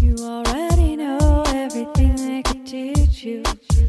You 0.00 0.14
already 0.20 0.96
know 0.96 1.42
everything 1.48 2.16
they 2.16 2.42
could 2.42 2.66
teach 2.66 3.24
you. 3.24 3.42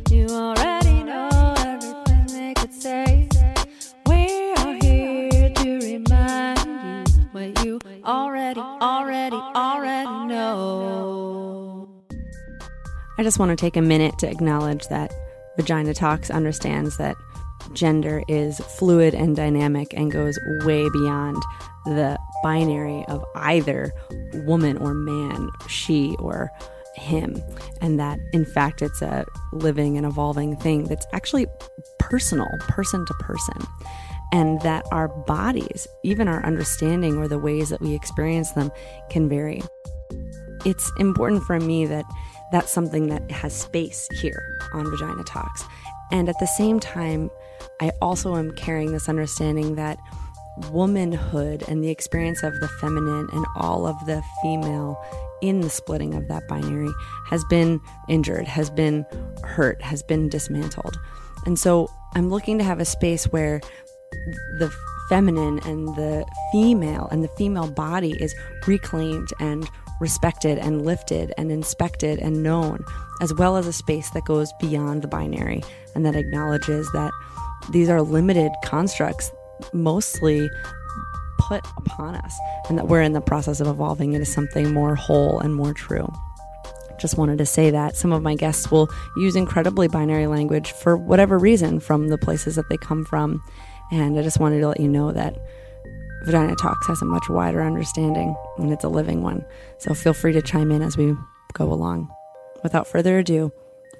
You 0.10 0.28
already 0.30 1.04
know 1.04 1.54
everything 1.58 2.26
they 2.28 2.54
could 2.54 2.74
say. 2.74 3.28
We 4.06 4.54
are 4.54 4.74
here 4.82 5.50
to 5.50 5.80
remind 5.80 7.10
you 7.10 7.30
what 7.32 7.66
you 7.66 7.80
already, 8.06 8.60
already, 8.60 9.36
already 9.36 10.28
know. 10.28 11.90
I 13.18 13.24
just 13.24 13.38
want 13.38 13.50
to 13.50 13.56
take 13.56 13.76
a 13.76 13.82
minute 13.82 14.18
to 14.20 14.30
acknowledge 14.30 14.88
that 14.88 15.14
Vagina 15.58 15.94
Talks 15.94 16.30
understands 16.30 16.98
that 16.98 17.18
gender 17.74 18.24
is 18.30 18.60
fluid 18.60 19.14
and 19.14 19.36
dynamic 19.36 19.94
and 19.94 20.12
goes 20.12 20.40
way 20.64 20.88
beyond 20.90 21.42
the 21.96 22.20
binary 22.44 23.04
of 23.08 23.24
either 23.36 23.92
woman 24.46 24.78
or 24.78 24.94
man, 24.94 25.50
she 25.68 26.16
or 26.20 26.52
him, 26.96 27.42
and 27.82 28.00
that 28.00 28.20
in 28.34 28.44
fact 28.44 28.82
it's 28.82 29.02
a 29.02 29.26
living 29.54 29.98
and 29.98 30.06
evolving 30.06 30.56
thing 30.56 30.86
that's 30.86 31.06
actually 31.14 31.46
personal, 32.00 32.48
person 32.62 33.06
to 33.06 33.14
person, 33.16 33.66
and 34.32 34.62
that 34.62 34.86
our 34.92 35.08
bodies, 35.08 35.88
even 36.04 36.28
our 36.28 36.44
understanding 36.46 37.18
or 37.18 37.28
the 37.28 37.40
ways 37.40 37.70
that 37.70 37.82
we 37.82 37.94
experience 37.94 38.52
them, 38.52 38.72
can 39.10 39.30
vary. 39.30 39.62
It's 40.66 40.92
important 41.00 41.44
for 41.44 41.60
me 41.60 41.86
that 41.86 42.06
that's 42.52 42.72
something 42.72 43.08
that 43.08 43.30
has 43.30 43.54
space 43.54 44.08
here 44.20 44.58
on 44.74 44.90
Vagina 44.90 45.24
Talks. 45.24 45.64
And 46.12 46.30
at 46.30 46.40
the 46.40 46.48
same 46.48 46.80
time, 46.80 47.30
I 47.80 47.92
also 48.02 48.36
am 48.36 48.54
carrying 48.54 48.92
this 48.92 49.10
understanding 49.10 49.76
that 49.76 50.00
womanhood 50.72 51.64
and 51.68 51.84
the 51.84 51.90
experience 51.90 52.44
of 52.44 52.60
the 52.60 52.68
feminine 52.68 53.28
and 53.32 53.46
all 53.56 53.86
of 53.86 53.96
the 54.06 54.22
female 54.42 55.02
in 55.42 55.62
the 55.62 55.70
splitting 55.70 56.16
of 56.16 56.28
that 56.28 56.48
binary 56.48 56.92
has 57.28 57.44
been 57.46 57.80
injured, 58.10 58.48
has 58.48 58.70
been 58.70 59.06
hurt, 59.44 59.82
has 59.82 60.02
been 60.04 60.30
dismantled. 60.30 60.98
And 61.46 61.60
so 61.60 61.90
I'm 62.16 62.30
looking 62.30 62.58
to 62.58 62.64
have 62.64 62.80
a 62.80 62.86
space 62.86 63.26
where 63.26 63.62
the 64.60 64.74
feminine 65.10 65.60
and 65.60 65.88
the 65.96 66.26
female 66.52 67.08
and 67.12 67.24
the 67.24 67.30
female 67.30 67.70
body 67.70 68.12
is 68.20 68.36
reclaimed 68.66 69.30
and 69.40 69.70
respected 70.00 70.58
and 70.58 70.86
lifted 70.86 71.34
and 71.38 71.52
inspected 71.52 72.20
and 72.20 72.44
known, 72.44 72.84
as 73.22 73.34
well 73.34 73.58
as 73.58 73.68
a 73.68 73.74
space 73.74 74.10
that 74.12 74.26
goes 74.26 74.52
beyond 74.60 75.02
the 75.02 75.08
binary 75.08 75.64
and 75.96 76.06
that 76.06 76.16
acknowledges 76.16 76.90
that 76.92 77.12
these 77.72 77.90
are 77.90 78.02
limited 78.02 78.52
constructs, 78.64 79.32
mostly 79.74 80.50
put 81.40 81.66
upon 81.78 82.16
us, 82.16 82.38
and 82.70 82.78
that 82.78 82.88
we're 82.88 83.02
in 83.02 83.14
the 83.14 83.22
process 83.22 83.60
of 83.60 83.68
evolving 83.68 84.14
into 84.14 84.26
something 84.26 84.74
more 84.74 84.96
whole 84.96 85.40
and 85.40 85.56
more 85.56 85.74
true. 85.74 86.12
Just 87.00 87.18
wanted 87.18 87.38
to 87.38 87.46
say 87.46 87.70
that 87.70 87.96
some 87.96 88.12
of 88.12 88.24
my 88.24 88.36
guests 88.36 88.72
will 88.72 88.90
use 89.18 89.36
incredibly 89.36 89.88
binary 89.88 90.28
language 90.28 90.72
for 90.72 90.98
whatever 90.98 91.38
reason 91.38 91.80
from 91.80 92.08
the 92.08 92.18
places 92.18 92.56
that 92.56 92.70
they 92.70 92.78
come 92.78 93.06
from. 93.06 93.42
And 93.92 94.18
I 94.18 94.24
just 94.24 94.40
wanted 94.40 94.60
to 94.62 94.68
let 94.68 94.80
you 94.80 94.88
know 94.88 95.12
that 95.12 95.38
Vagina 96.24 96.56
Talks 96.56 96.88
has 96.88 97.02
a 97.02 97.06
much 97.06 97.30
wider 97.30 97.62
understanding 97.62 98.36
and 98.58 98.74
it's 98.74 98.84
a 98.84 98.90
living 98.90 99.22
one. 99.22 99.46
So 99.78 99.94
feel 99.94 100.14
free 100.14 100.34
to 100.34 100.42
chime 100.42 100.72
in 100.72 100.82
as 100.82 100.98
we 100.98 101.16
go 101.54 101.72
along. 101.72 102.10
Without 102.64 102.88
further 102.88 103.20
ado, 103.20 103.52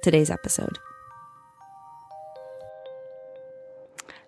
today's 0.02 0.28
episode. 0.28 0.78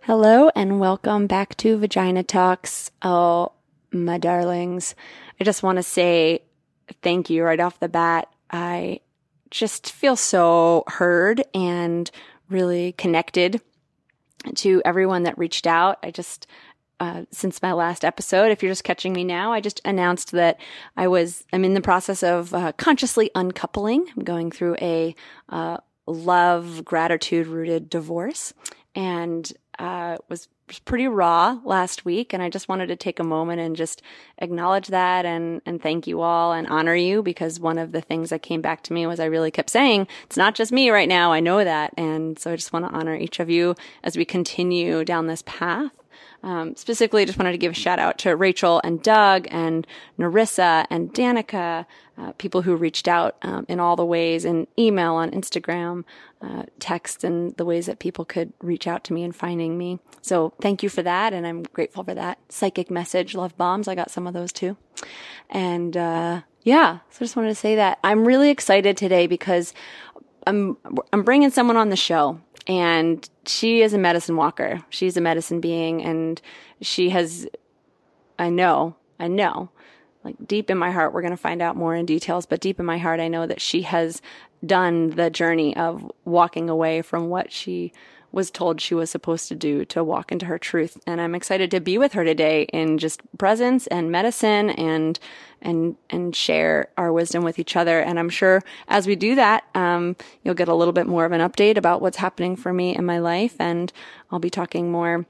Hello 0.05 0.51
and 0.57 0.81
welcome 0.81 1.27
back 1.27 1.55
to 1.59 1.77
Vagina 1.77 2.23
Talks. 2.23 2.91
Oh, 3.03 3.53
my 3.93 4.17
darlings. 4.17 4.95
I 5.39 5.45
just 5.45 5.63
want 5.63 5.77
to 5.77 5.83
say 5.83 6.41
thank 7.03 7.29
you 7.29 7.45
right 7.45 7.61
off 7.61 7.81
the 7.81 7.89
bat. 7.89 8.27
I 8.51 9.01
just 9.51 9.93
feel 9.93 10.17
so 10.17 10.85
heard 10.87 11.45
and 11.53 12.11
really 12.49 12.93
connected 12.93 13.61
to 14.55 14.81
everyone 14.87 15.25
that 15.25 15.37
reached 15.37 15.67
out. 15.67 15.99
I 16.03 16.11
just, 16.11 16.47
uh, 16.99 17.25
since 17.31 17.61
my 17.61 17.75
last 17.75 18.03
episode, 18.03 18.53
if 18.53 18.63
you're 18.63 18.73
just 18.73 18.85
catching 18.85 19.13
me 19.13 19.23
now, 19.23 19.53
I 19.53 19.61
just 19.61 19.83
announced 19.85 20.33
that 20.33 20.59
I 20.97 21.09
was, 21.09 21.45
I'm 21.53 21.65
in 21.65 21.75
the 21.75 21.83
process 21.83 22.23
of 22.23 22.55
uh, 22.55 22.73
consciously 22.79 23.31
uncoupling. 23.35 24.07
I'm 24.17 24.25
going 24.25 24.51
through 24.51 24.77
a 24.81 25.15
uh, 25.51 25.77
love, 26.07 26.87
gratitude 26.87 27.49
rooted 27.49 27.91
divorce. 27.91 28.55
And 28.95 29.53
uh, 29.81 30.19
was 30.29 30.47
pretty 30.85 31.09
raw 31.09 31.59
last 31.65 32.05
week, 32.05 32.33
and 32.33 32.43
I 32.43 32.51
just 32.51 32.69
wanted 32.69 32.89
to 32.89 32.97
take 32.97 33.19
a 33.19 33.25
moment 33.25 33.61
and 33.61 33.75
just 33.75 34.03
acknowledge 34.39 34.89
that 34.89 35.25
and 35.25 35.63
and 35.65 35.83
thank 35.83 36.07
you 36.07 36.21
all 36.21 36.53
and 36.53 36.67
honor 36.69 36.95
you 36.95 37.23
because 37.23 37.59
one 37.59 37.79
of 37.79 37.93
the 37.93 38.03
things 38.03 38.31
that 38.31 38.43
came 38.43 38.61
back 38.61 38.83
to 38.85 38.93
me 38.93 39.07
was 39.07 39.19
I 39.19 39.25
really 39.25 39.51
kept 39.51 39.71
saying 39.71 40.07
it's 40.25 40.37
not 40.37 40.55
just 40.55 40.71
me 40.71 40.91
right 40.91 41.09
now. 41.09 41.33
I 41.33 41.41
know 41.41 41.65
that, 41.65 41.95
and 41.97 42.39
so 42.39 42.53
I 42.53 42.57
just 42.57 42.73
want 42.73 42.85
to 42.85 42.93
honor 42.93 43.17
each 43.17 43.41
of 43.41 43.49
you 43.49 43.75
as 44.05 44.17
we 44.17 44.25
continue 44.25 45.03
down 45.05 45.27
this 45.27 45.43
path. 45.47 45.91
Um, 46.43 46.75
specifically, 46.75 47.27
just 47.27 47.39
wanted 47.39 47.53
to 47.53 47.59
give 47.59 47.73
a 47.73 47.75
shout 47.75 47.99
out 47.99 48.19
to 48.19 48.35
Rachel 48.35 48.81
and 48.83 49.03
Doug 49.03 49.47
and 49.51 49.87
Narissa 50.19 50.87
and 50.89 51.13
Danica, 51.13 51.85
uh, 52.17 52.33
people 52.33 52.63
who 52.63 52.77
reached 52.77 53.09
out 53.09 53.37
um, 53.43 53.67
in 53.69 53.79
all 53.79 53.95
the 53.97 54.05
ways 54.05 54.45
in 54.45 54.67
email, 54.79 55.15
on 55.15 55.31
Instagram, 55.33 56.05
uh, 56.41 56.65
text, 56.79 57.25
and 57.25 57.55
the 57.57 57.65
ways 57.65 57.87
that 57.87 57.99
people 57.99 58.25
could 58.25 58.53
reach 58.63 58.87
out 58.87 59.05
to 59.05 59.13
me 59.13 59.23
and 59.23 59.37
finding 59.37 59.77
me. 59.77 59.99
So 60.23 60.55
thank 60.61 60.83
you 60.83 60.89
for 60.89 61.03
that, 61.03 61.33
and 61.33 61.47
I'm 61.47 61.63
grateful 61.63 62.05
for 62.05 62.15
that. 62.15 62.39
Psychic 62.49 62.91
message, 62.91 63.35
love 63.35 63.57
bombs. 63.59 63.87
I 63.87 63.95
got 63.95 64.11
some 64.11 64.27
of 64.27 64.33
those 64.33 64.53
too, 64.53 64.77
and 65.51 65.97
uh, 65.97 66.41
yeah. 66.63 67.01
So 67.11 67.21
just 67.21 67.37
wanted 67.37 67.49
to 67.49 67.55
say 67.55 67.75
that 67.77 67.99
I'm 68.03 68.25
really 68.25 68.51
excited 68.51 68.97
today 68.97 69.27
because 69.27 69.75
I'm 70.47 70.79
I'm 71.13 71.23
bringing 71.23 71.51
someone 71.51 71.77
on 71.77 71.91
the 71.91 71.97
show 71.97 72.41
and 72.67 73.29
she 73.47 73.83
is 73.83 73.93
a 73.93 73.99
medicine 73.99 74.37
walker. 74.37 74.85
She's 74.91 75.17
a 75.17 75.21
medicine 75.21 75.61
being 75.61 76.03
and 76.03 76.41
she 76.81 77.11
has 77.11 77.47
I 78.39 78.49
know, 78.49 78.97
I 79.19 79.29
know. 79.29 79.71
Like 80.25 80.37
deep 80.47 80.71
in 80.71 80.79
my 80.79 80.91
heart 80.91 81.13
we're 81.13 81.23
going 81.23 81.31
to 81.33 81.37
find 81.37 81.63
out 81.63 81.77
more 81.77 81.95
in 81.95 82.07
details, 82.07 82.47
but 82.47 82.61
deep 82.61 82.79
in 82.79 82.87
my 82.87 82.99
heart 82.99 83.21
I 83.21 83.29
know 83.29 83.47
that 83.47 83.61
she 83.61 83.83
has 83.83 84.21
done 84.65 85.11
the 85.11 85.31
journey 85.31 85.75
of 85.77 86.11
walking 86.25 86.69
away 86.69 87.03
from 87.03 87.29
what 87.29 87.53
she 87.53 87.93
was 88.33 88.51
told 88.51 88.81
she 88.81 88.95
was 88.95 89.11
supposed 89.11 89.49
to 89.49 89.55
do 89.55 89.85
to 89.87 90.05
walk 90.05 90.31
into 90.31 90.47
her 90.47 90.59
truth. 90.59 90.99
And 91.07 91.21
I'm 91.21 91.35
excited 91.35 91.71
to 91.73 91.81
be 91.81 91.99
with 91.99 92.13
her 92.13 92.25
today 92.25 92.63
in 92.73 92.99
just 92.99 93.21
presence 93.39 93.87
and 93.89 94.11
medicine 94.11 94.71
and 94.71 95.19
and 95.63 95.97
and 96.09 96.35
share 96.35 96.89
our 96.97 97.13
wisdom 97.13 97.43
with 97.45 97.59
each 97.59 97.77
other. 97.77 98.01
And 98.01 98.19
I'm 98.19 98.31
sure 98.31 98.63
as 98.89 99.07
we 99.07 99.17
do 99.17 99.35
that, 99.35 99.65
um, 99.75 100.17
you'll 100.43 100.55
get 100.55 100.69
a 100.69 100.75
little 100.75 100.93
bit 100.93 101.07
more 101.07 101.25
of 101.25 101.33
an 101.33 101.41
update 101.41 101.77
about 101.77 102.01
what's 102.01 102.19
happening 102.19 102.57
for 102.57 102.73
me 102.73 102.97
in 102.97 103.05
my 103.05 103.19
life. 103.19 103.57
And 103.59 103.93
I'll 104.31 104.39
be 104.39 104.51
talking 104.51 104.91
more 104.91 105.27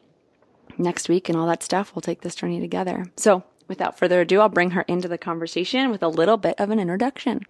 next 0.78 1.08
week 1.08 1.28
and 1.28 1.38
all 1.38 1.46
that 1.46 1.62
stuff. 1.62 1.94
We'll 1.94 2.02
take 2.02 2.20
this 2.22 2.34
journey 2.34 2.60
together. 2.60 3.10
So 3.16 3.44
without 3.68 3.98
further 3.98 4.20
ado, 4.20 4.40
I'll 4.40 4.48
bring 4.48 4.72
her 4.72 4.82
into 4.82 5.08
the 5.08 5.18
conversation 5.18 5.90
with 5.90 6.02
a 6.02 6.08
little 6.08 6.36
bit 6.36 6.56
of 6.58 6.70
an 6.70 6.78
introduction. 6.78 7.46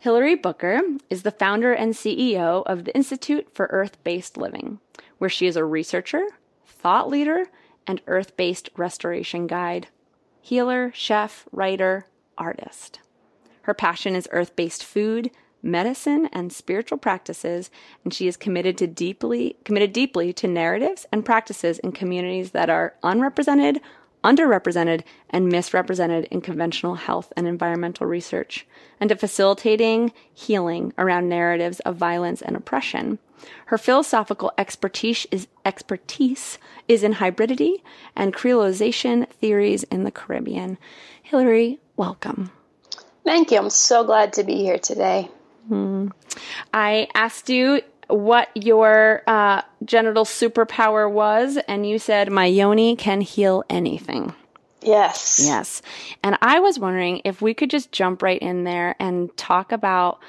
Hilary 0.00 0.34
Booker 0.34 0.80
is 1.10 1.22
the 1.22 1.30
founder 1.30 1.72
and 1.72 1.94
CEO 1.94 2.62
of 2.66 2.84
the 2.84 2.94
Institute 2.94 3.48
for 3.52 3.66
Earth 3.70 4.02
Based 4.04 4.36
Living, 4.36 4.78
where 5.18 5.30
she 5.30 5.46
is 5.46 5.56
a 5.56 5.64
researcher, 5.64 6.24
thought 6.66 7.08
leader, 7.08 7.46
and 7.86 8.02
earth 8.06 8.36
based 8.36 8.68
restoration 8.76 9.46
guide, 9.46 9.88
healer, 10.40 10.92
chef, 10.94 11.46
writer, 11.50 12.06
artist. 12.36 13.00
Her 13.62 13.74
passion 13.74 14.14
is 14.14 14.28
earth 14.32 14.54
based 14.54 14.84
food, 14.84 15.30
medicine 15.62 16.28
and 16.32 16.52
spiritual 16.52 16.98
practices, 16.98 17.70
and 18.04 18.12
she 18.12 18.28
is 18.28 18.36
committed 18.36 18.78
to 18.78 18.86
deeply 18.86 19.56
committed 19.64 19.92
deeply 19.92 20.32
to 20.34 20.46
narratives 20.46 21.06
and 21.10 21.24
practices 21.24 21.78
in 21.80 21.90
communities 21.92 22.52
that 22.52 22.70
are 22.70 22.94
unrepresented, 23.02 23.80
underrepresented, 24.26 25.02
and 25.30 25.48
misrepresented 25.48 26.24
in 26.24 26.40
conventional 26.40 26.96
health 26.96 27.32
and 27.36 27.46
environmental 27.46 28.06
research, 28.06 28.66
and 29.00 29.08
to 29.08 29.16
facilitating 29.16 30.12
healing 30.34 30.92
around 30.98 31.28
narratives 31.28 31.78
of 31.80 31.96
violence 31.96 32.42
and 32.42 32.56
oppression. 32.56 33.18
Her 33.66 33.78
philosophical 33.78 34.52
expertise 34.58 35.26
is, 35.30 35.46
expertise 35.64 36.58
is 36.88 37.04
in 37.04 37.14
hybridity 37.14 37.82
and 38.16 38.34
creolization 38.34 39.28
theories 39.30 39.84
in 39.84 40.02
the 40.02 40.10
Caribbean. 40.10 40.78
Hillary, 41.22 41.78
welcome. 41.96 42.50
Thank 43.24 43.52
you. 43.52 43.58
I'm 43.58 43.70
so 43.70 44.04
glad 44.04 44.32
to 44.34 44.44
be 44.44 44.56
here 44.56 44.78
today. 44.78 45.28
Hmm. 45.68 46.08
I 46.72 47.08
asked 47.14 47.48
you 47.48 47.82
what 48.08 48.48
your 48.54 49.22
uh, 49.26 49.62
genital 49.84 50.24
superpower 50.24 51.10
was, 51.10 51.58
and 51.68 51.88
you 51.88 51.98
said 51.98 52.30
my 52.30 52.46
yoni 52.46 52.96
can 52.96 53.20
heal 53.20 53.64
anything. 53.68 54.34
Yes. 54.82 55.40
Yes. 55.44 55.82
And 56.22 56.38
I 56.40 56.60
was 56.60 56.78
wondering 56.78 57.20
if 57.24 57.42
we 57.42 57.54
could 57.54 57.70
just 57.70 57.90
jump 57.90 58.22
right 58.22 58.40
in 58.40 58.64
there 58.64 58.94
and 59.00 59.36
talk 59.36 59.72
about 59.72 60.20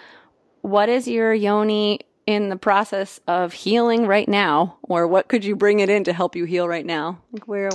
what 0.62 0.90
is 0.90 1.08
your 1.08 1.34
yoni 1.34 2.00
in 2.26 2.50
the 2.50 2.58
process 2.58 3.20
of 3.28 3.54
healing 3.54 4.06
right 4.06 4.28
now, 4.28 4.78
or 4.82 5.08
what 5.08 5.28
could 5.28 5.46
you 5.46 5.56
bring 5.56 5.80
it 5.80 5.90
in 5.90 6.04
to 6.04 6.14
help 6.14 6.36
you 6.36 6.46
heal 6.46 6.68
right 6.68 6.86
now? 6.86 7.22
Like 7.32 7.48
where, 7.48 7.70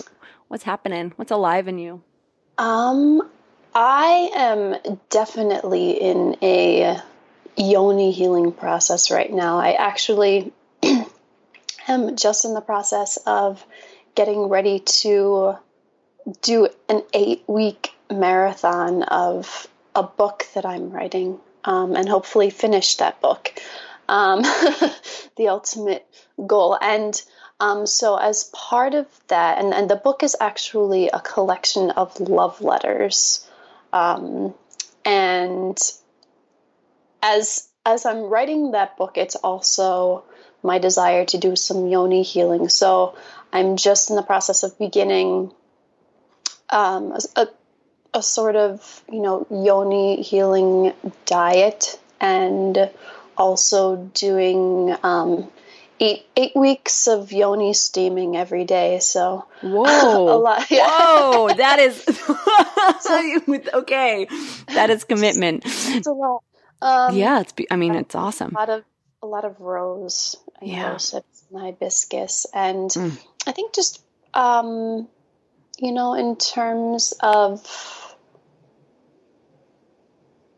what's 0.49 0.65
happening? 0.65 1.13
What's 1.17 1.31
alive 1.31 1.69
in 1.69 1.79
you? 1.79 2.03
Um, 2.59 3.31
I 3.75 4.31
am 4.35 4.99
definitely 5.09 5.93
in 5.93 6.37
a 6.43 7.01
yoni 7.57 8.13
healing 8.13 8.53
process 8.53 9.11
right 9.11 9.33
now. 9.33 9.59
I 9.59 9.73
actually 9.73 10.53
am 11.89 12.17
just 12.17 12.45
in 12.45 12.55
the 12.55 12.61
process 12.61 13.19
of 13.27 13.65
getting 14.15 14.49
ready 14.49 14.81
to 14.81 15.57
do 16.41 16.69
an 16.89 17.03
eight 17.13 17.45
week 17.47 17.93
marathon 18.11 19.03
of 19.05 19.67
a 19.95 20.03
book 20.03 20.47
that 20.55 20.65
I'm 20.65 20.91
writing 20.91 21.39
um, 21.65 21.97
and 21.97 22.09
hopefully 22.09 22.51
finish 22.51 22.97
that 22.97 23.21
book. 23.21 23.53
Um, 24.09 24.43
the 25.37 25.49
ultimate 25.49 26.07
goal. 26.47 26.79
And 26.81 27.21
um, 27.61 27.87
so, 27.87 28.17
as 28.17 28.51
part 28.53 28.95
of 28.95 29.07
that, 29.29 29.59
and, 29.59 29.73
and 29.73 29.89
the 29.89 29.97
book 29.97 30.23
is 30.23 30.37
actually 30.41 31.09
a 31.09 31.21
collection 31.21 31.91
of 31.91 32.19
love 32.19 32.61
letters. 32.61 33.49
Um, 33.93 34.55
and 35.05 35.79
as 37.23 37.69
as 37.85 38.05
I'm 38.07 38.23
writing 38.25 38.73
that 38.73 38.97
book, 38.97 39.17
it's 39.17 39.37
also 39.37 40.25
my 40.63 40.79
desire 40.79 41.25
to 41.27 41.39
do 41.39 41.57
some 41.57 41.89
yoni 41.89 42.23
healing. 42.23 42.69
So 42.69 43.17
I'm 43.53 43.77
just 43.77 44.11
in 44.11 44.17
the 44.17 44.23
process 44.23 44.63
of 44.63 44.79
beginning 44.79 45.53
um, 46.71 47.17
a, 47.37 47.49
a 48.15 48.23
sort 48.23 48.57
of 48.57 49.03
you 49.11 49.21
know 49.21 49.47
yoni 49.51 50.23
healing 50.23 50.93
diet 51.27 51.99
and 52.21 52.91
also 53.37 53.97
doing 54.15 54.95
um, 55.03 55.51
eight 56.01 56.27
eight 56.37 56.55
weeks 56.55 57.09
of 57.09 57.33
yoni 57.33 57.73
steaming 57.75 58.37
every 58.37 58.65
day. 58.65 58.99
So 59.01 59.47
whoa, 59.63 60.29
a 60.29 60.37
lot. 60.37 60.71
Yeah. 60.71 60.87
Whoa, 60.87 61.55
that 61.55 61.79
is 61.79 62.05
okay. 63.75 64.27
That 64.69 64.91
is 64.91 65.05
commitment. 65.05 65.63
It's 65.67 66.07
a 66.07 66.13
lot. 66.13 66.43
Um, 66.83 67.17
yeah, 67.17 67.41
it's. 67.41 67.55
I 67.71 67.77
mean, 67.77 67.95
it's 67.95 68.15
awesome. 68.15 68.51
A 68.55 68.59
lot 68.59 68.69
of 68.69 68.85
a 69.23 69.27
lot 69.27 69.45
of 69.45 69.61
rose, 69.61 70.37
yeah, 70.61 70.91
rose 70.91 71.15
and 71.15 71.25
hibiscus, 71.61 72.47
and 72.53 72.91
mm. 72.91 73.19
I 73.47 73.53
think 73.53 73.73
just 73.73 74.03
um, 74.35 75.09
you 75.79 75.93
know, 75.93 76.15
in 76.15 76.37
terms 76.37 77.13
of, 77.21 78.17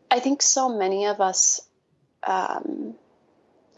I 0.09 0.19
think 0.19 0.41
so 0.41 0.69
many 0.69 1.05
of 1.05 1.21
us 1.21 1.61
um, 2.25 2.95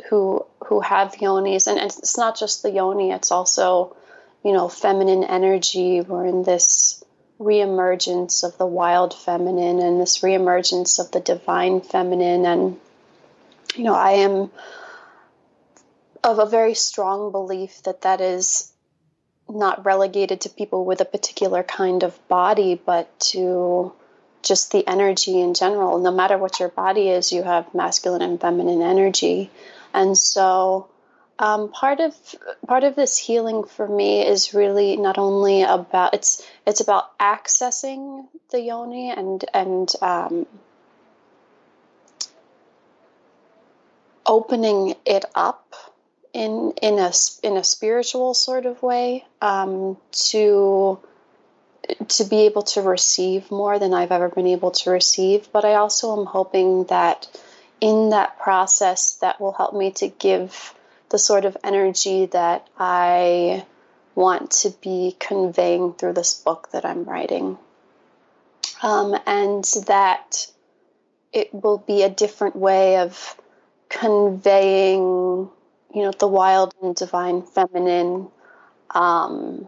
who 0.10 0.46
who 0.66 0.80
have 0.82 1.14
yonis, 1.14 1.68
and, 1.68 1.80
and 1.80 1.92
it's 1.92 2.18
not 2.18 2.38
just 2.38 2.64
the 2.64 2.72
yoni; 2.72 3.12
it's 3.12 3.32
also, 3.32 3.96
you 4.44 4.54
know, 4.54 4.70
feminine 4.70 5.24
energy. 5.24 6.02
We're 6.02 6.26
in 6.26 6.44
this 6.44 7.04
reemergence 7.40 8.44
of 8.44 8.58
the 8.58 8.66
wild 8.66 9.14
feminine 9.14 9.80
and 9.80 10.02
this 10.02 10.20
reemergence 10.20 11.00
of 11.00 11.12
the 11.12 11.20
divine 11.20 11.82
feminine, 11.82 12.46
and 12.46 12.80
you 13.76 13.84
know, 13.84 13.94
I 13.94 14.12
am 14.12 14.52
of 16.24 16.40
a 16.40 16.46
very 16.46 16.74
strong 16.74 17.32
belief 17.32 17.84
that 17.84 18.02
that 18.02 18.22
is 18.22 18.72
not 19.50 19.86
relegated 19.86 20.42
to 20.42 20.50
people 20.50 20.84
with 20.84 21.00
a 21.00 21.06
particular 21.06 21.64
kind 21.64 22.04
of 22.04 22.28
body, 22.28 22.76
but 22.76 23.20
to 23.20 23.94
just 24.42 24.72
the 24.72 24.86
energy 24.88 25.40
in 25.40 25.54
general. 25.54 26.00
No 26.00 26.12
matter 26.12 26.38
what 26.38 26.60
your 26.60 26.70
body 26.70 27.10
is, 27.10 27.32
you 27.32 27.44
have 27.44 27.74
masculine 27.74 28.22
and 28.22 28.42
feminine 28.42 28.82
energy, 28.82 29.50
and 29.94 30.18
so 30.18 30.90
um, 31.40 31.70
part 31.70 32.00
of 32.00 32.16
part 32.68 32.84
of 32.84 32.96
this 32.96 33.18
healing 33.18 33.64
for 33.64 33.88
me 33.88 34.26
is 34.26 34.54
really 34.54 34.98
not 34.98 35.18
only 35.18 35.64
about 35.64 36.14
it's 36.14 36.46
it's 36.66 36.82
about 36.82 37.18
accessing 37.20 38.28
the 38.50 38.62
yoni 38.62 39.12
and 39.12 39.46
and 39.54 39.94
um, 40.02 40.48
opening 44.26 44.96
it 45.06 45.26
up 45.36 45.76
in 46.34 46.74
in 46.82 47.00
a 47.00 47.12
in 47.44 47.58
a 47.58 47.64
spiritual 47.64 48.34
sort 48.34 48.66
of 48.66 48.82
way 48.82 49.26
um, 49.42 49.98
to 50.12 51.00
to 52.08 52.24
be 52.26 52.42
able 52.42 52.64
to 52.64 52.82
receive 52.82 53.50
more 53.50 53.80
than 53.80 53.94
I've 53.94 54.12
ever 54.12 54.30
been 54.30 54.48
able 54.48 54.72
to 54.72 54.92
receive. 54.92 55.52
But 55.52 55.66
I 55.66 55.76
also 55.76 56.20
am 56.20 56.26
hoping 56.26 56.86
that 56.86 57.28
in 57.80 58.10
that 58.10 58.40
process, 58.40 59.18
that 59.18 59.40
will 59.40 59.54
help 59.54 59.74
me 59.74 59.92
to 59.92 60.08
give 60.08 60.74
the 61.10 61.20
sort 61.20 61.46
of 61.46 61.58
energy 61.64 62.26
that 62.28 62.68
I 62.78 63.66
want 64.16 64.52
to 64.52 64.72
be 64.82 65.16
conveying 65.20 65.94
through 65.94 66.14
this 66.14 66.34
book 66.34 66.70
that 66.72 66.86
I'm 66.86 67.04
writing. 67.06 67.58
Um, 68.82 69.18
and 69.26 69.64
that 69.88 70.48
it 71.32 71.54
will 71.54 71.78
be 71.78 72.04
a 72.04 72.10
different 72.10 72.56
way 72.56 72.98
of 72.98 73.36
conveying, 73.90 75.02
you 75.02 76.02
know, 76.04 76.12
the 76.12 76.28
wild 76.28 76.74
and 76.82 76.96
divine 76.96 77.42
feminine 77.42 78.28
um, 78.92 79.68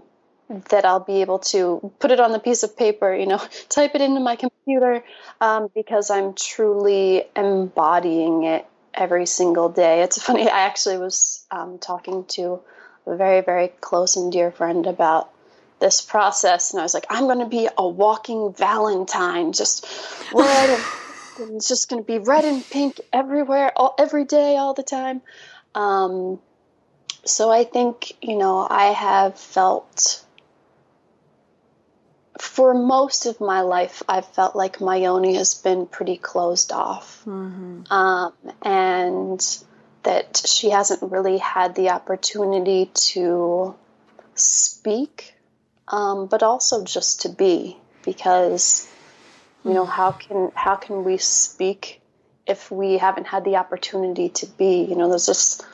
that 0.69 0.86
I'll 0.86 1.00
be 1.00 1.22
able 1.22 1.39
to 1.39 1.91
put 2.00 2.12
it 2.12 2.19
on 2.19 2.31
the 2.31 2.39
piece 2.39 2.63
of 2.63 2.75
paper, 2.75 3.13
you 3.13 3.27
know, 3.27 3.38
type 3.69 3.96
it 3.96 4.01
into 4.01 4.19
my 4.19 4.36
computer 4.36 5.03
um, 5.41 5.69
because 5.74 6.10
I'm 6.10 6.34
truly 6.34 7.25
embodying 7.36 8.43
it 8.43 8.65
every 9.00 9.25
single 9.25 9.70
day. 9.70 10.01
It's 10.01 10.22
funny, 10.24 10.50
I 10.50 10.62
actually 10.62 10.98
was 10.98 11.46
um, 11.50 11.79
talking 11.79 12.25
to 12.29 12.62
a 13.06 13.15
very, 13.15 13.41
very 13.41 13.70
close 13.82 14.15
and 14.15 14.32
dear 14.32 14.51
friend 14.51 14.86
about 14.86 15.29
this 15.79 16.01
process, 16.01 16.74
and 16.74 16.79
I 16.79 16.84
was 16.84 16.94
like, 16.94 17.06
I'm 17.10 17.24
going 17.24 17.39
to 17.39 17.46
be 17.46 17.70
a 17.77 17.88
walking 17.88 18.53
Valentine, 18.53 19.53
just 19.53 19.86
red 20.34 20.70
and, 20.70 20.84
and 21.39 21.56
it's 21.56 21.70
just 21.70 21.89
going 21.89 22.03
to 22.03 22.06
be 22.06 22.20
red 22.20 22.44
and 22.44 22.63
pink 22.70 23.00
everywhere, 23.13 23.72
all, 23.75 23.96
every 23.98 24.25
day, 24.25 24.58
all 24.58 24.74
the 24.74 24.84
time. 24.84 25.22
Um, 25.74 26.39
so 27.24 27.50
I 27.50 27.63
think, 27.63 28.12
you 28.22 28.38
know, 28.38 28.68
I 28.70 28.88
have 28.88 29.39
felt 29.39 30.25
for 32.41 32.74
most 32.74 33.25
of 33.25 33.41
my 33.41 33.62
life, 33.62 34.01
I've 34.08 34.25
felt 34.25 34.55
like 34.55 34.79
my 34.79 34.96
yoni 34.96 35.36
has 35.36 35.55
been 35.55 35.86
pretty 35.86 36.17
closed 36.17 36.72
off. 36.72 37.22
Mm-hmm. 37.25 37.91
Um, 37.91 38.34
and 38.62 39.63
that 40.03 40.41
she 40.46 40.69
hasn't 40.69 41.12
really 41.12 41.38
had 41.38 41.75
the 41.75 41.89
opportunity 41.89 42.89
to 42.93 43.75
speak, 44.36 45.36
um, 45.88 46.27
but 46.27 46.43
also 46.43 46.84
just 46.84 47.24
to 47.24 47.29
be. 47.29 47.77
Because, 48.05 48.89
you 49.65 49.74
know, 49.74 49.86
how 49.86 50.13
can 50.13 50.51
how 50.55 50.75
can 50.75 51.03
we 51.03 51.17
speak 51.17 52.01
if 52.48 52.72
we 52.72 52.98
haven't 52.98 53.27
had 53.27 53.43
the 53.43 53.58
opportunity 53.58 54.29
to 54.29 54.46
be? 54.46 54.84
You 54.84 54.96
know, 54.96 55.10
there's 55.10 55.25
just 55.25 55.65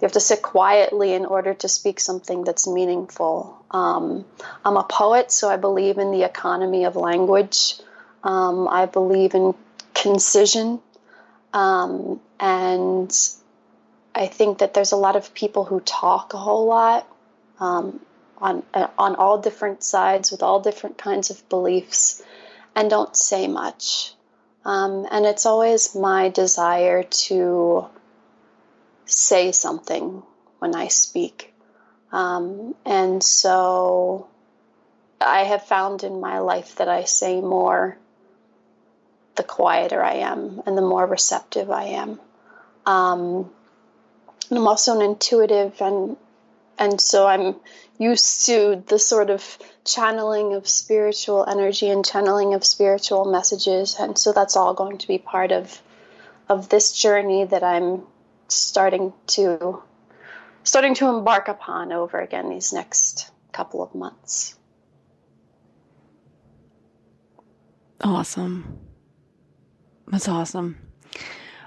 you 0.00 0.06
have 0.06 0.12
to 0.12 0.20
sit 0.20 0.42
quietly 0.42 1.12
in 1.12 1.26
order 1.26 1.54
to 1.54 1.68
speak 1.68 1.98
something 1.98 2.44
that's 2.44 2.68
meaningful. 2.68 3.64
Um, 3.70 4.24
I'm 4.64 4.76
a 4.76 4.84
poet, 4.84 5.32
so 5.32 5.48
I 5.48 5.56
believe 5.56 5.98
in 5.98 6.12
the 6.12 6.22
economy 6.22 6.84
of 6.84 6.94
language. 6.94 7.74
Um, 8.22 8.68
I 8.68 8.86
believe 8.86 9.34
in 9.34 9.54
concision. 9.94 10.80
Um, 11.52 12.20
and 12.38 13.12
I 14.14 14.26
think 14.26 14.58
that 14.58 14.72
there's 14.72 14.92
a 14.92 14.96
lot 14.96 15.16
of 15.16 15.34
people 15.34 15.64
who 15.64 15.80
talk 15.80 16.32
a 16.32 16.38
whole 16.38 16.66
lot 16.66 17.08
um, 17.58 17.98
on, 18.38 18.62
on 18.96 19.16
all 19.16 19.38
different 19.38 19.82
sides 19.82 20.30
with 20.30 20.44
all 20.44 20.60
different 20.60 20.96
kinds 20.96 21.30
of 21.30 21.48
beliefs 21.48 22.22
and 22.76 22.88
don't 22.88 23.16
say 23.16 23.48
much. 23.48 24.12
Um, 24.64 25.08
and 25.10 25.26
it's 25.26 25.46
always 25.46 25.94
my 25.96 26.28
desire 26.28 27.02
to 27.02 27.86
say 29.08 29.52
something 29.52 30.22
when 30.58 30.74
I 30.74 30.88
speak. 30.88 31.54
Um, 32.12 32.74
and 32.84 33.22
so 33.22 34.28
I 35.20 35.44
have 35.44 35.64
found 35.64 36.04
in 36.04 36.20
my 36.20 36.38
life 36.38 36.76
that 36.76 36.88
I 36.88 37.04
say 37.04 37.40
more 37.40 37.98
the 39.36 39.42
quieter 39.42 40.02
I 40.02 40.14
am 40.14 40.62
and 40.66 40.76
the 40.76 40.82
more 40.82 41.06
receptive 41.06 41.70
I 41.70 41.84
am. 41.84 42.20
Um, 42.86 43.50
I'm 44.50 44.66
also 44.66 44.96
an 44.96 45.02
intuitive 45.02 45.80
and 45.80 46.16
and 46.80 47.00
so 47.00 47.26
I'm 47.26 47.56
used 47.98 48.46
to 48.46 48.82
the 48.86 49.00
sort 49.00 49.30
of 49.30 49.58
channeling 49.84 50.54
of 50.54 50.68
spiritual 50.68 51.44
energy 51.44 51.90
and 51.90 52.04
channeling 52.04 52.54
of 52.54 52.64
spiritual 52.64 53.24
messages 53.24 53.96
and 53.98 54.16
so 54.16 54.32
that's 54.32 54.56
all 54.56 54.74
going 54.74 54.98
to 54.98 55.08
be 55.08 55.18
part 55.18 55.52
of 55.52 55.80
of 56.48 56.68
this 56.68 56.92
journey 56.92 57.44
that 57.44 57.62
I'm 57.62 58.02
starting 58.48 59.12
to 59.28 59.82
starting 60.64 60.94
to 60.94 61.08
embark 61.08 61.48
upon 61.48 61.92
over 61.92 62.20
again 62.20 62.50
these 62.50 62.72
next 62.72 63.30
couple 63.52 63.82
of 63.82 63.94
months. 63.94 64.54
Awesome. 68.02 68.78
That's 70.06 70.28
awesome. 70.28 70.78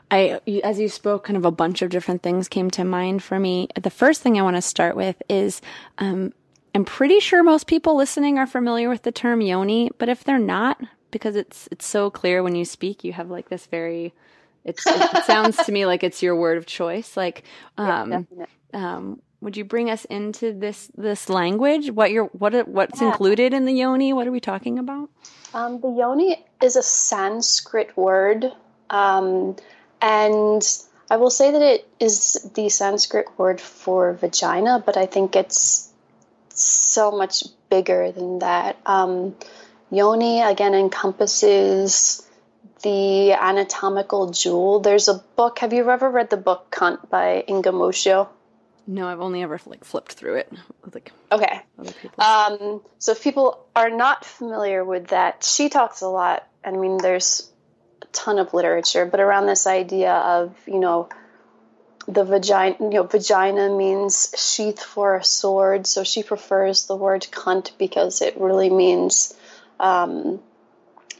I, 0.09 0.41
as 0.63 0.79
you 0.79 0.89
spoke, 0.89 1.23
kind 1.23 1.37
of 1.37 1.45
a 1.45 1.51
bunch 1.51 1.81
of 1.81 1.89
different 1.89 2.21
things 2.21 2.49
came 2.49 2.69
to 2.71 2.83
mind 2.83 3.23
for 3.23 3.39
me. 3.39 3.69
The 3.81 3.89
first 3.89 4.21
thing 4.21 4.37
I 4.37 4.41
want 4.41 4.57
to 4.57 4.61
start 4.61 4.95
with 4.95 5.21
is, 5.29 5.61
um, 5.99 6.33
I'm 6.75 6.85
pretty 6.85 7.19
sure 7.19 7.43
most 7.43 7.65
people 7.65 7.95
listening 7.95 8.37
are 8.37 8.47
familiar 8.47 8.89
with 8.89 9.03
the 9.03 9.11
term 9.11 9.41
yoni, 9.41 9.89
but 9.97 10.09
if 10.09 10.23
they're 10.23 10.37
not, 10.37 10.81
because 11.11 11.35
it's 11.35 11.67
it's 11.71 11.85
so 11.85 12.09
clear 12.09 12.43
when 12.43 12.55
you 12.55 12.65
speak, 12.65 13.03
you 13.03 13.13
have 13.13 13.29
like 13.29 13.49
this 13.49 13.65
very, 13.65 14.13
it 14.63 14.79
sounds 14.79 15.57
to 15.57 15.71
me 15.71 15.85
like 15.85 16.03
it's 16.03 16.21
your 16.21 16.35
word 16.35 16.57
of 16.57 16.65
choice. 16.65 17.17
Like, 17.17 17.43
um, 17.77 18.27
yeah, 18.37 18.45
um, 18.73 19.21
would 19.41 19.57
you 19.57 19.65
bring 19.65 19.89
us 19.89 20.05
into 20.05 20.53
this 20.53 20.91
this 20.95 21.29
language? 21.29 21.91
What 21.91 22.11
your 22.11 22.25
what 22.25 22.67
what's 22.67 23.01
yeah. 23.01 23.07
included 23.07 23.53
in 23.53 23.65
the 23.65 23.73
yoni? 23.73 24.13
What 24.13 24.27
are 24.27 24.31
we 24.31 24.39
talking 24.39 24.77
about? 24.79 25.09
Um, 25.53 25.81
the 25.81 25.89
yoni 25.89 26.45
is 26.61 26.75
a 26.75 26.83
Sanskrit 26.83 27.95
word, 27.97 28.45
um, 28.89 29.55
and 30.01 30.63
I 31.09 31.17
will 31.17 31.29
say 31.29 31.51
that 31.51 31.61
it 31.61 31.87
is 31.99 32.49
the 32.55 32.69
Sanskrit 32.69 33.27
word 33.37 33.59
for 33.59 34.13
vagina, 34.13 34.81
but 34.85 34.95
I 34.95 35.07
think 35.07 35.35
it's 35.35 35.91
so 36.49 37.11
much 37.11 37.43
bigger 37.69 38.11
than 38.11 38.39
that. 38.39 38.77
Um, 38.85 39.35
yoni 39.89 40.41
again 40.41 40.73
encompasses 40.73 42.25
the 42.81 43.33
anatomical 43.33 44.31
jewel. 44.31 44.79
There's 44.79 45.07
a 45.07 45.23
book. 45.35 45.59
Have 45.59 45.73
you 45.73 45.89
ever 45.89 46.09
read 46.09 46.29
the 46.29 46.37
book 46.37 46.71
Cunt 46.71 47.09
by 47.09 47.43
Inga 47.47 47.71
Muscio? 47.71 48.29
No, 48.87 49.07
I've 49.07 49.21
only 49.21 49.43
ever 49.43 49.59
like 49.65 49.83
flipped 49.83 50.13
through 50.13 50.35
it. 50.35 50.51
Like 50.93 51.11
okay. 51.31 51.61
Um, 52.17 52.81
so 52.99 53.11
if 53.13 53.23
people 53.23 53.65
are 53.75 53.89
not 53.89 54.25
familiar 54.25 54.83
with 54.83 55.07
that, 55.07 55.43
she 55.43 55.69
talks 55.69 56.01
a 56.01 56.07
lot. 56.07 56.47
I 56.63 56.71
mean, 56.71 56.97
there's 56.97 57.49
a 58.01 58.05
ton 58.07 58.39
of 58.39 58.53
literature, 58.53 59.05
but 59.05 59.19
around 59.19 59.45
this 59.45 59.67
idea 59.67 60.13
of 60.13 60.55
you 60.65 60.79
know 60.79 61.09
the 62.07 62.23
vagina. 62.23 62.75
You 62.79 62.89
know, 62.89 63.03
vagina 63.03 63.69
means 63.69 64.33
sheath 64.35 64.83
for 64.83 65.15
a 65.15 65.23
sword, 65.23 65.85
so 65.85 66.03
she 66.03 66.23
prefers 66.23 66.87
the 66.87 66.95
word 66.95 67.25
cunt 67.31 67.71
because 67.77 68.21
it 68.21 68.39
really 68.39 68.69
means. 68.69 69.33
Um, 69.79 70.41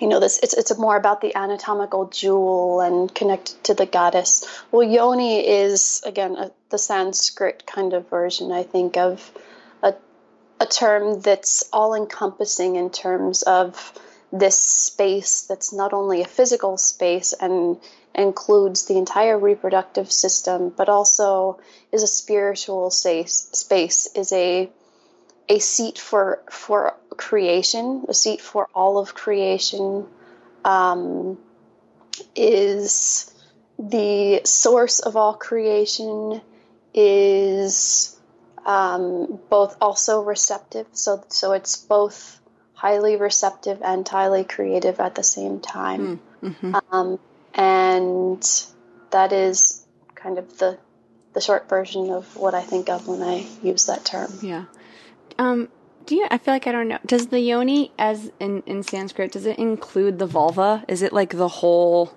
you 0.02 0.08
know 0.08 0.20
this 0.20 0.40
it's 0.42 0.56
it's 0.56 0.76
more 0.78 0.98
about 0.98 1.22
the 1.22 1.34
anatomical 1.36 2.08
jewel 2.08 2.82
and 2.82 3.14
connected 3.14 3.64
to 3.64 3.74
the 3.76 3.86
goddess. 3.86 4.46
Well 4.72 4.84
yoni 4.84 5.48
is 5.48 6.02
again 6.06 6.36
a, 6.36 6.52
the 6.70 6.80
sanskrit 6.80 7.66
kind 7.68 7.94
of 7.94 8.10
version 8.10 8.52
i 8.52 8.64
think 8.64 8.98
of 8.98 9.32
a, 9.84 9.94
a 10.60 10.66
term 10.66 11.22
that's 11.22 11.70
all 11.72 11.94
encompassing 11.94 12.76
in 12.78 12.90
terms 12.90 13.44
of 13.44 13.94
this 14.34 14.58
space 14.58 15.42
that's 15.42 15.72
not 15.72 15.94
only 15.94 16.22
a 16.22 16.28
physical 16.28 16.78
space 16.78 17.34
and 17.34 17.78
includes 18.16 18.86
the 18.86 18.98
entire 18.98 19.38
reproductive 19.38 20.12
system 20.12 20.74
but 20.76 20.90
also 20.90 21.60
is 21.92 22.02
a 22.02 22.08
spiritual 22.08 22.90
space 22.90 23.50
space 23.54 24.08
is 24.16 24.32
a 24.34 24.70
a 25.48 25.60
seat 25.60 26.00
for 26.00 26.42
for 26.50 26.96
creation, 27.18 28.06
a 28.08 28.14
seat 28.14 28.42
for 28.42 28.68
all 28.74 28.98
of 28.98 29.14
creation, 29.14 30.06
um, 30.64 31.38
is 32.36 33.34
the 33.78 34.42
source 34.46 35.00
of 35.00 35.16
all 35.16 35.34
creation, 35.34 36.42
is 36.94 38.18
um, 38.66 39.40
both 39.50 39.78
also 39.82 40.22
receptive. 40.22 40.88
So 40.92 41.24
so 41.30 41.54
it's 41.54 41.78
both 41.78 42.40
highly 42.74 43.16
receptive 43.16 43.82
and 43.84 44.08
highly 44.08 44.44
creative 44.44 45.00
at 45.00 45.16
the 45.16 45.24
same 45.24 45.60
time. 45.60 46.18
Hmm, 46.40 46.48
mm-hmm. 46.48 46.76
Um, 46.92 47.20
and 47.54 48.66
that 49.12 49.34
is 49.34 49.86
kind 50.16 50.38
of 50.38 50.58
the 50.58 50.78
the 51.34 51.42
short 51.42 51.70
version 51.70 52.10
of 52.12 52.36
what 52.36 52.54
I 52.54 52.62
think 52.62 52.90
of 52.90 53.08
when 53.08 53.22
I 53.22 53.46
use 53.64 53.86
that 53.86 54.04
term. 54.04 54.32
Yeah. 54.42 54.66
Um, 55.38 55.70
do 56.06 56.16
you? 56.16 56.28
I 56.30 56.38
feel 56.38 56.54
like 56.54 56.68
I 56.68 56.72
don't 56.72 56.88
know. 56.88 57.00
Does 57.06 57.28
the 57.28 57.40
yoni, 57.40 57.92
as 57.98 58.32
in 58.40 58.64
in 58.66 58.84
Sanskrit, 58.84 59.32
does 59.32 59.46
it 59.46 59.58
include 59.58 60.20
the 60.20 60.26
vulva? 60.26 60.84
Is 60.88 61.02
it 61.02 61.14
like 61.14 61.38
the 61.38 61.48
whole 61.48 62.14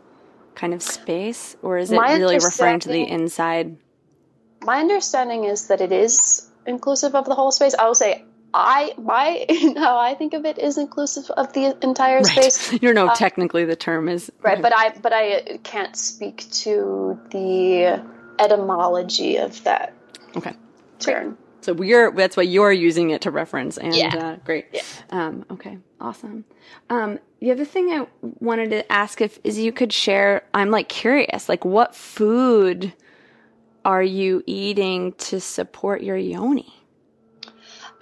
kind 0.54 0.74
of 0.74 0.82
space, 0.82 1.56
or 1.62 1.78
is 1.78 1.90
it 1.90 1.96
my 1.96 2.14
really 2.14 2.36
referring 2.36 2.80
to 2.80 2.88
the 2.88 3.02
inside? 3.08 3.76
My 4.62 4.78
understanding 4.78 5.44
is 5.44 5.68
that 5.68 5.80
it 5.80 5.92
is 5.92 6.50
inclusive 6.66 7.14
of 7.14 7.26
the 7.26 7.34
whole 7.34 7.52
space. 7.52 7.74
I 7.74 7.86
will 7.86 7.94
say 7.94 8.24
I 8.54 8.94
my 8.96 9.46
how 9.76 9.98
I 9.98 10.14
think 10.14 10.32
of 10.32 10.44
it 10.44 10.58
is 10.58 10.78
inclusive 10.78 11.30
of 11.30 11.52
the 11.52 11.76
entire 11.82 12.18
right. 12.18 12.26
space. 12.52 12.72
You 12.82 12.94
know, 12.94 13.08
uh, 13.08 13.14
technically 13.14 13.64
the 13.64 13.76
term 13.76 14.08
is 14.08 14.30
right, 14.42 14.62
but 14.62 14.72
I 14.74 14.90
but 14.90 15.12
I 15.12 15.58
can't 15.62 15.96
speak 15.96 16.48
to 16.62 17.18
the 17.30 18.02
etymology 18.38 19.36
of 19.36 19.62
that. 19.64 19.92
Okay. 20.36 20.52
Term. 21.00 21.36
So 21.64 21.72
we're 21.72 22.12
that's 22.12 22.36
what 22.36 22.46
you're 22.46 22.72
using 22.72 23.08
it 23.08 23.22
to 23.22 23.30
reference, 23.30 23.78
and 23.78 23.96
yeah. 23.96 24.14
uh, 24.14 24.36
great. 24.44 24.66
Yeah. 24.70 24.82
Um, 25.08 25.46
okay, 25.50 25.78
awesome. 25.98 26.44
Um, 26.90 27.18
the 27.40 27.52
other 27.52 27.64
thing 27.64 27.88
I 27.88 28.06
wanted 28.38 28.68
to 28.68 28.92
ask 28.92 29.22
if 29.22 29.38
is 29.44 29.58
you 29.58 29.72
could 29.72 29.90
share. 29.90 30.44
I'm 30.52 30.70
like 30.70 30.90
curious, 30.90 31.48
like 31.48 31.64
what 31.64 31.94
food 31.94 32.92
are 33.82 34.02
you 34.02 34.42
eating 34.44 35.14
to 35.14 35.40
support 35.40 36.02
your 36.02 36.18
yoni? 36.18 36.70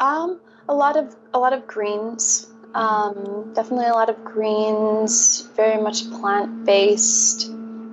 Um, 0.00 0.40
a 0.68 0.74
lot 0.74 0.96
of 0.96 1.14
a 1.32 1.38
lot 1.38 1.52
of 1.52 1.64
greens. 1.68 2.48
Um, 2.74 3.52
definitely 3.54 3.86
a 3.86 3.92
lot 3.92 4.10
of 4.10 4.24
greens. 4.24 5.48
Very 5.54 5.80
much 5.80 6.10
plant 6.10 6.64
based. 6.64 7.48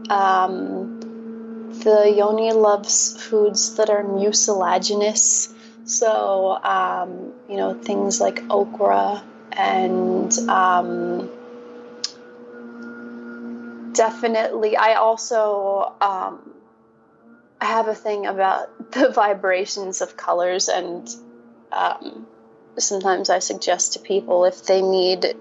Um, 0.09 1.69
the 1.83 2.11
yoni 2.17 2.53
loves 2.53 3.21
foods 3.21 3.75
that 3.75 3.91
are 3.91 4.03
mucilaginous. 4.03 5.53
So, 5.89 6.51
um, 6.63 7.33
you 7.49 7.57
know, 7.57 7.73
things 7.73 8.21
like 8.21 8.43
okra 8.47 9.23
and 9.51 10.31
um, 10.47 11.31
definitely, 13.93 14.77
I 14.77 14.93
also 14.93 15.95
um, 15.99 16.53
have 17.59 17.87
a 17.87 17.95
thing 17.95 18.27
about 18.27 18.91
the 18.91 19.09
vibrations 19.09 20.01
of 20.01 20.15
colors, 20.15 20.69
and 20.69 21.09
um, 21.71 22.27
sometimes 22.77 23.31
I 23.31 23.39
suggest 23.39 23.93
to 23.93 23.99
people 23.99 24.45
if 24.45 24.65
they 24.65 24.83
need 24.83 25.33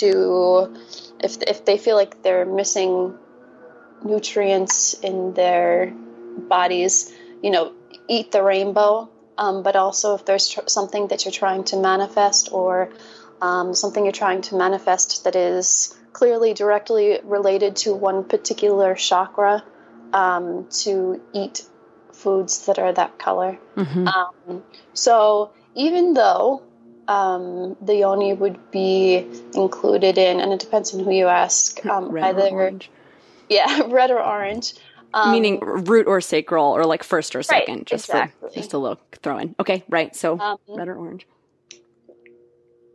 to, 0.00 0.76
if 1.20 1.40
if 1.42 1.64
they 1.64 1.78
feel 1.78 1.94
like 1.94 2.24
they're 2.24 2.44
missing 2.44 3.16
nutrients 4.02 4.94
in 4.94 5.32
their 5.34 5.92
bodies, 6.48 7.14
you 7.40 7.52
know, 7.52 7.72
eat 8.08 8.32
the 8.32 8.42
rainbow 8.42 9.11
um, 9.38 9.62
but 9.62 9.76
also 9.76 10.14
if 10.14 10.24
there's 10.24 10.48
tr- 10.48 10.66
something 10.66 11.08
that 11.08 11.24
you're 11.24 11.32
trying 11.32 11.64
to 11.64 11.76
manifest 11.76 12.50
or 12.52 12.90
um, 13.40 13.74
something 13.74 14.04
you're 14.04 14.12
trying 14.12 14.42
to 14.42 14.56
manifest 14.56 15.24
that 15.24 15.36
is 15.36 15.96
clearly 16.12 16.54
directly 16.54 17.18
related 17.24 17.76
to 17.76 17.94
one 17.94 18.24
particular 18.24 18.94
chakra, 18.94 19.64
um, 20.12 20.66
to 20.70 21.20
eat 21.32 21.62
foods 22.12 22.66
that 22.66 22.78
are 22.78 22.92
that 22.92 23.18
color. 23.18 23.58
Mm-hmm. 23.76 24.06
Um, 24.06 24.62
so 24.92 25.52
even 25.74 26.14
though 26.14 26.62
um, 27.08 27.76
the 27.80 27.96
yoni 27.96 28.34
would 28.34 28.70
be 28.70 29.26
included 29.54 30.18
in, 30.18 30.40
and 30.40 30.52
it 30.52 30.60
depends 30.60 30.94
on 30.94 31.04
who 31.04 31.10
you 31.10 31.26
ask, 31.26 31.84
um, 31.86 32.16
either 32.16 32.72
yeah, 33.48 33.82
red 33.86 34.10
or 34.10 34.22
orange. 34.22 34.74
Um, 35.14 35.32
Meaning 35.32 35.60
root 35.60 36.06
or 36.06 36.20
sacral 36.22 36.72
or 36.72 36.84
like 36.86 37.02
first 37.02 37.36
or 37.36 37.42
second, 37.42 37.76
right, 37.76 37.86
just 37.86 38.08
exactly. 38.08 38.48
for 38.48 38.54
just 38.54 38.72
a 38.72 38.78
little 38.78 38.98
throw 39.22 39.38
in. 39.38 39.54
Okay, 39.60 39.84
right. 39.88 40.16
So 40.16 40.40
um, 40.40 40.58
red 40.68 40.88
or 40.88 40.96
orange. 40.96 41.26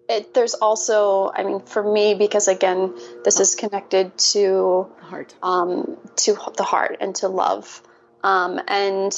it, 0.10 0.34
there's 0.34 0.54
also, 0.54 1.32
I 1.34 1.44
mean, 1.44 1.62
for 1.62 1.84
me, 1.84 2.16
because 2.16 2.48
again, 2.48 2.96
this 3.24 3.40
is 3.40 3.56
connected 3.56 4.18
to 4.34 4.88
heart, 5.02 5.36
um, 5.44 5.98
to 6.18 6.38
the 6.56 6.64
heart 6.64 6.98
and 7.02 7.14
to 7.18 7.28
love. 7.28 7.82
Um, 8.24 8.60
and 8.68 9.16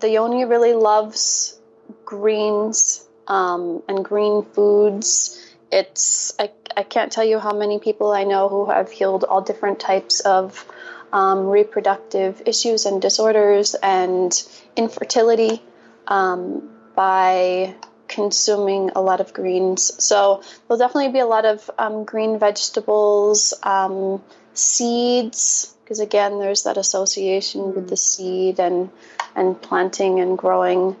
the 0.00 0.10
yoni 0.10 0.44
really 0.44 0.72
loves 0.72 1.58
greens 2.04 3.06
um, 3.26 3.82
and 3.88 4.04
green 4.04 4.44
foods. 4.44 5.36
It's 5.70 6.32
I, 6.38 6.50
I 6.76 6.82
can't 6.82 7.12
tell 7.12 7.24
you 7.24 7.38
how 7.38 7.52
many 7.52 7.78
people 7.78 8.10
I 8.10 8.24
know 8.24 8.48
who 8.48 8.66
have 8.70 8.90
healed 8.90 9.24
all 9.24 9.40
different 9.40 9.78
types 9.78 10.20
of 10.20 10.66
um, 11.12 11.46
reproductive 11.46 12.42
issues 12.46 12.86
and 12.86 13.02
disorders 13.02 13.74
and 13.74 14.32
infertility 14.76 15.62
um, 16.06 16.68
by 16.94 17.74
consuming 18.08 18.90
a 18.96 19.00
lot 19.00 19.20
of 19.20 19.32
greens. 19.32 19.92
So 20.02 20.42
there'll 20.66 20.78
definitely 20.78 21.12
be 21.12 21.20
a 21.20 21.26
lot 21.26 21.44
of 21.44 21.70
um, 21.78 22.04
green 22.04 22.38
vegetables, 22.38 23.54
um, 23.62 24.22
seeds, 24.54 25.74
because 25.82 26.00
again, 26.00 26.38
there's 26.38 26.64
that 26.64 26.76
association 26.76 27.62
mm. 27.62 27.74
with 27.74 27.88
the 27.88 27.96
seed 27.96 28.60
and 28.60 28.90
and 29.36 29.60
planting 29.62 30.18
and 30.18 30.36
growing, 30.36 30.96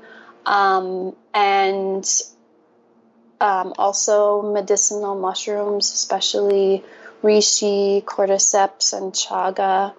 um, 0.46 1.16
and 1.34 2.08
um, 3.40 3.74
also 3.76 4.42
medicinal 4.42 5.16
mushrooms, 5.18 5.92
especially 5.92 6.84
reishi, 7.22 8.02
cordyceps, 8.04 8.96
and 8.96 9.12
chaga, 9.12 9.92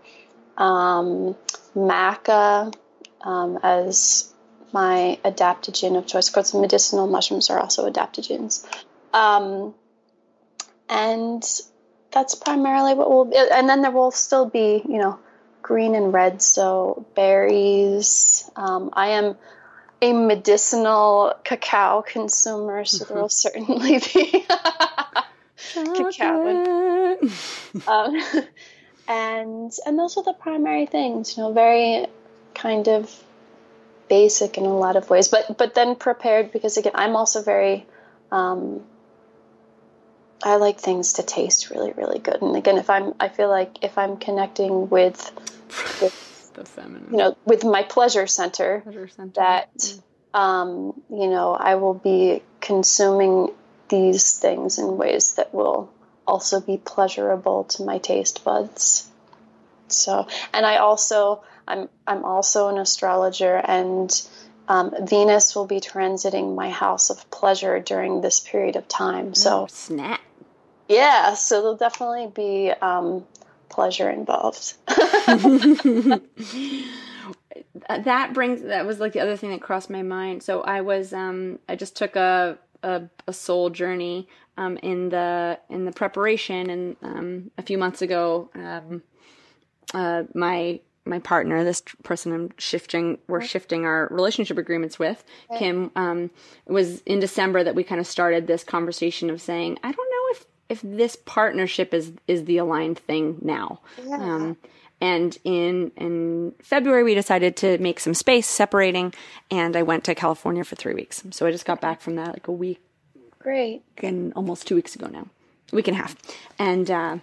um, 0.62 1.36
maca 1.76 2.74
um, 3.22 3.60
as 3.64 4.32
my 4.72 5.20
adaptogen 5.26 5.98
of 5.98 6.06
choice. 6.06 6.28
Of 6.28 6.34
course, 6.34 6.54
medicinal 6.54 7.08
mushrooms 7.08 7.50
are 7.50 7.60
also 7.60 7.90
adaptogens. 7.92 8.66
Um, 9.14 9.74
and 10.88 11.44
that's 12.12 12.36
primarily 12.36 12.94
what 12.94 13.10
will 13.10 13.26
be. 13.26 13.38
And 13.38 13.68
then 13.68 13.82
there 13.82 13.92
will 13.92 14.12
still 14.12 14.46
be, 14.46 14.82
you 14.88 15.00
know, 15.00 15.20
green 15.62 15.96
and 15.96 16.14
red, 16.14 16.42
so 16.42 17.06
berries. 17.16 18.50
Um, 18.56 18.92
I 18.94 19.10
am 19.10 19.38
a 20.02 20.14
medicinal 20.14 21.34
cacao 21.44 22.02
consumer, 22.02 22.86
so 22.86 23.06
there 23.06 23.18
will 23.18 23.30
certainly 23.30 24.00
be 24.00 24.46
cacao. 25.74 27.18
um, 27.88 28.22
and 29.08 29.72
and 29.86 30.00
those 30.00 30.18
are 30.18 30.24
the 30.24 30.34
primary 30.34 30.86
things, 30.86 31.38
you 31.38 31.44
know, 31.44 31.54
very 31.54 32.08
kind 32.54 32.88
of 32.88 33.24
basic 34.10 34.58
in 34.58 34.66
a 34.66 34.78
lot 34.78 34.96
of 34.96 35.10
ways, 35.10 35.28
but 35.28 35.58
but 35.58 35.74
then 35.74 35.96
prepared 35.96 36.52
because 36.52 36.78
again, 36.78 36.94
I'm 36.96 37.16
also 37.16 37.42
very 37.42 37.86
um, 38.32 38.82
I 40.44 40.56
like 40.56 40.80
things 40.80 41.14
to 41.14 41.24
taste 41.24 41.70
really, 41.70 41.92
really 41.92 42.20
good. 42.20 42.42
And 42.42 42.56
again, 42.56 42.78
if 42.78 42.90
I'm, 42.90 43.14
I 43.20 43.30
feel 43.30 43.50
like 43.50 43.84
if 43.84 43.98
I'm 43.98 44.18
connecting 44.18 44.90
with, 44.90 45.32
with 46.02 46.52
the 46.54 46.66
feminine, 46.66 47.10
you 47.12 47.18
know, 47.18 47.38
with 47.46 47.64
my 47.64 47.84
pleasure 47.84 48.28
center, 48.28 48.82
pleasure 48.82 49.08
center. 49.08 49.34
that, 49.36 49.78
mm. 49.78 50.02
um, 50.40 51.02
you 51.10 51.28
know, 51.28 51.54
I 51.54 51.76
will 51.76 51.94
be 51.94 52.42
consuming 52.60 53.50
these 53.90 54.40
things 54.40 54.80
in 54.80 54.98
ways 54.98 55.36
that 55.36 55.54
will 55.54 55.92
also 56.28 56.60
be 56.62 56.78
pleasurable 56.78 57.66
to 57.66 57.84
my 57.84 57.98
taste 57.98 58.44
buds. 58.44 59.10
So, 59.88 60.28
and 60.54 60.66
I 60.66 60.78
also, 60.78 61.44
I'm, 61.68 61.90
I'm 62.08 62.24
also 62.24 62.70
an 62.70 62.78
astrologer 62.78 63.56
and, 63.56 64.12
um, 64.68 64.94
Venus 65.02 65.56
will 65.56 65.66
be 65.66 65.82
transiting 65.82 66.56
my 66.56 66.70
house 66.70 67.10
of 67.10 67.30
pleasure 67.30 67.80
during 67.80 68.22
this 68.22 68.40
period 68.40 68.78
of 68.78 68.88
time. 68.88 69.34
So, 69.36 69.64
oh, 69.64 69.68
snap. 69.68 70.22
Yeah, 70.88 71.34
so 71.34 71.62
there'll 71.62 71.76
definitely 71.78 72.28
be 72.28 72.72
um, 72.82 73.26
pleasure 73.70 74.10
involved. 74.10 74.74
that 77.88 78.34
brings 78.34 78.62
that 78.62 78.86
was 78.86 79.00
like 79.00 79.14
the 79.14 79.20
other 79.20 79.38
thing 79.38 79.52
that 79.52 79.62
crossed 79.62 79.90
my 79.90 80.02
mind. 80.02 80.44
So 80.44 80.62
I 80.62 80.82
was 80.82 81.14
um, 81.14 81.60
I 81.68 81.76
just 81.76 81.96
took 81.96 82.16
a 82.16 82.58
a, 82.84 83.04
a 83.28 83.34
soul 83.34 83.70
journey 83.70 84.28
um, 84.58 84.78
in 84.78 85.10
the 85.10 85.60
in 85.70 85.86
the 85.86 85.92
preparation, 85.92 86.70
and 86.70 86.96
um, 87.02 87.52
a 87.58 87.62
few 87.62 87.78
months 87.78 88.02
ago, 88.02 88.50
um, 88.56 89.04
uh, 89.94 90.24
my 90.34 90.80
my 91.06 91.20
partner, 91.20 91.64
this 91.64 91.82
person 92.04 92.32
I'm 92.32 92.50
shifting, 92.58 93.18
we're 93.28 93.42
shifting 93.42 93.86
our 93.86 94.08
relationship 94.12 94.58
agreements 94.58 95.00
with, 95.00 95.24
Kim, 95.58 95.92
um, 95.96 96.30
it 96.68 96.72
was 96.72 97.02
in 97.02 97.20
December 97.20 97.64
that 97.64 97.74
we 97.74 97.84
kind 97.84 98.00
of 98.00 98.06
started 98.06 98.46
this 98.46 98.64
conversation 98.64 99.32
of 99.32 99.42
saying, 99.42 99.80
I 99.84 99.92
don't 99.92 100.10
know 100.10 100.26
if 100.32 100.46
if 100.70 100.82
this 100.84 101.18
partnership 101.26 101.94
is 101.94 102.14
is 102.28 102.46
the 102.46 102.58
aligned 102.58 103.00
thing 103.00 103.38
now. 103.42 103.82
Yeah. 104.06 104.54
And 105.02 105.38
in 105.44 105.92
in 105.98 106.54
February 106.62 107.04
we 107.04 107.16
decided 107.16 107.58
to 107.58 107.78
make 107.80 108.00
some 108.00 108.14
space 108.14 108.48
separating 108.48 109.14
and 109.50 109.76
I 109.76 109.82
went 109.82 110.04
to 110.06 110.16
California 110.16 110.64
for 110.64 110.76
3 110.76 110.94
weeks. 110.94 111.24
So 111.32 111.46
I 111.46 111.52
just 111.52 111.66
got 111.66 111.82
back 111.82 112.02
from 112.02 112.16
that 112.16 112.30
like 112.34 112.48
a 112.48 112.52
week 112.52 112.80
great 113.40 113.82
and 113.98 114.32
almost 114.36 114.68
2 114.68 114.76
weeks 114.76 114.96
ago 114.96 115.08
now. 115.08 115.28
A 115.74 115.76
week 115.76 115.88
and 115.88 115.98
a 115.98 116.00
half. 116.00 116.16
And 116.60 116.90
uh 116.90 117.18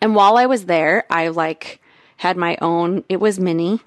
and 0.00 0.14
while 0.14 0.36
I 0.36 0.46
was 0.46 0.64
there, 0.64 1.04
I 1.10 1.28
like 1.28 1.80
had 2.16 2.36
my 2.36 2.56
own 2.62 3.04
it 3.08 3.20
was 3.20 3.38
mini 3.38 3.80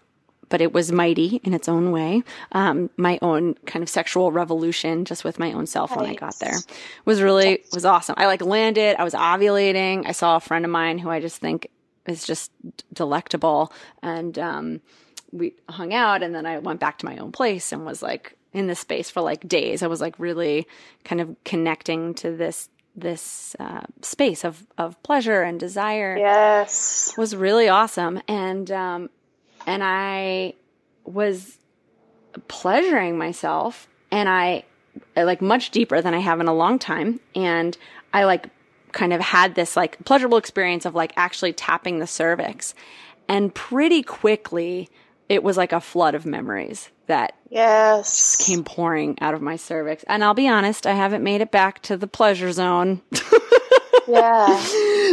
but 0.50 0.62
it 0.62 0.72
was 0.72 0.92
mighty 0.92 1.42
in 1.44 1.52
its 1.52 1.68
own 1.68 1.92
way. 1.92 2.22
Um, 2.52 2.92
my 2.96 3.18
own 3.24 3.56
kind 3.66 3.82
of 3.82 3.90
sexual 3.90 4.32
revolution 4.32 5.04
just 5.04 5.24
with 5.24 5.40
my 5.40 5.52
own 5.52 5.66
self 5.66 5.90
nice. 5.90 6.00
when 6.00 6.10
I 6.12 6.14
got 6.14 6.38
there 6.38 6.58
it 6.58 7.06
was 7.06 7.24
really 7.24 7.64
was 7.74 7.86
awesome. 7.86 8.14
I 8.20 8.28
like 8.28 8.44
landed. 8.44 8.96
I 9.00 9.04
was 9.04 9.16
ovulating. 9.16 10.06
I 10.06 10.12
saw 10.12 10.36
a 10.36 10.40
friend 10.40 10.64
of 10.64 10.70
mine 10.70 11.00
who 11.00 11.10
I 11.10 11.22
just 11.22 11.38
think 11.38 11.70
is 12.08 12.26
just 12.26 12.52
delectable, 12.92 13.72
and 14.02 14.38
um, 14.38 14.82
we 15.32 15.54
hung 15.70 15.94
out. 15.94 16.24
And 16.24 16.34
then 16.34 16.46
I 16.46 16.60
went 16.60 16.80
back 16.80 17.00
to 17.00 17.06
my 17.06 17.18
own 17.18 17.32
place 17.32 17.72
and 17.72 17.86
was 17.86 18.02
like 18.02 18.38
in 18.54 18.68
this 18.68 18.80
space 18.80 19.10
for 19.10 19.22
like 19.22 19.48
days. 19.48 19.84
I 19.84 19.88
was 19.88 20.02
like 20.02 20.18
really 20.18 20.68
kind 21.04 21.22
of 21.22 21.36
connecting 21.44 22.14
to 22.16 22.32
this 22.32 22.70
this 22.96 23.56
uh, 23.60 23.82
space 24.02 24.46
of 24.46 24.66
of 24.78 25.02
pleasure 25.04 25.42
and 25.42 25.60
desire. 25.60 26.16
Yes, 26.18 27.14
was 27.18 27.36
really 27.36 27.68
awesome. 27.70 28.22
And 28.28 28.70
um, 28.72 29.10
and 29.66 29.84
I 29.84 30.54
was 31.06 31.58
pleasuring 32.48 33.18
myself 33.18 33.88
and 34.12 34.30
I 34.30 34.64
like 35.16 35.42
much 35.42 35.72
deeper 35.72 36.02
than 36.02 36.14
I 36.14 36.20
have 36.20 36.40
in 36.40 36.48
a 36.48 36.54
long 36.54 36.80
time. 36.80 37.20
And 37.36 37.78
I 38.14 38.26
like 38.26 38.50
kind 38.94 39.14
of 39.14 39.22
had 39.22 39.56
this 39.56 39.76
like 39.76 40.04
pleasurable 40.06 40.38
experience 40.38 40.86
of 40.86 40.96
like 40.96 41.14
actually 41.16 41.54
tapping 41.54 42.00
the 42.00 42.08
cervix. 42.08 42.74
And 43.28 43.54
pretty 43.54 44.04
quickly, 44.04 44.90
it 45.30 45.44
was 45.44 45.58
like 45.58 45.72
a 45.72 45.82
flood 45.82 46.16
of 46.16 46.26
memories 46.26 46.90
that 47.08 47.36
yes 47.50 48.16
just 48.16 48.48
came 48.48 48.64
pouring 48.64 49.18
out 49.20 49.34
of 49.34 49.42
my 49.42 49.56
cervix. 49.56 50.04
And 50.04 50.24
I'll 50.24 50.34
be 50.34 50.48
honest, 50.48 50.86
I 50.86 50.94
haven't 50.94 51.24
made 51.24 51.42
it 51.42 51.52
back 51.52 51.82
to 51.84 51.98
the 51.98 52.08
pleasure 52.08 52.52
zone. 52.52 53.02
Yeah. 54.08 54.58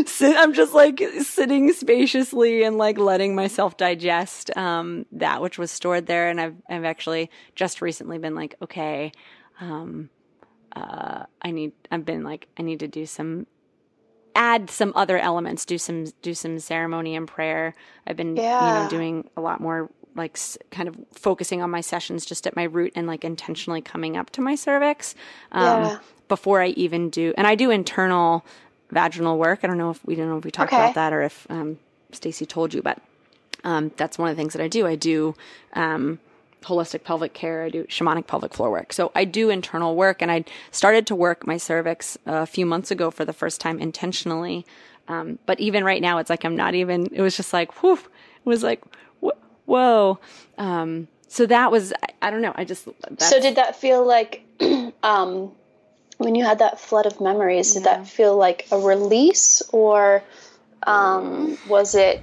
Sit, 0.06 0.36
I'm 0.36 0.52
just 0.52 0.74
like 0.74 1.00
sitting 1.20 1.72
spaciously 1.72 2.64
and 2.64 2.76
like 2.76 2.98
letting 2.98 3.34
myself 3.34 3.76
digest 3.76 4.56
um, 4.56 5.06
that 5.12 5.42
which 5.42 5.58
was 5.58 5.70
stored 5.70 6.06
there. 6.06 6.28
And 6.28 6.40
I've 6.40 6.56
I've 6.68 6.84
actually 6.84 7.30
just 7.54 7.82
recently 7.82 8.18
been 8.18 8.34
like, 8.34 8.56
okay, 8.62 9.12
um, 9.60 10.10
uh, 10.74 11.24
I 11.42 11.50
need. 11.50 11.72
I've 11.90 12.04
been 12.04 12.24
like, 12.24 12.48
I 12.58 12.62
need 12.62 12.80
to 12.80 12.88
do 12.88 13.06
some 13.06 13.46
add 14.34 14.70
some 14.70 14.92
other 14.94 15.18
elements 15.18 15.64
do 15.64 15.78
some 15.78 16.06
do 16.22 16.34
some 16.34 16.58
ceremony 16.58 17.16
and 17.16 17.26
prayer 17.26 17.74
i've 18.06 18.16
been 18.16 18.36
yeah. 18.36 18.78
you 18.78 18.84
know 18.84 18.90
doing 18.90 19.28
a 19.36 19.40
lot 19.40 19.60
more 19.60 19.90
like 20.16 20.38
kind 20.70 20.88
of 20.88 20.96
focusing 21.12 21.62
on 21.62 21.70
my 21.70 21.80
sessions 21.80 22.26
just 22.26 22.46
at 22.46 22.56
my 22.56 22.64
root 22.64 22.92
and 22.94 23.06
like 23.06 23.24
intentionally 23.24 23.80
coming 23.80 24.16
up 24.16 24.30
to 24.30 24.40
my 24.40 24.54
cervix 24.54 25.14
um, 25.52 25.82
yeah. 25.82 25.98
before 26.28 26.60
i 26.60 26.68
even 26.68 27.10
do 27.10 27.32
and 27.36 27.46
i 27.46 27.54
do 27.54 27.70
internal 27.70 28.44
vaginal 28.90 29.38
work. 29.38 29.60
I 29.62 29.66
don't 29.66 29.78
know 29.78 29.90
if 29.90 30.04
we 30.04 30.14
don't 30.14 30.28
know 30.28 30.38
if 30.38 30.44
we 30.44 30.50
talked 30.50 30.72
okay. 30.72 30.82
about 30.82 30.94
that 30.94 31.12
or 31.12 31.22
if 31.22 31.46
um, 31.50 31.78
Stacy 32.12 32.46
told 32.46 32.74
you, 32.74 32.82
but 32.82 32.98
um, 33.64 33.92
that's 33.96 34.18
one 34.18 34.28
of 34.28 34.36
the 34.36 34.40
things 34.40 34.52
that 34.52 34.62
I 34.62 34.68
do. 34.68 34.86
I 34.86 34.96
do 34.96 35.34
um, 35.74 36.18
holistic 36.62 37.04
pelvic 37.04 37.34
care. 37.34 37.64
I 37.64 37.70
do 37.70 37.84
shamanic 37.84 38.26
pelvic 38.26 38.54
floor 38.54 38.70
work. 38.70 38.92
So 38.92 39.12
I 39.14 39.24
do 39.24 39.50
internal 39.50 39.96
work, 39.96 40.22
and 40.22 40.30
I 40.30 40.44
started 40.70 41.06
to 41.08 41.14
work 41.14 41.46
my 41.46 41.56
cervix 41.56 42.18
a 42.26 42.46
few 42.46 42.66
months 42.66 42.90
ago 42.90 43.10
for 43.10 43.24
the 43.24 43.32
first 43.32 43.60
time 43.60 43.78
intentionally. 43.78 44.66
Um, 45.08 45.38
but 45.46 45.58
even 45.60 45.84
right 45.84 46.00
now, 46.00 46.18
it's 46.18 46.30
like 46.30 46.44
I'm 46.44 46.56
not 46.56 46.74
even. 46.74 47.08
It 47.12 47.22
was 47.22 47.36
just 47.36 47.52
like 47.52 47.82
whoo. 47.82 47.94
It 47.94 48.00
was 48.44 48.62
like 48.62 48.82
whoa. 49.70 50.18
Um, 50.58 51.06
so 51.28 51.46
that 51.46 51.70
was 51.70 51.92
I, 52.02 52.26
I, 52.26 52.30
don't 52.30 52.42
know. 52.42 52.52
I 52.56 52.64
just 52.64 52.88
so 53.18 53.40
did 53.40 53.54
that 53.54 53.76
feel 53.76 54.04
like 54.04 54.42
um, 55.02 55.52
when 56.18 56.34
you 56.34 56.44
had 56.44 56.58
that 56.58 56.80
flood 56.80 57.06
of 57.06 57.20
memories, 57.20 57.74
did 57.74 57.84
that 57.84 58.08
feel 58.08 58.36
like 58.36 58.66
a 58.72 58.78
release 58.78 59.62
or 59.72 60.24
um, 60.86 61.56
was 61.68 61.94
it, 61.94 62.20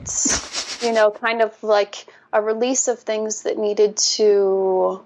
you 0.86 0.91
know, 0.91 1.10
kind 1.10 1.41
of 1.41 1.52
like 1.63 2.06
a 2.34 2.42
release 2.42 2.88
of 2.88 3.00
things 3.00 3.44
that 3.44 3.58
needed 3.58 3.98
to 3.98 5.02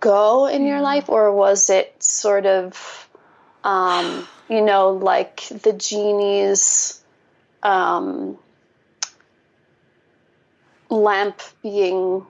go 0.00 0.46
in 0.46 0.66
your 0.66 0.80
life, 0.80 1.08
or 1.08 1.32
was 1.32 1.70
it 1.70 2.02
sort 2.02 2.46
of 2.46 3.08
Um, 3.64 4.26
you 4.48 4.60
know, 4.60 4.90
like 4.90 5.46
the 5.48 5.72
genie's 5.72 7.00
um, 7.62 8.36
lamp 10.90 11.40
being 11.62 12.26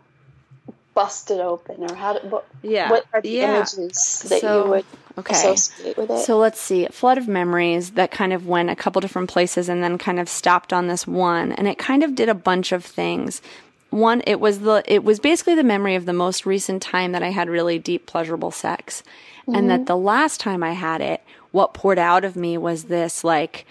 busted 0.94 1.40
open, 1.40 1.90
or 1.90 1.94
how? 1.94 2.12
Do, 2.18 2.28
what, 2.28 2.46
Yeah, 2.62 2.90
what 2.90 3.06
are 3.14 3.22
the 3.22 3.40
yeah. 3.40 3.56
images 3.56 4.28
that 4.28 4.40
So, 4.40 4.64
you 4.64 4.70
would 4.70 4.84
okay. 5.18 5.34
associate 5.34 5.96
with 5.96 6.10
it? 6.10 6.18
So 6.20 6.38
let's 6.38 6.60
see. 6.60 6.86
Flood 6.86 7.18
of 7.18 7.28
memories 7.28 7.92
that 7.92 8.10
kind 8.10 8.32
of 8.32 8.46
went 8.46 8.70
a 8.70 8.76
couple 8.76 9.00
different 9.00 9.30
places 9.30 9.68
and 9.68 9.82
then 9.82 9.98
kind 9.98 10.20
of 10.20 10.28
stopped 10.28 10.72
on 10.72 10.86
this 10.86 11.06
one. 11.06 11.52
And 11.52 11.68
it 11.68 11.78
kind 11.78 12.02
of 12.02 12.14
did 12.14 12.28
a 12.28 12.34
bunch 12.34 12.72
of 12.72 12.84
things. 12.84 13.42
One, 13.90 14.22
it 14.26 14.40
was 14.40 14.60
the 14.60 14.82
it 14.86 15.04
was 15.04 15.20
basically 15.20 15.54
the 15.54 15.62
memory 15.62 15.94
of 15.96 16.06
the 16.06 16.12
most 16.12 16.46
recent 16.46 16.82
time 16.82 17.12
that 17.12 17.22
I 17.22 17.30
had 17.30 17.50
really 17.50 17.78
deep 17.78 18.06
pleasurable 18.06 18.50
sex. 18.50 19.02
And 19.46 19.68
that 19.70 19.80
mm-hmm. 19.80 19.84
the 19.86 19.96
last 19.96 20.40
time 20.40 20.62
I 20.62 20.72
had 20.72 21.00
it, 21.00 21.20
what 21.50 21.74
poured 21.74 21.98
out 21.98 22.24
of 22.24 22.36
me 22.36 22.56
was 22.56 22.84
this 22.84 23.24
like 23.24 23.66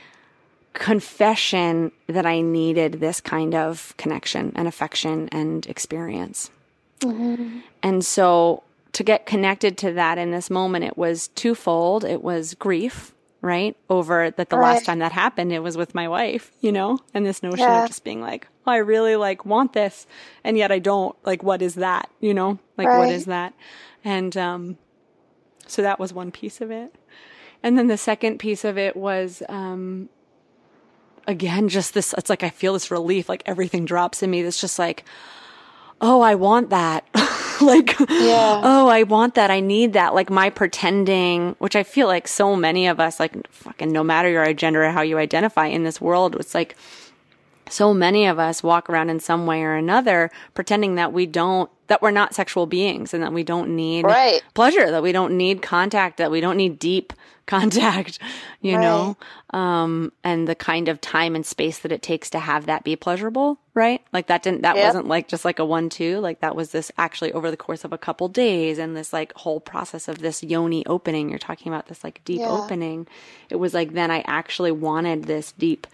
confession 0.74 1.92
that 2.08 2.26
I 2.26 2.42
needed 2.42 2.94
this 2.94 3.20
kind 3.20 3.56
of 3.56 3.94
connection 3.98 4.54
and 4.56 4.68
affection 4.68 5.30
and 5.32 5.66
experience. 5.68 6.50
Mm-hmm. 7.00 7.60
And 7.84 8.06
so 8.06 8.64
to 8.94 9.04
get 9.04 9.26
connected 9.26 9.78
to 9.80 9.94
that 9.94 10.18
in 10.18 10.32
this 10.32 10.50
moment, 10.50 10.86
it 10.86 10.98
was 10.98 11.30
twofold. 11.30 12.04
It 12.04 12.22
was 12.22 12.54
grief, 12.56 13.14
right? 13.42 13.76
Over 13.90 14.32
that 14.32 14.50
the 14.50 14.58
last 14.58 14.86
time 14.86 15.00
that 15.00 15.12
happened, 15.14 15.52
it 15.54 15.60
was 15.64 15.78
with 15.78 15.96
my 15.96 16.08
wife, 16.08 16.52
you 16.60 16.72
know, 16.72 17.00
and 17.14 17.26
this 17.26 17.42
notion 17.42 17.70
Yeah. 17.70 17.84
of 17.84 17.88
just 17.88 18.04
being 18.04 18.22
like, 18.22 18.48
oh, 18.68 18.72
I 18.72 18.78
really 18.78 19.16
like 19.16 19.46
want 19.46 19.74
this. 19.74 20.06
And 20.44 20.58
yet 20.58 20.72
I 20.72 20.80
don't 20.80 21.16
like, 21.26 21.42
what 21.42 21.62
is 21.62 21.76
that? 21.76 22.10
You 22.20 22.34
know, 22.34 22.60
like, 22.78 22.88
what 22.90 23.00
Right. 23.08 23.12
is 23.12 23.26
that? 23.26 23.54
And, 24.04 24.36
um, 24.36 24.78
so 25.68 25.82
that 25.82 26.00
was 26.00 26.12
one 26.14 26.32
piece 26.32 26.60
of 26.60 26.70
it. 26.70 26.94
And 27.64 27.78
then 27.78 27.88
the 27.88 27.98
second 27.98 28.40
piece 28.40 28.66
of 28.66 28.78
it 28.78 28.98
was, 28.98 29.42
um, 29.48 30.10
again, 31.28 31.70
just 31.70 31.94
this, 31.94 32.14
it's 32.18 32.30
like 32.30 32.44
I 32.44 32.50
feel 32.50 32.74
this 32.74 32.92
relief, 32.92 33.30
like 33.30 33.44
everything 33.46 33.86
drops 33.86 34.22
in 34.22 34.32
me. 34.32 34.42
That's 34.42 34.60
just 34.60 34.78
like, 34.80 35.06
oh, 36.02 36.20
I 36.22 36.36
want 36.36 36.72
that. 36.72 37.06
like, 37.65 37.97
Yeah. 38.00 38.62
oh, 38.63 38.88
I 38.88 39.04
want 39.04 39.36
that. 39.36 39.52
I 39.52 39.60
need 39.60 39.93
that. 39.93 40.13
Like 40.13 40.30
my 40.30 40.50
pretending, 40.50 41.56
which 41.60 41.76
I 41.76 41.84
feel 41.84 42.08
like 42.08 42.28
so 42.28 42.56
many 42.56 42.88
of 42.88 43.00
us, 43.00 43.19
like 43.19 43.47
fucking 43.52 43.91
no 43.91 44.04
matter 44.04 44.30
your 44.30 44.52
gender 44.54 44.84
or 44.84 44.91
how 44.91 45.02
you 45.02 45.17
identify 45.17 45.67
in 45.67 45.84
this 45.84 46.00
world, 46.02 46.36
it's 46.36 46.54
like 46.56 46.76
so 47.69 47.93
many 47.93 48.26
of 48.26 48.38
us 48.39 48.62
walk 48.63 48.89
around 48.89 49.10
in 49.10 49.19
some 49.19 49.45
way 49.45 49.62
or 49.63 49.76
another 49.76 50.30
pretending 50.54 50.95
that 50.95 51.13
we 51.13 51.26
don't, 51.26 51.69
that 51.92 52.02
we're 52.02 52.10
not 52.10 52.34
sexual 52.34 52.66
beings 52.66 53.14
and 53.14 53.22
that 53.22 53.34
we 53.34 53.44
don't 53.44 53.76
need 53.76 54.06
Right. 54.06 54.42
pleasure, 54.54 54.90
that 54.92 55.04
we 55.04 55.12
don't 55.12 55.36
need 55.36 55.62
contact, 55.62 56.16
that 56.20 56.32
we 56.32 56.40
don't 56.40 56.56
need 56.56 56.80
deep 56.80 57.12
contact, 57.48 58.18
you 58.62 58.78
know, 58.78 59.18
um, 59.50 60.14
and 60.24 60.48
the 60.48 60.56
kind 60.56 60.88
of 60.88 61.02
time 61.02 61.36
and 61.36 61.46
space 61.46 61.80
that 61.80 61.92
it 61.92 62.02
takes 62.02 62.30
to 62.30 62.40
have 62.40 62.66
that 62.68 62.86
be 62.86 62.96
pleasurable, 62.96 63.60
right? 63.74 64.00
Like 64.14 64.28
that 64.28 64.42
didn't, 64.42 64.62
that 64.62 64.78
Yep. 64.78 64.86
wasn't 64.86 65.08
like 65.10 65.28
just 65.28 65.44
like 65.44 65.60
a 65.60 65.66
one, 65.66 65.90
two, 65.90 66.20
like 66.20 66.40
that 66.40 66.56
was 66.56 66.72
this 66.72 66.94
actually 66.98 67.34
over 67.34 67.52
the 67.52 67.58
course 67.58 67.84
of 67.84 67.92
a 67.92 67.98
couple 67.98 68.30
days 68.30 68.78
and 68.80 68.96
this 68.96 69.12
like 69.12 69.34
whole 69.34 69.60
process 69.60 70.08
of 70.08 70.20
this 70.20 70.42
yoni 70.42 70.86
opening. 70.86 71.30
You're 71.30 71.40
talking 71.40 71.74
about 71.74 71.88
this 71.88 72.06
like 72.06 72.22
deep 72.24 72.40
Yeah. 72.40 72.52
opening. 72.52 73.06
It 73.50 73.58
was 73.58 73.74
like 73.74 73.92
then 73.92 74.12
I 74.12 74.24
actually 74.28 74.72
wanted 74.72 75.26
this 75.26 75.52
deep 75.52 75.88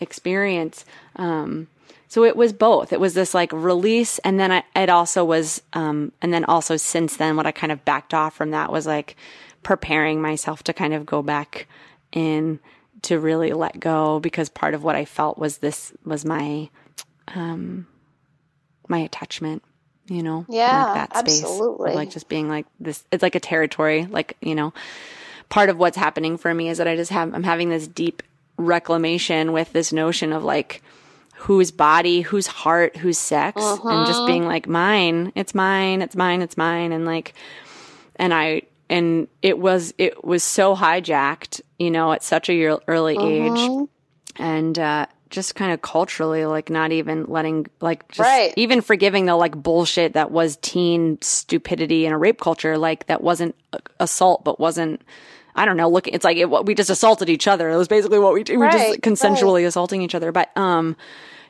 experience. 0.00 0.86
Um, 1.16 1.68
so 2.08 2.24
it 2.24 2.36
was 2.36 2.52
both. 2.52 2.92
It 2.92 3.00
was 3.00 3.14
this 3.14 3.34
like 3.34 3.52
release, 3.52 4.18
and 4.20 4.38
then 4.38 4.52
I, 4.52 4.64
it 4.76 4.90
also 4.90 5.24
was, 5.24 5.62
um, 5.72 6.12
and 6.20 6.32
then 6.32 6.44
also 6.44 6.76
since 6.76 7.16
then, 7.16 7.36
what 7.36 7.46
I 7.46 7.52
kind 7.52 7.72
of 7.72 7.84
backed 7.84 8.12
off 8.14 8.34
from 8.34 8.50
that 8.50 8.70
was 8.70 8.86
like 8.86 9.16
preparing 9.62 10.20
myself 10.20 10.62
to 10.64 10.72
kind 10.72 10.92
of 10.94 11.06
go 11.06 11.22
back 11.22 11.66
in 12.12 12.60
to 13.02 13.18
really 13.18 13.52
let 13.52 13.80
go 13.80 14.20
because 14.20 14.48
part 14.48 14.74
of 14.74 14.84
what 14.84 14.94
I 14.94 15.04
felt 15.04 15.38
was 15.38 15.58
this 15.58 15.92
was 16.04 16.24
my, 16.24 16.68
um, 17.28 17.86
my 18.88 18.98
attachment. 18.98 19.62
You 20.08 20.22
know, 20.22 20.44
Yeah, 20.48 20.84
like 20.84 20.94
that 21.10 21.16
space, 21.18 21.42
absolutely. 21.44 21.94
like 21.94 22.10
just 22.10 22.28
being 22.28 22.48
like 22.48 22.66
this. 22.80 23.04
It's 23.12 23.22
like 23.22 23.36
a 23.36 23.40
territory, 23.40 24.04
like 24.04 24.36
you 24.42 24.54
know, 24.56 24.74
part 25.48 25.70
of 25.70 25.78
what's 25.78 25.96
happening 25.96 26.36
for 26.36 26.52
me 26.52 26.68
is 26.68 26.78
that 26.78 26.88
I 26.88 26.96
just 26.96 27.12
have 27.12 27.32
I'm 27.32 27.44
having 27.44 27.68
this 27.70 27.86
deep 27.86 28.22
reclamation 28.58 29.52
with 29.52 29.72
this 29.72 29.92
notion 29.92 30.32
of 30.32 30.42
like 30.44 30.82
whose 31.42 31.72
body, 31.72 32.20
whose 32.20 32.46
heart, 32.46 32.96
whose 32.96 33.18
sex, 33.18 33.56
and 33.58 33.82
Uh-huh. 33.82 34.04
just 34.04 34.24
being 34.24 34.44
like 34.46 34.68
mine, 34.68 35.32
it's 35.34 35.54
mine, 35.54 36.00
it's 36.00 36.14
mine, 36.14 36.40
it's 36.40 36.56
mine, 36.56 36.92
and 36.92 37.04
like, 37.04 37.34
and 38.16 38.32
I 38.32 38.62
and 38.88 39.26
it 39.42 39.58
was 39.58 39.92
it 39.98 40.24
was 40.24 40.44
so 40.44 40.76
hijacked, 40.76 41.60
you 41.78 41.90
know, 41.90 42.12
at 42.12 42.22
such 42.22 42.48
a 42.48 42.54
year, 42.54 42.78
early 42.86 43.16
Uh-huh. 43.16 43.26
age, 43.26 43.86
and 44.36 44.78
uh, 44.78 45.06
just 45.30 45.54
kind 45.56 45.72
of 45.72 45.82
culturally, 45.82 46.46
like 46.46 46.70
not 46.70 46.92
even 46.92 47.24
letting 47.24 47.66
like 47.80 48.06
just 48.12 48.20
Right. 48.28 48.54
even 48.56 48.80
forgiving 48.80 49.26
the 49.26 49.34
like 49.34 49.56
bullshit 49.60 50.12
that 50.12 50.30
was 50.30 50.58
teen 50.62 51.18
stupidity 51.22 52.06
in 52.06 52.12
a 52.12 52.18
rape 52.18 52.40
culture, 52.40 52.78
like 52.78 53.06
that 53.06 53.20
wasn't 53.22 53.56
uh, 53.72 53.78
assault, 53.98 54.44
but 54.44 54.60
wasn't. 54.60 55.02
I 55.54 55.64
don't 55.64 55.76
know. 55.76 55.88
Look, 55.88 56.08
it's 56.08 56.24
like 56.24 56.36
it, 56.36 56.48
we 56.48 56.74
just 56.74 56.90
assaulted 56.90 57.28
each 57.28 57.46
other. 57.46 57.68
It 57.70 57.76
was 57.76 57.88
basically 57.88 58.18
what 58.18 58.34
we 58.34 58.42
did. 58.44 58.54
We 58.54 58.58
were 58.58 58.68
just 58.68 58.88
Right, 58.88 59.02
consensually 59.02 59.66
assaulting 59.66 60.02
each 60.02 60.14
other. 60.14 60.32
But 60.32 60.56
um, 60.56 60.96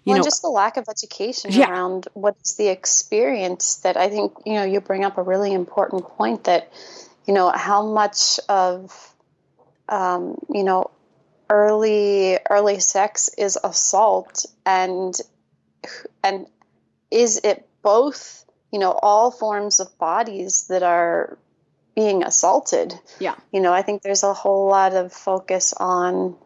you 0.05 0.15
well, 0.15 0.19
know, 0.19 0.25
just 0.25 0.43
the 0.43 0.49
lack 0.49 0.77
of 0.77 0.89
education 0.89 1.53
Yeah. 1.53 1.67
around 1.67 2.09
what's 2.15 2.57
the 2.57 2.69
experience 2.69 3.77
that 3.77 3.97
I 3.97 4.09
think 4.09 4.33
you 4.45 4.55
know 4.55 4.65
you 4.65 4.81
bring 4.81 5.05
up 5.05 5.19
a 5.19 5.23
really 5.23 5.53
important 5.53 6.05
point 6.05 6.45
that 6.45 6.73
you 7.27 7.35
know 7.35 7.51
how 7.51 7.87
much 7.87 8.41
of 8.49 9.15
um, 9.89 10.39
you 10.51 10.65
know 10.65 10.91
early 11.49 12.39
early 12.51 12.81
sex 12.81 13.31
is 13.37 13.59
assault 13.63 14.47
and 14.65 15.15
and 16.25 16.47
is 17.11 17.41
it 17.45 17.69
both 17.83 18.45
you 18.73 18.79
know 18.79 18.93
all 18.93 19.31
forms 19.31 19.81
of 19.81 19.97
bodies 19.99 20.67
that 20.69 20.83
are 20.83 21.39
being 21.95 22.23
assaulted 22.23 22.95
yeah, 23.19 23.35
you 23.53 23.61
know, 23.61 23.73
I 23.73 23.83
think 23.83 24.03
there's 24.03 24.23
a 24.23 24.33
whole 24.33 24.67
lot 24.69 24.95
of 24.95 25.13
focus 25.13 25.73
on, 25.75 26.37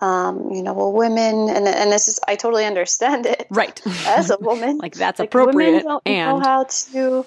um, 0.00 0.50
you 0.52 0.62
know, 0.62 0.74
well, 0.74 0.92
women, 0.92 1.48
and 1.48 1.66
and 1.66 1.92
this 1.92 2.08
is 2.08 2.20
I 2.26 2.36
totally 2.36 2.64
understand 2.64 3.26
it 3.26 3.46
right. 3.50 3.80
as 4.06 4.30
a 4.30 4.38
woman. 4.38 4.78
like 4.82 4.94
that's 4.94 5.18
Like, 5.18 5.28
appropriate. 5.28 5.68
Women 5.68 5.82
don't 5.84 6.02
and 6.06 6.38
know 6.38 6.40
how 6.40 6.64
to 6.64 7.26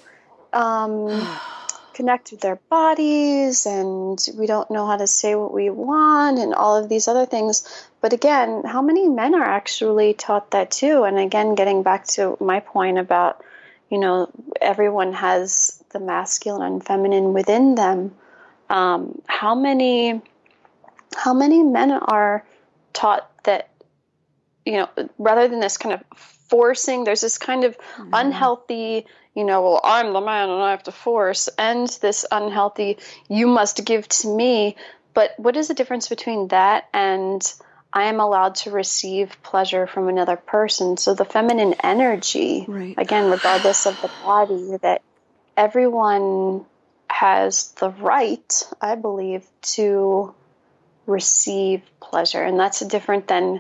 um, 0.54 1.38
connect 1.94 2.32
with 2.32 2.42
their 2.42 2.56
bodies, 2.70 3.66
and 3.66 4.18
we 4.38 4.48
don't 4.48 4.72
know 4.72 4.86
how 4.86 4.98
to 4.98 5.08
say 5.08 5.36
what 5.36 5.54
we 5.54 5.70
want, 5.70 6.40
and 6.40 6.54
all 6.54 6.78
of 6.78 6.90
these 6.90 7.08
other 7.08 7.26
things. 7.26 7.68
But 8.02 8.14
again, 8.14 8.64
how 8.66 8.82
many 8.82 9.10
men 9.10 9.36
are 9.36 9.44
actually 9.44 10.14
taught 10.14 10.52
that 10.52 10.72
too? 10.72 11.04
And 11.04 11.20
again, 11.20 11.56
getting 11.56 11.84
back 11.84 12.08
to 12.08 12.38
my 12.40 12.62
point 12.62 12.98
about, 12.98 13.44
you 13.90 13.98
know, 13.98 14.32
everyone 14.62 15.14
has 15.14 15.79
the 15.90 16.00
masculine 16.00 16.62
and 16.62 16.86
feminine 16.86 17.34
within 17.34 17.76
them. 17.76 18.16
Um, 18.70 19.22
how 19.28 19.56
many, 19.56 20.22
how 21.16 21.34
many 21.34 21.64
men 21.64 21.92
are 21.92 22.46
taught 22.94 23.30
that 23.44 23.70
you 24.66 24.74
know, 24.74 24.90
rather 25.18 25.48
than 25.48 25.60
this 25.60 25.78
kind 25.78 25.96
of 25.96 26.04
forcing, 26.50 27.04
there's 27.04 27.22
this 27.22 27.38
kind 27.38 27.64
of 27.64 27.76
unhealthy, 28.14 29.06
you 29.34 29.44
know, 29.44 29.64
well, 29.64 29.82
I'm 29.84 30.14
the 30.14 30.22
man 30.22 30.50
and 30.50 30.62
I 30.62 30.72
have 30.72 30.84
to 30.84 30.92
force, 30.92 31.50
and 31.58 31.88
this 32.02 32.26
unhealthy, 32.32 32.98
you 33.28 33.48
must 33.48 33.84
give 33.84 34.08
to 34.10 34.28
me. 34.28 34.76
But 35.14 35.32
what 35.38 35.58
is 35.58 35.70
the 35.70 35.74
difference 35.74 36.08
between 36.08 36.50
that 36.50 36.88
and 36.94 37.42
I 37.92 38.04
am 38.04 38.20
allowed 38.20 38.56
to 38.56 38.72
receive 38.72 39.42
pleasure 39.42 39.88
from 39.88 40.08
another 40.08 40.36
person? 40.36 40.98
So 40.98 41.14
the 41.16 41.26
feminine 41.26 41.74
energy, 41.84 42.66
Right. 42.68 42.94
again, 42.98 43.26
regardless 43.26 43.88
of 43.88 44.00
the 44.02 44.10
body, 44.22 44.78
that 44.84 45.02
everyone 45.60 46.66
has 47.10 47.72
the 47.74 47.90
right, 47.90 48.64
I 48.80 48.96
believe, 48.96 49.46
to 49.62 50.34
receive 51.06 51.82
pleasure. 52.00 52.42
And 52.42 52.58
that's 52.58 52.80
different 52.80 53.28
than 53.28 53.60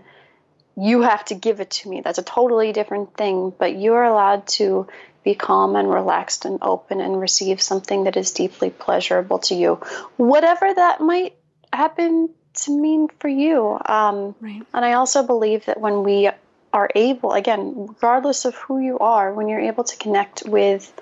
you 0.78 1.02
have 1.02 1.26
to 1.26 1.36
give 1.36 1.60
it 1.60 1.72
to 1.72 1.90
me. 1.90 2.00
That's 2.00 2.18
a 2.18 2.24
totally 2.24 2.72
different 2.72 3.18
thing. 3.18 3.52
But 3.58 3.78
you're 3.78 4.04
allowed 4.04 4.48
to 4.60 4.88
be 5.26 5.36
calm 5.36 5.76
and 5.76 5.90
relaxed 5.90 6.46
and 6.46 6.60
open 6.62 7.02
and 7.02 7.20
receive 7.20 7.62
something 7.62 8.06
that 8.06 8.16
is 8.16 8.32
deeply 8.32 8.70
pleasurable 8.70 9.40
to 9.40 9.56
you, 9.56 9.76
whatever 10.16 10.74
that 10.74 11.02
might 11.02 11.36
happen 11.74 12.30
to 12.54 12.72
mean 12.72 13.10
for 13.20 13.28
you. 13.28 13.78
Um, 13.86 14.36
Right. 14.40 14.64
and 14.74 14.86
I 14.86 14.94
also 14.94 15.24
believe 15.24 15.66
that 15.66 15.82
when 15.82 16.04
we 16.04 16.30
are 16.72 16.90
able, 16.96 17.34
again, 17.34 17.88
regardless 17.90 18.46
of 18.46 18.56
who 18.56 18.80
you 18.80 19.00
are, 19.00 19.34
when 19.34 19.50
you're 19.50 19.60
able 19.60 19.84
to 19.84 19.98
connect 19.98 20.44
with 20.46 20.94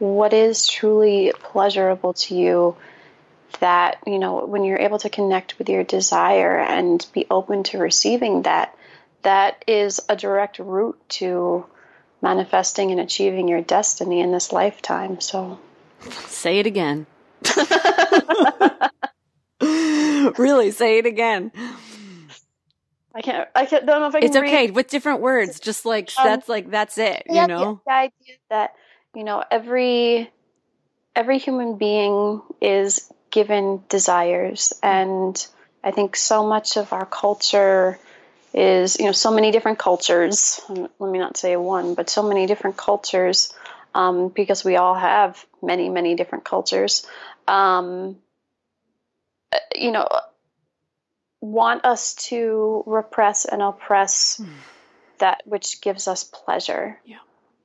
what 0.00 0.32
is 0.32 0.66
truly 0.66 1.32
pleasurable 1.38 2.14
to 2.14 2.34
you, 2.34 2.76
that, 3.60 3.98
you 4.06 4.18
know, 4.18 4.44
when 4.46 4.64
you're 4.64 4.78
able 4.78 4.98
to 4.98 5.10
connect 5.10 5.58
with 5.58 5.68
your 5.68 5.84
desire 5.84 6.58
and 6.58 7.06
be 7.12 7.26
open 7.30 7.62
to 7.64 7.78
receiving 7.78 8.42
that, 8.42 8.76
that 9.22 9.62
is 9.66 10.00
a 10.08 10.16
direct 10.16 10.58
route 10.58 10.98
to 11.10 11.66
manifesting 12.22 12.90
and 12.90 13.00
achieving 13.00 13.46
your 13.46 13.60
destiny 13.60 14.20
in 14.20 14.32
this 14.32 14.52
lifetime. 14.52 15.20
So, 15.20 15.58
Say 16.26 16.58
it 16.58 16.66
again. 16.66 17.06
really, 19.60 20.70
say 20.70 20.98
it 20.98 21.06
again. 21.06 21.52
I 23.14 23.20
can't. 23.22 23.48
I 23.54 23.66
can't. 23.66 23.84
Don't 23.86 24.00
know 24.00 24.08
if 24.08 24.14
I 24.14 24.20
can. 24.20 24.28
It's 24.28 24.36
okay 24.36 24.66
read. 24.66 24.74
with 24.74 24.88
different 24.88 25.20
words. 25.20 25.60
Just 25.60 25.84
like 25.84 26.10
Um, 26.16 26.24
that's 26.24 26.48
like 26.48 26.70
that's 26.70 26.96
it. 26.96 27.24
Yeah, 27.26 27.42
You 27.42 27.48
know. 27.48 27.80
the 27.86 27.92
idea 27.92 28.36
that 28.48 28.74
you 29.14 29.24
know 29.24 29.42
every 29.50 30.30
every 31.14 31.38
human 31.38 31.76
being 31.76 32.42
is 32.60 33.12
given 33.30 33.82
desires, 33.88 34.72
and 34.82 35.46
I 35.82 35.90
think 35.90 36.16
so 36.16 36.46
much 36.46 36.76
of 36.76 36.92
our 36.92 37.06
culture 37.06 37.98
is 38.52 38.98
you 38.98 39.06
know 39.06 39.12
so 39.12 39.30
many 39.30 39.50
different 39.50 39.78
cultures. 39.78 40.60
Let 40.68 41.00
me 41.00 41.18
not 41.18 41.36
say 41.36 41.56
one, 41.56 41.94
but 41.94 42.10
so 42.10 42.22
many 42.22 42.46
different 42.46 42.76
cultures, 42.76 43.52
um, 43.94 44.28
because 44.28 44.64
we 44.64 44.76
all 44.76 44.94
have 44.94 45.44
many 45.62 45.88
many 45.88 46.14
different 46.14 46.44
cultures. 46.44 47.06
Um, 47.48 48.16
you 49.74 49.90
know, 49.90 50.06
want 51.40 51.84
us 51.84 52.14
to 52.14 52.84
repress 52.86 53.44
and 53.44 53.62
oppress 53.62 54.40
that 55.18 55.42
which 55.44 55.80
gives 55.80 56.08
us 56.08 56.24
pleasure. 56.24 56.98
Yeah. 57.04 57.18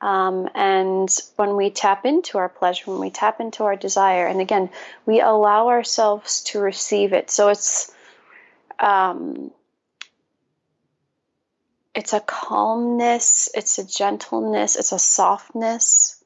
Um, 0.05 0.49
and 0.53 1.09
when 1.35 1.55
we 1.55 1.71
tap 1.71 2.05
into 2.05 2.37
our 2.37 2.47
pleasure, 2.47 2.91
when 2.91 2.99
we 2.99 3.09
tap 3.09 3.39
into 3.39 3.63
our 3.63 3.75
desire, 3.75 4.27
and 4.27 4.39
again, 4.39 4.69
we 5.07 5.19
allow 5.19 5.69
ourselves 5.69 6.43
to 6.43 6.59
receive 6.59 7.11
it. 7.11 7.31
So 7.31 7.49
it's 7.49 7.91
um, 8.77 9.49
it's 11.95 12.13
a 12.13 12.19
calmness, 12.19 13.49
it's 13.55 13.79
a 13.79 13.83
gentleness, 13.83 14.75
it's 14.75 14.91
a 14.91 14.99
softness, 14.99 16.23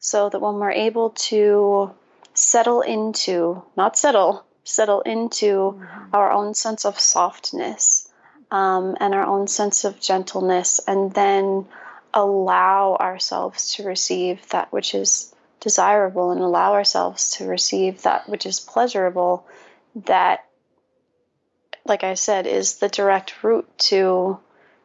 so 0.00 0.28
that 0.28 0.40
when 0.40 0.54
we're 0.54 0.72
able 0.72 1.10
to 1.30 1.92
settle 2.34 2.80
into, 2.80 3.62
not 3.76 3.96
settle, 3.96 4.44
settle 4.64 5.02
into 5.02 5.80
our 6.12 6.32
own 6.32 6.54
sense 6.54 6.84
of 6.84 6.98
softness 6.98 8.10
um, 8.50 8.96
and 8.98 9.14
our 9.14 9.24
own 9.24 9.46
sense 9.46 9.84
of 9.84 10.00
gentleness, 10.00 10.80
and 10.88 11.14
then 11.14 11.66
allow 12.12 12.96
ourselves 12.96 13.74
to 13.74 13.84
receive 13.84 14.46
that 14.50 14.72
which 14.72 14.94
is 14.94 15.34
desirable 15.60 16.30
and 16.30 16.40
allow 16.40 16.72
ourselves 16.72 17.32
to 17.36 17.46
receive 17.46 18.02
that 18.02 18.28
which 18.28 18.46
is 18.46 18.60
pleasurable, 18.60 19.46
that, 20.06 20.44
like 21.84 22.04
I 22.04 22.14
said, 22.14 22.46
is 22.46 22.78
the 22.78 22.88
direct 22.88 23.42
route 23.42 23.68
to 23.90 24.38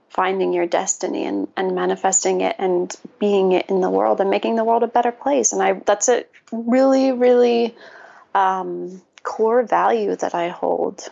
finding 0.09 0.53
your 0.53 0.65
destiny 0.65 1.25
and, 1.25 1.47
and 1.57 1.75
manifesting 1.75 2.41
it 2.41 2.55
and 2.57 2.95
being 3.19 3.51
it 3.51 3.69
in 3.69 3.81
the 3.81 3.89
world 3.89 4.21
and 4.21 4.29
making 4.29 4.55
the 4.55 4.63
world 4.63 4.83
a 4.83 4.87
better 4.87 5.11
place. 5.11 5.51
And 5.51 5.61
I 5.61 5.73
that's 5.73 6.07
a 6.07 6.25
really, 6.51 7.11
really 7.11 7.75
um, 8.33 9.01
core 9.23 9.63
value 9.63 10.15
that 10.15 10.33
I 10.33 10.49
hold. 10.49 11.09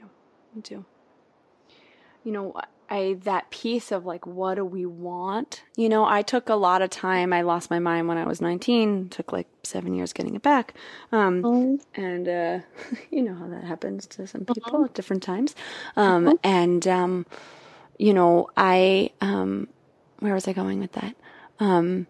Yeah, 0.00 0.06
me 0.54 0.62
too. 0.62 0.84
You 2.24 2.32
know, 2.32 2.60
I 2.90 3.18
that 3.24 3.50
piece 3.50 3.92
of 3.92 4.06
like, 4.06 4.26
what 4.26 4.54
do 4.54 4.64
we 4.64 4.86
want? 4.86 5.62
You 5.76 5.88
know, 5.88 6.04
I 6.04 6.22
took 6.22 6.48
a 6.48 6.54
lot 6.54 6.82
of 6.82 6.90
time. 6.90 7.32
I 7.32 7.42
lost 7.42 7.70
my 7.70 7.78
mind 7.78 8.08
when 8.08 8.18
I 8.18 8.26
was 8.26 8.40
19. 8.40 9.08
Took 9.08 9.32
like 9.32 9.46
seven 9.62 9.94
years 9.94 10.12
getting 10.12 10.34
it 10.34 10.42
back. 10.42 10.74
Um, 11.12 11.80
and 11.94 12.28
uh, 12.28 12.58
you 13.10 13.22
know 13.22 13.34
how 13.34 13.48
that 13.48 13.64
happens 13.64 14.06
to 14.08 14.26
some 14.26 14.44
people 14.44 14.84
at 14.84 14.94
different 14.94 15.22
times. 15.22 15.54
Um, 15.96 16.38
and 16.42 16.86
um, 16.86 17.26
you 17.98 18.14
know, 18.14 18.50
I 18.56 19.10
um, 19.20 19.68
where 20.18 20.34
was 20.34 20.48
I 20.48 20.52
going 20.52 20.80
with 20.80 20.92
that? 20.92 21.14
Um, 21.60 22.06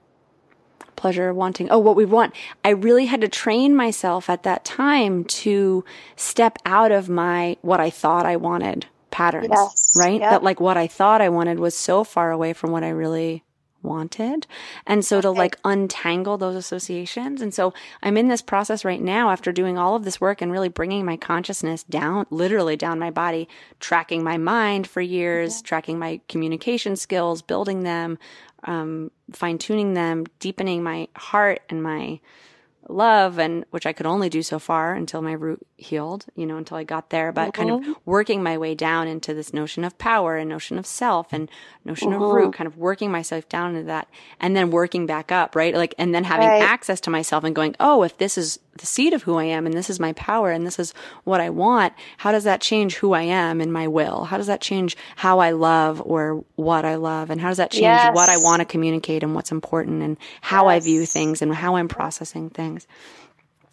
pleasure, 0.96 1.32
wanting. 1.32 1.70
Oh, 1.70 1.78
what 1.78 1.96
we 1.96 2.04
want. 2.04 2.34
I 2.64 2.70
really 2.70 3.06
had 3.06 3.20
to 3.20 3.28
train 3.28 3.76
myself 3.76 4.28
at 4.28 4.42
that 4.42 4.64
time 4.64 5.24
to 5.24 5.84
step 6.16 6.58
out 6.64 6.90
of 6.90 7.08
my 7.08 7.56
what 7.62 7.80
I 7.80 7.90
thought 7.90 8.26
I 8.26 8.36
wanted 8.36 8.86
patterns, 9.16 9.50
Yes, 9.50 9.74
right? 9.94 10.20
yep. 10.20 10.30
That 10.30 10.42
like 10.42 10.60
what 10.60 10.76
I 10.76 10.86
thought 10.86 11.22
I 11.22 11.30
wanted 11.30 11.58
was 11.58 11.74
so 11.74 12.04
far 12.04 12.30
away 12.30 12.52
from 12.52 12.70
what 12.70 12.84
I 12.84 12.90
really 12.90 13.44
wanted. 13.82 14.46
And 14.86 15.04
so 15.04 15.20
to 15.20 15.30
Okay. 15.30 15.38
like 15.38 15.56
untangle 15.64 16.36
those 16.36 16.56
associations. 16.56 17.40
And 17.40 17.54
so 17.54 17.72
I'm 18.02 18.16
in 18.16 18.28
this 18.28 18.42
process 18.42 18.84
right 18.84 19.00
now 19.00 19.30
after 19.30 19.52
doing 19.52 19.78
all 19.78 19.94
of 19.94 20.04
this 20.04 20.20
work 20.20 20.42
and 20.42 20.52
really 20.52 20.68
bringing 20.68 21.04
my 21.04 21.16
consciousness 21.16 21.82
down, 21.84 22.26
literally 22.30 22.76
down 22.76 22.98
my 22.98 23.10
body, 23.10 23.48
tracking 23.80 24.22
my 24.24 24.36
mind 24.36 24.86
for 24.86 25.00
years, 25.00 25.62
tracking 25.62 25.98
my 25.98 26.20
communication 26.28 26.96
skills, 26.96 27.42
building 27.42 27.84
them, 27.84 28.18
um, 28.64 29.10
fine 29.32 29.56
tuning 29.58 29.94
them, 29.94 30.26
deepening 30.40 30.82
my 30.82 31.08
heart 31.16 31.60
and 31.70 31.82
my 31.82 32.20
love 32.88 33.38
and 33.38 33.64
which 33.70 33.86
I 33.86 33.92
could 33.92 34.06
only 34.06 34.28
do 34.28 34.42
so 34.42 34.58
far 34.58 34.94
until 34.94 35.22
my 35.22 35.32
root 35.32 35.66
healed, 35.78 36.24
you 36.34 36.46
know, 36.46 36.56
until 36.56 36.78
I 36.78 36.84
got 36.84 37.10
there, 37.10 37.32
but 37.32 37.52
kind 37.52 37.70
of 37.70 37.96
working 38.06 38.42
my 38.42 38.56
way 38.56 38.74
down 38.74 39.08
into 39.08 39.34
this 39.34 39.52
notion 39.52 39.84
of 39.84 39.96
power 39.98 40.36
and 40.36 40.48
notion 40.48 40.78
of 40.78 40.86
self 40.86 41.32
and 41.32 41.50
notion 41.84 42.14
of 42.14 42.20
root, 42.22 42.42
uh-huh. 42.44 42.50
kind 42.52 42.66
of 42.66 42.78
working 42.78 43.10
myself 43.10 43.46
down 43.48 43.74
into 43.74 43.86
that 43.86 44.08
and 44.40 44.56
then 44.56 44.70
working 44.70 45.04
back 45.04 45.30
up, 45.30 45.54
right? 45.54 45.74
Like, 45.74 45.94
and 45.98 46.14
then 46.14 46.24
having 46.24 46.48
Right. 46.48 46.62
access 46.62 47.00
to 47.02 47.10
myself 47.10 47.44
and 47.44 47.54
going, 47.54 47.76
oh, 47.78 48.02
if 48.02 48.16
this 48.16 48.38
is 48.38 48.58
the 48.78 48.86
seed 48.86 49.12
of 49.12 49.22
who 49.24 49.36
I 49.36 49.44
am 49.44 49.66
and 49.66 49.74
this 49.74 49.90
is 49.90 50.00
my 50.00 50.12
power 50.14 50.50
and 50.50 50.66
this 50.66 50.78
is 50.78 50.94
what 51.24 51.40
I 51.40 51.50
want, 51.50 51.92
how 52.18 52.32
does 52.32 52.44
that 52.44 52.60
change 52.60 52.96
who 52.96 53.12
I 53.12 53.22
am 53.22 53.60
and 53.60 53.72
my 53.72 53.86
will? 53.88 54.24
How 54.24 54.36
does 54.38 54.46
that 54.46 54.60
change 54.60 54.96
how 55.16 55.40
I 55.40 55.50
love 55.50 56.00
or 56.04 56.44
what 56.56 56.84
I 56.84 56.94
love? 56.94 57.30
And 57.30 57.40
how 57.40 57.48
does 57.48 57.56
that 57.58 57.70
change 57.70 58.00
what 58.14 58.28
I 58.28 58.36
want 58.38 58.60
to 58.60 58.64
communicate 58.64 59.22
and 59.22 59.34
what's 59.34 59.52
important 59.52 60.02
and 60.02 60.16
how 60.40 60.68
I 60.68 60.80
view 60.80 61.04
things 61.06 61.42
and 61.42 61.54
how 61.54 61.76
I'm 61.76 61.88
processing 61.88 62.48
things? 62.50 62.86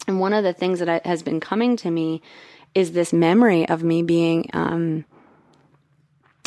And 0.06 0.20
one 0.20 0.32
of 0.32 0.44
the 0.44 0.52
things 0.52 0.78
that 0.80 0.88
I, 0.88 1.00
has 1.04 1.22
been 1.22 1.40
coming 1.40 1.76
to 1.78 1.90
me 1.90 2.20
is 2.74 2.92
this 2.92 3.12
memory 3.12 3.68
of 3.68 3.82
me 3.82 4.02
being, 4.02 4.50
um, 4.52 5.04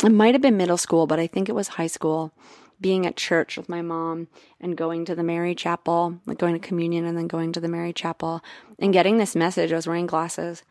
it 0.04 0.12
might 0.12 0.34
have 0.34 0.42
been 0.42 0.56
middle 0.56 0.76
school, 0.76 1.06
but 1.06 1.18
I 1.18 1.26
think 1.26 1.48
it 1.48 1.54
was 1.54 1.68
high 1.68 1.86
school, 1.86 2.32
being 2.80 3.06
at 3.06 3.16
church 3.16 3.56
with 3.56 3.68
my 3.68 3.82
mom 3.82 4.28
and 4.60 4.76
going 4.76 5.04
to 5.06 5.14
the 5.14 5.24
Mary 5.24 5.54
Chapel, 5.54 6.20
like 6.26 6.38
going 6.38 6.54
to 6.54 6.64
communion 6.64 7.04
and 7.04 7.18
then 7.18 7.26
going 7.26 7.52
to 7.52 7.60
the 7.60 7.68
Mary 7.68 7.92
Chapel 7.92 8.42
and 8.78 8.92
getting 8.92 9.18
this 9.18 9.34
message. 9.34 9.72
I 9.72 9.76
was 9.76 9.88
wearing 9.88 10.06
glasses 10.06 10.62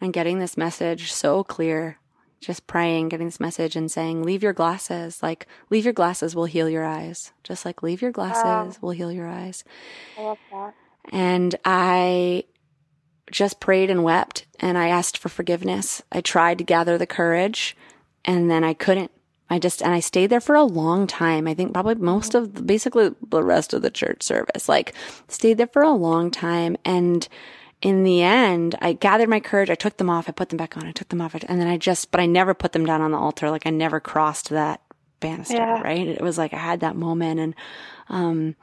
and 0.00 0.12
getting 0.12 0.38
this 0.38 0.58
message 0.58 1.10
so 1.12 1.42
clear, 1.42 1.98
just 2.40 2.66
praying, 2.66 3.08
getting 3.08 3.28
this 3.28 3.40
message 3.40 3.76
and 3.76 3.90
saying, 3.90 4.22
leave 4.22 4.42
your 4.42 4.52
glasses, 4.52 5.22
like, 5.22 5.46
leave 5.70 5.84
your 5.84 5.94
glasses 5.94 6.36
We'll 6.36 6.44
heal 6.44 6.68
your 6.68 6.84
eyes. 6.84 7.32
Just 7.42 7.64
like, 7.64 7.82
leave 7.82 8.02
your 8.02 8.12
glasses 8.12 8.78
We'll 8.82 8.92
heal 8.92 9.10
your 9.10 9.26
eyes. 9.26 9.64
I 10.18 10.22
love 10.22 10.38
that. 10.52 10.74
And 11.12 11.54
I 11.64 12.44
just 13.30 13.60
prayed 13.60 13.90
and 13.90 14.04
wept 14.04 14.46
and 14.60 14.78
I 14.78 14.88
asked 14.88 15.18
for 15.18 15.28
forgiveness. 15.28 16.02
I 16.12 16.20
tried 16.20 16.58
to 16.58 16.64
gather 16.64 16.96
the 16.96 17.06
courage 17.06 17.76
and 18.24 18.50
then 18.50 18.64
I 18.64 18.74
couldn't. 18.74 19.10
I 19.48 19.58
just, 19.60 19.80
and 19.80 19.92
I 19.92 20.00
stayed 20.00 20.26
there 20.28 20.40
for 20.40 20.56
a 20.56 20.64
long 20.64 21.06
time. 21.06 21.46
I 21.46 21.54
think 21.54 21.72
probably 21.72 21.94
most 21.96 22.34
of, 22.34 22.66
basically 22.66 23.14
the 23.28 23.42
rest 23.44 23.72
of 23.74 23.82
the 23.82 23.90
church 23.90 24.22
service, 24.22 24.68
like 24.68 24.92
stayed 25.28 25.58
there 25.58 25.68
for 25.68 25.82
a 25.82 25.92
long 25.92 26.30
time. 26.32 26.76
And 26.84 27.26
in 27.80 28.02
the 28.02 28.22
end, 28.22 28.74
I 28.80 28.94
gathered 28.94 29.28
my 29.28 29.38
courage. 29.38 29.70
I 29.70 29.76
took 29.76 29.98
them 29.98 30.10
off. 30.10 30.28
I 30.28 30.32
put 30.32 30.48
them 30.48 30.56
back 30.56 30.76
on. 30.76 30.84
I 30.86 30.92
took 30.92 31.08
them 31.10 31.20
off. 31.20 31.34
And 31.34 31.60
then 31.60 31.68
I 31.68 31.76
just, 31.76 32.10
but 32.10 32.20
I 32.20 32.26
never 32.26 32.54
put 32.54 32.72
them 32.72 32.86
down 32.86 33.02
on 33.02 33.12
the 33.12 33.18
altar. 33.18 33.50
Like 33.50 33.66
I 33.66 33.70
never 33.70 34.00
crossed 34.00 34.48
that 34.50 34.80
banister, 35.20 35.54
Yeah. 35.56 35.80
right? 35.80 36.06
It 36.08 36.22
was 36.22 36.38
like 36.38 36.52
I 36.52 36.58
had 36.58 36.80
that 36.80 36.96
moment 36.96 37.38
and, 37.38 37.54
um, 38.08 38.56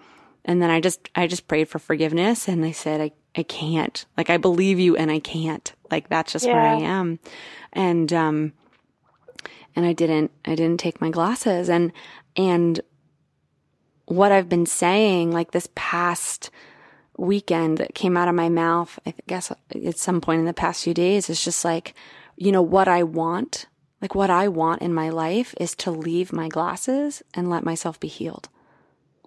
and 0.45 0.61
then 0.61 0.69
I 0.69 0.81
just, 0.81 1.09
I 1.15 1.27
just 1.27 1.47
prayed 1.47 1.69
for 1.69 1.79
forgiveness 1.79 2.47
and 2.47 2.65
I 2.65 2.71
said, 2.71 3.01
I, 3.01 3.11
I 3.35 3.43
can't, 3.43 4.05
like, 4.17 4.29
I 4.29 4.37
believe 4.37 4.79
you 4.79 4.95
and 4.95 5.09
I 5.09 5.19
can't, 5.19 5.71
like, 5.89 6.09
that's 6.09 6.33
just 6.33 6.45
where 6.45 6.59
I 6.59 6.75
am. 6.75 7.19
And, 7.71 8.11
um, 8.11 8.53
and 9.75 9.85
I 9.85 9.93
didn't, 9.93 10.31
I 10.45 10.55
didn't 10.55 10.79
take 10.79 11.01
my 11.01 11.09
glasses. 11.09 11.69
And, 11.69 11.91
and 12.35 12.81
what 14.05 14.31
I've 14.31 14.49
been 14.49 14.65
saying, 14.65 15.31
like 15.31 15.51
this 15.51 15.69
past 15.75 16.49
weekend 17.17 17.77
that 17.77 17.95
came 17.95 18.17
out 18.17 18.27
of 18.27 18.35
my 18.35 18.49
mouth, 18.49 18.99
I 19.05 19.13
guess 19.27 19.51
at 19.51 19.97
some 19.97 20.19
point 20.19 20.39
in 20.39 20.45
the 20.45 20.53
past 20.53 20.83
few 20.83 20.93
days 20.93 21.29
is 21.29 21.43
just 21.43 21.63
like, 21.63 21.95
you 22.35 22.51
know, 22.51 22.61
what 22.61 22.87
I 22.87 23.03
want, 23.03 23.67
like 24.01 24.13
what 24.13 24.29
I 24.29 24.47
want 24.47 24.81
in 24.81 24.93
my 24.93 25.09
life 25.09 25.55
is 25.59 25.73
to 25.75 25.91
leave 25.91 26.33
my 26.33 26.49
glasses 26.49 27.23
and 27.33 27.49
let 27.49 27.63
myself 27.63 27.99
be 27.99 28.07
healed 28.07 28.49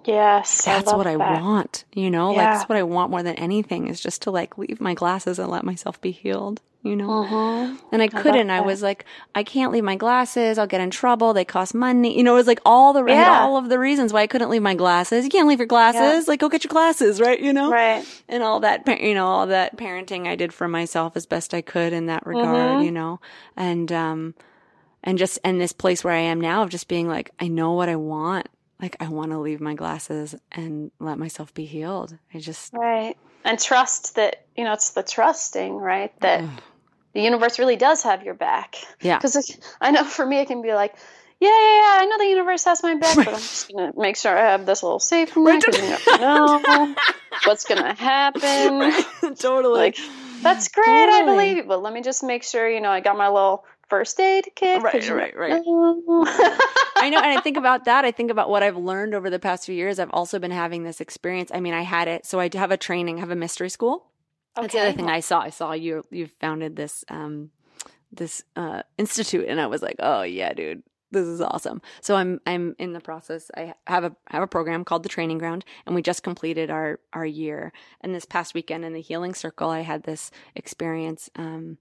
Yes, 0.04 0.64
that's 0.64 0.86
love 0.86 0.98
what 0.98 1.06
I 1.06 1.16
that. 1.16 1.42
want, 1.42 1.84
you 1.92 2.10
know? 2.10 2.28
Like 2.28 2.38
that's 2.38 2.68
what 2.68 2.78
I 2.78 2.82
want 2.84 3.10
more 3.10 3.22
than 3.22 3.34
anything 3.36 3.88
is 3.88 4.00
just 4.00 4.22
to 4.22 4.30
like 4.30 4.56
leave 4.58 4.80
my 4.80 4.94
glasses 4.94 5.38
and 5.38 5.48
let 5.50 5.64
myself 5.64 6.00
be 6.00 6.12
healed, 6.12 6.60
you 6.82 6.94
know? 6.94 7.08
Mhm. 7.08 7.78
And 7.90 8.02
I 8.02 8.06
couldn't. 8.06 8.50
I 8.50 8.58
that. 8.58 8.66
was 8.66 8.82
like, 8.82 9.04
I 9.34 9.42
can't 9.42 9.72
leave 9.72 9.82
my 9.82 9.96
glasses. 9.96 10.58
I'll 10.58 10.66
get 10.68 10.80
in 10.80 10.90
trouble. 10.90 11.32
They 11.32 11.44
cost 11.44 11.74
money. 11.74 12.16
You 12.16 12.22
know, 12.22 12.34
it 12.34 12.36
was 12.36 12.46
like 12.46 12.60
all 12.64 12.92
the 12.92 13.04
Yeah. 13.04 13.40
all 13.40 13.56
of 13.56 13.68
the 13.68 13.78
reasons 13.80 14.12
why 14.12 14.20
I 14.20 14.26
couldn't 14.28 14.50
leave 14.50 14.62
my 14.62 14.74
glasses. 14.74 15.24
You 15.24 15.30
can't 15.30 15.48
leave 15.48 15.58
your 15.58 15.66
glasses. 15.66 16.28
Like 16.28 16.38
go 16.38 16.48
get 16.48 16.62
your 16.62 16.68
glasses, 16.70 17.20
right? 17.20 17.40
You 17.40 17.52
know? 17.52 17.70
Right. 17.70 18.04
And 18.28 18.42
all 18.44 18.60
that, 18.60 18.86
you 19.00 19.14
know, 19.14 19.26
all 19.26 19.46
that 19.48 19.76
parenting 19.76 20.28
I 20.28 20.36
did 20.36 20.52
for 20.54 20.68
myself 20.68 21.16
as 21.16 21.26
best 21.26 21.52
I 21.52 21.62
could 21.62 21.92
in 21.92 22.06
that 22.06 22.24
regard, 22.26 22.80
Mhm. 22.80 22.84
you 22.84 22.92
know? 22.92 23.18
And 23.56 23.90
um 23.90 24.34
and 25.02 25.18
just 25.18 25.38
and 25.42 25.60
this 25.60 25.72
place 25.72 26.04
where 26.04 26.14
I 26.14 26.18
am 26.20 26.40
now 26.40 26.62
of 26.62 26.70
just 26.70 26.86
being 26.86 27.08
like, 27.08 27.30
I 27.40 27.48
know 27.48 27.72
what 27.72 27.88
I 27.88 27.96
want. 27.96 28.48
Like 28.80 28.96
I 29.00 29.08
want 29.08 29.30
to 29.32 29.38
leave 29.38 29.60
my 29.60 29.74
glasses 29.74 30.34
and 30.52 30.90
let 31.00 31.18
myself 31.18 31.54
be 31.54 31.64
healed. 31.64 32.18
I 32.34 32.38
just 32.38 32.72
Right. 32.74 33.16
and 33.44 33.58
trust 33.58 34.16
that 34.16 34.46
you 34.56 34.64
know 34.64 34.72
it's 34.72 34.90
the 34.90 35.02
trusting 35.02 35.74
right 35.74 36.12
that 36.20 36.44
the 37.14 37.20
universe 37.22 37.58
really 37.58 37.76
does 37.76 38.02
have 38.02 38.22
your 38.24 38.34
back 38.34 38.76
Yeah. 39.00 39.18
because 39.18 39.56
i 39.80 39.90
know 39.92 40.04
for 40.04 40.26
me 40.26 40.38
it 40.40 40.48
can 40.48 40.62
be 40.62 40.74
like 40.74 40.94
yeah, 41.38 41.50
yeah, 41.50 41.54
yeah, 41.54 41.92
I 42.00 42.06
know 42.06 42.16
the 42.16 42.30
universe 42.30 42.64
has 42.64 42.82
my 42.82 42.94
back, 42.94 43.14
but 43.16 43.34
I'm 43.34 43.42
just 43.46 43.70
gonna 43.70 43.92
make 43.94 44.16
sure 44.16 44.34
I 44.34 44.52
have 44.52 44.64
this 44.64 44.82
little 44.82 44.98
safety 44.98 45.38
net 45.38 45.60
because 45.60 45.76
you 45.82 45.90
never 45.90 46.16
know 46.18 46.94
what's 47.44 47.64
gonna 47.66 47.92
happen. 47.92 48.90
totally. 49.38 49.78
Like, 49.78 49.98
that's 50.42 50.68
great, 50.68 50.86
I 50.86 51.24
believe 51.26 51.58
you, 51.58 51.64
but 51.64 51.82
let 51.82 51.92
me 51.92 52.00
just 52.00 52.22
make 52.22 52.42
sure 52.42 52.66
you 52.66 52.80
know 52.80 52.88
I 52.88 53.00
got 53.00 53.18
my 53.18 53.28
little 53.28 53.66
first 53.90 54.18
aid 54.18 54.46
kit. 54.54 54.82
Right, 54.82 55.06
right, 55.10 55.36
right. 55.36 55.62
I 56.96 57.10
know, 57.10 57.18
and 57.18 57.38
I 57.38 57.40
think 57.40 57.56
about 57.56 57.84
that. 57.84 58.04
I 58.04 58.10
think 58.10 58.30
about 58.30 58.48
what 58.48 58.62
I've 58.62 58.76
learned 58.76 59.14
over 59.14 59.30
the 59.30 59.38
past 59.38 59.66
few 59.66 59.74
years. 59.74 59.98
I've 59.98 60.10
also 60.10 60.38
been 60.38 60.50
having 60.50 60.82
this 60.82 61.00
experience. 61.00 61.50
I 61.52 61.60
mean, 61.60 61.74
I 61.74 61.82
had 61.82 62.08
it. 62.08 62.26
So 62.26 62.40
I 62.40 62.50
have 62.54 62.70
a 62.70 62.76
training, 62.76 63.18
have 63.18 63.30
a 63.30 63.36
mystery 63.36 63.70
school. 63.70 64.06
That's 64.54 64.72
the 64.72 64.80
other 64.80 64.92
thing 64.92 65.08
I 65.08 65.20
saw. 65.20 65.40
I 65.40 65.50
saw 65.50 65.72
you 65.72 66.04
you 66.10 66.28
founded 66.40 66.76
this 66.76 67.04
um 67.08 67.50
this 68.10 68.42
uh 68.56 68.82
institute 68.96 69.46
and 69.48 69.60
I 69.60 69.66
was 69.66 69.82
like, 69.82 69.96
"Oh 69.98 70.22
yeah, 70.22 70.52
dude. 70.54 70.82
This 71.10 71.26
is 71.26 71.40
awesome." 71.40 71.82
So 72.00 72.16
I'm 72.16 72.40
I'm 72.46 72.74
in 72.78 72.92
the 72.92 73.00
process. 73.00 73.50
I 73.56 73.74
have 73.86 74.04
a 74.04 74.16
have 74.28 74.42
a 74.42 74.46
program 74.46 74.84
called 74.84 75.02
the 75.02 75.10
Training 75.10 75.38
Ground 75.38 75.64
and 75.84 75.94
we 75.94 76.02
just 76.02 76.22
completed 76.22 76.70
our 76.70 77.00
our 77.12 77.26
year. 77.26 77.72
And 78.00 78.14
this 78.14 78.24
past 78.24 78.54
weekend 78.54 78.84
in 78.84 78.94
the 78.94 79.02
Healing 79.02 79.34
Circle, 79.34 79.68
I 79.68 79.80
had 79.80 80.04
this 80.04 80.30
experience 80.54 81.28
um 81.36 81.76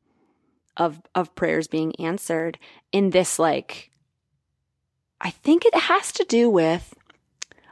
of 0.75 1.01
of 1.13 1.33
prayers 1.35 1.67
being 1.67 1.95
answered 1.95 2.59
in 2.91 3.11
this 3.11 3.39
like 3.39 3.91
I 5.21 5.31
think 5.31 5.65
it 5.65 5.75
has 5.75 6.11
to 6.13 6.25
do 6.25 6.49
with 6.49 6.93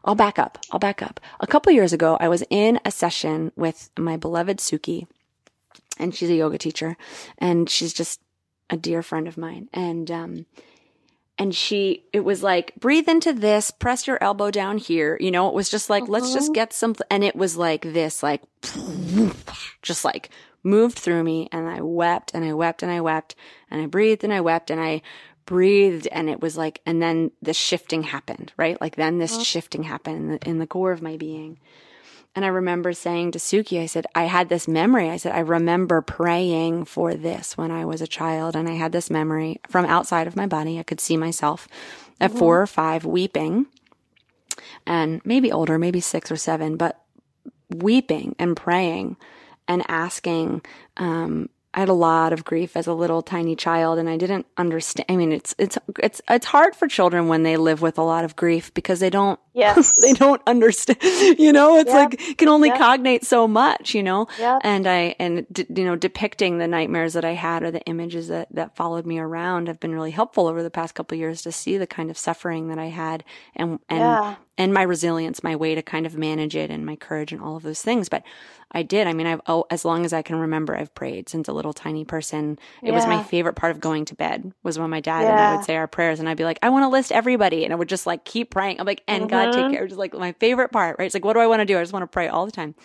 I'll 0.06 0.16
back 0.16 0.38
up. 0.38 0.58
I'll 0.72 0.80
back 0.80 1.02
up. 1.02 1.20
A 1.40 1.48
couple 1.48 1.72
years 1.72 1.94
ago, 1.94 2.18
I 2.20 2.28
was 2.28 2.44
in 2.50 2.80
a 2.84 2.92
session 2.92 3.52
with 3.56 3.90
my 3.98 4.18
beloved 4.18 4.58
Suki, 4.58 5.08
and 5.98 6.14
she's 6.14 6.30
a 6.30 6.36
yoga 6.36 6.58
teacher, 6.58 6.98
and 7.38 7.70
she's 7.70 7.94
just 7.94 8.20
a 8.70 8.76
dear 8.76 9.02
friend 9.02 9.28
of 9.28 9.38
mine. 9.38 9.70
And 9.72 10.12
um, 10.12 10.46
and 11.38 11.56
she, 11.56 12.04
it 12.12 12.20
was 12.20 12.44
like, 12.44 12.76
breathe 12.76 13.08
into 13.08 13.34
this, 13.34 13.72
press 13.72 14.06
your 14.06 14.22
elbow 14.22 14.52
down 14.52 14.78
here. 14.78 15.18
You 15.20 15.32
know, 15.32 15.48
it 15.48 15.56
was 15.56 15.70
just 15.70 15.90
like, 15.90 16.08
let's 16.08 16.34
just 16.34 16.54
get 16.54 16.74
some, 16.74 16.96
and 17.10 17.24
it 17.24 17.36
was 17.36 17.58
like 17.58 17.82
this, 17.82 18.22
like, 18.22 18.44
just 19.82 20.06
like 20.06 20.30
moved 20.64 21.00
through 21.00 21.24
me, 21.24 21.48
and 21.52 21.68
I 21.68 21.82
wept 21.82 22.32
and 22.34 22.44
I 22.46 22.54
wept 22.54 22.84
and 22.84 22.92
I 22.92 23.02
wept, 23.02 23.36
and 23.72 23.82
I 23.82 23.86
breathed 23.86 24.24
and 24.24 24.34
I 24.34 24.42
wept, 24.42 24.70
and 24.70 24.82
I 24.82 25.02
breathed 25.46 26.08
and 26.12 26.30
it 26.30 26.42
was 26.42 26.58
like 26.58 26.82
and 26.86 27.02
then 27.02 27.32
the 27.42 27.54
shifting 27.54 28.04
happened 28.04 28.54
right? 28.58 28.80
Like 28.80 28.96
then 28.96 29.18
this 29.18 29.42
shifting 29.44 29.84
happened 29.84 30.18
in 30.18 30.28
the, 30.28 30.50
in 30.50 30.60
the 30.60 30.68
core 30.68 30.92
of 30.92 31.02
my 31.02 31.18
being. 31.18 31.60
And 32.36 32.44
i 32.44 32.48
remember 32.48 32.94
saying 32.94 33.32
to 33.32 33.40
suki 33.40 33.80
i 33.82 33.86
said 33.86 34.06
i 34.16 34.24
had 34.24 34.50
this 34.50 34.68
memory. 34.68 35.10
I 35.10 35.18
said 35.18 35.34
i 35.34 35.40
remember 35.40 36.02
praying 36.02 36.86
for 36.86 37.14
this 37.14 37.58
when 37.58 37.72
i 37.72 37.86
was 37.86 38.02
a 38.02 38.08
child. 38.08 38.56
And 38.56 38.68
i 38.68 38.74
had 38.74 38.92
this 38.92 39.10
memory 39.10 39.60
from 39.68 39.86
outside 39.86 40.28
of 40.28 40.36
my 40.36 40.48
body. 40.48 40.80
I 40.80 40.84
could 40.84 41.02
see 41.02 41.18
myself 41.18 41.68
at 42.20 42.32
four 42.32 42.62
or 42.62 42.68
five 42.68 43.06
weeping 43.06 43.66
and 44.86 45.22
maybe 45.26 45.52
older 45.52 45.78
maybe 45.78 46.00
six 46.00 46.32
or 46.32 46.36
seven 46.36 46.78
but 46.78 47.02
weeping 47.70 48.36
and 48.40 48.56
praying 48.56 49.18
and 49.68 49.84
asking 49.88 50.62
um 50.98 51.50
I 51.74 51.80
had 51.80 51.90
a 51.90 51.94
lot 51.94 52.34
of 52.34 52.46
grief 52.46 52.78
as 52.78 52.88
a 52.88 52.94
little 52.94 53.22
tiny 53.22 53.56
child 53.56 53.98
and 53.98 54.10
I 54.10 54.18
didn't 54.18 54.46
understand 54.58 55.06
I 55.10 55.16
mean 55.16 55.32
it's 55.32 55.56
it's 55.58 55.78
it's 56.00 56.22
it's 56.30 56.46
hard 56.46 56.76
for 56.76 56.88
children 56.88 57.28
when 57.28 57.44
they 57.44 57.58
live 57.58 57.82
with 57.82 57.98
a 57.98 58.04
lot 58.04 58.26
of 58.26 58.36
grief 58.36 58.74
because 58.74 59.00
they 59.00 59.10
don't 59.10 59.40
Yes. 59.54 60.02
they 60.02 60.14
don't 60.14 60.42
understand 60.48 60.98
you 61.40 61.54
know 61.54 61.78
it's 61.78 61.92
like 61.92 62.38
can 62.38 62.48
only 62.48 62.70
cognate 62.72 63.24
so 63.24 63.48
much 63.48 63.94
you 63.94 64.02
know 64.04 64.28
Yep. 64.40 64.62
and 64.64 64.88
I 64.88 65.16
and 65.20 65.46
d- 65.52 65.66
you 65.76 65.86
know 65.86 65.96
depicting 65.96 66.58
the 66.58 66.68
nightmares 66.68 67.14
that 67.14 67.24
I 67.26 67.32
had 67.34 67.64
or 67.64 67.70
the 67.72 67.82
images 67.82 68.28
that 68.30 68.48
that 68.52 68.76
followed 68.76 69.06
me 69.06 69.20
around 69.20 69.68
have 69.68 69.80
been 69.80 69.94
really 69.94 70.12
helpful 70.12 70.48
over 70.48 70.64
the 70.64 70.72
past 70.72 70.96
couple 70.96 71.16
of 71.16 71.20
years 71.20 71.42
to 71.44 71.52
see 71.52 71.78
the 71.78 71.88
kind 71.88 72.10
of 72.10 72.18
suffering 72.18 72.68
that 72.70 72.80
I 72.80 72.88
had 72.88 73.24
and 73.56 73.80
and 73.90 74.00
Yeah. 74.00 74.36
and 74.58 74.74
my 74.74 74.84
resilience, 74.84 75.44
my 75.44 75.56
way 75.56 75.74
to 75.76 75.82
kind 75.82 76.06
of 76.06 76.16
manage 76.16 76.56
it, 76.56 76.70
and 76.70 76.86
my 76.86 76.96
courage, 76.96 77.32
and 77.32 77.42
all 77.42 77.56
of 77.56 77.64
those 77.64 77.82
things. 77.82 78.08
But 78.08 78.22
I 78.72 78.84
did. 78.84 79.08
I 79.08 79.14
mean, 79.14 79.26
I've 79.26 79.42
oh, 79.48 79.66
as 79.72 79.84
long 79.84 80.06
as 80.06 80.14
I 80.14 80.22
can 80.22 80.36
remember, 80.36 80.76
I've 80.78 80.94
prayed 80.94 81.28
since 81.28 81.48
a 81.48 81.54
little 81.54 81.74
tiny 81.74 82.06
person. 82.06 82.60
It 82.84 82.92
was 82.92 83.06
my 83.08 83.24
favorite 83.24 83.56
part 83.56 83.72
of 83.72 83.80
going 83.80 84.06
to 84.06 84.16
bed 84.16 84.52
was 84.62 84.78
when 84.78 84.90
my 84.92 85.00
dad 85.00 85.26
and 85.28 85.40
I 85.40 85.56
would 85.56 85.66
say 85.66 85.76
our 85.76 85.88
prayers, 85.88 86.20
and 86.20 86.30
I'd 86.30 86.38
be 86.38 86.44
like, 86.44 86.60
I 86.62 86.70
want 86.70 86.84
to 86.84 86.90
list 86.90 87.12
everybody, 87.12 87.64
and 87.64 87.74
I 87.74 87.76
would 87.76 87.90
just 87.90 88.06
like 88.06 88.26
keep 88.26 88.52
praying. 88.52 88.80
I'm 88.80 88.86
like, 88.86 89.02
and 89.08 89.28
God 89.28 89.43
take 89.52 89.70
care. 89.70 89.88
Just 89.88 90.00
like 90.00 90.14
my 90.14 90.34
favorite 90.34 90.72
part, 90.72 90.98
right? 91.00 91.06
It's 91.06 91.14
like, 91.14 91.26
what 91.26 91.34
do 91.34 91.40
I 91.40 91.48
want 91.48 91.62
to 91.62 91.66
do? 91.66 91.78
I 91.78 91.82
just 91.82 91.94
want 91.94 92.04
to 92.04 92.08
pray 92.08 92.28
all 92.28 92.46
the 92.46 92.52
time. 92.52 92.76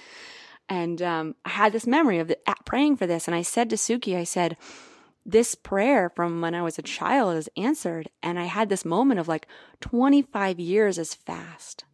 And 0.68 1.01
um, 1.03 1.35
I 1.44 1.51
had 1.51 1.73
this 1.73 1.87
memory 1.87 2.18
of 2.18 2.29
the, 2.29 2.38
praying 2.66 2.97
for 2.97 3.07
this, 3.07 3.27
and 3.27 3.35
I 3.35 3.42
said 3.42 3.71
to 3.71 3.77
Suki, 3.77 4.16
I 4.16 4.25
said, 4.25 4.57
this 5.25 5.55
prayer 5.55 6.11
from 6.11 6.40
when 6.40 6.55
I 6.55 6.62
was 6.62 6.79
a 6.79 6.83
child 6.83 7.37
is 7.37 7.51
answered. 7.57 8.09
And 8.23 8.38
I 8.38 8.44
had 8.44 8.68
this 8.68 8.85
moment 8.85 9.21
of 9.21 9.29
like, 9.29 9.47
25 9.81 10.59
years 10.59 10.99
is 10.99 11.14
fast. 11.14 11.85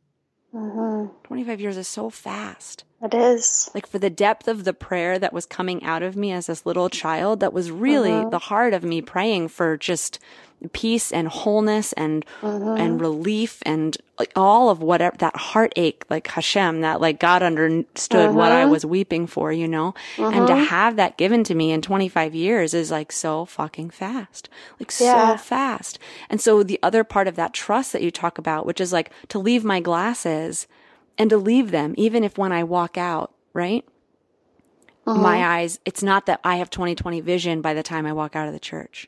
hmm 0.53 1.07
25 1.25 1.61
years 1.61 1.77
is 1.77 1.89
so 1.89 2.11
fast. 2.11 2.85
It 3.03 3.13
is. 3.15 3.71
Like 3.75 3.87
for 3.87 3.99
the 3.99 4.11
depth 4.11 4.47
of 4.49 4.65
the 4.65 4.73
prayer 4.73 5.19
that 5.19 5.33
was 5.33 5.47
coming 5.47 5.83
out 5.85 6.03
of 6.03 6.17
me 6.17 6.33
as 6.33 6.47
this 6.47 6.65
little 6.65 6.89
child, 6.89 7.41
that 7.41 7.53
was 7.53 7.71
really 7.71 8.25
the 8.31 8.39
heart 8.39 8.73
of 8.73 8.85
me 8.85 9.03
praying 9.03 9.49
for 9.49 9.77
just 9.77 10.19
peace 10.73 11.13
and 11.13 11.29
wholeness 11.29 11.93
and 11.95 12.25
mm-hmm. 12.41 12.81
and 12.81 13.01
relief 13.01 13.63
and 13.67 13.97
like 14.19 14.33
all 14.37 14.71
of 14.71 14.81
whatever 14.81 15.17
that 15.19 15.37
heartache, 15.37 16.05
like 16.09 16.29
Hashem, 16.29 16.83
that 16.83 17.01
like 17.01 17.19
God 17.19 17.43
understood 17.43 18.35
what 18.35 18.53
I 18.53 18.63
mm-hmm. 18.63 18.71
was 18.71 18.87
weeping 18.87 19.27
for, 19.27 19.53
you 19.53 19.67
know, 19.67 19.95
and 20.17 20.47
to 20.47 20.53
mm-hmm. 20.53 20.65
have 20.65 20.97
that 20.97 21.17
given 21.17 21.45
to 21.45 21.55
me 21.55 21.73
in 21.73 21.83
25 21.83 22.35
years 22.35 22.75
is 22.75 22.91
like 22.91 23.11
so 23.11 23.45
fucking 23.45 23.91
fast, 23.91 24.49
like 24.79 24.93
so 24.93 25.37
fast. 25.37 25.99
And 26.31 26.41
so 26.41 26.63
the 26.63 26.79
other 26.83 27.05
part 27.05 27.27
of 27.27 27.37
that 27.37 27.53
trust 27.53 27.93
that 27.93 28.03
you 28.03 28.11
talk 28.11 28.39
about, 28.39 28.67
which 28.67 28.81
is 28.81 28.93
like 28.93 29.11
to 29.29 29.39
leave 29.39 29.65
my 29.65 29.81
glasses 29.81 30.67
and 31.19 31.31
to 31.31 31.37
leave 31.37 31.71
them, 31.71 31.95
even 31.97 32.25
if 32.25 32.39
when 32.39 32.53
I 32.53 32.65
walk 32.65 32.97
out, 32.97 33.33
right? 33.53 33.85
My 35.07 35.59
eyes, 35.59 35.79
it's 35.85 36.03
not 36.03 36.25
that 36.27 36.41
I 36.43 36.57
have 36.57 36.71
2020 36.71 37.21
vision 37.21 37.61
by 37.61 37.75
the 37.75 37.83
time 37.83 38.07
I 38.07 38.15
walk 38.15 38.35
out 38.35 38.47
of 38.47 38.55
the 38.55 38.61
church. 38.61 39.07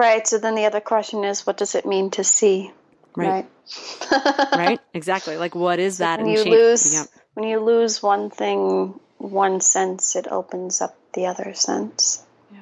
Right. 0.00 0.26
So 0.26 0.38
then 0.38 0.54
the 0.54 0.64
other 0.64 0.80
question 0.80 1.24
is, 1.24 1.46
what 1.46 1.58
does 1.58 1.74
it 1.74 1.84
mean 1.84 2.08
to 2.12 2.24
see? 2.24 2.70
Right. 3.14 3.44
Right? 4.10 4.80
exactly. 4.94 5.36
Like, 5.36 5.54
what 5.54 5.78
is 5.78 5.98
that? 5.98 6.20
When 6.20 6.30
you 6.30 6.38
shape? 6.38 6.52
lose, 6.52 6.94
Yeah. 6.94 7.04
when 7.34 7.46
you 7.46 7.60
lose 7.60 8.02
one 8.02 8.30
thing, 8.30 8.98
one 9.18 9.60
sense, 9.60 10.16
it 10.16 10.26
opens 10.26 10.80
up 10.80 10.96
the 11.12 11.26
other 11.26 11.52
sense. 11.52 12.24
Yeah. 12.50 12.60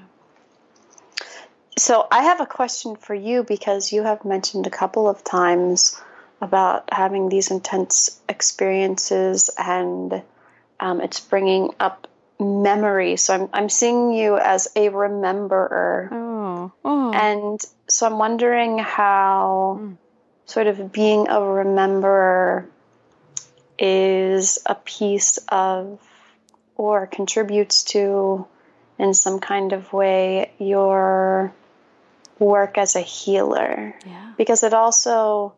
So 1.79 2.09
I 2.11 2.25
have 2.25 2.41
a 2.41 2.47
question 2.47 2.97
for 2.97 3.15
you 3.15 3.45
because 3.45 3.93
you 3.93 4.03
have 4.03 4.25
mentioned 4.25 4.67
a 4.67 4.71
couple 4.71 5.09
of 5.09 5.23
times 5.23 5.97
about 6.41 6.89
having 6.91 7.29
these 7.29 7.53
intense 7.53 8.21
experiences 8.29 9.49
and 9.57 10.23
um, 10.81 11.01
it's 11.01 11.21
bringing 11.21 11.71
up 11.79 12.09
memory. 12.41 13.17
So 13.17 13.35
I'm 13.35 13.49
I'm 13.53 13.69
seeing 13.69 14.13
you 14.13 14.39
as 14.39 14.67
a 14.75 14.89
rememberer. 14.89 16.09
Oh, 16.11 16.38
oh. 16.85 17.13
And 17.13 17.61
so 17.89 18.07
I'm 18.07 18.19
wondering 18.19 18.79
how 18.79 19.79
Mm. 19.81 19.97
sort 20.47 20.67
of 20.67 20.93
being 20.93 21.29
a 21.29 21.41
rememberer 21.41 22.67
is 23.79 24.59
a 24.67 24.75
piece 24.75 25.39
of 25.49 26.01
or 26.77 27.07
contributes 27.07 27.85
to 27.85 28.47
in 28.99 29.15
some 29.15 29.39
kind 29.39 29.73
of 29.73 29.93
way 29.93 30.51
your 30.59 31.53
work 32.39 32.79
as 32.79 32.97
a 32.97 33.01
healer 33.01 33.95
yeah. 34.07 34.33
because 34.37 34.63
it 34.63 34.75
also 34.75 35.55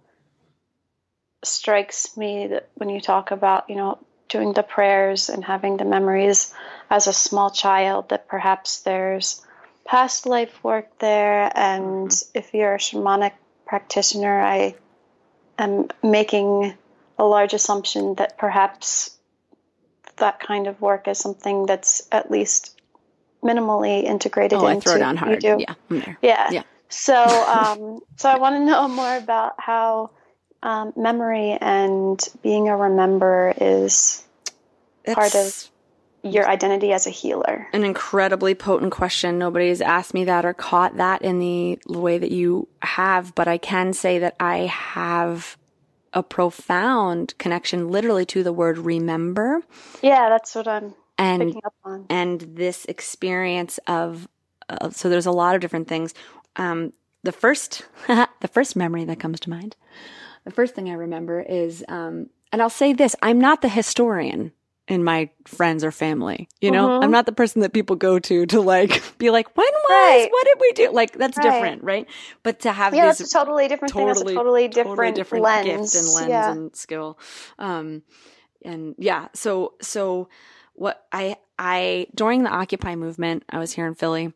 strikes 1.42 2.16
me 2.16 2.48
that 2.48 2.68
when 2.74 2.88
you 2.90 3.00
talk 3.00 3.30
about 3.30 3.68
you 3.68 3.76
know 3.76 3.98
doing 4.28 4.52
the 4.52 4.62
prayers 4.62 5.28
and 5.28 5.44
having 5.44 5.76
the 5.76 5.84
memories 5.84 6.54
as 6.88 7.06
a 7.06 7.12
small 7.12 7.50
child 7.50 8.08
that 8.10 8.28
perhaps 8.28 8.80
there's 8.80 9.44
past 9.90 10.24
life 10.26 10.62
work 10.62 10.86
there 11.00 11.50
and 11.54 12.10
if 12.34 12.54
you're 12.54 12.74
a 12.74 12.78
shamanic 12.78 13.32
practitioner 13.66 14.40
i 14.40 14.74
am 15.58 15.88
making 16.02 16.72
a 17.18 17.24
large 17.24 17.54
assumption 17.54 18.14
that 18.14 18.38
perhaps 18.38 19.16
that 20.18 20.38
kind 20.38 20.66
of 20.68 20.80
work 20.80 21.08
is 21.08 21.18
something 21.18 21.66
that's 21.66 22.06
at 22.12 22.30
least 22.30 22.80
minimally 23.42 24.04
integrated 24.04 24.58
Oh, 24.58 24.66
into 24.66 24.90
I 24.90 24.92
throw 24.92 24.98
down 24.98 25.14
you 25.14 25.18
hard. 25.20 25.40
do. 25.40 25.56
Yeah. 25.58 25.74
I'm 25.90 25.98
there. 26.00 26.18
Yeah. 26.22 26.48
Yeah. 26.52 26.62
So, 26.88 27.14
um, 27.14 28.00
so 28.16 28.28
I 28.28 28.38
want 28.38 28.56
to 28.56 28.64
know 28.64 28.86
more 28.88 29.16
about 29.16 29.54
how 29.58 30.10
um, 30.62 30.92
memory 30.96 31.56
and 31.60 32.20
being 32.42 32.68
a 32.68 32.76
remember 32.76 33.54
is 33.60 34.22
part 35.06 35.34
of 35.34 35.69
your 36.22 36.48
identity 36.48 36.92
as 36.92 37.06
a 37.06 37.10
healer. 37.10 37.66
an 37.72 37.84
incredibly 37.84 38.54
potent 38.54 38.92
question. 38.92 39.38
Nobody's 39.38 39.80
asked 39.80 40.14
me 40.14 40.24
that 40.24 40.44
or 40.44 40.52
caught 40.54 40.96
that 40.96 41.22
in 41.22 41.38
the 41.38 41.78
way 41.86 42.18
that 42.18 42.30
you 42.30 42.68
have, 42.82 43.34
but 43.34 43.48
I 43.48 43.58
can 43.58 43.92
say 43.92 44.18
that 44.18 44.36
I 44.38 44.66
have 44.66 45.56
a 46.12 46.22
profound 46.22 47.34
connection 47.38 47.88
literally 47.88 48.26
to 48.26 48.42
the 48.42 48.52
word 48.52 48.76
remember. 48.78 49.62
Yeah, 50.02 50.28
that's 50.28 50.54
what 50.54 50.66
I'm. 50.66 50.94
and 51.18 51.42
picking 51.42 51.62
up 51.64 51.74
on. 51.84 52.06
and 52.10 52.40
this 52.40 52.84
experience 52.86 53.78
of 53.86 54.28
uh, 54.68 54.90
so 54.90 55.08
there's 55.08 55.26
a 55.26 55.32
lot 55.32 55.54
of 55.54 55.60
different 55.60 55.88
things 55.88 56.14
um, 56.56 56.92
the 57.22 57.32
first 57.32 57.86
the 58.08 58.48
first 58.50 58.74
memory 58.76 59.04
that 59.04 59.20
comes 59.20 59.38
to 59.40 59.50
mind 59.50 59.76
the 60.44 60.50
first 60.50 60.74
thing 60.74 60.88
i 60.88 60.94
remember 60.94 61.40
is 61.40 61.84
um, 61.88 62.30
and 62.52 62.62
i'll 62.62 62.70
say 62.70 62.92
this 62.92 63.14
i'm 63.22 63.38
not 63.38 63.60
the 63.62 63.68
historian 63.68 64.52
in 64.90 65.02
my 65.04 65.30
friends 65.46 65.84
or 65.84 65.90
family 65.92 66.48
you 66.60 66.70
know 66.70 66.88
Mhm. 66.88 67.04
i'm 67.04 67.10
not 67.12 67.24
the 67.24 67.32
person 67.32 67.62
that 67.62 67.72
people 67.72 67.96
go 67.96 68.18
to 68.18 68.44
to 68.46 68.60
like 68.60 69.02
be 69.18 69.30
like 69.30 69.56
when 69.56 69.66
was 69.72 69.90
Right. 69.90 70.28
what 70.30 70.44
did 70.46 70.56
we 70.60 70.72
do 70.72 70.90
like 70.92 71.12
that's 71.12 71.38
Right. 71.38 71.44
different 71.44 71.84
right 71.84 72.06
but 72.42 72.60
to 72.60 72.72
have 72.72 72.92
Yeah, 72.92 73.06
these 73.06 73.18
that's 73.18 73.32
a 73.32 73.38
totally 73.38 73.68
different 73.68 73.94
thing. 73.94 74.06
That's 74.06 74.20
a 74.20 74.24
totally 74.24 74.68
different, 74.68 75.14
different 75.14 75.44
lens. 75.44 75.64
gift 75.92 75.94
and 75.94 76.12
lens 76.14 76.30
yeah. 76.30 76.50
and 76.50 76.76
skill. 76.76 77.18
Um, 77.58 78.02
and 78.64 78.94
yeah, 78.98 79.28
so 79.32 79.74
so 79.80 80.28
what 80.74 81.04
I 81.12 81.36
I 81.58 82.06
during 82.14 82.42
the 82.42 82.50
Occupy 82.50 82.96
movement, 82.96 83.44
I 83.48 83.58
was 83.58 83.72
here 83.72 83.86
in 83.86 83.94
Philly, 83.94 84.32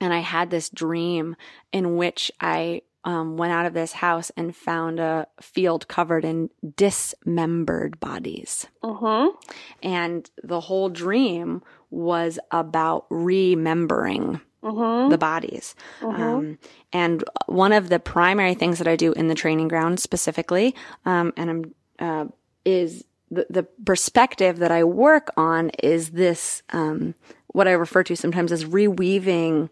and 0.00 0.12
I 0.12 0.18
had 0.20 0.50
this 0.50 0.68
dream 0.70 1.36
in 1.72 1.96
which 1.96 2.32
I 2.40 2.82
um, 3.04 3.36
went 3.36 3.52
out 3.52 3.66
of 3.66 3.74
this 3.74 3.92
house 3.92 4.30
and 4.36 4.56
found 4.56 4.98
a 4.98 5.26
field 5.40 5.86
covered 5.88 6.24
in 6.24 6.50
dismembered 6.76 8.00
bodies. 8.00 8.66
mm-hmm. 8.82 9.36
And 9.82 10.30
the 10.42 10.60
whole 10.60 10.88
dream 10.88 11.62
was 11.90 12.38
about 12.50 13.06
remembering 13.10 14.40
Mm-hmm. 14.62 15.10
the 15.10 15.18
bodies. 15.18 15.74
Mhm. 16.00 16.18
Um, 16.18 16.58
and 16.90 17.22
one 17.48 17.74
of 17.74 17.90
the 17.90 18.00
primary 18.00 18.54
things 18.54 18.78
that 18.78 18.88
I 18.88 18.96
do 18.96 19.12
in 19.12 19.28
the 19.28 19.34
training 19.34 19.68
ground 19.68 20.00
specifically, 20.00 20.74
um, 21.04 21.34
and 21.36 21.50
I'm, 21.50 21.74
uh, 21.98 22.24
is 22.64 23.04
the, 23.30 23.46
the 23.50 23.64
perspective 23.84 24.60
that 24.60 24.70
I 24.70 24.82
work 24.84 25.30
on 25.36 25.68
is 25.82 26.12
this, 26.12 26.62
um, 26.70 27.14
what 27.48 27.68
I 27.68 27.72
refer 27.72 28.02
to 28.04 28.16
sometimes 28.16 28.52
as 28.52 28.64
reweaving 28.64 29.68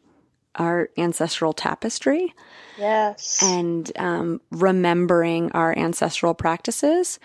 our 0.57 0.91
ancestral 0.97 1.53
tapestry 1.53 2.35
Yes. 2.79 3.43
and 3.43 3.91
um, 3.99 4.41
remembering 4.51 5.53
our 5.53 5.77
ancestral 5.77 6.35
practices 6.35 7.19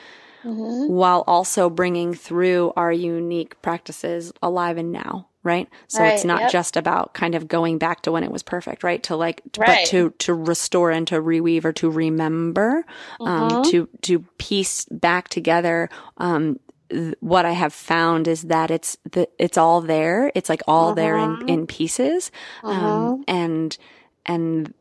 Mhm. 0.46 0.88
while 0.90 1.24
also 1.28 1.70
bringing 1.70 2.14
through 2.14 2.72
our 2.78 2.92
unique 2.92 3.62
practices 3.62 4.32
alive 4.42 4.78
and 4.78 4.92
now 4.92 5.28
right 5.44 5.68
so 5.88 6.04
it's 6.04 6.24
not 6.26 6.42
yep. 6.42 6.52
just 6.52 6.78
about 6.78 7.14
kind 7.14 7.34
of 7.36 7.48
going 7.48 7.78
back 7.78 8.02
to 8.02 8.12
when 8.12 8.24
it 8.24 8.32
was 8.32 8.44
perfect 8.44 8.84
right 8.84 9.04
to 9.04 9.16
like 9.16 9.42
to, 9.54 9.62
Right. 9.62 9.80
but 9.84 9.90
to 9.90 10.10
to 10.20 10.34
restore 10.34 10.92
and 10.92 11.08
to 11.08 11.16
reweave 11.22 11.66
or 11.66 11.74
to 11.74 11.90
remember 11.90 12.86
um 13.26 13.50
Mhm. 13.50 13.64
to 13.72 13.90
to 14.04 14.20
piece 14.38 14.86
back 14.86 15.28
together 15.30 15.90
um 16.18 16.60
th- 16.90 17.16
what 17.20 17.46
I 17.46 17.52
have 17.52 17.74
found 17.74 18.28
is 18.28 18.44
that 18.44 18.72
it's 18.72 18.98
the 19.12 19.28
it's 19.40 19.58
all 19.58 19.82
there. 19.82 20.32
It's 20.36 20.50
like 20.50 20.62
all 20.68 20.94
there 20.94 21.18
in 21.18 21.38
Mhm. 21.38 21.50
in 21.50 21.68
pieces, 21.68 22.32
um, 22.64 22.74
Mhm. 23.20 23.24
and 23.28 23.78
and 24.26 24.74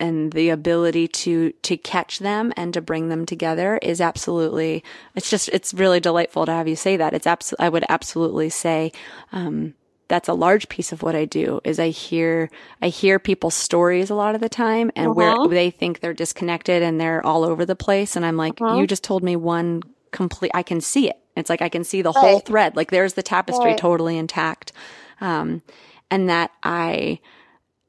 and 0.00 0.32
the 0.32 0.50
ability 0.50 1.08
to 1.08 1.50
to 1.62 1.76
catch 1.76 2.20
them 2.20 2.52
and 2.56 2.72
to 2.72 2.80
bring 2.80 3.08
them 3.08 3.26
together 3.26 3.78
is 3.82 4.00
absolutely 4.00 4.84
it's 5.16 5.28
just 5.28 5.48
it's 5.48 5.74
really 5.74 5.98
delightful 5.98 6.46
to 6.46 6.52
have 6.52 6.68
you 6.68 6.76
say 6.76 6.96
that 6.96 7.12
it's 7.14 7.26
abs- 7.26 7.52
i 7.58 7.68
would 7.68 7.84
absolutely 7.88 8.48
say 8.48 8.92
um 9.32 9.74
that's 10.06 10.28
a 10.28 10.34
large 10.34 10.68
piece 10.68 10.92
of 10.92 11.02
what 11.02 11.16
i 11.16 11.24
do 11.24 11.60
is 11.64 11.80
i 11.80 11.88
hear 11.88 12.48
i 12.80 12.86
hear 12.88 13.18
people's 13.18 13.56
stories 13.56 14.08
a 14.08 14.14
lot 14.14 14.36
of 14.36 14.40
the 14.40 14.48
time 14.48 14.88
and 14.94 15.16
where 15.16 15.34
Mhm. 15.34 15.50
they 15.50 15.68
think 15.70 15.98
they're 15.98 16.14
disconnected 16.14 16.80
and 16.80 17.00
they're 17.00 17.24
all 17.26 17.42
over 17.44 17.66
the 17.66 17.74
place 17.76 18.14
and 18.14 18.24
i'm 18.24 18.36
like 18.36 18.54
Mhm. 18.60 18.78
you 18.78 18.86
just 18.86 19.02
told 19.02 19.24
me 19.24 19.34
one 19.34 19.82
complete 20.12 20.52
i 20.54 20.62
can 20.62 20.80
see 20.80 21.08
it 21.10 21.18
it's 21.38 21.50
like 21.50 21.62
i 21.62 21.68
can 21.68 21.84
see 21.84 22.02
the 22.02 22.12
whole 22.12 22.38
thread 22.40 22.76
like 22.76 22.90
there's 22.90 23.14
the 23.14 23.22
tapestry 23.22 23.70
Right. 23.70 23.78
totally 23.78 24.16
intact 24.18 24.72
um 25.20 25.62
and 26.10 26.28
that 26.28 26.50
i 26.62 27.18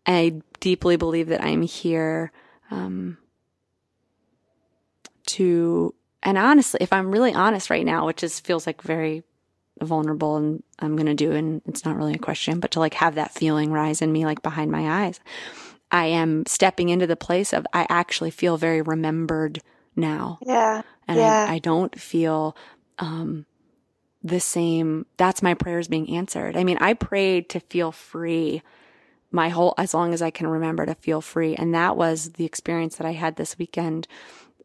I 0.05 0.41
deeply 0.59 0.95
believe 0.95 1.27
that 1.27 1.43
I'm 1.43 1.61
here 1.61 2.31
um, 2.71 3.17
to, 5.27 5.93
and 6.23 6.37
honestly, 6.37 6.79
if 6.81 6.91
I'm 6.91 7.11
really 7.11 7.33
honest 7.33 7.69
right 7.69 7.85
now, 7.85 8.05
which 8.07 8.23
is 8.23 8.39
feels 8.39 8.65
like 8.65 8.81
very 8.81 9.23
vulnerable, 9.81 10.37
and 10.37 10.63
I'm 10.79 10.95
gonna 10.95 11.13
do, 11.13 11.31
and 11.33 11.61
it's 11.67 11.85
not 11.85 11.95
really 11.95 12.15
a 12.15 12.19
question, 12.19 12.59
but 12.59 12.71
to 12.71 12.79
like 12.79 12.95
have 12.95 13.15
that 13.15 13.31
feeling 13.31 13.71
rise 13.71 14.01
in 14.01 14.11
me, 14.11 14.25
like 14.25 14.41
behind 14.41 14.71
my 14.71 15.05
eyes, 15.05 15.19
I 15.91 16.07
am 16.07 16.43
stepping 16.47 16.89
into 16.89 17.05
the 17.07 17.15
place 17.15 17.53
of 17.53 17.67
I 17.73 17.85
actually 17.89 18.31
feel 18.31 18.57
very 18.57 18.81
remembered 18.81 19.61
now, 19.95 20.39
Yeah. 20.45 20.81
and 21.07 21.19
Yeah. 21.19 21.45
I, 21.47 21.55
I 21.55 21.59
don't 21.59 21.99
feel 21.99 22.55
um, 22.99 23.45
the 24.23 24.39
same. 24.39 25.05
That's 25.17 25.41
my 25.41 25.53
prayers 25.53 25.87
being 25.87 26.09
answered. 26.15 26.55
I 26.57 26.63
mean, 26.63 26.77
I 26.79 26.93
prayed 26.93 27.49
to 27.49 27.59
feel 27.59 27.91
free 27.91 28.61
my 29.31 29.49
whole 29.49 29.73
as 29.77 29.93
long 29.93 30.13
as 30.13 30.21
I 30.21 30.31
can 30.31 30.47
remember 30.47 30.85
to 30.85 30.95
feel 30.95 31.21
free, 31.21 31.55
and 31.55 31.73
that 31.73 31.95
was 31.95 32.31
the 32.33 32.45
experience 32.45 32.95
that 32.97 33.07
I 33.07 33.11
had 33.13 33.35
this 33.35 33.57
weekend 33.57 34.07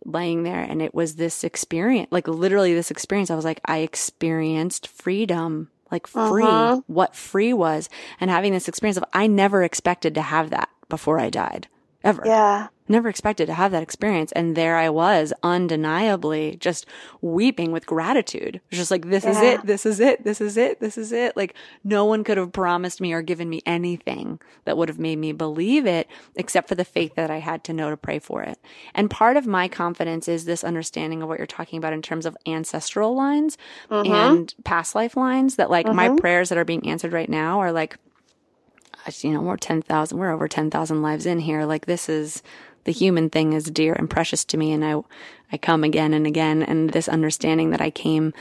laying 0.07 0.43
there 0.43 0.61
and 0.61 0.83
it 0.83 0.95
was 0.95 1.15
this 1.15 1.43
experience 1.45 2.09
like 2.11 2.29
literally 2.29 2.75
this 2.75 2.91
experience 2.91 3.31
i 3.31 3.35
was 3.35 3.45
like 3.47 3.59
i 3.65 3.79
experienced 3.79 4.87
freedom 4.87 5.71
like 5.91 6.07
free 6.07 6.47
Uh-huh. 6.47 6.83
what 6.87 7.17
free 7.17 7.55
was 7.55 7.89
and 8.21 8.31
having 8.31 8.53
this 8.53 8.69
experience 8.69 8.99
of 8.99 9.05
i 9.15 9.27
never 9.27 9.63
expected 9.63 10.15
to 10.15 10.21
have 10.21 10.51
that 10.51 10.69
before 10.91 11.19
i 11.19 11.31
died 11.31 11.69
ever 12.05 12.23
Yeah. 12.25 12.69
never 12.87 13.09
expected 13.09 13.47
to 13.47 13.55
have 13.55 13.73
that 13.73 13.83
experience. 13.83 14.31
And 14.33 14.55
there 14.57 14.77
I 14.77 14.91
was 14.91 15.33
undeniably 15.43 16.57
just 16.61 16.87
weeping 17.23 17.73
with 17.73 17.87
gratitude. 17.87 18.57
It 18.57 18.63
was 18.71 18.79
just 18.79 18.91
like, 18.91 19.07
this 19.09 19.25
is 19.25 19.41
it. 19.41 19.65
This 19.67 19.87
is 19.87 20.01
it. 20.01 20.23
This 20.25 20.41
is 20.41 20.57
it. 20.57 20.81
This 20.81 20.99
is 20.99 21.11
it. 21.13 21.37
Like 21.37 21.55
no 21.83 22.05
one 22.05 22.25
could 22.25 22.37
have 22.37 22.53
promised 22.53 23.01
me 23.01 23.13
or 23.13 23.23
given 23.23 23.49
me 23.49 23.63
anything 23.67 24.39
that 24.65 24.77
would 24.77 24.89
have 24.89 24.99
made 24.99 25.17
me 25.19 25.33
believe 25.33 25.87
it 25.87 26.09
except 26.37 26.69
for 26.69 26.75
the 26.75 26.85
faith 26.85 27.15
that 27.15 27.31
I 27.31 27.39
had 27.39 27.65
to 27.65 27.73
know 27.73 27.91
to 27.91 27.97
pray 27.97 28.19
for 28.19 28.43
it. 28.43 28.59
And 28.95 29.11
part 29.11 29.37
of 29.37 29.47
my 29.47 29.67
confidence 29.69 30.29
is 30.29 30.45
this 30.45 30.63
understanding 30.63 31.23
of 31.23 31.29
what 31.29 31.39
you're 31.39 31.47
talking 31.47 31.79
about 31.79 31.93
in 31.95 32.03
terms 32.03 32.27
of 32.27 32.37
ancestral 32.47 33.15
lines 33.15 33.57
Mhm. 33.91 34.11
and 34.11 34.55
past 34.65 34.95
life 34.95 35.17
lines 35.17 35.57
that 35.57 35.71
like 35.71 35.87
my 35.87 36.09
Mhm. 36.11 36.21
prayers 36.21 36.51
that 36.51 36.59
are 36.59 36.65
being 36.65 36.87
answered 36.89 37.13
right 37.13 37.29
now 37.31 37.61
are 37.61 37.73
like, 37.73 37.97
you 39.23 39.31
know, 39.33 39.41
we're 39.43 39.57
10,000, 39.57 40.17
we're 40.19 40.31
over 40.33 40.49
10,000 40.49 41.03
lives 41.03 41.27
in 41.27 41.39
here. 41.41 41.65
Like 41.65 41.87
this 41.87 42.09
is, 42.09 42.43
the 42.85 42.93
human 42.93 43.31
thing 43.31 43.53
is 43.55 43.65
dear 43.65 43.95
and 43.95 44.09
precious 44.11 44.45
to 44.47 44.57
me. 44.57 44.73
And 44.73 44.85
I, 44.85 44.97
I 45.53 45.57
come 45.57 45.85
again 45.85 46.15
and 46.15 46.27
again. 46.27 46.63
And 46.63 46.91
this 46.91 47.09
understanding 47.09 47.71
that 47.71 47.81
I 47.81 47.91
came, 47.91 48.33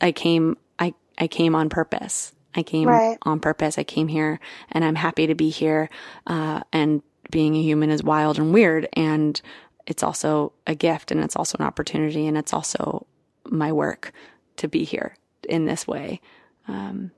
I 0.00 0.12
came, 0.12 0.56
I, 0.78 0.94
I 1.18 1.26
came 1.28 1.54
on 1.54 1.68
purpose. 1.68 2.32
I 2.54 2.62
came 2.62 2.88
Right. 2.88 3.18
on 3.22 3.40
purpose. 3.40 3.78
I 3.78 3.84
came 3.84 4.08
here 4.08 4.38
and 4.70 4.84
I'm 4.84 4.94
happy 4.94 5.26
to 5.26 5.34
be 5.34 5.50
here. 5.50 5.88
Uh, 6.26 6.60
and 6.72 7.02
being 7.30 7.56
a 7.56 7.62
human 7.62 7.90
is 7.90 8.02
wild 8.02 8.38
and 8.38 8.52
weird. 8.52 8.88
And 8.92 9.40
it's 9.86 10.02
also 10.02 10.52
a 10.66 10.74
gift 10.74 11.10
and 11.10 11.20
it's 11.22 11.34
also 11.36 11.56
an 11.58 11.64
opportunity 11.64 12.26
and 12.26 12.36
it's 12.36 12.52
also 12.52 13.06
my 13.46 13.72
work 13.72 14.12
to 14.56 14.68
be 14.68 14.84
here 14.84 15.16
in 15.48 15.64
this 15.66 15.86
way. 15.86 16.20
Um, 16.68 17.10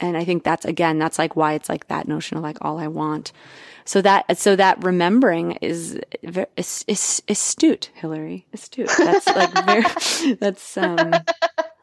and 0.00 0.16
I 0.16 0.24
think 0.24 0.42
that's 0.44 0.64
again, 0.64 0.98
that's 0.98 1.18
like 1.18 1.36
why 1.36 1.52
it's 1.54 1.68
like 1.68 1.88
that 1.88 2.08
notion 2.08 2.36
of 2.36 2.42
like 2.42 2.58
all 2.62 2.78
I 2.78 2.88
want. 2.88 3.32
So 3.84 4.02
that, 4.02 4.36
so 4.38 4.54
that 4.56 4.82
remembering 4.84 5.52
is, 5.62 5.98
very, 6.22 6.46
is, 6.56 6.84
is 6.86 7.22
astute, 7.28 7.90
Hillary, 7.94 8.46
astute. 8.52 8.90
That's 8.96 9.26
like 9.26 9.52
very, 9.66 10.34
that's, 10.34 10.76
um, 10.76 11.12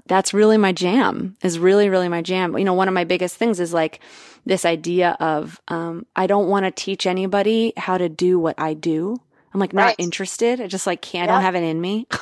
that's 0.06 0.34
really 0.34 0.58
my 0.58 0.72
jam 0.72 1.36
is 1.44 1.60
really, 1.60 1.90
really 1.90 2.08
my 2.08 2.22
jam. 2.22 2.58
You 2.58 2.64
know, 2.64 2.74
one 2.76 2.88
of 2.88 2.94
my 2.94 3.04
biggest 3.04 3.36
things 3.36 3.60
is 3.60 3.74
like 3.74 4.00
this 4.46 4.64
idea 4.64 5.18
of, 5.20 5.60
um, 5.68 6.06
I 6.16 6.28
don't 6.28 6.48
want 6.48 6.64
to 6.66 6.72
teach 6.72 7.06
anybody 7.06 7.74
how 7.76 7.98
to 7.98 8.08
do 8.08 8.40
what 8.40 8.56
I 8.58 8.74
do. 8.74 9.18
I'm 9.54 9.60
like 9.60 9.74
not 9.74 9.88
Right. 9.88 9.96
interested. 9.98 10.62
I 10.62 10.68
just 10.68 10.88
like 10.88 11.02
can't, 11.02 11.30
I 11.30 11.34
don't 11.34 11.42
have 11.42 11.56
it 11.56 11.64
in 11.64 11.82
me. 11.82 12.08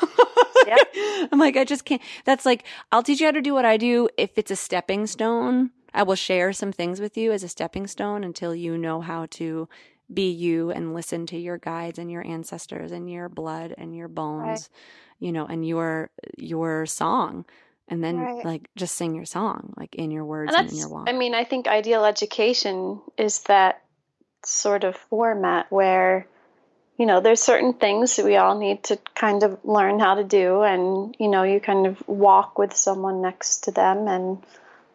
Yep. 0.68 1.30
I'm 1.32 1.38
like, 1.38 1.58
I 1.58 1.64
just 1.64 1.86
can't. 1.86 2.02
That's 2.24 2.44
like, 2.44 2.64
I'll 2.92 3.04
teach 3.04 3.20
you 3.20 3.28
how 3.28 3.32
to 3.32 3.42
do 3.42 3.54
what 3.54 3.66
I 3.66 3.78
do 3.78 4.10
if 4.18 4.32
it's 4.36 4.50
a 4.50 4.56
stepping 4.56 5.06
stone. 5.06 5.70
I 5.96 6.04
will 6.04 6.16
share 6.16 6.54
some 6.54 6.72
things 6.72 7.00
with 7.00 7.18
you 7.18 7.32
as 7.32 7.42
a 7.44 7.48
stepping 7.48 7.88
stone 7.88 8.24
until 8.24 8.54
you 8.54 8.78
know 8.78 9.02
how 9.02 9.28
to 9.32 9.70
be 10.14 10.30
you 10.30 10.70
and 10.70 10.94
listen 10.94 11.26
to 11.28 11.38
your 11.38 11.58
guides 11.58 11.98
and 11.98 12.12
your 12.12 12.26
ancestors 12.28 12.92
and 12.92 13.10
your 13.10 13.30
blood 13.30 13.74
and 13.78 13.96
your 13.96 14.08
bones, 14.08 14.70
you 15.20 15.32
know, 15.32 15.46
and 15.46 15.66
your 15.66 16.12
your 16.38 16.86
song. 16.86 17.46
And 17.88 18.04
then 18.04 18.18
Right. 18.20 18.46
like 18.46 18.70
just 18.76 18.96
sing 18.96 19.16
your 19.16 19.26
song, 19.26 19.74
like 19.78 19.96
in 19.96 20.12
your 20.12 20.26
words 20.26 20.54
And 20.54 20.66
and, 20.66 20.72
in 20.72 20.78
your 20.78 20.90
walk. 20.90 21.10
I 21.10 21.14
mean, 21.14 21.34
I 21.34 21.44
think 21.44 21.68
ideal 21.68 22.04
education 22.06 23.00
is 23.18 23.44
that 23.44 23.82
sort 24.44 24.84
of 24.84 24.96
format 24.96 25.72
where, 25.72 26.28
you 26.98 27.06
know, 27.06 27.22
there's 27.22 27.42
certain 27.42 27.74
things 27.74 28.16
that 28.16 28.26
we 28.26 28.36
all 28.36 28.58
need 28.60 28.84
to 28.86 29.00
kind 29.16 29.44
of 29.44 29.58
learn 29.64 30.00
how 30.00 30.16
to 30.16 30.24
do, 30.24 30.62
and 30.62 31.16
you 31.20 31.30
know, 31.30 31.44
you 31.44 31.60
kind 31.60 31.88
of 31.88 32.04
walk 32.08 32.60
with 32.60 32.76
someone 32.76 33.22
next 33.22 33.64
to 33.66 33.72
them, 33.72 34.08
and 34.08 34.44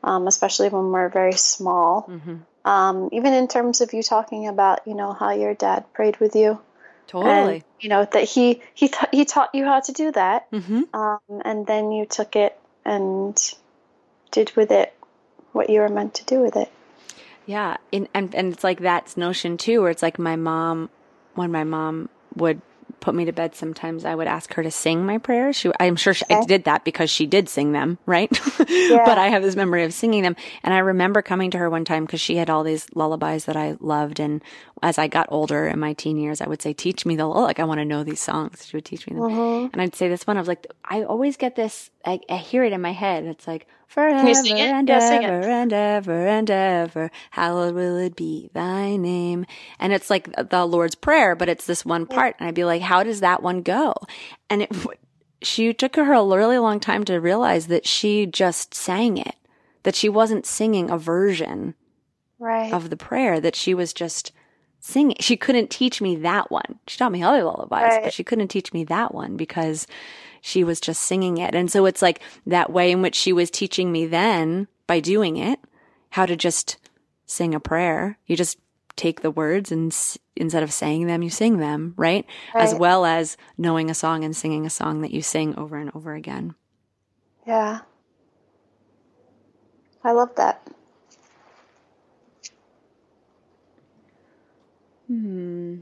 um, 0.02 0.26
especially 0.26 0.68
when 0.68 0.90
we're 0.90 1.08
very 1.08 1.32
small. 1.34 2.02
hmm 2.02 2.36
Um, 2.62 3.08
even 3.12 3.32
in 3.32 3.48
terms 3.48 3.80
of 3.80 3.94
you 3.94 4.02
talking 4.02 4.46
about, 4.46 4.86
you 4.86 4.92
know, 4.94 5.12
how 5.14 5.30
your 5.32 5.54
dad 5.54 5.90
prayed 5.94 6.20
with 6.20 6.36
you, 6.36 6.60
Totally. 7.06 7.54
and 7.54 7.64
you 7.80 7.88
know 7.88 8.04
that 8.04 8.24
he 8.24 8.60
he 8.74 8.88
th- 8.88 9.08
he 9.12 9.24
taught 9.24 9.54
you 9.54 9.64
how 9.64 9.80
to 9.80 9.92
do 9.92 10.12
that, 10.12 10.46
hmm 10.52 10.82
um, 10.92 11.24
and 11.44 11.66
then 11.66 11.90
you 11.90 12.04
took 12.04 12.36
it 12.36 12.52
and 12.84 13.32
did 14.30 14.52
with 14.56 14.70
it 14.70 14.92
what 15.52 15.70
you 15.70 15.80
were 15.80 15.88
meant 15.88 16.14
to 16.14 16.24
do 16.24 16.40
with 16.40 16.54
it. 16.56 16.70
Yeah, 17.46 17.78
and 17.92 18.08
and, 18.12 18.34
and 18.34 18.52
it's 18.52 18.62
like 18.62 18.80
that 18.80 19.16
notion 19.16 19.56
too, 19.56 19.80
where 19.80 19.90
it's 19.90 20.02
like 20.02 20.18
my 20.18 20.36
mom, 20.36 20.90
when 21.34 21.50
my 21.50 21.64
mom 21.64 22.10
would 22.36 22.60
put 23.00 23.14
me 23.14 23.24
to 23.24 23.32
bed, 23.32 23.54
sometimes 23.54 24.04
I 24.04 24.14
would 24.14 24.26
ask 24.26 24.52
her 24.54 24.62
to 24.62 24.70
sing 24.70 25.06
my 25.06 25.18
prayers. 25.18 25.56
She, 25.56 25.70
I'm 25.80 25.96
sure 25.96 26.14
she, 26.14 26.24
I 26.30 26.44
did 26.44 26.64
that 26.64 26.84
because 26.84 27.10
she 27.10 27.26
did 27.26 27.48
sing 27.48 27.72
them, 27.72 27.98
right? 28.06 28.30
Yeah. 28.70 29.04
but 29.04 29.18
I 29.18 29.28
have 29.28 29.42
this 29.42 29.56
memory 29.56 29.84
of 29.84 29.92
singing 29.92 30.22
them. 30.22 30.36
And 30.62 30.72
I 30.72 30.78
remember 30.78 31.22
coming 31.22 31.50
to 31.52 31.58
her 31.58 31.68
one 31.68 31.84
time 31.84 32.04
because 32.04 32.20
she 32.20 32.36
had 32.36 32.50
all 32.50 32.62
these 32.62 32.86
lullabies 32.94 33.46
that 33.46 33.56
I 33.56 33.76
loved. 33.80 34.20
And 34.20 34.42
as 34.82 34.98
I 34.98 35.08
got 35.08 35.26
older 35.30 35.66
in 35.66 35.78
my 35.78 35.92
teen 35.92 36.18
years, 36.18 36.40
I 36.40 36.46
would 36.46 36.62
say, 36.62 36.72
teach 36.72 37.04
me 37.04 37.16
the, 37.16 37.26
like, 37.26 37.58
I 37.58 37.64
want 37.64 37.78
to 37.78 37.84
know 37.84 38.04
these 38.04 38.20
songs. 38.20 38.66
She 38.66 38.76
would 38.76 38.84
teach 38.84 39.06
me 39.06 39.14
them. 39.14 39.24
Mm-hmm. 39.24 39.72
And 39.72 39.82
I'd 39.82 39.96
say 39.96 40.08
this 40.08 40.26
one, 40.26 40.36
I 40.36 40.40
was 40.40 40.48
like, 40.48 40.66
I 40.84 41.02
always 41.02 41.36
get 41.36 41.56
this, 41.56 41.90
I, 42.04 42.20
I 42.28 42.36
hear 42.36 42.64
it 42.64 42.72
in 42.72 42.80
my 42.80 42.92
head. 42.92 43.24
It's 43.24 43.46
like, 43.46 43.66
forever 43.90 44.28
and 44.48 44.88
yeah, 44.88 44.96
ever 44.98 45.50
and 45.50 45.72
ever 45.72 46.26
and 46.26 46.50
ever, 46.50 47.10
hallowed 47.30 47.74
will 47.74 47.96
it 47.96 48.14
be 48.14 48.48
thy 48.54 48.96
name. 48.96 49.44
And 49.80 49.92
it's 49.92 50.08
like 50.08 50.32
the 50.48 50.64
Lord's 50.64 50.94
Prayer, 50.94 51.34
but 51.34 51.48
it's 51.48 51.66
this 51.66 51.84
one 51.84 52.06
part. 52.06 52.36
And 52.38 52.48
I'd 52.48 52.54
be 52.54 52.64
like, 52.64 52.82
how 52.82 53.02
does 53.02 53.20
that 53.20 53.42
one 53.42 53.62
go? 53.62 53.94
And 54.48 54.62
it, 54.62 54.72
she 55.42 55.74
took 55.74 55.96
her 55.96 56.12
a 56.12 56.24
really 56.24 56.58
long 56.58 56.78
time 56.78 57.04
to 57.04 57.18
realize 57.18 57.66
that 57.66 57.84
she 57.84 58.26
just 58.26 58.74
sang 58.74 59.18
it, 59.18 59.34
that 59.82 59.96
she 59.96 60.08
wasn't 60.08 60.46
singing 60.46 60.88
a 60.88 60.96
version 60.96 61.74
right. 62.38 62.72
of 62.72 62.90
the 62.90 62.96
prayer, 62.96 63.40
that 63.40 63.56
she 63.56 63.74
was 63.74 63.92
just 63.92 64.30
singing. 64.78 65.16
She 65.18 65.36
couldn't 65.36 65.68
teach 65.68 66.00
me 66.00 66.14
that 66.16 66.48
one. 66.50 66.78
She 66.86 66.96
taught 66.96 67.10
me 67.10 67.24
other 67.24 67.42
lullabies, 67.42 67.82
right. 67.82 68.04
but 68.04 68.12
she 68.12 68.22
couldn't 68.22 68.48
teach 68.48 68.72
me 68.72 68.84
that 68.84 69.12
one 69.12 69.36
because 69.36 69.88
she 70.40 70.64
was 70.64 70.80
just 70.80 71.02
singing 71.02 71.38
it. 71.38 71.54
And 71.54 71.70
so 71.70 71.86
it's 71.86 72.02
like 72.02 72.20
that 72.46 72.72
way 72.72 72.90
in 72.90 73.02
which 73.02 73.14
she 73.14 73.32
was 73.32 73.50
teaching 73.50 73.92
me 73.92 74.06
then 74.06 74.68
by 74.86 75.00
doing 75.00 75.36
it, 75.36 75.60
how 76.10 76.26
to 76.26 76.36
just 76.36 76.76
sing 77.26 77.54
a 77.54 77.60
prayer. 77.60 78.18
You 78.26 78.36
just 78.36 78.58
take 78.96 79.20
the 79.22 79.30
words 79.30 79.70
and 79.72 79.92
s- 79.92 80.18
instead 80.36 80.62
of 80.62 80.72
saying 80.72 81.06
them, 81.06 81.22
you 81.22 81.30
sing 81.30 81.58
them, 81.58 81.94
right? 81.96 82.26
right? 82.54 82.62
As 82.62 82.74
well 82.74 83.04
as 83.04 83.36
knowing 83.56 83.90
a 83.90 83.94
song 83.94 84.24
and 84.24 84.36
singing 84.36 84.66
a 84.66 84.70
song 84.70 85.02
that 85.02 85.12
you 85.12 85.22
sing 85.22 85.56
over 85.56 85.76
and 85.76 85.90
over 85.94 86.14
again. 86.14 86.54
Yeah. 87.46 87.80
I 90.02 90.12
love 90.12 90.34
that. 90.36 90.66
Hmm. 95.06 95.80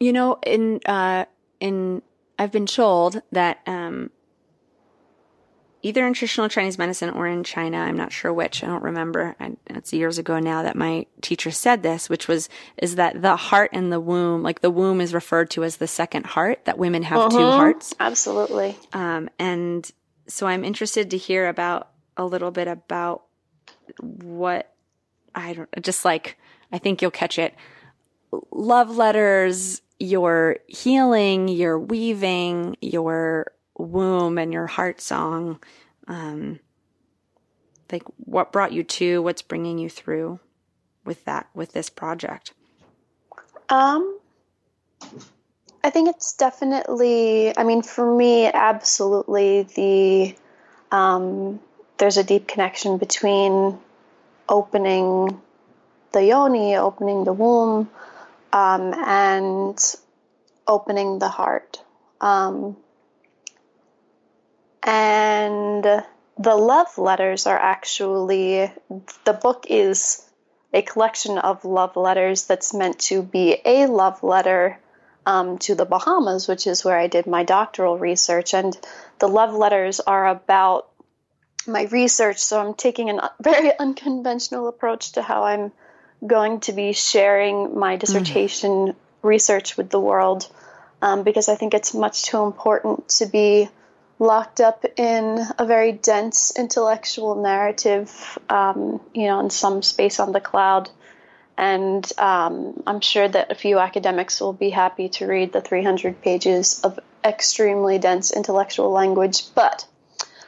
You 0.00 0.12
know, 0.12 0.38
in 0.44 0.80
uh, 0.86 1.24
in 1.60 2.02
I've 2.38 2.52
been 2.52 2.66
told 2.66 3.20
that 3.32 3.60
um, 3.66 4.10
either 5.82 6.06
in 6.06 6.12
traditional 6.12 6.48
Chinese 6.48 6.78
medicine 6.78 7.10
or 7.10 7.26
in 7.26 7.44
China, 7.44 7.78
I'm 7.78 7.96
not 7.96 8.12
sure 8.12 8.32
which. 8.32 8.62
I 8.62 8.66
don't 8.66 8.82
remember. 8.82 9.36
I, 9.40 9.56
it's 9.66 9.92
years 9.92 10.18
ago 10.18 10.38
now 10.38 10.62
that 10.62 10.76
my 10.76 11.06
teacher 11.20 11.50
said 11.50 11.82
this, 11.82 12.08
which 12.08 12.28
was 12.28 12.48
is 12.76 12.96
that 12.96 13.22
the 13.22 13.36
heart 13.36 13.70
and 13.72 13.92
the 13.92 14.00
womb, 14.00 14.42
like 14.42 14.60
the 14.60 14.70
womb, 14.70 15.00
is 15.00 15.14
referred 15.14 15.50
to 15.50 15.64
as 15.64 15.76
the 15.76 15.88
second 15.88 16.26
heart. 16.26 16.64
That 16.64 16.78
women 16.78 17.02
have 17.02 17.18
uh-huh. 17.18 17.30
two 17.30 17.36
mm-hmm. 17.36 17.58
hearts. 17.58 17.94
Absolutely. 17.98 18.76
Um, 18.92 19.28
and 19.38 19.90
so 20.26 20.46
I'm 20.46 20.64
interested 20.64 21.10
to 21.10 21.16
hear 21.16 21.48
about 21.48 21.88
a 22.16 22.24
little 22.24 22.50
bit 22.50 22.68
about 22.68 23.24
what 24.00 24.72
I 25.34 25.54
don't 25.54 25.82
just 25.82 26.04
like. 26.04 26.38
I 26.72 26.78
think 26.78 27.00
you'll 27.00 27.10
catch 27.10 27.38
it. 27.38 27.54
Love 28.50 28.96
letters 28.96 29.80
your 29.98 30.58
healing, 30.66 31.48
your 31.48 31.78
weaving, 31.78 32.76
your 32.80 33.52
womb, 33.76 34.38
and 34.38 34.52
your 34.52 34.66
heart 34.66 35.00
song. 35.00 35.60
Um, 36.06 36.60
like 37.90 38.02
what 38.16 38.52
brought 38.52 38.72
you 38.72 38.84
to, 38.84 39.22
what's 39.22 39.42
bringing 39.42 39.78
you 39.78 39.88
through 39.88 40.40
with 41.04 41.24
that, 41.24 41.48
with 41.54 41.72
this 41.72 41.90
project? 41.90 42.52
Um, 43.68 44.18
I 45.82 45.90
think 45.90 46.08
it's 46.08 46.34
definitely, 46.34 47.56
I 47.56 47.64
mean, 47.64 47.82
for 47.82 48.14
me, 48.16 48.46
absolutely 48.46 49.62
the, 49.62 50.36
um, 50.90 51.60
there's 51.98 52.16
a 52.16 52.24
deep 52.24 52.46
connection 52.46 52.98
between 52.98 53.78
opening 54.48 55.40
the 56.12 56.24
yoni, 56.24 56.76
opening 56.76 57.24
the 57.24 57.32
womb, 57.32 57.90
um, 58.52 58.94
and 58.94 59.78
opening 60.66 61.18
the 61.18 61.28
heart. 61.28 61.82
Um, 62.20 62.76
and 64.82 65.84
the 65.84 66.54
love 66.54 66.98
letters 66.98 67.46
are 67.46 67.58
actually, 67.58 68.72
the 69.24 69.32
book 69.32 69.66
is 69.68 70.24
a 70.72 70.82
collection 70.82 71.38
of 71.38 71.64
love 71.64 71.96
letters 71.96 72.46
that's 72.46 72.74
meant 72.74 72.98
to 72.98 73.22
be 73.22 73.56
a 73.64 73.86
love 73.86 74.22
letter 74.22 74.78
um, 75.26 75.58
to 75.58 75.74
the 75.74 75.84
Bahamas, 75.84 76.48
which 76.48 76.66
is 76.66 76.84
where 76.84 76.98
I 76.98 77.06
did 77.06 77.26
my 77.26 77.44
doctoral 77.44 77.98
research. 77.98 78.54
And 78.54 78.78
the 79.18 79.28
love 79.28 79.54
letters 79.54 80.00
are 80.00 80.28
about 80.28 80.88
my 81.66 81.84
research, 81.84 82.38
so 82.38 82.60
I'm 82.60 82.74
taking 82.74 83.10
a 83.10 83.30
very 83.40 83.70
unconventional 83.78 84.68
approach 84.68 85.12
to 85.12 85.22
how 85.22 85.44
I'm 85.44 85.72
going 86.26 86.60
to 86.60 86.72
be 86.72 86.92
sharing 86.92 87.78
my 87.78 87.96
mm. 87.96 88.00
dissertation 88.00 88.70
mm. 88.70 88.94
research 89.22 89.76
with 89.76 89.90
the 89.90 90.00
world 90.00 90.50
um, 91.00 91.22
because 91.22 91.48
I 91.48 91.54
think 91.54 91.74
it's 91.74 91.94
much 91.94 92.24
too 92.24 92.42
important 92.42 93.08
to 93.10 93.26
be 93.26 93.68
locked 94.18 94.60
up 94.60 94.84
in 94.96 95.38
a 95.58 95.64
very 95.64 95.92
dense 95.92 96.52
intellectual 96.58 97.36
narrative, 97.36 98.38
um, 98.48 99.00
you 99.14 99.26
know, 99.26 99.38
in 99.40 99.50
some 99.50 99.82
space 99.82 100.18
on 100.18 100.32
the 100.32 100.40
cloud. 100.40 100.90
And 101.56 102.10
um, 102.18 102.82
I'm 102.86 103.00
sure 103.00 103.28
that 103.28 103.50
a 103.50 103.54
few 103.54 103.78
academics 103.78 104.40
will 104.40 104.52
be 104.52 104.70
happy 104.70 105.08
to 105.10 105.26
read 105.26 105.52
the 105.52 105.60
300 105.60 106.20
pages 106.20 106.80
of 106.82 106.98
extremely 107.24 107.98
dense 107.98 108.30
intellectual 108.30 108.90
language, 108.90 109.42
but 109.54 109.86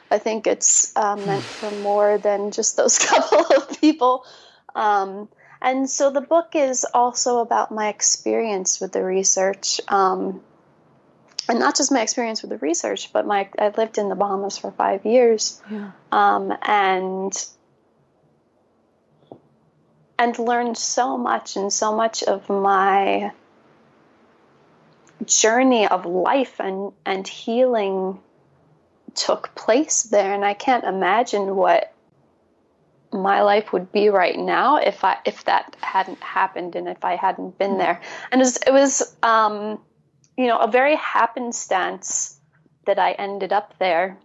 I 0.09 0.19
think 0.19 0.47
it's 0.47 0.95
uh, 0.95 1.15
meant 1.15 1.43
for 1.43 1.71
more 1.71 2.17
than 2.17 2.51
just 2.51 2.75
those 2.77 2.99
couple 3.05 3.45
of 3.55 3.79
people. 3.79 4.25
Um, 4.75 5.29
and 5.61 5.89
so 5.89 6.09
the 6.09 6.21
book 6.21 6.55
is 6.55 6.85
also 6.93 7.39
about 7.39 7.71
my 7.71 7.89
experience 7.89 8.81
with 8.81 8.91
the 8.91 9.03
research. 9.03 9.79
Um, 9.87 10.41
and 11.47 11.59
not 11.59 11.75
just 11.75 11.91
my 11.91 12.01
experience 12.01 12.41
with 12.41 12.49
the 12.49 12.57
research, 12.57 13.11
but 13.11 13.25
my 13.25 13.49
I 13.59 13.69
lived 13.69 13.97
in 13.97 14.09
the 14.09 14.15
Bahamas 14.15 14.57
for 14.57 14.71
five 14.71 15.05
years, 15.05 15.61
yeah. 15.69 15.91
um, 16.11 16.53
and 16.61 17.33
and 20.17 20.39
learned 20.39 20.77
so 20.77 21.17
much, 21.17 21.57
and 21.57 21.73
so 21.73 21.95
much 21.95 22.23
of 22.23 22.47
my 22.49 23.31
journey 25.25 25.87
of 25.87 26.05
life 26.05 26.59
and 26.59 26.93
and 27.05 27.27
healing 27.27 28.19
took 29.13 29.53
place 29.55 30.03
there, 30.03 30.33
and 30.33 30.45
I 30.45 30.53
can't 30.53 30.85
imagine 30.85 31.55
what 31.55 31.90
my 33.13 33.41
life 33.41 33.73
would 33.73 33.91
be 33.91 34.09
right 34.09 34.37
now 34.37 34.77
if 34.77 35.03
I 35.03 35.17
if 35.25 35.43
that 35.45 35.75
hadn't 35.81 36.21
happened 36.21 36.75
and 36.75 36.87
if 36.87 37.03
I 37.03 37.15
hadn't 37.15 37.57
been 37.57 37.77
there. 37.77 38.01
And 38.31 38.41
it 38.41 38.45
was, 38.45 38.57
it 38.57 38.71
was 38.71 39.15
um, 39.21 39.79
you 40.37 40.47
know, 40.47 40.57
a 40.57 40.69
very 40.69 40.95
happenstance 40.95 42.39
that 42.85 42.99
I 42.99 43.11
ended 43.11 43.53
up 43.53 43.73
there. 43.79 44.17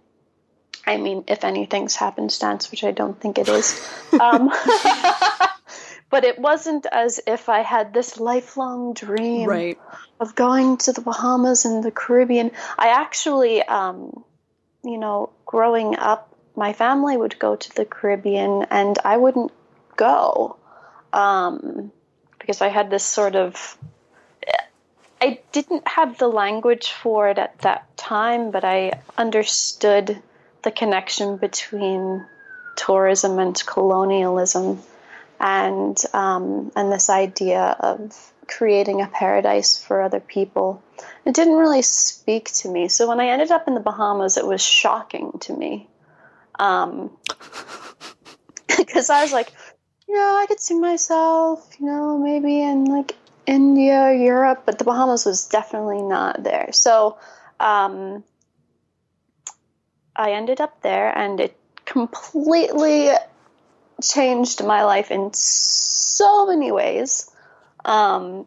I 0.87 0.99
mean, 0.99 1.25
if 1.27 1.45
anything's 1.45 1.97
happenstance, 1.97 2.71
which 2.71 2.85
I 2.85 2.93
don't 2.93 3.21
think 3.21 3.39
it 3.39 3.49
is. 3.49 3.81
Um, 4.21 4.49
but 6.11 6.25
it 6.25 6.39
wasn't 6.39 6.87
as 6.91 7.21
if 7.27 7.49
I 7.49 7.61
had 7.61 7.93
this 7.93 8.19
lifelong 8.19 8.95
dream 8.95 9.49
right. 9.49 9.79
of 10.21 10.35
going 10.35 10.79
to 10.79 10.93
the 10.93 11.01
Bahamas 11.01 11.65
and 11.65 11.83
the 11.83 11.91
Caribbean. 11.91 12.53
I 12.79 12.89
actually, 12.89 13.63
um, 13.63 14.25
you 14.85 14.97
know, 14.97 15.31
growing 15.45 15.99
up, 15.99 16.36
my 16.57 16.73
family 16.73 17.17
would 17.17 17.39
go 17.39 17.55
to 17.55 17.75
the 17.77 17.85
Caribbean 17.85 18.67
and 18.71 18.99
I 19.05 19.19
wouldn't 19.19 19.53
go 19.97 20.57
um, 21.13 21.93
because 22.39 22.63
I 22.63 22.69
had 22.69 22.91
this 22.91 23.05
sort 23.05 23.37
of. 23.37 23.79
I 25.21 25.41
didn't 25.53 25.89
have 25.89 26.19
the 26.19 26.29
language 26.29 26.91
for 26.91 27.31
it 27.31 27.39
at 27.39 27.59
that 27.61 27.97
time, 27.97 28.51
but 28.51 28.65
I 28.65 29.01
understood 29.17 30.23
the 30.63 30.71
connection 30.71 31.39
between 31.39 32.25
tourism 32.77 33.39
and 33.39 33.57
colonialism, 33.67 34.83
and 35.41 36.01
um, 36.13 36.71
and 36.77 36.93
this 36.93 37.09
idea 37.09 37.77
of 37.81 38.33
creating 38.47 39.01
a 39.01 39.07
paradise 39.07 39.83
for 39.83 40.03
other 40.03 40.21
people. 40.21 40.83
It 41.25 41.35
didn't 41.35 41.57
really 41.57 41.83
speak 41.83 42.53
to 42.53 42.69
me. 42.69 42.89
So 42.89 43.09
when 43.09 43.19
I 43.19 43.29
ended 43.29 43.51
up 43.51 43.67
in 43.67 43.75
the 43.75 43.81
Bahamas, 43.81 44.37
it 44.37 44.47
was 44.47 44.63
shocking 44.63 45.33
to 45.41 45.57
me 45.57 45.89
um, 46.59 47.11
because 48.77 49.11
I 49.11 49.23
was 49.23 49.33
like, 49.33 49.53
you 50.09 50.15
know, 50.15 50.39
I 50.43 50.47
could 50.47 50.61
see 50.61 50.79
myself, 50.79 51.75
you 51.79 51.87
know, 51.87 52.19
maybe 52.19 52.63
in 52.63 52.85
like 52.85 53.17
India, 53.47 54.13
Europe, 54.13 54.63
but 54.67 54.79
the 54.79 54.85
Bahamas 54.85 55.25
was 55.25 55.47
definitely 55.49 56.03
not 56.03 56.43
there. 56.43 56.71
So, 56.73 57.19
um, 57.61 58.25
I 60.17 60.33
ended 60.33 60.61
up 60.61 60.81
there, 60.83 61.17
and 61.17 61.39
it 61.41 61.57
completely 61.85 63.11
changed 64.03 64.65
my 64.65 64.85
life 64.85 65.11
in 65.11 65.31
so 65.33 66.47
many 66.47 66.73
ways. 66.73 67.31
Um, 67.85 68.47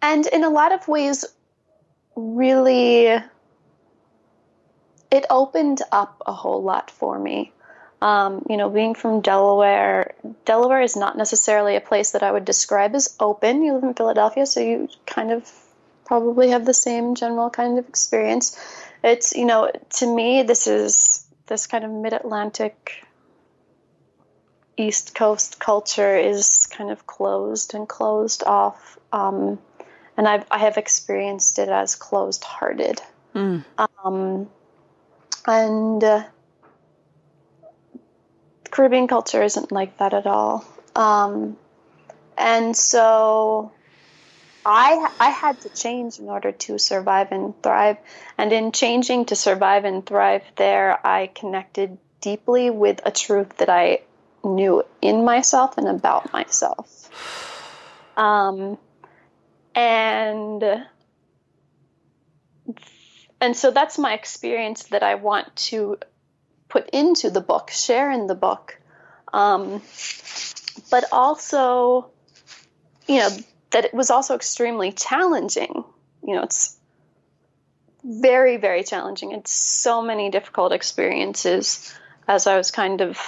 and 0.00 0.26
in 0.26 0.44
a 0.44 0.48
lot 0.48 0.72
of 0.72 0.86
ways, 0.88 1.24
really, 2.14 3.18
it 5.12 5.26
opened 5.28 5.82
up 5.92 6.22
a 6.26 6.32
whole 6.32 6.62
lot 6.62 6.90
for 6.90 7.18
me. 7.18 7.52
Um, 8.00 8.44
you 8.48 8.56
know, 8.56 8.68
being 8.68 8.94
from 8.94 9.20
Delaware, 9.20 10.14
Delaware 10.44 10.80
is 10.80 10.96
not 10.96 11.16
necessarily 11.16 11.76
a 11.76 11.80
place 11.80 12.12
that 12.12 12.22
I 12.24 12.32
would 12.32 12.46
describe 12.46 12.96
as 12.96 13.14
open. 13.20 13.62
You 13.62 13.74
live 13.74 13.84
in 13.84 13.94
Philadelphia, 13.94 14.46
so 14.46 14.60
you 14.60 14.88
kind 15.06 15.30
of 15.30 15.48
probably 16.06 16.50
have 16.50 16.64
the 16.64 16.74
same 16.74 17.14
general 17.14 17.50
kind 17.50 17.78
of 17.78 17.88
experience. 17.88 18.58
It's, 19.04 19.36
you 19.36 19.44
know, 19.44 19.70
to 19.98 20.06
me, 20.12 20.42
this 20.42 20.66
is 20.66 21.24
this 21.46 21.66
kind 21.66 21.84
of 21.84 21.90
mid 21.90 22.14
Atlantic 22.14 23.04
East 24.76 25.14
Coast 25.14 25.60
culture 25.60 26.16
is 26.16 26.66
kind 26.66 26.90
of 26.90 27.06
closed 27.06 27.74
and 27.74 27.86
closed 27.86 28.42
off. 28.44 28.98
Um, 29.12 29.58
and 30.16 30.26
I've, 30.26 30.46
I 30.50 30.58
have 30.58 30.78
experienced 30.78 31.58
it 31.58 31.68
as 31.68 31.94
closed 31.96 32.42
hearted. 32.42 33.00
Mm. 33.34 33.64
Um, 34.04 34.48
and 35.46 36.02
uh, 36.02 36.24
Caribbean 38.70 39.06
culture 39.06 39.42
isn't 39.42 39.70
like 39.72 39.98
that 39.98 40.14
at 40.14 40.26
all. 40.26 40.64
Um, 40.96 41.56
and 42.36 42.76
so 42.76 43.72
I 44.64 45.10
I 45.20 45.30
had 45.30 45.60
to 45.62 45.68
change 45.68 46.18
in 46.18 46.28
order 46.28 46.52
to 46.52 46.78
survive 46.78 47.32
and 47.32 47.60
thrive. 47.62 47.98
And 48.38 48.52
in 48.52 48.72
changing 48.72 49.26
to 49.26 49.36
survive 49.36 49.84
and 49.84 50.04
thrive 50.04 50.42
there, 50.56 51.04
I 51.06 51.28
connected 51.34 51.98
deeply 52.20 52.70
with 52.70 53.00
a 53.04 53.10
truth 53.10 53.56
that 53.58 53.68
I 53.68 54.00
knew 54.44 54.84
in 55.00 55.24
myself 55.24 55.78
and 55.78 55.88
about 55.88 56.32
myself. 56.32 57.10
Um, 58.16 58.78
and 59.74 60.84
and 63.42 63.56
so 63.56 63.72
that's 63.72 63.98
my 63.98 64.14
experience 64.14 64.84
that 64.84 65.02
I 65.02 65.16
want 65.16 65.54
to 65.68 65.98
put 66.68 66.88
into 66.90 67.28
the 67.28 67.40
book, 67.40 67.70
share 67.70 68.12
in 68.12 68.28
the 68.28 68.36
book. 68.36 68.78
Um, 69.32 69.82
but 70.92 71.04
also, 71.10 72.12
you 73.08 73.16
know, 73.16 73.30
that 73.72 73.84
it 73.84 73.92
was 73.92 74.10
also 74.10 74.36
extremely 74.36 74.92
challenging. 74.92 75.82
You 76.24 76.36
know, 76.36 76.42
it's 76.44 76.76
very, 78.04 78.58
very 78.58 78.84
challenging. 78.84 79.32
It's 79.32 79.52
so 79.52 80.02
many 80.02 80.30
difficult 80.30 80.72
experiences 80.72 81.92
as 82.28 82.46
I 82.46 82.56
was 82.56 82.70
kind 82.70 83.00
of 83.00 83.18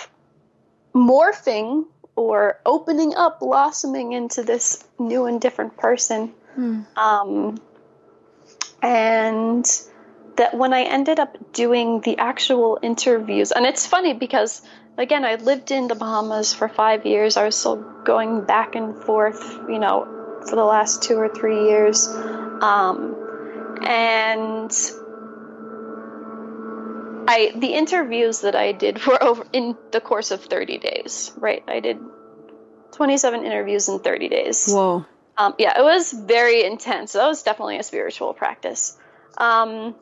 morphing 0.94 1.86
or 2.14 2.60
opening 2.64 3.16
up, 3.16 3.40
blossoming 3.40 4.12
into 4.12 4.44
this 4.44 4.84
new 4.96 5.26
and 5.26 5.40
different 5.40 5.76
person. 5.76 6.32
Mm. 6.56 6.86
Um, 6.96 7.60
and 8.80 9.66
that 10.36 10.54
when 10.54 10.72
I 10.72 10.82
ended 10.82 11.20
up 11.20 11.52
doing 11.52 12.00
the 12.00 12.18
actual 12.18 12.78
interviews, 12.82 13.52
and 13.52 13.66
it's 13.66 13.86
funny 13.86 14.12
because 14.12 14.62
again, 14.96 15.24
I 15.24 15.36
lived 15.36 15.70
in 15.70 15.88
the 15.88 15.94
Bahamas 15.94 16.54
for 16.54 16.68
five 16.68 17.06
years. 17.06 17.36
I 17.36 17.44
was 17.44 17.56
still 17.56 17.76
going 18.04 18.44
back 18.44 18.74
and 18.74 18.96
forth, 18.96 19.58
you 19.68 19.78
know, 19.78 20.40
for 20.48 20.56
the 20.56 20.64
last 20.64 21.02
two 21.02 21.16
or 21.16 21.28
three 21.28 21.64
years. 21.64 22.08
Um, 22.08 23.16
and 23.82 24.72
I 27.26 27.52
the 27.56 27.74
interviews 27.74 28.40
that 28.40 28.54
I 28.54 28.72
did 28.72 29.04
were 29.06 29.22
over 29.22 29.44
in 29.52 29.76
the 29.90 30.00
course 30.00 30.30
of 30.30 30.44
30 30.44 30.78
days, 30.78 31.32
right? 31.36 31.62
I 31.66 31.80
did 31.80 31.98
27 32.92 33.44
interviews 33.44 33.88
in 33.88 33.98
30 34.00 34.28
days. 34.28 34.72
Whoa. 34.72 35.04
Um, 35.36 35.54
yeah, 35.58 35.78
it 35.78 35.82
was 35.82 36.12
very 36.12 36.64
intense. 36.64 37.12
That 37.12 37.26
was 37.26 37.42
definitely 37.42 37.78
a 37.78 37.82
spiritual 37.82 38.34
practice. 38.34 38.96
Um, 39.36 39.96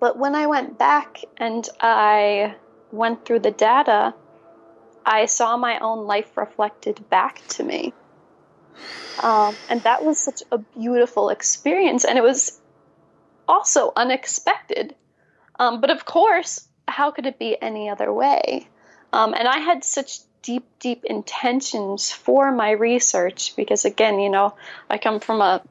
but 0.00 0.16
when 0.16 0.34
I 0.34 0.46
went 0.46 0.78
back 0.78 1.20
and 1.36 1.68
I 1.80 2.56
went 2.90 3.24
through 3.24 3.40
the 3.40 3.50
data, 3.50 4.14
I 5.04 5.26
saw 5.26 5.56
my 5.56 5.78
own 5.78 6.06
life 6.06 6.36
reflected 6.36 7.08
back 7.10 7.46
to 7.48 7.62
me. 7.62 7.92
Um, 9.22 9.54
and 9.68 9.82
that 9.82 10.04
was 10.04 10.18
such 10.18 10.42
a 10.50 10.58
beautiful 10.58 11.28
experience. 11.28 12.04
And 12.04 12.16
it 12.16 12.22
was 12.22 12.58
also 13.46 13.92
unexpected. 13.94 14.94
Um, 15.58 15.80
but 15.80 15.90
of 15.90 16.04
course, 16.06 16.66
how 16.88 17.10
could 17.10 17.26
it 17.26 17.38
be 17.38 17.60
any 17.60 17.90
other 17.90 18.12
way? 18.12 18.66
Um, 19.12 19.34
and 19.34 19.46
I 19.46 19.58
had 19.58 19.84
such 19.84 20.20
deep, 20.42 20.64
deep 20.78 21.04
intentions 21.04 22.10
for 22.10 22.50
my 22.52 22.70
research 22.70 23.54
because, 23.56 23.84
again, 23.84 24.20
you 24.20 24.30
know, 24.30 24.54
I 24.88 24.96
come 24.98 25.20
from 25.20 25.42
a, 25.42 25.62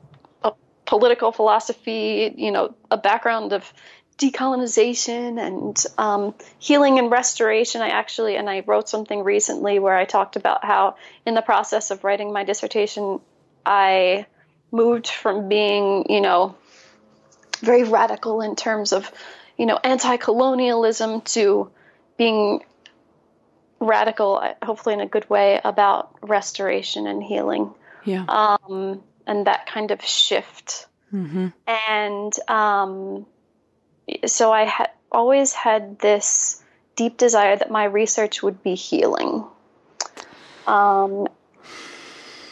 a 0.44 0.52
political 0.86 1.32
philosophy, 1.32 2.34
you 2.38 2.52
know, 2.52 2.76
a 2.92 2.98
background 2.98 3.54
of 3.54 3.74
decolonization 4.20 5.40
and 5.40 5.84
um, 5.98 6.36
healing 6.60 7.00
and 7.00 7.10
restoration. 7.10 7.82
I 7.82 7.90
actually, 7.90 8.36
and 8.36 8.50
I 8.50 8.64
wrote 8.66 8.90
something 8.90 9.24
recently 9.24 9.80
where 9.80 9.96
I 9.96 10.06
talked 10.06 10.36
about 10.36 10.64
how, 10.64 10.98
in 11.26 11.34
the 11.34 11.42
process 11.42 11.90
of 11.90 12.04
writing 12.04 12.34
my 12.34 12.44
dissertation, 12.44 13.22
I 13.66 14.26
moved 14.72 15.08
from 15.08 15.50
being, 15.50 16.06
you 16.10 16.22
know, 16.22 16.56
very 17.62 17.84
radical 17.84 18.42
in 18.42 18.56
terms 18.56 18.94
of, 18.94 19.12
you 19.58 19.66
know, 19.66 19.80
anti-colonialism 19.84 21.22
to 21.22 21.72
being 22.18 22.64
radical, 23.80 24.44
hopefully 24.62 24.94
in 24.94 25.02
a 25.02 25.08
good 25.08 25.30
way, 25.30 25.60
about 25.64 26.14
restoration 26.22 27.08
and 27.08 27.24
healing. 27.24 27.74
Yeah. 28.04 28.26
Um, 28.28 29.02
and 29.26 29.48
that 29.48 29.66
kind 29.66 29.92
of 29.92 30.02
shift. 30.02 30.88
Mm-hmm. 31.14 31.48
And 31.68 32.34
um, 32.50 33.26
so 34.26 34.52
I 34.52 34.66
had 34.66 34.90
always 35.12 35.54
had 35.54 36.00
this 36.00 36.62
deep 36.96 37.18
desire 37.18 37.56
that 37.56 37.72
my 37.72 37.86
research 37.86 38.44
would 38.44 38.62
be 38.62 38.76
healing. 38.76 39.44
Um, 40.68 41.28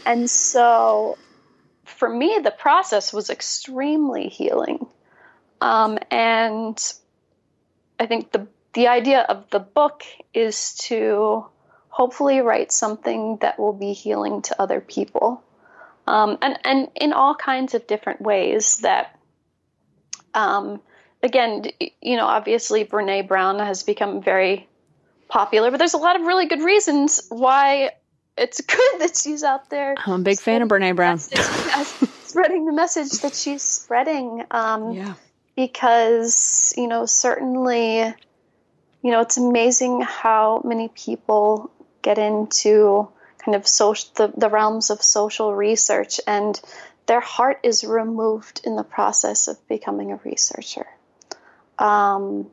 and 0.05 0.29
so 0.29 1.17
for 1.85 2.09
me, 2.09 2.39
the 2.43 2.51
process 2.51 3.11
was 3.11 3.29
extremely 3.29 4.29
healing. 4.29 4.87
Um, 5.61 5.97
and 6.11 6.77
I 7.99 8.05
think 8.05 8.31
the 8.31 8.47
the 8.73 8.87
idea 8.87 9.21
of 9.21 9.49
the 9.49 9.59
book 9.59 10.03
is 10.33 10.75
to 10.75 11.45
hopefully 11.89 12.41
write 12.41 12.71
something 12.71 13.37
that 13.41 13.57
will 13.57 13.73
be 13.73 13.93
healing 13.93 14.43
to 14.43 14.61
other 14.61 14.79
people, 14.79 15.43
um, 16.05 16.37
and 16.41 16.59
and 16.63 16.87
in 16.95 17.13
all 17.13 17.33
kinds 17.33 17.73
of 17.73 17.87
different 17.87 18.21
ways 18.21 18.77
that 18.77 19.19
um, 20.35 20.79
again, 21.23 21.65
you 22.01 22.17
know, 22.17 22.25
obviously 22.25 22.85
Brene 22.85 23.27
Brown 23.27 23.59
has 23.59 23.83
become 23.83 24.21
very 24.21 24.67
popular, 25.27 25.71
but 25.71 25.77
there's 25.77 25.93
a 25.93 25.97
lot 25.97 26.19
of 26.19 26.25
really 26.25 26.47
good 26.47 26.61
reasons 26.61 27.27
why 27.29 27.91
it's 28.37 28.61
good 28.75 29.01
that 29.01 29.17
she's 29.17 29.43
out 29.43 29.69
there. 29.69 29.95
I'm 29.97 30.21
a 30.21 30.23
big 30.23 30.39
fan 30.39 30.61
of 30.61 30.69
Brene 30.69 30.95
Brown. 30.95 31.19
spreading 31.19 32.65
the 32.65 32.73
message 32.73 33.11
that 33.21 33.33
she's 33.33 33.63
spreading. 33.63 34.45
Um, 34.51 34.91
yeah. 34.91 35.13
Because, 35.55 36.73
you 36.77 36.87
know, 36.87 37.07
certainly, 37.07 37.97
you 37.97 39.11
know, 39.11 39.21
it's 39.21 39.37
amazing 39.37 40.01
how 40.01 40.61
many 40.63 40.89
people 40.89 41.71
get 42.03 42.19
into 42.19 43.09
kind 43.43 43.55
of 43.55 43.67
social, 43.67 44.11
the, 44.15 44.33
the 44.37 44.49
realms 44.49 44.91
of 44.91 45.01
social 45.01 45.55
research 45.55 46.19
and 46.27 46.61
their 47.07 47.21
heart 47.21 47.61
is 47.63 47.83
removed 47.83 48.61
in 48.65 48.75
the 48.75 48.83
process 48.83 49.47
of 49.47 49.67
becoming 49.67 50.11
a 50.11 50.19
researcher. 50.23 50.85
Um, 51.79 52.49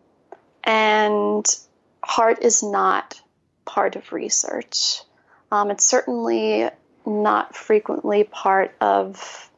and 0.63 1.47
heart 2.03 2.43
is 2.43 2.63
not 2.63 3.21
part 3.65 3.97
of 3.97 4.13
research. 4.13 5.03
Um, 5.51 5.71
it's 5.71 5.85
certainly 5.85 6.69
not 7.07 7.55
frequently 7.55 8.25
part 8.25 8.75
of 8.81 9.51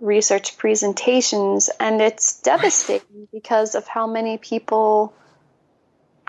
research 0.00 0.58
presentations, 0.58 1.70
and 1.80 2.00
it's 2.00 2.40
devastating 2.40 3.28
because 3.32 3.74
of 3.74 3.86
how 3.86 4.06
many 4.06 4.38
people 4.38 5.14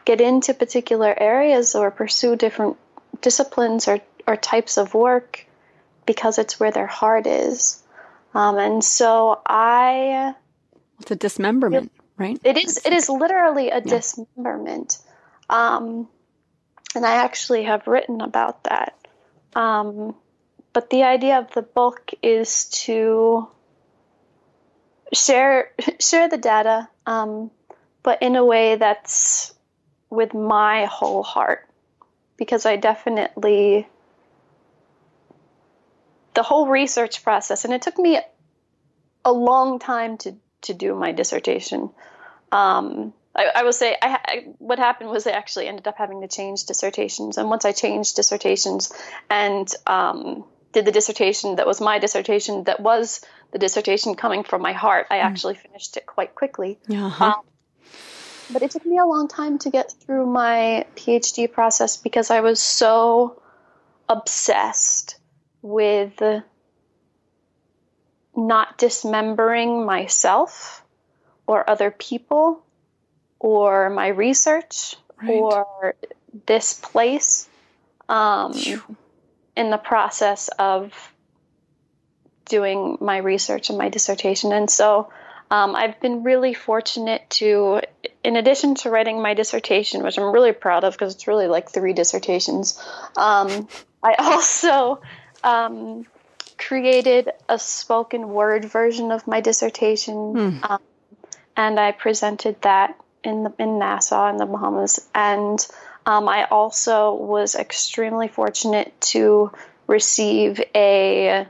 get 0.05 0.21
into 0.21 0.53
particular 0.53 1.13
areas 1.17 1.75
or 1.75 1.91
pursue 1.91 2.35
different 2.35 2.77
disciplines 3.21 3.87
or, 3.87 3.99
or 4.25 4.37
types 4.37 4.77
of 4.77 4.93
work 4.93 5.45
because 6.05 6.37
it's 6.37 6.59
where 6.59 6.71
their 6.71 6.87
heart 6.87 7.27
is. 7.27 7.83
Um, 8.33 8.57
and 8.57 8.83
so 8.83 9.41
I. 9.45 10.33
It's 11.01 11.11
a 11.11 11.15
dismemberment 11.15 11.91
right? 12.17 12.39
It 12.43 12.57
is. 12.57 12.79
It 12.85 12.93
is 12.93 13.09
literally 13.09 13.69
a 13.69 13.75
yeah. 13.75 13.81
dismemberment, 13.81 14.99
um, 15.49 16.07
and 16.95 17.05
I 17.05 17.15
actually 17.15 17.63
have 17.63 17.87
written 17.87 18.21
about 18.21 18.63
that. 18.65 18.95
Um, 19.55 20.15
but 20.73 20.89
the 20.89 21.03
idea 21.03 21.39
of 21.39 21.51
the 21.53 21.61
book 21.61 22.11
is 22.21 22.65
to 22.85 23.47
share 25.13 25.71
share 25.99 26.29
the 26.29 26.37
data, 26.37 26.89
um, 27.05 27.51
but 28.03 28.21
in 28.21 28.35
a 28.35 28.45
way 28.45 28.75
that's 28.75 29.53
with 30.09 30.33
my 30.33 30.85
whole 30.85 31.23
heart 31.23 31.67
because 32.37 32.65
I 32.65 32.77
definitely 32.77 33.87
the 36.33 36.43
whole 36.43 36.67
research 36.67 37.23
process 37.23 37.65
and 37.65 37.73
it 37.73 37.81
took 37.81 37.97
me 37.97 38.19
a 39.25 39.33
long 39.33 39.79
time 39.79 40.17
to 40.19 40.35
to 40.63 40.73
do 40.73 40.95
my 40.95 41.11
dissertation. 41.11 41.89
Um, 42.51 43.13
I, 43.35 43.51
I, 43.55 43.63
will 43.63 43.73
say 43.73 43.95
I, 44.01 44.19
I, 44.25 44.45
what 44.57 44.79
happened 44.79 45.09
was 45.09 45.27
I 45.27 45.31
actually 45.31 45.67
ended 45.67 45.87
up 45.87 45.97
having 45.97 46.21
to 46.21 46.27
change 46.27 46.65
dissertations, 46.65 47.37
and 47.37 47.49
once 47.49 47.65
I 47.65 47.71
changed 47.71 48.15
dissertations 48.15 48.91
and 49.29 49.71
um, 49.85 50.45
did 50.71 50.85
the 50.85 50.91
dissertation 50.91 51.55
that 51.57 51.67
was 51.67 51.81
my 51.81 51.99
dissertation 51.99 52.63
that 52.65 52.79
was 52.79 53.21
the 53.51 53.59
dissertation 53.59 54.15
coming 54.15 54.43
from 54.43 54.61
my 54.61 54.73
heart, 54.73 55.07
I 55.09 55.17
mm. 55.17 55.23
actually 55.23 55.55
finished 55.55 55.97
it 55.97 56.05
quite 56.05 56.35
quickly. 56.35 56.79
Uh-huh. 56.89 57.25
Um, 57.25 57.41
but 58.51 58.61
it 58.61 58.71
took 58.71 58.85
me 58.85 58.97
a 58.97 59.05
long 59.05 59.27
time 59.27 59.59
to 59.59 59.69
get 59.69 59.91
through 59.91 60.25
my 60.25 60.85
PhD 60.95 61.51
process 61.51 61.97
because 61.97 62.31
I 62.31 62.41
was 62.41 62.61
so 62.61 63.41
obsessed 64.07 65.19
with 65.61 66.21
not 68.37 68.77
dismembering 68.77 69.85
myself 69.85 70.83
or 71.47 71.67
other 71.67 71.91
people 71.91 72.63
or 73.39 73.89
my 73.89 74.07
research 74.07 74.95
right. 75.21 75.31
or 75.31 75.95
this 76.45 76.73
place 76.73 77.49
um, 78.07 78.53
in 79.55 79.71
the 79.71 79.77
process 79.77 80.49
of 80.59 80.93
doing 82.45 82.97
my 83.01 83.17
research 83.17 83.69
and 83.69 83.77
my 83.77 83.89
dissertation. 83.89 84.53
And 84.53 84.69
so 84.69 85.11
um, 85.49 85.75
I've 85.75 85.99
been 85.99 86.23
really 86.23 86.53
fortunate 86.53 87.29
to, 87.31 87.81
in 88.23 88.35
addition 88.35 88.75
to 88.75 88.89
writing 88.89 89.21
my 89.21 89.33
dissertation, 89.33 90.03
which 90.03 90.17
I'm 90.17 90.31
really 90.31 90.51
proud 90.51 90.83
of 90.83 90.93
because 90.93 91.15
it's 91.15 91.27
really 91.27 91.47
like 91.47 91.69
three 91.69 91.93
dissertations, 91.93 92.81
um, 93.17 93.67
I 94.03 94.15
also 94.19 95.01
um, 95.43 96.05
created 96.57 97.31
a 97.47 97.59
spoken 97.59 98.29
word 98.29 98.65
version 98.65 99.11
of 99.11 99.27
my 99.27 99.41
dissertation. 99.41 100.59
Hmm. 100.61 100.75
and 101.55 101.79
I 101.79 101.91
presented 101.91 102.61
that 102.61 102.99
in 103.23 103.43
the, 103.43 103.53
in 103.59 103.79
Nassau 103.79 104.29
in 104.29 104.37
the 104.37 104.45
Bahamas, 104.45 105.07
and 105.13 105.65
um, 106.05 106.29
I 106.29 106.45
also 106.45 107.13
was 107.13 107.55
extremely 107.55 108.27
fortunate 108.27 108.99
to 109.01 109.51
receive 109.87 110.61
a 110.73 111.47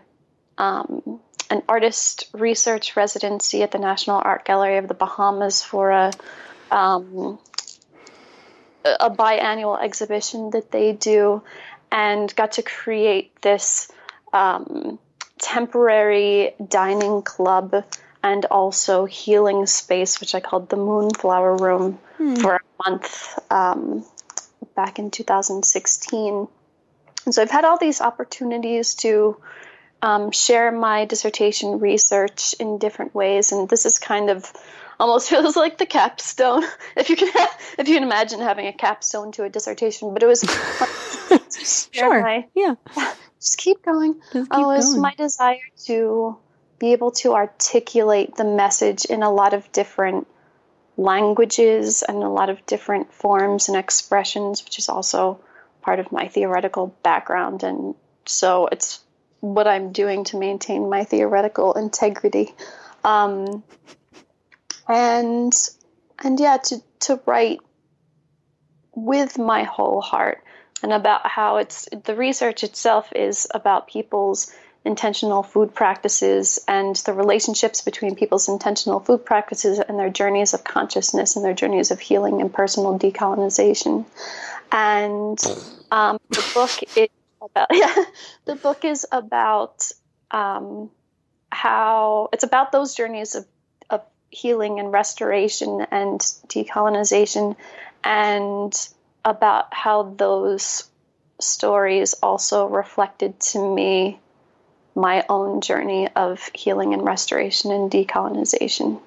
um, 0.58 1.20
an 1.49 1.64
artist 1.70 2.28
research 2.34 2.95
residency 2.95 3.64
at 3.64 3.72
the 3.72 3.80
National 3.80 4.22
Art 4.24 4.45
Gallery 4.45 4.78
of 4.78 4.88
the 4.88 4.93
Bahamas 4.93 5.64
for 5.64 5.91
a 5.91 6.12
um, 6.72 7.39
a 8.84 9.10
biannual 9.10 9.82
exhibition 9.82 10.51
that 10.51 10.72
they 10.72 10.93
do, 10.93 11.43
and 11.91 12.34
got 12.36 12.53
to 12.53 12.64
create 12.64 13.41
this 13.41 13.91
um, 14.38 14.99
temporary 15.39 16.53
dining 16.65 17.21
club 17.21 17.83
and 18.23 18.45
also 18.45 19.05
healing 19.05 19.65
space, 19.65 20.19
which 20.19 20.35
I 20.35 20.39
called 20.39 20.69
the 20.69 20.77
Moonflower 20.77 21.55
Room 21.57 21.99
hmm. 22.17 22.35
for 22.35 22.55
a 22.55 22.89
month 22.89 23.39
um, 23.51 24.05
back 24.75 24.99
in 24.99 25.11
2016. 25.11 26.47
And 27.25 27.33
so 27.33 27.41
I've 27.41 27.51
had 27.51 27.65
all 27.65 27.77
these 27.77 28.01
opportunities 28.01 28.95
to 28.95 29.38
um, 30.01 30.31
share 30.31 30.71
my 30.71 31.05
dissertation 31.05 31.79
research 31.79 32.53
in 32.59 32.77
different 32.77 33.15
ways, 33.15 33.51
and 33.51 33.67
this 33.67 33.85
is 33.85 33.97
kind 33.97 34.29
of 34.29 34.51
almost 34.99 35.29
feels 35.31 35.55
like 35.55 35.77
the 35.77 35.85
capstone 35.85 36.63
if 36.95 37.09
you 37.09 37.15
can 37.15 37.29
if 37.77 37.88
you 37.88 37.95
can 37.95 38.03
imagine 38.03 38.39
having 38.39 38.67
a 38.67 38.73
capstone 38.73 39.31
to 39.31 39.43
a 39.43 39.49
dissertation 39.49 40.13
but 40.13 40.23
it 40.23 40.25
was 40.25 40.41
sure 41.91 42.21
my, 42.21 42.45
yeah 42.55 42.75
just 43.39 43.57
keep 43.57 43.83
going 43.83 44.15
just 44.33 44.49
keep 44.49 44.59
oh, 44.59 44.71
it 44.71 44.77
was 44.77 44.97
my 44.97 45.13
desire 45.15 45.57
to 45.85 46.38
be 46.79 46.93
able 46.93 47.11
to 47.11 47.33
articulate 47.33 48.35
the 48.35 48.43
message 48.43 49.05
in 49.05 49.23
a 49.23 49.31
lot 49.31 49.53
of 49.53 49.71
different 49.71 50.27
languages 50.97 52.03
and 52.03 52.23
a 52.23 52.29
lot 52.29 52.49
of 52.49 52.65
different 52.65 53.13
forms 53.13 53.69
and 53.69 53.77
expressions, 53.77 54.63
which 54.63 54.79
is 54.79 54.89
also 54.89 55.39
part 55.81 55.99
of 55.99 56.11
my 56.11 56.27
theoretical 56.27 56.95
background. 57.03 57.63
And 57.63 57.95
so 58.25 58.67
it's 58.67 58.99
what 59.39 59.67
I'm 59.67 59.91
doing 59.91 60.23
to 60.25 60.38
maintain 60.38 60.89
my 60.89 61.03
theoretical 61.03 61.73
integrity. 61.73 62.53
Um, 63.03 63.63
and 64.88 65.53
and 66.23 66.39
yeah, 66.39 66.57
to 66.57 66.81
to 67.01 67.19
write 67.25 67.59
with 68.95 69.38
my 69.38 69.63
whole 69.63 70.01
heart 70.01 70.43
and 70.84 70.93
about 70.93 71.28
how 71.28 71.57
it's 71.57 71.88
the 72.03 72.15
research 72.15 72.63
itself 72.63 73.11
is 73.15 73.47
about 73.53 73.88
people's 73.88 74.51
intentional 74.86 75.43
food 75.43 75.75
practices 75.75 76.59
and 76.67 76.95
the 76.97 77.13
relationships 77.13 77.82
between 77.82 78.15
people's 78.15 78.47
intentional 78.47 78.99
food 78.99 79.25
practices 79.25 79.80
and 79.80 79.99
their 79.99 80.09
journeys 80.09 80.53
of 80.53 80.63
consciousness 80.63 81.36
and 81.36 81.43
their 81.43 81.53
journeys 81.53 81.91
of 81.91 81.99
healing 81.99 82.41
and 82.41 82.53
personal 82.53 82.97
decolonization. 82.97 84.05
And 84.71 85.39
um, 85.91 86.19
the 86.30 86.45
book 86.53 86.71
is 86.95 87.09
about 87.41 87.69
the 88.45 88.55
book 88.55 88.86
is 88.86 89.05
about 89.11 89.91
um, 90.32 90.89
how 91.51 92.30
it's 92.32 92.43
about 92.43 92.71
those 92.71 92.95
journeys 92.95 93.36
of, 93.36 93.45
of 93.89 94.01
healing 94.30 94.80
and 94.80 94.91
restoration 94.91 95.86
and 95.91 96.19
decolonization 96.47 97.55
and 98.03 98.88
about 99.28 99.73
how 99.73 100.03
those 100.03 100.89
stories 101.39 102.13
also 102.23 102.65
reflected 102.65 103.38
to 103.41 103.75
me 103.75 104.19
my 104.95 105.25
own 105.28 105.59
journey 105.59 106.07
of 106.15 106.49
healing 106.55 106.93
and 106.93 107.03
restoration 107.05 107.71
and 107.71 107.91
decolonization. 107.91 108.99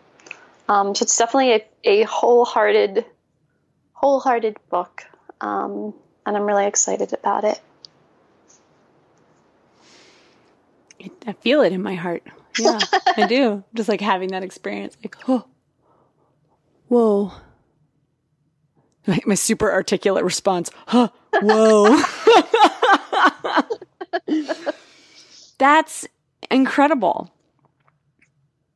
Um, 0.68 0.94
so 0.94 1.04
it's 1.04 1.16
definitely 1.16 1.52
a, 1.52 2.02
a 2.02 2.02
wholehearted, 2.04 3.06
wholehearted 3.94 4.58
book, 4.68 5.02
um, 5.40 5.94
and 6.26 6.36
I'm 6.36 6.44
really 6.44 6.66
excited 6.66 7.14
about 7.14 7.44
it. 7.44 7.60
I 11.26 11.32
feel 11.32 11.62
it 11.62 11.72
in 11.72 11.82
my 11.82 11.94
heart. 11.94 12.22
Yeah, 12.58 12.78
I 13.16 13.26
do. 13.26 13.64
Just 13.74 13.88
like 13.88 14.02
having 14.02 14.28
that 14.28 14.42
experience, 14.42 14.98
like, 15.02 15.16
oh, 15.28 15.46
whoa. 16.88 17.32
Like 19.07 19.26
my 19.26 19.34
super 19.34 19.72
articulate 19.72 20.24
response, 20.24 20.70
huh, 20.86 21.09
whoa. 21.40 22.03
That's 25.59 26.07
incredible. 26.51 27.30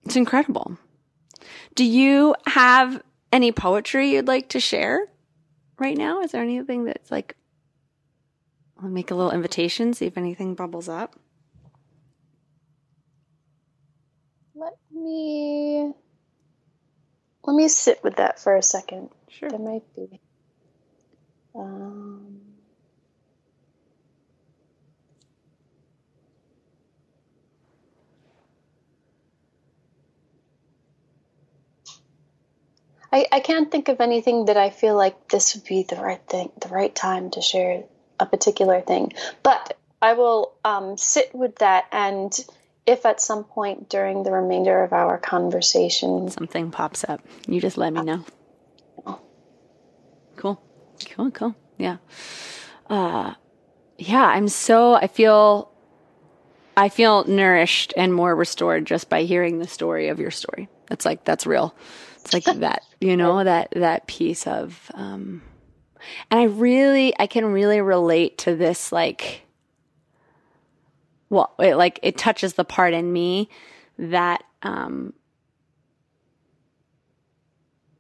It's 0.05 0.17
incredible. 0.17 0.79
Do 1.75 1.85
you 1.85 2.35
have 2.47 3.03
any 3.33 3.53
poetry 3.53 4.11
you'd 4.11 4.29
like 4.29 4.51
to 4.51 4.61
share 4.61 5.07
right 5.79 5.97
now? 5.97 6.21
Is 6.23 6.33
there 6.33 6.43
anything 6.43 6.85
that's 6.85 7.11
like, 7.11 7.37
I'll 8.83 8.89
make 8.89 9.11
a 9.11 9.15
little 9.15 9.33
invitation, 9.33 9.93
see 9.95 10.07
if 10.07 10.17
anything 10.17 10.55
bubbles 10.55 10.89
up. 10.89 11.17
Let 14.55 14.75
me 14.93 15.93
let 17.47 17.55
me 17.55 17.69
sit 17.69 18.03
with 18.03 18.17
that 18.17 18.39
for 18.39 18.57
a 18.57 18.63
second. 18.63 19.11
Sure. 19.39 19.51
There 19.51 19.59
might 19.59 19.83
be. 19.95 20.21
Um, 21.55 22.41
I, 33.13 33.27
I 33.31 33.41
can't 33.41 33.71
think 33.71 33.89
of 33.89 34.01
anything 34.01 34.47
that 34.47 34.57
I 34.57 34.71
feel 34.71 34.97
like 34.97 35.29
this 35.29 35.55
would 35.55 35.65
be 35.65 35.85
the 35.85 35.97
right 35.97 36.21
thing, 36.27 36.51
the 36.61 36.69
right 36.69 36.93
time 36.93 37.31
to 37.31 37.41
share 37.41 37.85
a 38.19 38.27
particular 38.27 38.81
thing. 38.81 39.13
But 39.43 39.77
I 40.03 40.15
will 40.15 40.53
um, 40.65 40.97
sit 40.97 41.35
with 41.35 41.57
that, 41.57 41.87
and 41.93 42.33
if 42.87 43.07
at 43.07 43.21
some 43.21 43.45
point 43.45 43.89
during 43.89 44.23
the 44.23 44.33
remainder 44.33 44.83
of 44.83 44.93
our 44.93 45.19
conversation 45.19 46.29
something 46.29 46.71
pops 46.71 47.05
up, 47.05 47.21
you 47.47 47.61
just 47.61 47.79
let 47.79 47.93
me 47.93 48.03
know. 48.03 48.25
Cool, 50.37 50.61
cool, 51.11 51.31
cool. 51.31 51.55
Yeah, 51.79 51.97
uh, 52.89 53.35
yeah. 53.99 54.25
I'm 54.25 54.49
so 54.49 54.95
I 54.95 55.07
feel 55.07 55.71
I 56.77 56.89
feel 56.89 57.25
nourished 57.25 57.95
and 57.97 58.13
more 58.13 58.35
restored 58.35 58.85
just 58.87 59.09
by 59.09 59.23
hearing 59.23 59.59
the 59.59 59.69
story 59.69 60.09
of 60.09 60.19
your 60.19 60.31
story. 60.31 60.69
That's 60.89 61.05
like 61.05 61.25
that's 61.25 61.47
real. 61.47 61.75
It's 62.17 62.33
like 62.33 62.45
that, 62.61 62.83
you 63.01 63.17
know, 63.17 63.43
that 63.45 63.73
that 63.77 64.07
piece 64.07 64.47
of 64.47 64.91
um 64.95 65.43
and 66.31 66.41
I 66.41 66.45
really 66.45 67.15
I 67.19 67.27
can 67.27 67.47
really 67.47 67.81
relate 67.81 68.39
to 68.39 68.57
this 68.57 68.93
like 68.93 69.43
well, 71.31 71.55
it 71.59 71.77
like 71.77 71.99
it 72.03 72.17
touches 72.17 72.55
the 72.55 72.65
part 72.65 72.95
in 72.95 73.13
me 73.13 73.49
that 73.99 74.45
um 74.63 75.13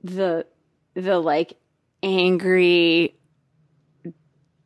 the 0.02 0.46
the 0.94 1.18
like 1.18 1.56
angry, 2.04 3.16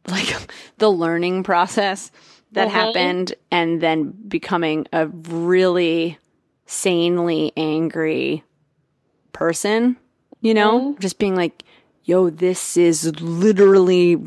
like 0.08 0.34
the 0.78 0.90
learning 0.90 1.42
process 1.44 2.10
that 2.52 2.68
Mhm. 2.68 2.72
happened 2.72 3.34
and 3.50 3.80
then 3.80 4.12
becoming 4.26 4.86
a 4.92 5.06
really 5.06 6.18
sanely 6.66 7.52
angry 7.56 8.42
person, 9.32 9.96
you 10.40 10.52
know, 10.54 10.96
just 10.98 11.18
being 11.18 11.36
like, 11.36 11.62
yo, 12.04 12.30
this 12.30 12.76
is 12.76 13.20
literally 13.20 14.18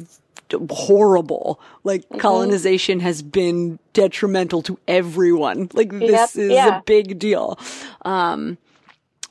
horrible. 0.69 1.59
Like 1.83 2.05
colonization 2.19 2.99
has 2.99 3.21
been 3.21 3.79
detrimental 3.93 4.61
to 4.63 4.77
everyone. 4.87 5.69
Like 5.73 5.89
this 5.91 6.35
Yep, 6.35 6.43
is 6.43 6.51
yeah. 6.51 6.77
a 6.79 6.81
big 6.85 7.17
deal. 7.19 7.57
Um, 8.03 8.57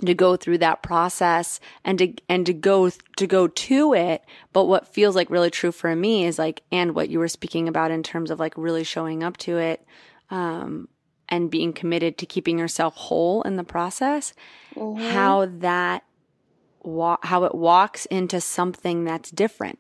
to 0.07 0.14
go 0.14 0.36
through 0.36 0.59
that 0.59 0.82
process 0.82 1.61
and 1.84 1.98
to 1.98 2.14
and 2.28 2.46
to 2.46 2.53
go 2.53 2.90
to 2.90 3.26
go 3.26 3.46
to 3.48 3.94
it. 3.94 4.24
But 4.53 4.64
what 4.64 4.88
feels 4.88 5.14
like 5.16 5.30
really 5.30 5.51
true 5.51 5.72
for 5.72 5.94
me 5.94 6.24
is 6.24 6.38
like 6.38 6.62
and 6.72 6.94
what 6.94 7.09
you 7.11 7.18
were 7.18 7.28
speaking 7.28 7.68
about 7.68 7.90
in 7.90 8.03
terms 8.03 8.30
of 8.30 8.38
like 8.40 8.55
really 8.57 8.84
showing 8.84 9.22
up 9.22 9.36
to 9.38 9.59
it 9.59 9.84
um 10.30 10.88
and 11.28 11.51
being 11.51 11.72
committed 11.72 12.18
to 12.18 12.26
keeping 12.26 12.59
yourself 12.59 12.94
whole 12.96 13.42
in 13.42 13.57
the 13.57 13.64
process 13.64 14.32
how 15.11 15.46
that 15.46 16.05
wa- 16.82 17.18
how 17.22 17.44
it 17.44 17.55
walks 17.55 18.07
into 18.07 18.40
something 18.40 19.05
that's 19.05 19.30
different 19.30 19.78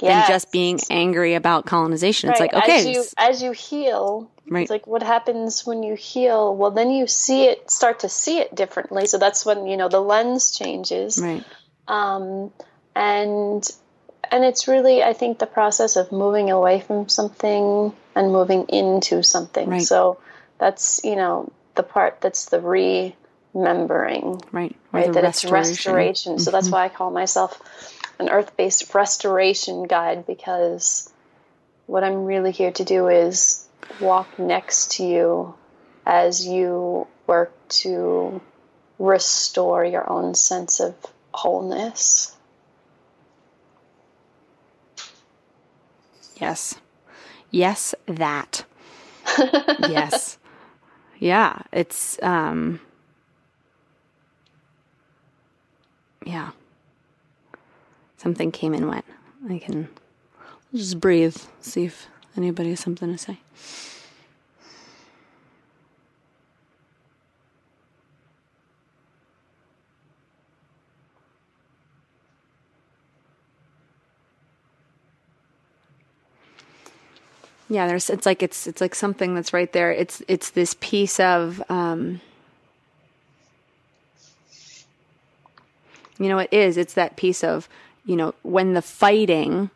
than 0.00 0.26
just 0.28 0.50
being 0.52 0.78
angry 0.90 1.34
about 1.34 1.66
colonization. 1.66 2.30
It's 2.30 2.40
like 2.40 2.54
okay 2.54 2.78
as 2.80 2.86
you 2.86 3.04
as 3.18 3.42
you 3.42 3.52
heal 3.52 4.30
Right. 4.48 4.62
it's 4.62 4.70
like 4.70 4.86
what 4.86 5.02
happens 5.04 5.64
when 5.64 5.82
you 5.84 5.94
heal? 5.94 6.56
Well 6.56 6.72
then 6.72 6.90
you 6.90 7.06
see 7.06 7.44
it 7.44 7.70
start 7.70 8.00
to 8.00 8.08
see 8.08 8.38
it 8.40 8.54
differently. 8.54 9.06
So 9.06 9.16
that's 9.18 9.46
when 9.46 9.66
you 9.66 9.76
know 9.76 9.88
the 9.88 10.00
lens 10.00 10.50
changes. 10.56 11.18
Right. 11.22 11.44
Um, 11.86 12.52
and 12.94 13.68
and 14.32 14.44
it's 14.44 14.68
really 14.68 15.02
i 15.02 15.12
think 15.12 15.38
the 15.38 15.46
process 15.46 15.96
of 15.96 16.12
moving 16.12 16.50
away 16.50 16.80
from 16.80 17.08
something 17.08 17.92
and 18.14 18.32
moving 18.32 18.66
into 18.68 19.22
something. 19.22 19.68
Right. 19.70 19.82
so 19.82 20.18
that's 20.58 21.00
you 21.04 21.16
know 21.16 21.50
the 21.76 21.82
part 21.82 22.20
that's 22.20 22.46
the 22.46 22.60
remembering 23.54 24.40
right. 24.52 24.76
Or 24.92 25.00
right 25.00 25.12
that 25.12 25.24
it's 25.24 25.44
restoration. 25.44 26.38
so 26.38 26.50
Mm-hmm. 26.50 26.56
that's 26.56 26.68
why 26.70 26.84
i 26.84 26.88
call 26.88 27.10
myself 27.10 27.60
an 28.20 28.28
earth-based 28.28 28.94
restoration 28.94 29.84
guide 29.84 30.26
because 30.26 31.10
what 31.86 32.04
i'm 32.04 32.24
really 32.24 32.52
here 32.52 32.72
to 32.72 32.84
do 32.84 33.08
is 33.08 33.66
walk 34.00 34.38
next 34.38 34.92
to 34.92 35.04
you 35.04 35.54
as 36.06 36.46
you 36.46 37.06
work 37.26 37.52
to 37.68 38.40
restore 38.98 39.84
your 39.84 40.08
own 40.08 40.34
sense 40.34 40.80
of 40.80 40.94
wholeness 41.32 42.36
Yes. 46.40 46.76
Yes, 47.50 47.94
that. 48.06 48.64
yes. 49.78 50.38
Yeah, 51.18 51.58
it's 51.70 52.20
um 52.22 52.80
Yeah. 56.24 56.50
Something 58.20 58.52
came 58.52 58.74
and 58.74 58.86
went. 58.86 59.06
I 59.48 59.56
can 59.56 59.88
just 60.74 61.00
breathe, 61.00 61.38
see 61.62 61.86
if 61.86 62.06
anybody 62.36 62.68
has 62.68 62.80
something 62.80 63.10
to 63.10 63.16
say. 63.16 63.38
Yeah, 77.70 77.86
there's 77.86 78.10
it's 78.10 78.26
like 78.26 78.42
it's 78.42 78.66
it's 78.66 78.82
like 78.82 78.94
something 78.94 79.34
that's 79.34 79.54
right 79.54 79.72
there. 79.72 79.92
It's 79.92 80.22
it's 80.28 80.50
this 80.50 80.76
piece 80.78 81.18
of 81.20 81.62
um 81.70 82.20
you 86.18 86.28
know 86.28 86.36
it 86.36 86.52
is. 86.52 86.76
It's 86.76 86.92
that 86.94 87.16
piece 87.16 87.42
of, 87.42 87.66
you 88.04 88.16
know, 88.16 88.34
when 88.42 88.74
the 88.74 88.82
fighting 88.82 89.70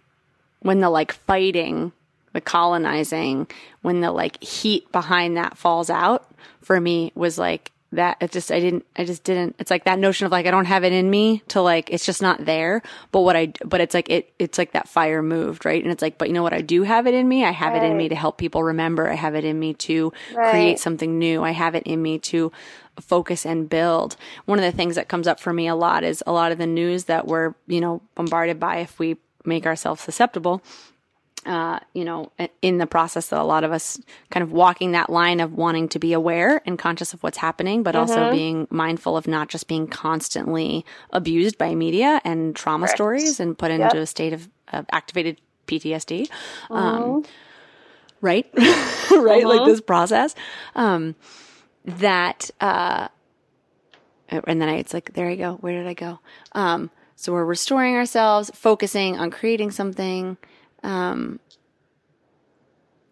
when 0.64 0.80
the 0.80 0.88
like 0.88 1.12
fighting, 1.12 1.92
the 2.32 2.40
colonizing, 2.40 3.46
when 3.82 4.00
the 4.00 4.10
like 4.10 4.42
heat 4.42 4.90
behind 4.90 5.36
that 5.36 5.58
falls 5.58 5.90
out 5.90 6.26
for 6.62 6.80
me 6.80 7.12
was 7.14 7.38
like 7.38 7.70
that 7.96 8.16
it 8.20 8.30
just 8.32 8.50
I 8.52 8.60
didn't 8.60 8.84
I 8.96 9.04
just 9.04 9.24
didn't 9.24 9.56
it's 9.58 9.70
like 9.70 9.84
that 9.84 9.98
notion 9.98 10.26
of 10.26 10.32
like 10.32 10.46
I 10.46 10.50
don't 10.50 10.64
have 10.66 10.84
it 10.84 10.92
in 10.92 11.08
me 11.10 11.42
to 11.48 11.60
like 11.62 11.90
it's 11.90 12.06
just 12.06 12.22
not 12.22 12.44
there. 12.44 12.82
But 13.12 13.20
what 13.20 13.36
I 13.36 13.52
but 13.64 13.80
it's 13.80 13.94
like 13.94 14.08
it 14.10 14.32
it's 14.38 14.58
like 14.58 14.72
that 14.72 14.88
fire 14.88 15.22
moved 15.22 15.64
right? 15.64 15.82
And 15.82 15.92
it's 15.92 16.02
like 16.02 16.18
but 16.18 16.28
you 16.28 16.34
know 16.34 16.42
what? 16.42 16.52
I 16.52 16.60
do 16.60 16.82
have 16.82 17.06
it 17.06 17.14
in 17.14 17.28
me. 17.28 17.44
I 17.44 17.50
have 17.50 17.74
it 17.74 17.82
in 17.82 17.96
me 17.96 18.08
to 18.08 18.14
help 18.14 18.38
people 18.38 18.62
remember. 18.62 19.10
I 19.10 19.14
have 19.14 19.34
it 19.34 19.44
in 19.44 19.58
me 19.58 19.74
to 19.74 20.12
Right. 20.34 20.50
create 20.50 20.78
something 20.78 21.18
new. 21.18 21.42
I 21.42 21.50
have 21.52 21.74
it 21.74 21.84
in 21.84 22.00
me 22.02 22.18
to 22.20 22.52
focus 23.00 23.44
and 23.44 23.68
build. 23.68 24.16
One 24.44 24.58
of 24.58 24.64
the 24.64 24.72
things 24.76 24.94
that 24.94 25.08
comes 25.08 25.26
up 25.26 25.40
for 25.40 25.52
me 25.52 25.66
a 25.66 25.74
lot 25.74 26.04
is 26.04 26.22
a 26.26 26.32
lot 26.32 26.52
of 26.52 26.58
the 26.58 26.66
news 26.66 27.04
that 27.04 27.26
we're 27.26 27.54
you 27.66 27.80
know 27.80 28.02
bombarded 28.14 28.60
by 28.60 28.76
if 28.78 28.98
we 28.98 29.16
make 29.44 29.66
ourselves 29.66 30.00
susceptible 30.00 30.62
uh, 31.46 31.80
you 31.92 32.04
know, 32.04 32.32
in 32.62 32.78
the 32.78 32.86
process 32.86 33.28
that 33.28 33.40
a 33.40 33.44
lot 33.44 33.64
of 33.64 33.72
us 33.72 34.00
kind 34.30 34.42
of 34.42 34.52
walking 34.52 34.92
that 34.92 35.10
line 35.10 35.40
of 35.40 35.52
wanting 35.52 35.88
to 35.90 35.98
be 35.98 36.12
aware 36.12 36.62
and 36.66 36.78
conscious 36.78 37.14
of 37.14 37.22
what's 37.22 37.38
happening, 37.38 37.82
but 37.82 37.94
also 37.96 38.30
being 38.30 38.66
mindful 38.70 39.16
of 39.16 39.26
not 39.26 39.48
just 39.48 39.68
being 39.68 39.86
constantly 39.86 40.84
abused 41.10 41.58
by 41.58 41.74
media 41.74 42.20
and 42.24 42.56
trauma 42.56 42.86
Correct. 42.86 42.96
stories 42.96 43.40
and 43.40 43.56
put 43.56 43.70
into 43.70 43.98
a 43.98 44.06
state 44.06 44.32
of, 44.32 44.48
of 44.72 44.86
activated 44.92 45.40
PTSD. 45.66 46.28
Um, 46.70 47.24
right? 48.20 48.46
right? 48.56 49.46
Like 49.46 49.64
this 49.66 49.80
process. 49.80 50.34
Um, 50.74 51.14
that, 51.84 52.50
uh, 52.60 53.08
and 54.28 54.60
then 54.60 54.68
I, 54.68 54.76
it's 54.76 54.94
like, 54.94 55.12
there 55.12 55.28
I 55.28 55.36
go. 55.36 55.54
Where 55.54 55.74
did 55.74 55.86
I 55.86 55.94
go? 55.94 56.20
Um, 56.52 56.90
so 57.16 57.32
we're 57.32 57.44
restoring 57.44 57.94
ourselves, 57.94 58.50
focusing 58.54 59.18
on 59.18 59.30
creating 59.30 59.70
something. 59.70 60.36
Um, 60.84 61.40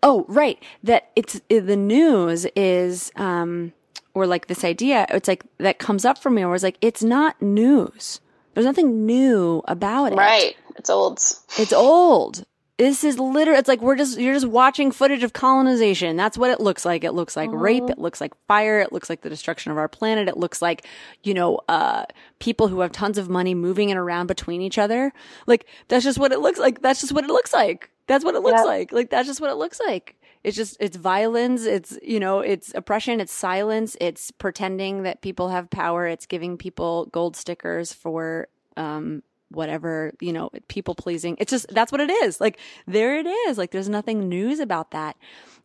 oh, 0.03 0.25
right. 0.29 0.62
That 0.85 1.11
it's 1.16 1.41
the 1.49 1.77
news 1.77 2.47
is, 2.55 3.11
um, 3.16 3.73
or 4.14 4.27
like 4.27 4.47
this 4.47 4.64
idea, 4.64 5.07
it's 5.11 5.29
like 5.29 5.45
that 5.59 5.79
comes 5.79 6.05
up 6.05 6.18
for 6.18 6.31
me 6.31 6.45
where 6.45 6.55
it's 6.55 6.64
like, 6.64 6.79
it's 6.81 7.03
not 7.03 7.41
news. 7.43 8.20
There's 8.55 8.66
nothing 8.66 9.07
new 9.07 9.62
about 9.66 10.12
it. 10.12 10.16
right 10.16 10.57
it's 10.77 10.91
old 10.91 11.20
It's 11.59 11.73
old. 11.73 12.45
This 12.83 13.05
is 13.05 13.16
literally, 13.16 13.61
it's 13.61 13.68
like 13.68 13.80
we're 13.80 13.95
just, 13.95 14.18
you're 14.18 14.35
just 14.35 14.49
watching 14.49 14.91
footage 14.91 15.22
of 15.22 15.33
colonization. 15.33 16.16
That's 16.16 16.37
what 16.37 16.51
it 16.51 16.59
looks 16.59 16.85
like. 16.85 17.05
It 17.05 17.12
looks 17.12 17.37
like 17.37 17.49
rape. 17.53 17.89
It 17.89 17.97
looks 17.97 18.20
like 18.20 18.33
fire. 18.49 18.80
It 18.80 18.93
looks 18.93 19.09
like 19.09 19.20
the 19.20 19.28
destruction 19.30 19.70
of 19.70 19.78
our 19.78 19.87
planet. 19.87 20.26
It 20.26 20.37
looks 20.37 20.61
like, 20.61 20.85
you 21.22 21.33
know, 21.33 21.61
uh, 21.68 22.07
people 22.41 22.66
who 22.66 22.80
have 22.80 22.91
tons 22.91 23.18
of 23.18 23.28
money 23.28 23.55
moving 23.55 23.91
it 23.91 23.97
around 23.97 24.26
between 24.26 24.61
each 24.61 24.78
other. 24.78 25.12
Like, 25.47 25.66
that's 25.87 26.03
just 26.03 26.18
what 26.18 26.33
it 26.33 26.41
looks 26.41 26.59
like. 26.59 26.83
That's 26.83 27.01
just 27.01 27.12
what 27.12 27.22
it 27.22 27.28
looks 27.28 27.53
like. 27.53 27.89
That's 28.09 28.24
what 28.24 28.35
it 28.35 28.43
looks 28.43 28.64
like. 28.64 28.91
Like, 28.91 29.11
that's 29.11 29.28
just 29.28 29.41
what 29.41 29.51
it 29.51 29.59
looks 29.59 29.78
like. 29.87 30.16
It's 30.43 30.57
just, 30.57 30.76
it's 30.80 30.97
violence. 30.97 31.64
It's, 31.64 31.97
you 32.03 32.18
know, 32.18 32.41
it's 32.41 32.74
oppression. 32.74 33.20
It's 33.20 33.33
silence. 33.33 33.97
It's 34.01 34.33
pretending 34.33 35.05
that 35.05 35.20
people 35.20 35.51
have 35.51 35.70
power. 35.70 36.09
It's 36.09 36.26
giving 36.26 36.59
people 36.59 37.07
gold 37.12 37.37
stickers 37.37 37.93
for, 37.93 38.49
um, 38.76 39.22
whatever, 39.55 40.12
you 40.20 40.32
know, 40.32 40.50
people 40.68 40.94
pleasing. 40.94 41.36
It's 41.38 41.50
just, 41.50 41.68
that's 41.68 41.92
what 41.92 42.00
it 42.00 42.11
is. 42.11 42.40
Like, 42.40 42.59
there 42.86 43.18
it 43.18 43.26
is. 43.26 43.59
Like, 43.59 43.70
there's 43.70 43.88
nothing 43.88 44.28
news 44.28 44.61
about 44.61 44.90
that. 44.90 45.16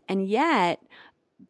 And 0.07 0.27
yet, 0.27 0.81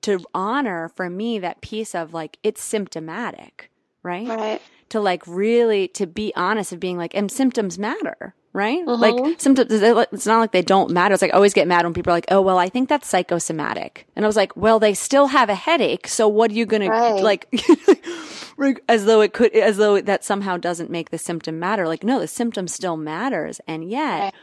to 0.01 0.23
honor 0.33 0.89
for 0.95 1.09
me 1.09 1.39
that 1.39 1.61
piece 1.61 1.95
of 1.95 2.13
like, 2.13 2.37
it's 2.43 2.63
symptomatic, 2.63 3.69
right? 4.03 4.27
right 4.27 4.61
To 4.89 4.99
like 4.99 5.23
really, 5.27 5.87
to 5.89 6.07
be 6.07 6.33
honest 6.35 6.71
of 6.71 6.79
being 6.79 6.97
like, 6.97 7.15
and 7.15 7.31
symptoms 7.31 7.77
matter. 7.77 8.33
Right? 8.53 8.83
Mm-hmm. 8.85 9.01
Like 9.01 9.39
sometimes 9.39 9.71
it's 9.71 10.25
not 10.25 10.39
like 10.39 10.51
they 10.51 10.63
don't 10.63 10.89
matter. 10.91 11.13
It's 11.13 11.21
like 11.21 11.31
I 11.33 11.35
always 11.35 11.53
get 11.53 11.67
mad 11.67 11.85
when 11.85 11.93
people 11.93 12.11
are 12.11 12.15
like, 12.15 12.25
oh, 12.31 12.41
well, 12.41 12.57
I 12.57 12.69
think 12.69 12.89
that's 12.89 13.07
psychosomatic. 13.07 14.07
And 14.15 14.25
I 14.25 14.27
was 14.27 14.35
like, 14.35 14.55
well, 14.57 14.79
they 14.79 14.93
still 14.95 15.27
have 15.27 15.49
a 15.49 15.55
headache. 15.55 16.07
So 16.07 16.27
what 16.27 16.49
are 16.49 16.55
you 16.55 16.65
gonna 16.65 16.87
like, 17.21 17.47
Like, 18.57 18.83
as 18.89 19.05
though 19.05 19.21
it 19.21 19.33
could, 19.33 19.53
as 19.53 19.77
though 19.77 20.01
that 20.01 20.23
somehow 20.23 20.57
doesn't 20.57 20.89
make 20.89 21.11
the 21.11 21.19
symptom 21.19 21.59
matter. 21.59 21.87
Like, 21.87 22.03
no, 22.03 22.19
the 22.19 22.27
symptom 22.27 22.67
still 22.67 22.97
matters. 22.97 23.61
And 23.67 23.87
yet, 23.87 24.19
Right. 24.19 24.33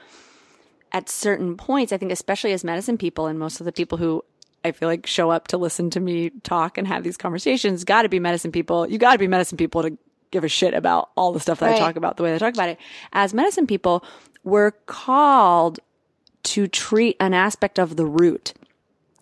at 0.92 1.08
certain 1.08 1.56
points, 1.56 1.92
I 1.92 1.96
think, 1.96 2.12
especially 2.12 2.52
as 2.52 2.62
medicine 2.62 2.96
people 2.96 3.26
and 3.26 3.36
most 3.40 3.58
of 3.58 3.66
the 3.66 3.72
people 3.72 3.98
who 3.98 4.24
I 4.64 4.70
feel 4.70 4.88
like 4.88 5.06
show 5.08 5.30
up 5.30 5.48
to 5.48 5.58
listen 5.58 5.90
to 5.90 6.00
me 6.00 6.30
talk 6.44 6.78
and 6.78 6.86
have 6.86 7.02
these 7.02 7.16
conversations, 7.16 7.82
got 7.82 8.02
to 8.02 8.08
be 8.08 8.20
medicine 8.20 8.52
people. 8.52 8.88
You 8.88 8.98
got 8.98 9.12
to 9.14 9.18
be 9.18 9.26
medicine 9.26 9.58
people 9.58 9.82
to 9.82 9.98
give 10.34 10.44
a 10.44 10.48
shit 10.48 10.74
about 10.74 11.08
all 11.16 11.32
the 11.32 11.40
stuff 11.40 11.60
that 11.60 11.70
I 11.74 11.78
talk 11.78 11.96
about, 11.96 12.16
the 12.18 12.22
way 12.24 12.34
I 12.34 12.38
talk 12.38 12.52
about 12.52 12.68
it. 12.68 12.78
As 13.12 13.32
medicine 13.32 13.66
people, 13.66 14.04
we're 14.42 14.72
called 14.72 15.78
to 16.42 16.66
treat 16.66 17.16
an 17.20 17.32
aspect 17.32 17.78
of 17.78 17.96
the 17.96 18.04
root 18.04 18.52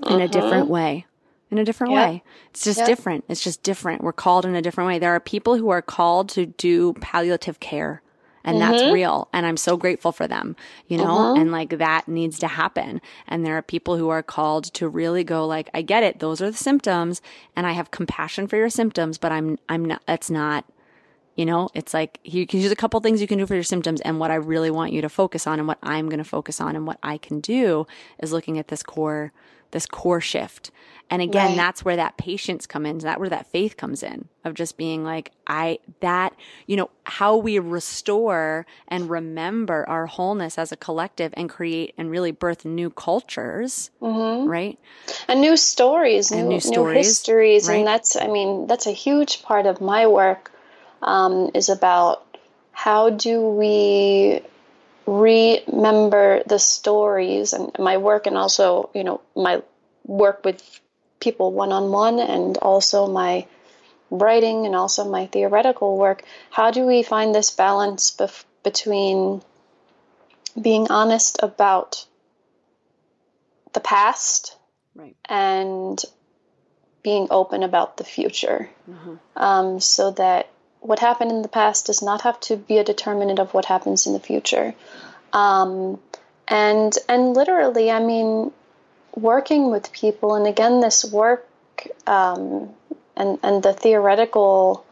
in 0.09 0.21
a 0.21 0.27
different 0.27 0.69
way. 0.69 1.07
In 1.51 1.59
a 1.59 1.65
different 1.65 1.93
Yeah. 1.93 2.07
way. 2.07 2.23
It's 2.51 2.65
just 2.65 2.79
Yeah. 2.81 2.87
different. 2.87 3.25
It's 3.29 3.43
just 3.45 3.63
different. 3.63 4.03
We're 4.03 4.13
called 4.15 4.45
in 4.47 4.55
a 4.57 4.63
different 4.63 4.89
way. 4.89 4.99
There 4.99 5.15
are 5.15 5.21
people 5.21 5.57
who 5.57 5.69
are 5.69 5.83
called 5.83 6.31
to 6.31 6.47
do 6.47 6.95
palliative 6.95 7.61
care 7.61 8.01
and 8.45 8.59
Mm-hmm. 8.59 8.73
that's 8.73 8.93
real 8.93 9.29
and 9.33 9.47
i'm 9.47 9.57
so 9.57 9.77
grateful 9.77 10.11
for 10.11 10.27
them 10.27 10.57
you 10.89 10.99
know 10.99 11.33
and 11.37 11.53
like 11.53 11.79
that 11.79 12.09
needs 12.09 12.41
to 12.41 12.49
happen 12.49 13.01
and 13.29 13.47
there 13.47 13.57
are 13.57 13.63
people 13.63 13.97
who 13.97 14.09
are 14.09 14.21
called 14.21 14.65
to 14.75 14.89
really 14.89 15.23
go 15.23 15.47
like 15.47 15.71
i 15.75 15.81
get 15.81 16.03
it 16.03 16.19
those 16.19 16.43
are 16.43 16.51
the 16.51 16.57
symptoms 16.57 17.23
and 17.55 17.69
i 17.69 17.71
have 17.71 17.93
compassion 17.93 18.49
for 18.49 18.57
your 18.57 18.69
symptoms 18.69 19.17
but 19.17 19.31
i'm 19.31 19.57
i'm 19.69 19.85
not 19.85 20.03
that's 20.09 20.29
not 20.29 20.65
you 21.37 21.47
know 21.47 21.69
it's 21.75 21.95
like 21.95 22.19
you 22.25 22.47
can 22.47 22.61
use 22.61 22.73
a 22.73 22.77
couple 22.77 23.01
things 23.01 23.21
you 23.21 23.27
can 23.27 23.39
do 23.39 23.47
for 23.47 23.55
your 23.55 23.63
symptoms 23.63 24.01
and 24.03 24.19
what 24.19 24.31
i 24.31 24.35
really 24.35 24.71
want 24.71 24.93
you 24.93 25.01
to 25.01 25.09
focus 25.09 25.47
on 25.47 25.59
and 25.59 25.69
what 25.69 25.79
i'm 25.83 26.09
going 26.09 26.19
to 26.19 26.25
focus 26.25 26.61
on 26.61 26.77
and 26.77 26.87
what 26.87 26.99
i 27.03 27.17
can 27.19 27.41
do 27.41 27.87
is 28.21 28.33
looking 28.33 28.59
at 28.59 28.69
this 28.69 28.83
core 28.83 29.33
this 29.71 29.87
core 29.87 30.21
shift 30.21 30.71
and 31.09 31.23
again 31.23 31.49
Right. 31.49 31.57
that's 31.57 31.83
where 31.85 31.97
that 31.97 32.19
patience 32.19 32.67
comes 32.67 32.87
in 32.87 32.99
that 32.99 33.19
where 33.19 33.31
that 33.31 33.47
faith 33.47 33.79
comes 33.79 34.03
in 34.03 34.29
of 34.45 34.53
just 34.53 34.77
being 34.77 35.03
like 35.03 35.33
i 35.47 35.79
that 36.01 36.35
you 36.67 36.77
know 36.77 36.91
how 37.05 37.37
we 37.39 37.59
restore 37.59 38.67
and 38.89 39.09
remember 39.09 39.89
our 39.89 40.07
wholeness 40.07 40.59
as 40.59 40.73
a 40.73 40.77
collective 40.77 41.33
and 41.39 41.49
create 41.49 41.95
and 41.97 42.11
really 42.11 42.33
birth 42.33 42.67
new 42.67 42.91
cultures 42.91 43.91
mm-hmm. 44.03 44.47
right 44.47 44.79
and 45.27 45.41
new 45.41 45.57
stories, 45.57 46.31
new, 46.31 46.43
new 46.43 46.49
new, 46.49 46.61
stories, 46.61 47.07
histories, 47.07 47.69
right. 47.69 47.79
and 47.79 47.87
that's 47.87 48.17
I 48.17 48.27
mean 48.27 48.67
that's 48.67 48.87
a 48.87 48.93
huge 48.93 49.43
part 49.43 49.67
of 49.67 49.81
my 49.81 50.07
work 50.07 50.51
um, 51.03 51.51
is 51.55 51.69
about 51.69 52.25
how 52.73 53.11
do 53.11 53.41
we 53.41 54.41
remember 55.07 56.43
the 56.47 56.59
stories 56.59 57.53
and 57.53 57.77
my 57.79 57.97
work, 57.97 58.27
and 58.27 58.39
also 58.39 58.91
you 58.95 59.05
know 59.05 59.21
my 59.37 59.63
work 60.07 60.45
with 60.45 60.81
people 61.21 61.53
one 61.53 61.73
on 61.73 61.91
one, 61.91 62.19
and 62.19 62.57
also 62.59 63.07
my 63.07 63.47
writing 64.11 64.67
and 64.67 64.77
also 64.77 65.09
my 65.09 65.27
theoretical 65.27 65.97
work. 65.97 66.23
How 66.51 66.71
do 66.71 66.87
we 66.87 67.03
find 67.03 67.35
this 67.35 67.51
balance 67.51 68.11
bef- 68.11 68.45
between 68.63 69.43
being 70.61 70.91
honest 70.91 71.39
about 71.43 72.07
the 73.73 73.81
past 73.81 74.57
right. 74.95 75.17
and 75.29 76.01
being 77.03 77.29
open 77.31 77.63
about 77.63 77.97
the 77.97 78.05
future? 78.05 78.69
Um, 79.35 79.81
so 79.81 80.11
that 80.13 80.49
what 80.83 80.99
happened 80.99 81.31
in 81.31 81.43
the 81.43 81.49
past 81.49 81.87
does 81.87 82.03
not 82.03 82.23
have 82.23 82.39
to 82.41 82.57
be 82.57 82.79
a 82.79 82.85
determinant 82.85 83.39
of 83.39 83.55
what 83.55 83.65
happens 83.65 84.07
in 84.07 84.13
the 84.13 84.21
future. 84.21 84.75
Um, 85.33 85.99
and 86.49 86.97
and 87.09 87.35
literally 87.35 87.91
i 87.91 87.99
mean 87.99 88.53
working 89.15 89.71
with 89.71 89.93
people 89.93 90.35
and 90.35 90.47
again 90.47 90.81
this 90.81 91.05
work 91.05 91.47
um, 92.07 92.71
and 93.17 93.39
and 93.43 93.63
the 93.63 93.73
theoretical 93.73 94.85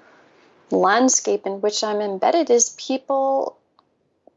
landscape 0.70 1.46
in 1.46 1.60
which 1.60 1.82
i'm 1.82 2.00
embedded 2.00 2.50
is 2.50 2.70
people 2.70 3.56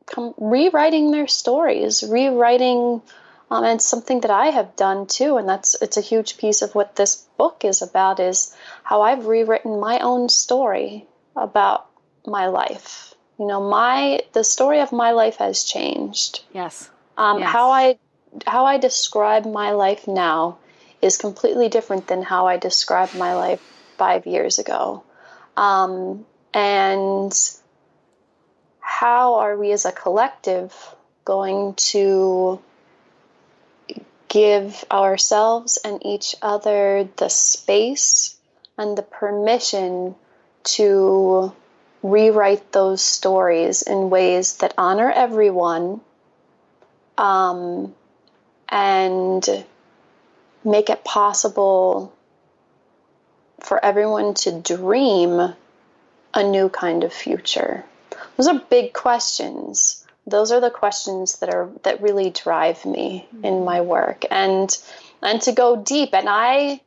come 0.06 0.34
rewriting 0.38 1.12
their 1.12 1.28
stories 1.28 2.04
rewriting 2.04 3.02
um, 3.52 3.64
and 3.66 3.80
something 3.80 4.22
that 4.22 4.32
I 4.32 4.48
have 4.48 4.76
done 4.76 5.06
too, 5.06 5.38
and 5.38 5.48
that's 5.48 5.80
it's 5.80 5.98
a 5.98 6.02
huge 6.02 6.38
piece 6.38 6.64
of 6.64 6.74
what 6.74 6.96
this 6.96 7.18
book 7.38 7.64
is 7.64 7.84
about 7.84 8.20
is 8.20 8.56
how 8.84 9.04
I've 9.04 9.28
rewritten 9.28 9.80
my 9.80 10.00
own 10.00 10.28
story 10.30 11.06
about 11.36 11.88
my 12.26 12.48
life. 12.48 13.14
You 13.40 13.48
know, 13.48 13.68
my 13.70 14.22
the 14.34 14.44
story 14.44 14.80
of 14.80 14.92
my 14.92 15.12
life 15.12 15.38
has 15.38 15.64
changed. 15.64 16.42
yes 16.54 16.90
Um, 17.18 17.40
Yes. 17.40 17.50
How 17.52 17.72
I 17.72 17.98
how 18.48 18.66
I 18.66 18.78
describe 18.78 19.46
my 19.46 19.72
life 19.72 20.08
now 20.08 20.58
is 21.02 21.18
completely 21.18 21.70
different 21.70 22.08
than 22.08 22.24
how 22.24 22.48
I 22.48 22.58
described 22.58 23.16
my 23.16 23.36
life 23.36 23.62
five 23.98 24.26
years 24.26 24.58
ago. 24.58 25.04
Um, 25.56 26.26
and 26.54 27.34
how 28.80 29.36
are 29.36 29.58
we 29.58 29.72
as 29.72 29.86
a 29.86 29.92
collective 29.92 30.74
going 31.26 31.74
to 31.76 32.60
give 34.28 34.84
ourselves 34.90 35.78
and 35.84 36.04
each 36.06 36.36
other 36.42 37.08
the 37.18 37.30
space 37.30 38.36
and 38.78 38.98
the 38.98 39.04
permission 39.04 40.16
to 40.64 41.54
rewrite 42.02 42.72
those 42.72 43.02
stories 43.02 43.82
in 43.82 44.10
ways 44.10 44.58
that 44.58 44.74
honor 44.78 45.10
everyone 45.10 46.02
um, 47.18 47.94
and 48.70 49.66
make 50.64 50.90
it 50.90 51.04
possible 51.04 52.14
for 53.60 53.84
everyone 53.84 54.34
to 54.34 54.52
dream 54.60 55.54
a 56.34 56.44
new 56.44 56.70
kind 56.70 57.04
of 57.04 57.14
future? 57.14 57.84
Those 58.38 58.48
are 58.48 58.60
big 58.70 58.94
questions. 58.94 60.06
Those 60.26 60.52
are 60.52 60.62
the 60.62 60.72
questions 60.72 61.40
that 61.40 61.54
are 61.54 61.70
that 61.84 62.02
really 62.02 62.30
drive 62.30 62.86
me 62.86 63.28
in 63.44 63.66
my 63.66 63.82
work 63.82 64.26
and 64.32 64.76
and 65.22 65.42
to 65.42 65.52
go 65.52 65.76
deep 65.76 66.14
and 66.14 66.28
I 66.30 66.82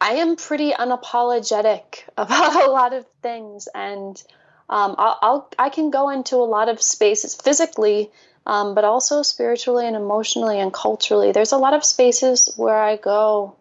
I 0.00 0.14
am 0.16 0.36
pretty 0.36 0.72
unapologetic 0.72 2.02
about 2.16 2.68
a 2.68 2.70
lot 2.70 2.92
of 2.92 3.06
things 3.22 3.68
and 3.74 4.22
um, 4.68 4.96
I'll, 4.98 5.18
I'll 5.22 5.50
I 5.58 5.68
can 5.70 5.90
go 5.90 6.10
into 6.10 6.36
a 6.36 6.44
lot 6.44 6.68
of 6.68 6.82
spaces 6.82 7.34
physically 7.34 8.10
um, 8.46 8.74
but 8.74 8.84
also 8.84 9.22
spiritually 9.22 9.86
and 9.86 9.96
emotionally 9.96 10.58
and 10.58 10.72
culturally 10.72 11.32
there's 11.32 11.52
a 11.52 11.56
lot 11.56 11.74
of 11.74 11.84
spaces 11.84 12.52
where 12.56 12.76
I 12.76 12.96
go 12.96 13.56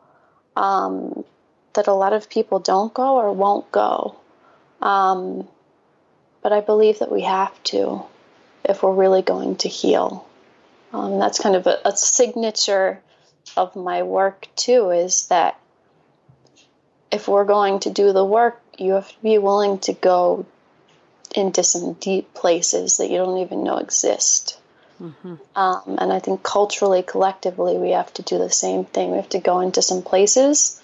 um, 0.55 1.23
that 1.75 1.87
a 1.87 1.93
lot 1.93 2.13
of 2.13 2.29
people 2.29 2.59
don't 2.59 2.93
go 2.93 3.17
or 3.17 3.31
won't 3.31 3.71
go. 3.71 4.15
Um, 4.81 5.47
but 6.41 6.51
I 6.51 6.61
believe 6.61 6.99
that 6.99 7.11
we 7.11 7.21
have 7.21 7.61
to 7.65 8.03
if 8.63 8.81
we're 8.81 8.93
really 8.93 9.21
going 9.21 9.57
to 9.57 9.69
heal. 9.69 10.27
Um, 10.91 11.19
that's 11.19 11.39
kind 11.39 11.55
of 11.55 11.67
a, 11.67 11.79
a 11.85 11.95
signature 11.95 13.01
of 13.55 13.75
my 13.75 14.03
work, 14.03 14.47
too, 14.55 14.89
is 14.89 15.27
that 15.27 15.59
if 17.15 17.27
we're 17.27 17.45
going 17.45 17.79
to 17.81 17.89
do 17.89 18.13
the 18.13 18.23
work, 18.23 18.61
you 18.77 18.93
have 18.93 19.09
to 19.09 19.21
be 19.21 19.37
willing 19.37 19.79
to 19.79 19.93
go 19.93 20.45
into 21.33 21.63
some 21.63 21.93
deep 21.93 22.33
places 22.33 22.97
that 22.97 23.09
you 23.09 23.17
don't 23.17 23.39
even 23.39 23.63
know 23.63 23.77
exist. 23.77 24.59
Um, 25.55 25.97
and 25.99 26.13
I 26.13 26.19
think 26.19 26.43
culturally, 26.43 27.03
collectively, 27.03 27.77
we 27.77 27.91
have 27.91 28.13
to 28.13 28.21
do 28.21 28.37
the 28.37 28.49
same 28.49 28.85
thing. 28.85 29.11
We 29.11 29.17
have 29.17 29.29
to 29.29 29.39
go 29.39 29.59
into 29.59 29.81
some 29.81 30.01
places 30.03 30.81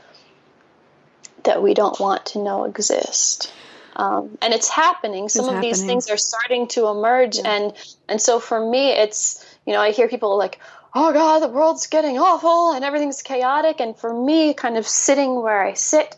that 1.44 1.64
we 1.64 1.74
don't 1.74 2.00
want 2.00 2.26
to 2.28 2.40
know 2.40 2.66
exist. 2.66 3.54
Um, 3.96 4.38
and 4.42 4.54
it's 4.54 4.70
happening. 4.70 5.30
Some 5.30 5.46
It's 5.46 5.56
of 5.56 5.62
these 5.62 5.84
things 5.84 6.10
are 6.10 6.18
starting 6.18 6.68
to 6.70 6.88
emerge, 6.88 7.40
and 7.44 7.74
and 8.08 8.22
so 8.22 8.40
for 8.40 8.60
me, 8.60 8.92
it's 8.92 9.46
you 9.66 9.74
know 9.74 9.82
I 9.82 9.92
hear 9.92 10.08
people 10.08 10.38
like, 10.38 10.60
"Oh 10.96 11.12
God, 11.12 11.40
the 11.40 11.50
world's 11.50 11.88
getting 11.88 12.18
awful 12.18 12.72
and 12.72 12.86
everything's 12.86 13.22
chaotic," 13.22 13.82
and 13.82 13.98
for 13.98 14.14
me, 14.14 14.54
kind 14.54 14.78
of 14.78 14.88
sitting 14.88 15.42
where 15.42 15.62
I 15.62 15.74
sit, 15.74 16.16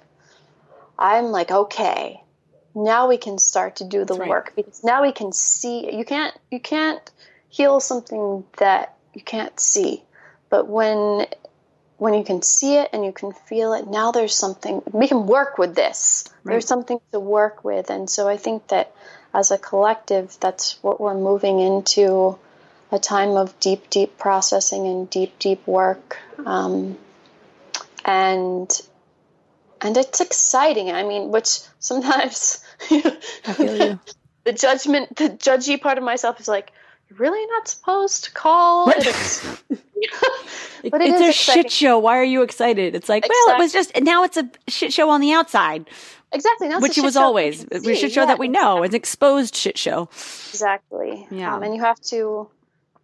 I'm 0.97 1.25
like, 1.25 1.51
okay, 1.51 2.21
now 2.75 3.07
we 3.07 3.17
can 3.17 3.37
start 3.37 3.77
to 3.77 3.85
do 3.85 4.05
the 4.05 4.15
right. 4.15 4.29
work 4.29 4.53
because 4.55 4.83
now 4.83 5.01
we 5.01 5.11
can 5.11 5.31
see. 5.31 5.95
You 5.95 6.05
can't 6.05 6.35
you 6.51 6.59
can't 6.59 7.11
heal 7.49 7.79
something 7.79 8.43
that 8.57 8.95
you 9.13 9.21
can't 9.21 9.59
see, 9.59 10.03
but 10.49 10.67
when 10.67 11.27
when 11.97 12.13
you 12.13 12.23
can 12.23 12.41
see 12.41 12.75
it 12.77 12.89
and 12.91 13.05
you 13.05 13.11
can 13.11 13.31
feel 13.31 13.73
it, 13.73 13.87
now 13.87 14.11
there's 14.11 14.35
something 14.35 14.81
we 14.91 15.07
can 15.07 15.27
work 15.27 15.57
with 15.57 15.75
this. 15.75 16.25
There's 16.43 16.67
something 16.67 16.99
to 17.11 17.19
work 17.19 17.63
with, 17.63 17.89
and 17.89 18.09
so 18.09 18.27
I 18.27 18.37
think 18.37 18.67
that 18.67 18.93
as 19.33 19.51
a 19.51 19.57
collective, 19.57 20.37
that's 20.39 20.81
what 20.83 20.99
we're 20.99 21.15
moving 21.15 21.59
into 21.59 22.37
a 22.91 22.99
time 22.99 23.31
of 23.31 23.59
deep, 23.59 23.89
deep 23.89 24.17
processing 24.17 24.85
and 24.85 25.09
deep, 25.09 25.39
deep 25.39 25.65
work, 25.65 26.19
um, 26.45 26.97
and 28.05 28.69
and 29.83 29.97
it's 29.97 30.21
exciting. 30.21 30.91
I 30.91 31.03
mean, 31.03 31.29
which 31.31 31.59
sometimes 31.79 32.63
I 32.91 33.53
feel 33.53 33.77
you. 33.89 33.99
the 34.45 34.53
judgment, 34.53 35.15
the 35.17 35.29
judgy 35.29 35.79
part 35.81 35.97
of 35.97 36.03
myself 36.03 36.39
is 36.39 36.47
like, 36.47 36.71
you're 37.09 37.19
really 37.19 37.45
not 37.47 37.67
supposed 37.67 38.23
to 38.25 38.31
call 38.31 38.89
it. 38.89 39.05
ex-" 39.05 39.63
but 40.89 41.01
it 41.01 41.09
it's 41.11 41.21
a 41.21 41.29
exciting. 41.29 41.63
shit 41.63 41.71
show. 41.71 41.99
Why 41.99 42.17
are 42.17 42.23
you 42.23 42.41
excited? 42.43 42.95
It's 42.95 43.09
like, 43.09 43.27
well, 43.27 43.55
it 43.55 43.59
was 43.59 43.73
just 43.73 43.91
now 44.01 44.23
it's 44.23 44.37
a 44.37 44.49
shit 44.67 44.93
show 44.93 45.09
on 45.09 45.21
the 45.21 45.33
outside, 45.33 45.89
Exactly. 46.33 46.67
That's 46.67 46.81
which 46.81 46.97
it 46.97 47.03
was 47.03 47.15
always 47.15 47.65
we 47.85 47.95
shit 47.95 48.11
show 48.11 48.21
Yeah, 48.21 48.25
that 48.27 48.39
we 48.39 48.47
know, 48.47 48.81
an 48.83 48.95
exposed 48.95 49.55
shit 49.55 49.77
show. 49.77 50.09
Exactly. 50.49 51.27
Yeah. 51.29 51.55
Um, 51.55 51.63
and 51.63 51.75
you 51.75 51.81
have 51.81 51.99
to 52.09 52.49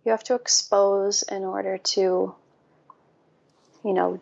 you 0.06 0.12
have 0.12 0.24
to 0.26 0.36
expose 0.36 1.24
in 1.24 1.44
order 1.44 1.78
to 1.78 2.34
you 3.86 3.94
know 3.94 4.20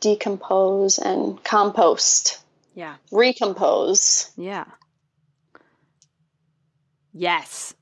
decompose 0.00 0.98
and 0.98 1.42
compost, 1.44 2.40
Yeah, 2.74 2.96
recompose. 3.10 4.30
yeah, 4.36 4.64
yes, 7.12 7.74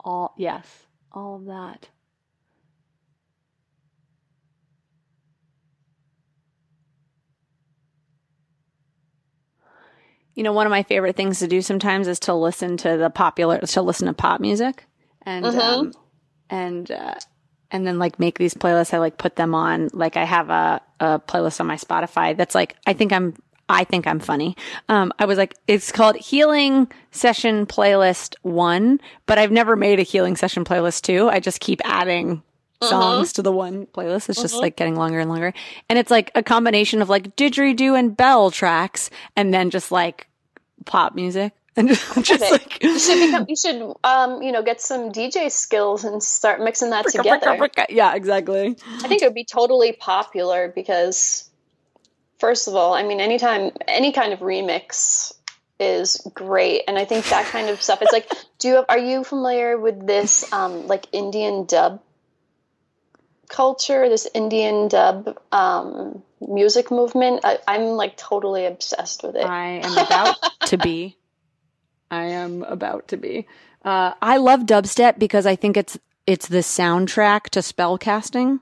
all 0.00 0.34
yes, 0.36 0.66
all 1.12 1.36
of 1.36 1.46
that. 1.46 1.88
You 10.34 10.42
know, 10.42 10.52
one 10.52 10.66
of 10.66 10.70
my 10.70 10.82
favorite 10.82 11.16
things 11.16 11.38
to 11.38 11.46
do 11.48 11.62
sometimes 11.62 12.08
is 12.08 12.20
to 12.20 12.34
listen 12.34 12.76
to 12.78 12.98
the 12.98 13.08
popular, 13.08 13.58
to 13.58 13.82
listen 13.82 14.06
to 14.06 14.12
pop 14.12 14.38
music, 14.40 14.84
and 15.22 15.46
um, 15.46 15.92
and 16.50 16.90
uh, 16.90 17.14
and 17.70 17.86
then 17.86 17.98
like 17.98 18.18
make 18.18 18.38
these 18.38 18.54
playlists. 18.54 18.94
I 18.94 18.98
like 18.98 19.18
put 19.18 19.36
them 19.36 19.54
on. 19.54 19.90
Like 19.92 20.16
I 20.16 20.24
have 20.24 20.50
a 20.50 20.80
a 20.98 21.20
playlist 21.20 21.60
on 21.60 21.66
my 21.66 21.76
Spotify 21.76 22.36
that's 22.36 22.54
like 22.54 22.76
I 22.86 22.92
think 22.92 23.12
I'm 23.12 23.34
I 23.68 23.84
think 23.84 24.06
I'm 24.06 24.20
funny. 24.20 24.56
Um, 24.88 25.12
I 25.18 25.24
was 25.24 25.38
like, 25.38 25.54
it's 25.66 25.90
called 25.90 26.16
Healing 26.16 26.90
Session 27.10 27.66
Playlist 27.66 28.36
One, 28.42 29.00
but 29.26 29.38
I've 29.38 29.50
never 29.50 29.74
made 29.74 29.98
a 29.98 30.02
Healing 30.02 30.36
Session 30.36 30.64
Playlist 30.64 31.02
Two. 31.02 31.28
I 31.28 31.40
just 31.40 31.60
keep 31.60 31.80
adding 31.84 32.42
songs 32.82 33.32
to 33.34 33.42
the 33.42 33.52
one 33.52 33.86
playlist. 33.86 34.28
It's 34.28 34.40
just 34.40 34.54
like 34.54 34.76
getting 34.76 34.96
longer 34.96 35.18
and 35.18 35.30
longer. 35.30 35.52
And 35.88 35.98
it's 35.98 36.10
like 36.10 36.30
a 36.34 36.42
combination 36.42 37.02
of 37.02 37.08
like 37.08 37.34
didgeridoo 37.36 37.98
and 37.98 38.16
bell 38.16 38.50
tracks 38.50 39.10
and 39.34 39.52
then 39.52 39.70
just 39.70 39.90
like 39.90 40.28
pop 40.84 41.14
music. 41.14 41.52
And 41.76 41.88
just 42.22 42.42
it. 42.42 42.52
like 42.52 42.82
You 42.82 42.98
should 42.98 43.26
become. 43.26 43.46
You 43.48 43.56
should, 43.56 43.94
um, 44.02 44.42
you 44.42 44.52
know, 44.52 44.62
get 44.62 44.80
some 44.80 45.12
DJ 45.12 45.50
skills 45.50 46.04
and 46.04 46.22
start 46.22 46.60
mixing 46.60 46.90
that 46.90 47.06
together. 47.06 47.58
Yeah, 47.90 48.14
exactly. 48.14 48.76
I 49.02 49.08
think 49.08 49.22
it 49.22 49.26
would 49.26 49.34
be 49.34 49.44
totally 49.44 49.92
popular 49.92 50.72
because, 50.74 51.48
first 52.38 52.68
of 52.68 52.74
all, 52.74 52.94
I 52.94 53.02
mean, 53.02 53.20
anytime 53.20 53.72
any 53.86 54.12
kind 54.12 54.32
of 54.32 54.40
remix 54.40 55.34
is 55.78 56.26
great, 56.32 56.84
and 56.88 56.98
I 56.98 57.04
think 57.04 57.26
that 57.26 57.46
kind 57.46 57.68
of 57.68 57.82
stuff. 57.82 58.00
It's 58.00 58.12
like, 58.12 58.30
do 58.58 58.68
you 58.68 58.74
have, 58.76 58.86
are 58.88 58.98
you 58.98 59.24
familiar 59.24 59.78
with 59.78 60.06
this, 60.06 60.50
um, 60.52 60.86
like 60.86 61.06
Indian 61.12 61.66
dub 61.66 62.00
culture? 63.48 64.08
This 64.08 64.26
Indian 64.32 64.88
dub 64.88 65.38
um, 65.52 66.22
music 66.40 66.90
movement. 66.90 67.40
I, 67.44 67.58
I'm 67.68 67.82
like 67.96 68.16
totally 68.16 68.64
obsessed 68.64 69.22
with 69.22 69.36
it. 69.36 69.44
I 69.44 69.80
am 69.84 69.92
about 69.92 70.36
to 70.68 70.78
be. 70.78 71.18
I 72.10 72.24
am 72.24 72.62
about 72.64 73.08
to 73.08 73.16
be. 73.16 73.46
Uh, 73.84 74.12
I 74.20 74.38
love 74.38 74.60
dubstep 74.60 75.18
because 75.18 75.46
I 75.46 75.56
think 75.56 75.76
it's 75.76 75.98
it's 76.26 76.48
the 76.48 76.58
soundtrack 76.58 77.44
to 77.50 77.62
spell 77.62 77.98
casting. 77.98 78.60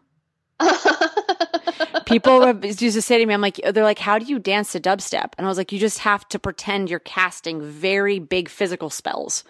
People 2.07 2.55
used 2.64 2.78
to 2.80 3.03
say 3.03 3.18
to 3.18 3.26
me, 3.26 3.32
"I'm 3.34 3.40
like, 3.40 3.61
they're 3.72 3.82
like, 3.84 3.99
how 3.99 4.18
do 4.18 4.26
you 4.26 4.38
dance 4.38 4.72
to 4.72 4.80
dubstep?" 4.80 5.32
And 5.38 5.47
I 5.47 5.49
was 5.49 5.57
like, 5.57 5.72
you 5.72 5.78
just 5.78 6.01
have 6.01 6.28
to 6.28 6.38
pretend 6.38 6.90
you're 6.90 6.99
casting 6.99 7.62
very 7.62 8.18
big 8.18 8.49
physical 8.49 8.90
spells, 8.90 9.45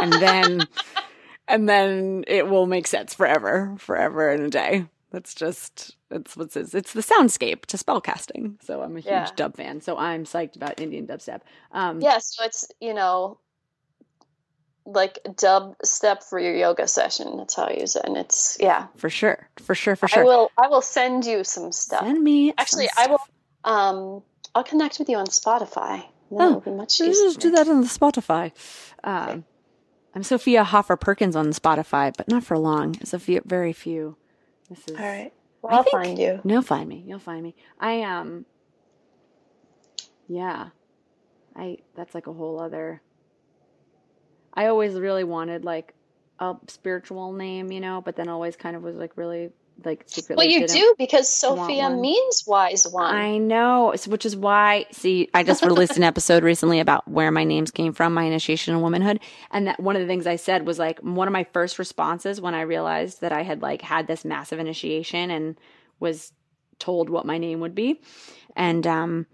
and 0.00 0.12
then 0.14 0.66
and 1.48 1.68
then 1.68 2.24
it 2.26 2.48
will 2.48 2.66
make 2.66 2.86
sense 2.86 3.14
forever, 3.14 3.74
forever 3.78 4.30
and 4.30 4.44
a 4.44 4.50
day. 4.50 4.86
That's 5.10 5.34
just 5.34 5.96
it's 6.10 6.36
what's 6.36 6.56
it's, 6.56 6.74
it's 6.74 6.92
the 6.92 7.02
soundscape 7.02 7.66
to 7.66 7.76
spellcasting. 7.76 8.62
So 8.62 8.82
I'm 8.82 8.96
a 8.96 9.00
huge 9.00 9.12
Yeah. 9.12 9.30
dub 9.36 9.56
fan. 9.56 9.80
So 9.80 9.96
I'm 9.96 10.24
psyched 10.24 10.56
about 10.56 10.80
Indian 10.80 11.06
dubstep. 11.06 11.40
Um, 11.72 12.00
yeah, 12.00 12.18
so 12.18 12.44
it's 12.44 12.66
you 12.80 12.94
know, 12.94 13.38
like 14.84 15.18
dub 15.36 15.76
step 15.84 16.22
for 16.22 16.38
your 16.38 16.54
yoga 16.54 16.88
session. 16.88 17.36
That's 17.36 17.54
how 17.54 17.64
I 17.64 17.76
use 17.80 17.96
it, 17.96 18.02
and 18.04 18.16
it's 18.16 18.56
yeah. 18.60 18.86
for 18.96 19.10
sure, 19.10 19.48
for 19.58 19.74
sure, 19.74 19.96
for 19.96 20.08
sure. 20.08 20.22
I 20.22 20.24
will. 20.24 20.50
I 20.62 20.68
will 20.68 20.82
send 20.82 21.24
you 21.24 21.44
some 21.44 21.72
stuff. 21.72 22.02
Send 22.04 22.22
me 22.22 22.52
Actually, 22.58 22.88
some 22.94 23.04
I 23.04 23.10
will. 23.10 23.20
Um, 23.62 24.22
I'll 24.54 24.64
connect 24.64 24.98
with 24.98 25.08
you 25.08 25.16
on 25.16 25.26
Spotify. 25.26 26.04
Then 26.30 26.40
Oh, 26.40 26.48
it'll 26.48 26.60
be 26.60 26.70
much 26.70 27.00
easier. 27.00 27.12
just 27.12 27.40
do 27.40 27.50
that 27.52 27.68
on 27.68 27.80
the 27.80 27.86
Spotify. 27.88 28.52
Um, 29.04 29.44
I'm 30.14 30.22
Sophia 30.22 30.64
Hoffer 30.64 30.96
Perkins 30.96 31.36
on 31.36 31.50
Spotify, 31.50 32.12
but 32.16 32.28
not 32.28 32.42
for 32.44 32.56
long. 32.58 32.96
It's 33.00 33.12
a 33.12 33.18
few, 33.18 33.40
very 33.44 33.72
few. 33.72 34.16
This 34.68 34.86
is 34.88 34.96
All 34.98 35.04
right. 35.04 35.32
Well, 35.62 35.74
I'll 35.74 35.84
find 35.84 36.18
you. 36.18 36.40
You'll 36.44 36.62
find 36.62 36.88
me. 36.88 37.04
You'll 37.06 37.18
find 37.18 37.42
me. 37.42 37.54
I 37.78 38.02
um. 38.02 38.46
Yeah, 40.28 40.68
I. 41.56 41.78
That's 41.96 42.14
like 42.14 42.26
a 42.26 42.32
whole 42.32 42.60
other. 42.60 43.02
I 44.54 44.66
always 44.66 44.94
really 44.94 45.24
wanted 45.24 45.64
like 45.64 45.94
a 46.38 46.56
spiritual 46.68 47.32
name, 47.32 47.70
you 47.70 47.80
know, 47.80 48.00
but 48.00 48.16
then 48.16 48.28
always 48.28 48.56
kind 48.56 48.74
of 48.76 48.82
was 48.82 48.96
like 48.96 49.16
really 49.16 49.50
like 49.84 50.04
secretly. 50.06 50.46
Well, 50.46 50.60
you 50.60 50.66
do 50.66 50.94
because 50.98 51.28
Sophia 51.28 51.90
means 51.90 52.44
wise 52.46 52.86
one. 52.86 53.14
I 53.14 53.38
know, 53.38 53.94
which 54.06 54.26
is 54.26 54.36
why. 54.36 54.86
See, 54.92 55.28
I 55.34 55.42
just 55.42 55.62
released 55.64 55.96
an 55.96 56.02
episode 56.12 56.42
recently 56.42 56.80
about 56.80 57.06
where 57.08 57.30
my 57.30 57.44
names 57.44 57.70
came 57.70 57.92
from, 57.92 58.14
my 58.14 58.24
initiation 58.24 58.74
in 58.74 58.80
womanhood, 58.80 59.20
and 59.50 59.66
that 59.66 59.80
one 59.80 59.96
of 59.96 60.02
the 60.02 60.08
things 60.08 60.26
I 60.26 60.36
said 60.36 60.66
was 60.66 60.78
like 60.78 60.98
one 61.00 61.28
of 61.28 61.32
my 61.32 61.44
first 61.52 61.78
responses 61.78 62.40
when 62.40 62.54
I 62.54 62.62
realized 62.62 63.20
that 63.20 63.32
I 63.32 63.42
had 63.42 63.62
like 63.62 63.82
had 63.82 64.06
this 64.06 64.24
massive 64.24 64.58
initiation 64.58 65.30
and 65.30 65.56
was 65.98 66.32
told 66.78 67.10
what 67.10 67.26
my 67.26 67.38
name 67.38 67.60
would 67.60 67.74
be, 67.74 68.00
and 68.56 68.86
um, 68.86 69.26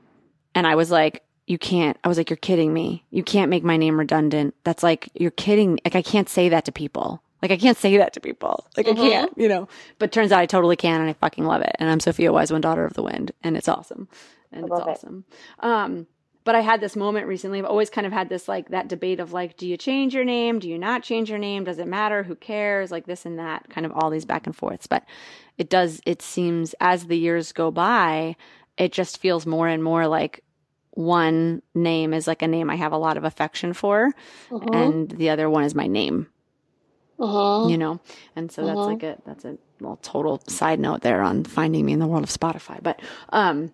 and 0.55 0.67
I 0.67 0.75
was 0.75 0.91
like. 0.91 1.23
You 1.49 1.59
can't. 1.59 1.97
I 2.03 2.09
was 2.09 2.19
like, 2.19 2.29
you're 2.29 2.37
kidding 2.39 2.75
me. 2.75 3.05
You 3.11 3.23
can't 3.23 3.51
make 3.51 3.63
my 3.63 3.77
name 3.77 4.01
redundant. 4.01 4.57
That's 4.65 4.83
like, 4.83 5.09
you're 5.15 5.31
kidding. 5.31 5.79
Like, 5.85 5.95
I 5.95 6.03
can't 6.03 6.29
say 6.29 6.49
that 6.49 6.65
to 6.65 6.73
people. 6.73 7.23
Like, 7.43 7.51
I 7.51 7.57
can't 7.57 7.77
say 7.77 7.97
that 7.99 8.13
to 8.15 8.21
people. 8.21 8.67
Like, 8.77 8.89
I 8.89 8.95
can't, 8.95 9.33
you 9.37 9.49
know. 9.49 9.69
But 9.99 10.11
turns 10.13 10.33
out 10.33 10.41
I 10.41 10.47
totally 10.47 10.77
can, 10.77 11.01
and 11.01 11.11
I 11.11 11.13
fucking 11.13 11.45
love 11.45 11.61
it. 11.63 11.77
And 11.79 11.91
I'm 11.91 12.01
Sophia 12.01 12.33
Wise, 12.33 12.51
one 12.51 12.61
daughter 12.63 12.85
of 12.85 12.95
the 12.95 13.03
wind, 13.03 13.33
and 13.43 13.57
it's 13.57 13.69
awesome, 13.69 14.09
and 14.53 14.63
it's 14.65 14.71
love 14.71 14.89
it. 14.89 14.91
awesome. 14.93 15.25
Um, 15.61 16.07
but 16.45 16.55
I 16.55 16.61
had 16.61 16.81
this 16.81 16.95
moment 16.97 17.27
recently. 17.27 17.59
I've 17.59 17.65
always 17.65 17.91
kind 17.91 18.07
of 18.07 18.13
had 18.13 18.29
this 18.29 18.47
like 18.49 18.69
that 18.71 18.89
debate 18.89 19.19
of 19.21 19.33
like, 19.33 19.57
do 19.57 19.67
you 19.69 19.77
change 19.77 20.15
your 20.15 20.25
name? 20.25 20.61
Do 20.61 20.69
you 20.69 20.79
not 20.79 21.03
change 21.03 21.29
your 21.29 21.41
name? 21.41 21.65
Does 21.65 21.79
it 21.81 21.89
matter? 21.89 22.23
Who 22.23 22.37
cares? 22.37 22.91
Like 22.93 23.05
this 23.07 23.27
and 23.27 23.39
that, 23.39 23.69
kind 23.69 23.85
of 23.85 23.93
all 23.93 24.11
these 24.11 24.25
back 24.25 24.47
and 24.47 24.55
forths. 24.57 24.87
But 24.87 25.05
it 25.59 25.69
does. 25.69 26.01
It 26.07 26.23
seems 26.23 26.75
as 26.81 27.07
the 27.09 27.19
years 27.19 27.53
go 27.53 27.71
by, 27.73 28.37
it 28.79 28.93
just 28.93 29.19
feels 29.19 29.45
more 29.45 29.67
and 29.69 29.83
more 29.83 30.07
like 30.07 30.45
one 30.93 31.63
name 31.75 32.15
is 32.15 32.27
like 32.27 32.43
a 32.43 32.49
name 32.49 32.71
I 32.71 32.77
have 32.77 32.93
a 32.93 32.97
lot 32.99 33.17
of 33.19 33.25
affection 33.25 33.73
for, 33.75 34.13
Mhm. 34.51 34.75
and 34.75 35.11
the 35.11 35.31
other 35.31 35.51
one 35.51 35.65
is 35.65 35.75
my 35.75 35.87
name 35.89 36.29
Mhm. 37.19 37.71
you 37.71 37.79
know 37.79 38.01
and 38.35 38.53
so 38.53 38.65
that's 38.67 38.79
Mhm. 38.81 38.87
like 38.87 39.03
a 39.03 39.17
that's 39.25 39.45
a 39.45 39.57
little 39.81 39.97
total 40.03 40.41
side 40.49 40.79
note 40.81 41.01
there 41.01 41.23
on 41.23 41.45
finding 41.45 41.85
me 41.87 41.93
in 41.93 41.99
the 41.99 42.07
world 42.07 42.23
of 42.25 42.31
spotify 42.31 42.79
but 42.83 43.01
um 43.31 43.73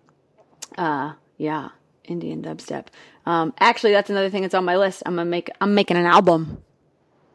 uh 0.77 1.13
yeah 1.37 1.69
indian 2.05 2.41
dubstep 2.41 2.87
um 3.25 3.53
actually 3.59 3.91
that's 3.91 4.09
another 4.09 4.29
thing 4.29 4.41
that's 4.43 4.53
on 4.53 4.65
my 4.65 4.77
list 4.77 5.03
i'm 5.05 5.15
gonna 5.15 5.29
make 5.29 5.49
i'm 5.61 5.75
making 5.75 5.97
an 5.97 6.05
album 6.05 6.63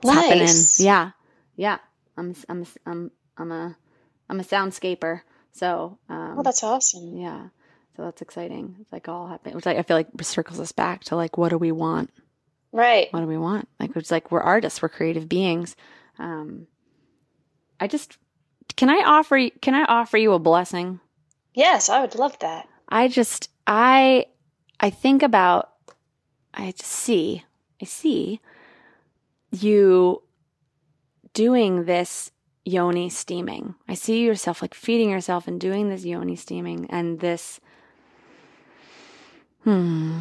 it's 0.03 0.11
happening 0.11 0.41
Nice. 0.47 0.81
yeah 0.81 1.11
yeah 1.57 1.79
i'm 2.17 2.35
i'm 2.49 2.67
i'm 2.87 3.11
i'm 3.37 3.53
a 3.53 3.77
i'm 4.31 4.41
a 4.41 4.45
soundscaper 4.45 5.23
so 5.53 5.99
um 6.09 6.37
Oh, 6.39 6.43
that's 6.43 6.63
awesome. 6.65 7.17
yeah 7.17 7.49
so 7.97 8.03
that's 8.05 8.23
exciting 8.23 8.77
it's 8.81 8.93
like 8.93 9.09
all 9.09 9.27
happening 9.29 9.55
which 9.57 9.67
like 9.67 9.77
i 9.79 9.83
feel 9.83 9.97
like 9.97 10.09
circles 10.23 10.59
us 10.61 10.73
back 10.73 11.05
to 11.05 11.17
like 11.17 11.37
what 11.37 11.51
do 11.51 11.59
we 11.59 11.73
want 11.73 12.11
Right. 12.71 13.09
what 13.15 13.21
do 13.21 13.27
we 13.27 13.39
want? 13.39 13.67
Like 13.81 13.97
it's 13.97 14.11
like 14.11 14.31
we're 14.31 14.43
artists, 14.43 14.83
we're 14.83 14.91
creative 14.91 15.27
beings. 15.27 15.75
Um, 16.19 16.67
I 17.81 17.87
just 17.87 18.19
can 18.77 18.89
I 18.89 19.03
offer 19.05 19.37
you 19.37 19.51
can 19.61 19.75
I 19.75 19.85
offer 19.85 20.17
you 20.19 20.33
a 20.33 20.39
blessing? 20.39 21.01
Yes, 21.55 21.89
I 21.89 22.01
would 22.01 22.15
love 22.15 22.39
that. 22.41 22.69
I 22.89 23.09
just 23.09 23.51
I 23.67 24.27
I 24.81 24.91
think 24.91 25.23
about 25.23 25.73
I 26.55 26.73
just 26.73 26.91
see 26.91 27.45
I 27.81 27.85
see 27.85 28.41
you 29.51 30.23
doing 31.33 31.85
this 31.85 32.31
yoni 32.65 33.09
steaming. 33.09 33.75
I 33.89 33.95
see 33.95 34.25
yourself 34.25 34.61
like 34.61 34.75
feeding 34.75 35.11
yourself 35.11 35.49
and 35.49 35.61
doing 35.61 35.89
this 35.89 36.05
yoni 36.05 36.37
steaming 36.37 36.87
and 36.91 37.21
this 37.21 37.61
hmm 39.65 40.19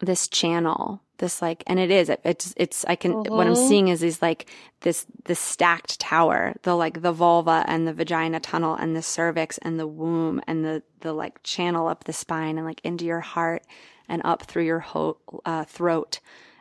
this 0.00 0.28
channel 0.28 1.02
this 1.20 1.40
like 1.40 1.62
and 1.66 1.78
it 1.78 1.90
is 1.90 2.08
it, 2.10 2.20
it's 2.24 2.52
it's 2.56 2.84
i 2.86 2.96
can 2.96 3.12
what 3.12 3.46
i'm 3.46 3.54
Mhm. 3.54 3.68
seeing 3.68 3.88
is 3.88 4.00
these 4.00 4.20
like 4.20 4.50
this 4.80 5.06
this 5.24 5.38
stacked 5.40 6.00
tower 6.00 6.54
the 6.64 6.74
like 6.74 7.00
the 7.02 7.12
vulva 7.12 7.64
and 7.68 7.86
the 7.86 7.92
vagina 7.94 8.40
tunnel 8.40 8.74
and 8.74 8.96
the 8.96 9.02
cervix 9.02 9.56
and 9.58 9.78
the 9.78 9.86
womb 9.86 10.40
and 10.46 10.64
the 10.64 10.82
the 11.00 11.12
like 11.12 11.42
channel 11.42 11.86
up 11.88 12.04
the 12.04 12.12
spine 12.12 12.58
and 12.58 12.66
like 12.66 12.80
into 12.84 13.04
your 13.06 13.20
heart 13.20 13.62
and 14.08 14.20
up 14.24 14.42
through 14.42 14.64
your 14.64 14.80
ho- 14.80 15.18
uh, 15.46 15.64
throat 15.64 16.18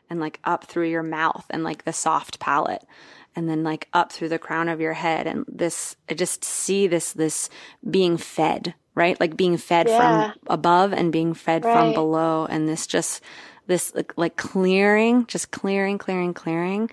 and 0.09 0.19
like 0.19 0.39
up 0.43 0.65
through 0.65 0.87
your 0.89 1.03
mouth 1.03 1.45
and 1.49 1.63
like 1.63 1.83
the 1.85 1.93
soft 1.93 2.39
palate 2.39 2.83
and 3.35 3.47
then 3.49 3.63
like 3.63 3.87
up 3.93 4.11
through 4.11 4.29
the 4.29 4.39
crown 4.39 4.67
of 4.69 4.79
your 4.81 4.93
head 4.93 5.25
and 5.27 5.45
this 5.47 5.95
i 6.09 6.13
just 6.13 6.43
see 6.43 6.87
this 6.87 7.13
this 7.13 7.49
being 7.89 8.17
fed 8.17 8.73
right 8.95 9.19
like 9.19 9.37
being 9.37 9.55
fed 9.57 9.87
Yeah. 9.87 9.97
from 9.97 10.33
above 10.47 10.93
and 10.93 11.11
being 11.11 11.33
fed 11.33 11.63
from 11.63 11.93
below 11.93 12.45
and 12.49 12.67
this 12.67 12.85
just 12.87 13.21
this 13.69 13.95
like, 13.95 14.11
like 14.17 14.35
clearing 14.35 15.25
just 15.27 15.51
clearing 15.51 15.97
clearing 15.97 16.33
clearing 16.33 16.89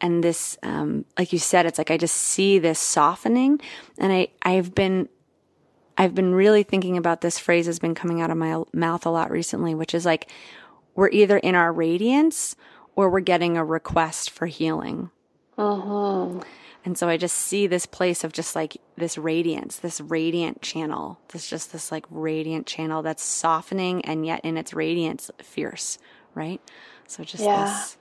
and 0.00 0.24
this 0.24 0.56
um 0.62 1.04
like 1.18 1.32
you 1.32 1.38
said 1.38 1.66
it's 1.66 1.76
like 1.78 1.90
i 1.90 1.98
just 1.98 2.16
see 2.16 2.58
this 2.58 2.78
softening 2.78 3.60
and 3.98 4.12
i 4.12 4.28
i've 4.42 4.74
been 4.74 5.08
i've 5.98 6.14
been 6.14 6.32
really 6.34 6.62
thinking 6.62 6.96
about 6.96 7.20
this 7.20 7.38
phrase 7.38 7.66
has 7.66 7.78
been 7.78 7.94
coming 7.94 8.22
out 8.22 8.30
of 8.30 8.36
my 8.38 8.62
mouth 8.72 9.04
a 9.04 9.10
lot 9.10 9.30
recently 9.30 9.74
which 9.74 9.94
is 9.94 10.06
like 10.06 10.30
we're 10.94 11.10
either 11.10 11.38
in 11.38 11.54
our 11.54 11.72
radiance 11.72 12.56
or 12.96 13.10
we're 13.10 13.20
getting 13.20 13.56
a 13.58 13.64
request 13.64 14.30
for 14.30 14.46
healing 14.46 15.10
Uh-huh. 15.58 16.40
And 16.84 16.96
so 16.96 17.08
I 17.10 17.18
just 17.18 17.36
see 17.36 17.66
this 17.66 17.84
place 17.84 18.24
of 18.24 18.32
just 18.32 18.56
like 18.56 18.78
this 18.96 19.18
radiance, 19.18 19.76
this 19.76 20.00
radiant 20.00 20.62
channel. 20.62 21.20
This 21.28 21.48
just 21.50 21.72
this 21.72 21.92
like 21.92 22.06
radiant 22.08 22.66
channel 22.66 23.02
that's 23.02 23.22
softening 23.22 24.02
and 24.06 24.24
yet 24.24 24.40
in 24.44 24.56
its 24.56 24.72
radiance 24.72 25.30
fierce, 25.42 25.98
right? 26.34 26.60
So 27.06 27.24
just 27.24 27.44
Yeah. 27.44 27.54
this 27.54 27.96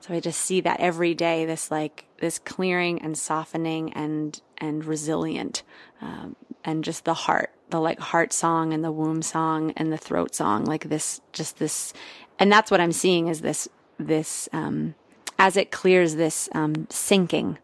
so 0.00 0.14
I 0.14 0.20
just 0.20 0.40
see 0.40 0.60
that 0.62 0.80
every 0.80 1.14
day, 1.14 1.44
this 1.44 1.70
like 1.70 2.06
this 2.20 2.38
clearing 2.38 3.02
and 3.02 3.16
softening 3.18 3.92
and 3.94 4.40
and 4.58 4.84
resilient, 4.84 5.62
um, 6.00 6.36
and 6.64 6.84
just 6.84 7.04
the 7.04 7.14
heart, 7.14 7.50
the 7.70 7.80
like 7.80 8.00
heart 8.00 8.32
song 8.32 8.72
and 8.72 8.82
the 8.84 8.92
womb 8.92 9.22
song 9.22 9.72
and 9.76 9.92
the 9.92 9.98
throat 9.98 10.34
song, 10.34 10.64
like 10.64 10.84
this, 10.88 11.20
just 11.32 11.58
this, 11.58 11.92
and 12.38 12.50
that's 12.52 12.70
what 12.70 12.80
I'm 12.80 12.92
seeing 12.92 13.28
is 13.28 13.42
this 13.42 13.68
this 13.98 14.48
um, 14.54 14.94
as 15.38 15.56
it 15.56 15.70
clears 15.70 16.16
this 16.16 16.48
um, 16.54 16.86
sinking, 16.90 17.58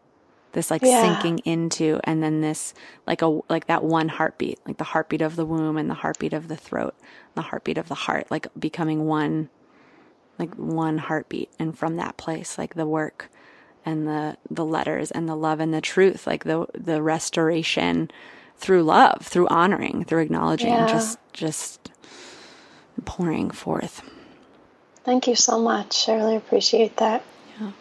this 0.53 0.71
like 0.71 0.85
Yeah. 0.85 0.99
sinking 1.01 1.39
into, 1.39 1.99
and 2.03 2.23
then 2.23 2.41
this 2.41 2.73
like 3.07 3.23
a 3.23 3.39
like 3.49 3.67
that 3.67 3.83
one 3.83 4.09
heartbeat, 4.09 4.59
like 4.67 4.77
the 4.77 4.83
heartbeat 4.83 5.21
of 5.23 5.35
the 5.37 5.45
womb 5.45 5.77
and 5.77 5.89
the 5.89 5.95
heartbeat 5.95 6.33
of 6.33 6.49
the 6.49 6.57
throat, 6.57 6.95
the 7.35 7.41
heartbeat 7.43 7.79
of 7.79 7.87
the 7.89 7.95
heart, 7.95 8.27
like 8.31 8.47
becoming 8.59 9.05
one 9.07 9.49
like 10.39 10.53
one 10.55 10.97
heartbeat 10.97 11.49
and 11.59 11.77
from 11.77 11.95
that 11.97 12.17
place 12.17 12.57
like 12.57 12.75
the 12.75 12.85
work 12.85 13.29
and 13.85 14.07
the 14.07 14.37
the 14.49 14.65
letters 14.65 15.11
and 15.11 15.27
the 15.27 15.35
love 15.35 15.59
and 15.59 15.73
the 15.73 15.81
truth 15.81 16.27
like 16.27 16.43
the 16.43 16.65
the 16.73 17.01
restoration 17.01 18.09
through 18.57 18.83
love 18.83 19.21
through 19.21 19.47
honoring 19.47 20.03
through 20.03 20.21
acknowledging 20.21 20.69
Yeah. 20.73 20.87
just 20.87 21.19
just 21.33 21.91
pouring 23.05 23.49
forth 23.51 24.01
Thank 25.03 25.27
you 25.27 25.35
so 25.35 25.57
much. 25.57 26.09
I 26.09 26.15
really 26.15 26.35
appreciate 26.35 26.97
that. 26.97 27.23
Yeah. 27.61 27.71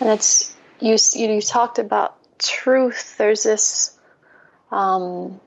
And 0.00 0.08
it's 0.08 0.52
you. 0.80 0.96
You, 1.12 1.34
you 1.34 1.40
talked 1.40 1.78
about 1.78 2.16
truth. 2.40 3.16
There's 3.18 3.44
this 3.44 3.96
um, 4.72 5.40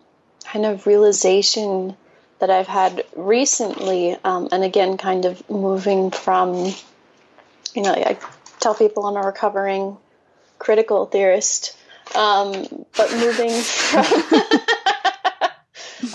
kind 0.45 0.65
of 0.65 0.87
realization 0.87 1.97
that 2.39 2.49
I've 2.49 2.67
had 2.67 3.05
recently, 3.15 4.17
um, 4.23 4.49
and 4.51 4.63
again, 4.63 4.97
kind 4.97 5.25
of 5.25 5.47
moving 5.49 6.11
from. 6.11 6.73
You 7.73 7.81
know, 7.81 7.91
I 7.91 8.17
tell 8.59 8.73
people 8.73 9.05
I'm 9.05 9.15
a 9.17 9.25
recovering 9.25 9.97
critical 10.59 11.05
theorist, 11.05 11.77
um, 12.15 12.85
but 12.95 13.11
moving 13.13 13.51
from. 13.51 14.05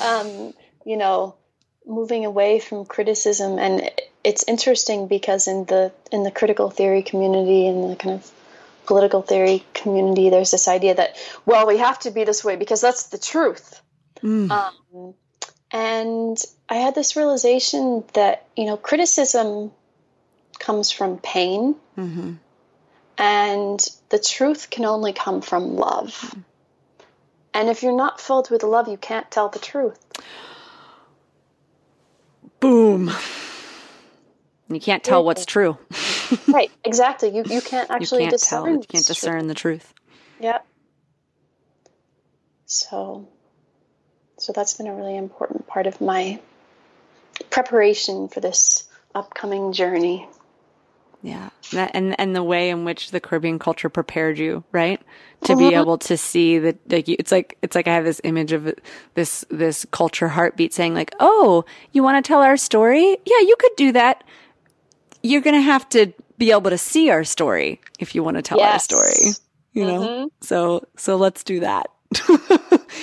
um, 0.02 0.54
you 0.84 0.96
know, 0.96 1.34
moving 1.86 2.24
away 2.24 2.60
from 2.60 2.84
criticism 2.84 3.58
and 3.58 3.90
it's 4.22 4.44
interesting 4.46 5.08
because 5.08 5.48
in 5.48 5.64
the 5.64 5.92
in 6.12 6.22
the 6.22 6.30
critical 6.30 6.70
theory 6.70 7.02
community 7.02 7.66
and 7.66 7.90
the 7.90 7.96
kind 7.96 8.14
of 8.14 8.30
political 8.86 9.22
theory 9.22 9.64
community 9.72 10.30
there's 10.30 10.50
this 10.50 10.68
idea 10.68 10.94
that 10.94 11.16
well 11.46 11.66
we 11.66 11.78
have 11.78 11.98
to 11.98 12.10
be 12.10 12.24
this 12.24 12.44
way 12.44 12.56
because 12.56 12.80
that's 12.80 13.08
the 13.08 13.18
truth 13.18 13.80
um, 14.50 15.14
and 15.72 16.36
i 16.68 16.74
had 16.76 16.94
this 16.94 17.16
realization 17.16 18.04
that 18.14 18.46
you 18.56 18.66
know 18.66 18.76
criticism 18.76 19.70
comes 20.58 20.90
from 20.90 21.18
pain. 21.18 21.74
Mm-hmm. 21.96 22.32
and 23.18 23.80
the 24.10 24.18
truth 24.18 24.70
can 24.70 24.84
only 24.84 25.12
come 25.12 25.40
from 25.42 25.76
love. 25.76 26.34
And 27.52 27.68
if 27.68 27.82
you're 27.82 27.96
not 27.96 28.20
filled 28.20 28.50
with 28.50 28.62
love 28.62 28.88
you 28.88 28.96
can't 28.96 29.30
tell 29.30 29.48
the 29.48 29.58
truth. 29.58 29.98
Boom. 32.60 33.10
You 34.68 34.80
can't 34.80 35.02
tell 35.02 35.24
what's 35.24 35.44
true. 35.46 35.76
Right 36.46 36.70
exactly. 36.84 37.30
You, 37.34 37.42
you 37.44 37.60
can't 37.60 37.90
actually 37.90 38.22
you 38.24 38.30
can't 38.30 38.40
tell. 38.40 38.62
discern 38.62 38.74
you 38.74 38.86
can't 38.86 39.06
discern 39.06 39.46
the 39.48 39.54
truth. 39.54 39.92
Yep. 40.38 40.64
So, 42.66 43.28
so 44.40 44.52
that's 44.54 44.74
been 44.74 44.86
a 44.86 44.94
really 44.94 45.16
important 45.16 45.66
part 45.66 45.86
of 45.86 46.00
my 46.00 46.40
preparation 47.50 48.28
for 48.28 48.40
this 48.40 48.88
upcoming 49.14 49.72
journey. 49.72 50.26
Yeah. 51.22 51.50
That, 51.72 51.90
and 51.92 52.18
and 52.18 52.34
the 52.34 52.42
way 52.42 52.70
in 52.70 52.84
which 52.84 53.10
the 53.10 53.20
Caribbean 53.20 53.58
culture 53.58 53.90
prepared 53.90 54.38
you, 54.38 54.64
right? 54.72 55.00
To 55.44 55.56
be 55.56 55.64
mm-hmm. 55.64 55.80
able 55.80 55.98
to 55.98 56.16
see 56.16 56.58
that 56.58 56.78
like 56.90 57.06
you, 57.06 57.16
it's 57.18 57.30
like 57.30 57.58
it's 57.60 57.74
like 57.74 57.86
I 57.86 57.94
have 57.94 58.04
this 58.04 58.20
image 58.24 58.52
of 58.52 58.72
this 59.14 59.44
this 59.50 59.86
culture 59.90 60.28
heartbeat 60.28 60.72
saying 60.72 60.94
like, 60.94 61.14
"Oh, 61.20 61.66
you 61.92 62.02
want 62.02 62.24
to 62.24 62.26
tell 62.26 62.40
our 62.40 62.56
story? 62.56 63.18
Yeah, 63.26 63.40
you 63.40 63.56
could 63.58 63.76
do 63.76 63.92
that. 63.92 64.24
You're 65.22 65.42
going 65.42 65.56
to 65.56 65.60
have 65.60 65.86
to 65.90 66.14
be 66.38 66.50
able 66.50 66.70
to 66.70 66.78
see 66.78 67.10
our 67.10 67.24
story 67.24 67.82
if 67.98 68.14
you 68.14 68.22
want 68.22 68.38
to 68.38 68.42
tell 68.42 68.60
our 68.60 68.78
story." 68.78 69.34
You 69.74 69.86
know? 69.86 70.00
Mm-hmm. 70.00 70.26
So 70.40 70.86
so 70.96 71.16
let's 71.16 71.44
do 71.44 71.60
that. 71.60 71.90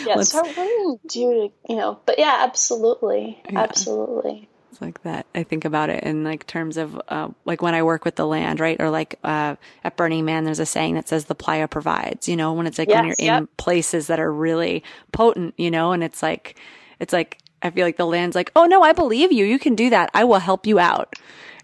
Yeah, 0.09 0.15
Let's- 0.15 0.31
so 0.31 0.39
what 0.43 0.55
do 0.55 0.61
you 0.61 0.99
do? 1.07 1.51
You 1.69 1.75
know, 1.75 1.99
but 2.05 2.17
yeah, 2.19 2.37
absolutely, 2.41 3.41
absolutely. 3.53 4.49
It's 4.71 4.81
like 4.81 5.01
that. 5.03 5.25
I 5.33 5.43
think 5.43 5.65
about 5.65 5.89
it 5.89 6.03
in 6.03 6.23
like 6.23 6.45
terms 6.45 6.77
of 6.77 7.01
uh, 7.07 7.29
like 7.45 7.61
when 7.61 7.73
I 7.73 7.83
work 7.83 8.05
with 8.05 8.15
the 8.15 8.27
land, 8.27 8.59
right? 8.59 8.79
Or 8.79 8.89
like 8.89 9.17
uh, 9.23 9.55
at 9.83 9.95
Burning 9.97 10.25
Man, 10.25 10.43
there's 10.43 10.59
a 10.59 10.65
saying 10.65 10.95
that 10.95 11.07
says 11.07 11.25
the 11.25 11.35
playa 11.35 11.67
provides. 11.67 12.27
You 12.27 12.35
know, 12.35 12.53
when 12.53 12.67
it's 12.67 12.77
like 12.77 12.89
when 12.89 13.05
you're 13.05 13.15
Yes, 13.17 13.39
in 13.39 13.47
places 13.57 14.07
that 14.07 14.19
are 14.19 14.31
really 14.31 14.83
potent, 15.13 15.55
you 15.57 15.71
know, 15.71 15.93
and 15.93 16.03
it's 16.03 16.21
like 16.21 16.59
it's 16.99 17.13
like 17.13 17.39
I 17.61 17.69
feel 17.71 17.85
like 17.85 17.97
the 17.97 18.05
land's 18.05 18.35
like, 18.35 18.51
oh 18.55 18.65
no, 18.65 18.83
I 18.83 18.93
believe 18.93 19.31
you. 19.31 19.45
You 19.45 19.57
can 19.57 19.73
do 19.73 19.89
that. 19.89 20.11
I 20.13 20.25
will 20.25 20.39
help 20.39 20.67
you 20.67 20.77
out. 20.79 21.15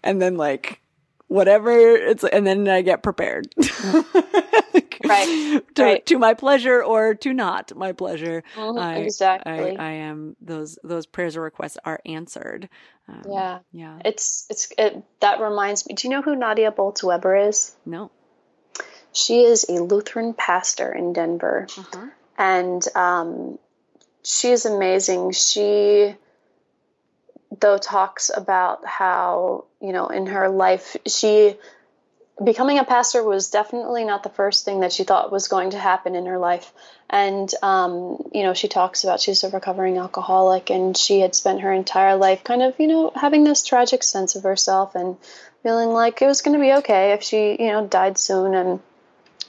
And 0.03 0.21
then 0.21 0.37
like 0.37 0.79
whatever 1.27 1.71
it's 1.71 2.23
and 2.23 2.47
then 2.47 2.67
I 2.67 2.81
get 2.81 3.03
prepared. 3.03 3.47
Right, 5.05 5.61
to, 5.75 5.83
right. 5.83 6.05
to 6.07 6.17
my 6.17 6.33
pleasure 6.33 6.83
or 6.83 7.13
to 7.15 7.33
not 7.33 7.75
my 7.75 7.91
pleasure. 7.91 8.43
Mhm, 8.55 8.79
I, 8.81 8.95
exactly. 8.97 9.77
I, 9.77 9.83
I 9.83 9.91
am 9.91 10.35
those 10.41 10.79
those 10.83 11.05
prayers 11.05 11.35
or 11.35 11.41
requests 11.41 11.77
are 11.83 11.99
answered. 12.05 12.69
Um, 13.07 13.21
Yeah, 13.29 13.59
Yeah. 13.71 13.99
it's 14.05 14.45
it's 14.49 14.71
it, 14.77 15.03
that 15.19 15.39
reminds 15.41 15.85
me. 15.87 15.95
Do 15.95 16.07
you 16.07 16.13
know 16.13 16.21
who 16.21 16.35
Nadia 16.35 16.71
Bolz-Weber 16.71 17.35
is? 17.49 17.75
No. 17.85 18.11
She 19.11 19.41
is 19.43 19.65
a 19.69 19.73
Lutheran 19.73 20.33
pastor 20.33 20.91
in 20.91 21.13
Denver. 21.13 21.67
Uh-huh. 21.77 22.07
and 22.37 22.83
um, 22.95 23.59
she 24.23 24.49
is 24.51 24.65
amazing. 24.65 25.31
She, 25.33 26.15
though, 27.59 27.77
talks 27.77 28.31
about 28.35 28.85
how 28.85 29.65
you 29.81 29.91
know 29.91 30.07
in 30.07 30.27
her 30.27 30.49
life 30.49 30.95
she 31.05 31.55
becoming 32.41 32.79
a 32.79 32.83
pastor 32.83 33.23
was 33.23 33.49
definitely 33.49 34.05
not 34.05 34.23
the 34.23 34.29
first 34.29 34.65
thing 34.65 34.79
that 34.79 34.93
she 34.93 35.03
thought 35.03 35.31
was 35.31 35.47
going 35.47 35.71
to 35.71 35.79
happen 35.79 36.15
in 36.15 36.25
her 36.25 36.37
life. 36.37 36.71
And 37.09 37.51
um, 37.61 38.23
you 38.33 38.43
know, 38.43 38.53
she 38.53 38.67
talks 38.67 39.03
about 39.03 39.21
she's 39.21 39.43
a 39.43 39.49
recovering 39.49 39.97
alcoholic, 39.97 40.69
and 40.69 40.97
she 40.97 41.19
had 41.19 41.35
spent 41.35 41.61
her 41.61 41.71
entire 41.71 42.15
life 42.15 42.43
kind 42.43 42.63
of 42.63 42.79
you 42.79 42.87
know 42.87 43.11
having 43.15 43.43
this 43.43 43.63
tragic 43.63 44.03
sense 44.03 44.35
of 44.35 44.43
herself 44.43 44.95
and 44.95 45.17
feeling 45.61 45.89
like 45.89 46.21
it 46.21 46.27
was 46.27 46.41
going 46.41 46.57
to 46.57 46.61
be 46.61 46.73
okay 46.73 47.13
if 47.13 47.23
she 47.23 47.51
you 47.59 47.71
know 47.71 47.85
died 47.85 48.17
soon 48.17 48.53
and 48.53 48.79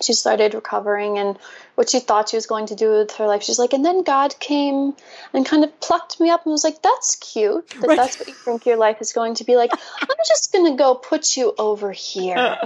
she 0.05 0.13
started 0.13 0.55
recovering 0.55 1.19
and 1.19 1.39
what 1.75 1.91
she 1.91 2.01
thought 2.01 2.29
she 2.29 2.37
was 2.37 2.47
going 2.47 2.67
to 2.67 2.75
do 2.75 2.91
with 2.91 3.13
her 3.17 3.27
life. 3.27 3.43
She's 3.43 3.59
like, 3.59 3.73
and 3.73 3.85
then 3.85 4.03
God 4.05 4.39
came 4.39 4.95
and 5.33 5.45
kind 5.45 5.65
of 5.65 5.81
plucked 5.81 6.21
me 6.21 6.31
up 6.31 6.45
and 6.45 6.53
was 6.53 6.65
like, 6.65 6.83
that's 6.83 7.17
cute. 7.17 7.69
That 7.81 7.89
Right. 7.89 7.97
that's 7.97 8.19
what 8.19 8.29
you 8.29 8.35
think 8.35 8.67
your 8.67 8.77
life 8.77 8.99
is 9.01 9.13
going 9.13 9.35
to 9.37 9.45
be 9.45 9.57
like. 9.57 9.71
I'm 10.01 10.17
just 10.27 10.53
going 10.53 10.73
to 10.73 10.77
go 10.79 10.95
put 10.95 11.37
you 11.37 11.55
over 11.59 11.91
here. 11.91 12.59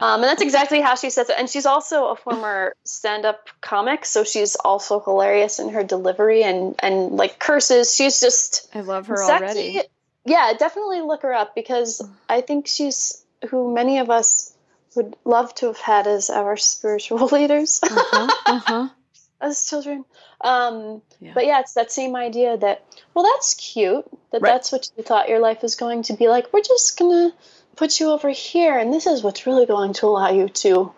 Um, 0.00 0.20
and 0.20 0.24
that's 0.24 0.42
exactly 0.42 0.80
how 0.80 0.96
she 0.96 1.10
says 1.10 1.30
it. 1.30 1.36
And 1.38 1.48
she's 1.48 1.66
also 1.66 2.08
a 2.08 2.16
former 2.16 2.74
stand-up 2.84 3.48
comic, 3.60 4.04
so 4.04 4.24
she's 4.24 4.56
also 4.56 5.00
hilarious 5.00 5.60
in 5.60 5.70
her 5.70 5.84
delivery 5.84 6.42
and, 6.42 6.74
and 6.80 7.12
like 7.12 7.38
curses. 7.38 7.94
She's 7.94 8.20
just 8.20 8.68
I 8.74 8.80
love 8.80 9.06
her 9.06 9.16
sexy. 9.16 9.44
already. 9.44 9.80
Yeah, 10.26 10.52
definitely 10.58 11.00
look 11.02 11.22
her 11.22 11.32
up 11.32 11.54
because 11.54 12.02
I 12.28 12.40
think 12.40 12.66
she's 12.66 13.22
who 13.50 13.74
many 13.74 13.98
of 13.98 14.10
us 14.10 14.53
would 14.96 15.16
love 15.24 15.54
to 15.56 15.66
have 15.66 15.78
had 15.78 16.06
as 16.06 16.30
our 16.30 16.56
spiritual 16.56 17.26
leaders 17.32 17.80
Uh-huh. 17.82 18.28
uh-huh. 18.46 18.88
as 19.40 19.64
children. 19.68 20.04
Um, 20.40 21.02
Yeah. 21.20 21.32
But 21.34 21.46
yeah, 21.46 21.60
it's 21.60 21.74
that 21.74 21.90
same 21.92 22.16
idea 22.16 22.56
that, 22.56 22.82
well, 23.14 23.24
that's 23.24 23.54
cute, 23.54 24.04
that 24.32 24.42
Right. 24.42 24.50
that's 24.52 24.72
what 24.72 24.88
you 24.96 25.02
thought 25.02 25.28
your 25.28 25.40
life 25.40 25.62
was 25.62 25.74
going 25.76 26.02
to 26.04 26.12
be 26.14 26.28
like. 26.28 26.52
We're 26.52 26.62
just 26.62 26.98
going 26.98 27.30
to 27.30 27.36
put 27.76 27.98
you 28.00 28.10
over 28.10 28.30
here, 28.30 28.78
and 28.78 28.92
this 28.92 29.06
is 29.06 29.22
what's 29.22 29.46
really 29.46 29.66
going 29.66 29.92
to 29.94 30.06
allow 30.06 30.30
you 30.30 30.48
to 30.48 30.92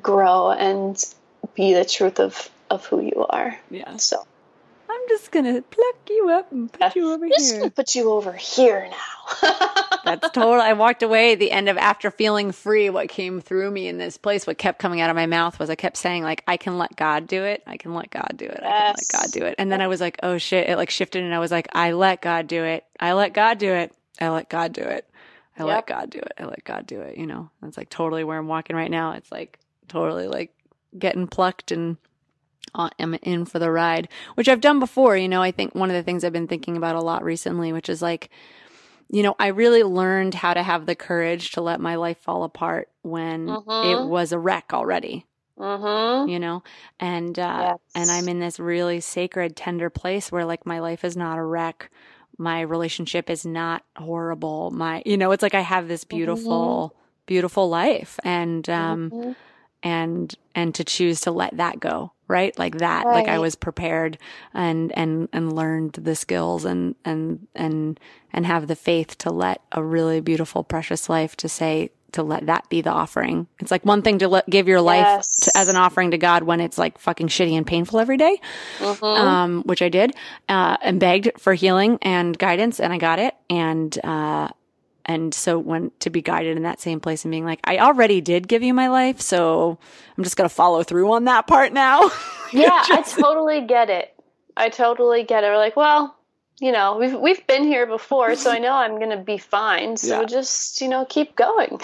grow 0.00 0.50
and 0.50 0.96
be 1.54 1.74
the 1.74 1.84
truth 1.84 2.20
of, 2.20 2.48
of 2.70 2.86
who 2.86 3.00
you 3.00 3.26
are. 3.28 3.58
Yeah. 3.70 3.96
So, 3.96 4.24
I'm 4.92 5.08
just 5.08 5.30
gonna 5.30 5.62
pluck 5.62 5.96
you 6.10 6.30
up 6.30 6.52
and 6.52 6.72
put 6.72 6.94
you 6.94 7.12
over 7.12 7.24
here. 7.24 7.34
I'm 7.34 7.38
just 7.40 7.50
here. 7.52 7.60
going 7.60 7.70
to 7.70 7.74
put 7.74 7.94
you 7.94 8.10
over 8.12 8.32
here 8.32 8.90
now. 8.90 9.86
That's 10.04 10.30
total. 10.30 10.60
I 10.60 10.72
walked 10.74 11.02
away 11.02 11.32
at 11.32 11.38
the 11.38 11.50
end 11.50 11.68
of 11.68 11.78
after 11.78 12.10
feeling 12.10 12.52
free. 12.52 12.90
What 12.90 13.08
came 13.08 13.40
through 13.40 13.70
me 13.70 13.88
in 13.88 13.98
this 13.98 14.16
place, 14.18 14.46
what 14.46 14.58
kept 14.58 14.78
coming 14.78 15.00
out 15.00 15.10
of 15.10 15.16
my 15.16 15.26
mouth 15.26 15.58
was 15.58 15.70
I 15.70 15.76
kept 15.76 15.96
saying 15.96 16.24
like, 16.24 16.42
I 16.46 16.56
can 16.56 16.76
let 16.76 16.94
God 16.96 17.26
do 17.26 17.44
it. 17.44 17.62
I 17.66 17.76
can 17.76 17.94
let 17.94 18.10
God 18.10 18.34
do 18.36 18.46
it. 18.46 18.60
I 18.62 18.70
can 18.70 18.94
let 18.96 19.08
God 19.12 19.30
do 19.32 19.44
it. 19.44 19.54
And 19.58 19.70
then 19.72 19.80
I 19.80 19.86
was 19.86 20.00
like, 20.00 20.18
oh 20.22 20.38
shit. 20.38 20.68
It 20.68 20.76
like 20.76 20.90
shifted 20.90 21.22
and 21.22 21.34
I 21.34 21.38
was 21.38 21.50
like, 21.50 21.68
I 21.72 21.92
let 21.92 22.20
God 22.20 22.46
do 22.46 22.64
it. 22.64 22.84
I 23.00 23.12
let 23.12 23.32
God 23.32 23.58
do 23.58 23.72
it. 23.72 23.94
I 24.20 24.28
let 24.28 24.48
God 24.48 24.72
do 24.72 24.82
it. 24.82 25.08
I 25.58 25.64
let 25.64 25.86
God 25.86 26.10
do 26.10 26.18
it. 26.18 26.32
I 26.38 26.44
let 26.44 26.64
God 26.64 26.86
do 26.86 27.00
it. 27.00 27.18
You 27.18 27.26
know, 27.26 27.50
that's 27.60 27.76
like 27.76 27.90
totally 27.90 28.24
where 28.24 28.38
I'm 28.38 28.48
walking 28.48 28.76
right 28.76 28.90
now. 28.90 29.12
It's 29.12 29.30
like 29.30 29.58
totally 29.88 30.26
like 30.26 30.52
getting 30.98 31.26
plucked 31.26 31.72
and 31.72 31.96
am 32.98 33.14
in 33.22 33.44
for 33.44 33.58
the 33.58 33.70
ride, 33.70 34.08
which 34.34 34.48
I've 34.48 34.60
done 34.60 34.78
before. 34.80 35.16
You 35.16 35.28
know, 35.28 35.42
I 35.42 35.50
think 35.50 35.74
one 35.74 35.90
of 35.90 35.94
the 35.94 36.02
things 36.02 36.24
I've 36.24 36.32
been 36.32 36.48
thinking 36.48 36.76
about 36.76 36.96
a 36.96 37.00
lot 37.00 37.24
recently, 37.24 37.72
which 37.72 37.88
is 37.88 38.02
like, 38.02 38.30
you 39.10 39.22
know, 39.22 39.34
I 39.38 39.48
really 39.48 39.82
learned 39.82 40.34
how 40.34 40.54
to 40.54 40.62
have 40.62 40.86
the 40.86 40.94
courage 40.94 41.52
to 41.52 41.60
let 41.60 41.80
my 41.80 41.96
life 41.96 42.18
fall 42.18 42.44
apart 42.44 42.88
when 43.02 43.48
it 43.82 44.02
was 44.08 44.32
a 44.32 44.38
wreck 44.38 44.72
already, 44.72 45.26
Mm-hmm. 45.58 46.28
you 46.30 46.38
know? 46.38 46.62
And, 46.98 47.38
uh, 47.38 47.76
and 47.94 48.10
I'm 48.10 48.28
in 48.28 48.40
this 48.40 48.58
really 48.58 49.00
sacred, 49.00 49.54
tender 49.54 49.90
place 49.90 50.32
where 50.32 50.44
like 50.46 50.64
my 50.64 50.80
life 50.80 51.04
is 51.04 51.16
not 51.16 51.38
a 51.38 51.42
wreck. 51.44 51.90
My 52.38 52.62
relationship 52.62 53.28
is 53.28 53.44
not 53.44 53.84
horrible. 53.96 54.70
My, 54.70 55.02
you 55.04 55.18
know, 55.18 55.32
it's 55.32 55.42
like 55.42 55.54
I 55.54 55.60
have 55.60 55.88
this 55.88 56.04
beautiful, 56.04 56.94
beautiful 57.26 57.68
life. 57.68 58.18
And, 58.24 58.68
um, 58.70 59.10
Mhm. 59.10 59.36
and 59.82 60.34
and 60.54 60.74
to 60.76 60.84
choose 60.84 61.20
to 61.22 61.30
let 61.32 61.56
that 61.56 61.80
go 61.80 62.12
right 62.32 62.58
like 62.58 62.78
that 62.78 63.04
like 63.06 63.28
i 63.28 63.38
was 63.38 63.54
prepared 63.54 64.16
and 64.54 64.90
and 64.96 65.28
and 65.32 65.52
learned 65.54 65.92
the 65.92 66.16
skills 66.16 66.64
and 66.64 66.94
and 67.04 67.46
and 67.54 68.00
and 68.32 68.46
have 68.46 68.66
the 68.66 68.74
faith 68.74 69.16
to 69.18 69.30
let 69.30 69.60
a 69.72 69.82
really 69.84 70.20
beautiful 70.20 70.64
precious 70.64 71.08
life 71.08 71.36
to 71.36 71.48
say 71.48 71.90
to 72.12 72.22
let 72.22 72.44
that 72.46 72.68
be 72.68 72.80
the 72.82 72.90
offering 72.90 73.46
it's 73.58 73.70
like 73.70 73.84
one 73.86 74.02
thing 74.02 74.18
to 74.18 74.28
let, 74.28 74.48
give 74.50 74.68
your 74.68 74.80
life 74.82 75.06
Yes. 75.06 75.36
to, 75.44 75.52
as 75.56 75.68
an 75.68 75.76
offering 75.76 76.10
to 76.10 76.18
god 76.18 76.42
when 76.42 76.60
it's 76.60 76.76
like 76.78 76.98
fucking 76.98 77.28
shitty 77.28 77.52
and 77.56 77.66
painful 77.66 77.98
every 78.00 78.16
day 78.18 78.38
Mhm. 78.80 79.16
um, 79.16 79.62
which 79.64 79.82
I 79.82 79.88
did, 79.88 80.14
uh, 80.48 80.76
and 80.82 80.98
begged 81.00 81.30
for 81.38 81.54
healing 81.54 81.98
and 82.02 82.36
guidance, 82.38 82.80
and 82.80 82.92
I 82.92 82.98
got 82.98 83.18
it. 83.18 83.34
And 83.50 83.96
uh, 84.04 84.48
and 85.06 85.34
so 85.34 85.58
when 85.58 85.90
to 86.00 86.10
be 86.10 86.22
guided 86.22 86.56
in 86.56 86.62
that 86.64 86.80
same 86.80 87.00
place 87.00 87.24
and 87.24 87.30
being 87.32 87.44
like, 87.44 87.60
I 87.64 87.78
already 87.78 88.20
did 88.20 88.48
give 88.48 88.62
you 88.62 88.74
my 88.74 88.88
life, 88.88 89.20
so 89.20 89.78
I'm 90.16 90.24
just 90.24 90.36
gonna 90.36 90.48
follow 90.48 90.82
through 90.82 91.12
on 91.12 91.24
that 91.24 91.46
part 91.46 91.72
now. 91.72 92.10
yeah, 92.52 92.82
I 92.90 93.02
totally 93.06 93.62
get 93.62 93.90
it. 93.90 94.14
I 94.56 94.68
totally 94.68 95.22
get 95.24 95.44
it. 95.44 95.48
We're 95.48 95.56
like, 95.56 95.76
well, 95.76 96.16
you 96.60 96.70
know, 96.72 96.96
we've 96.98 97.14
we've 97.18 97.46
been 97.46 97.64
here 97.64 97.86
before, 97.86 98.36
so 98.36 98.50
I 98.50 98.58
know 98.58 98.72
I'm 98.72 98.98
gonna 98.98 99.22
be 99.22 99.38
fine. 99.38 99.96
So 99.96 100.20
Yeah. 100.20 100.26
just 100.26 100.80
you 100.80 100.88
know, 100.88 101.04
keep 101.08 101.34
going. 101.36 101.78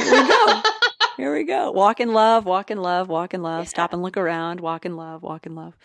Here 1.17 1.35
we 1.35 1.45
go. 1.45 1.71
Walk 1.73 2.01
in 2.01 2.13
love, 2.13 2.45
walk 2.47 2.71
in 2.71 2.81
love, 2.81 3.09
walk 3.09 3.35
in 3.35 3.43
love. 3.43 3.69
Stop 3.69 3.93
and 3.93 4.03
look 4.03 4.17
around. 4.17 4.61
Walk 4.61 4.87
in 4.87 4.97
love, 4.97 5.23
walk 5.23 5.47
in 5.47 5.55
love. 5.55 5.77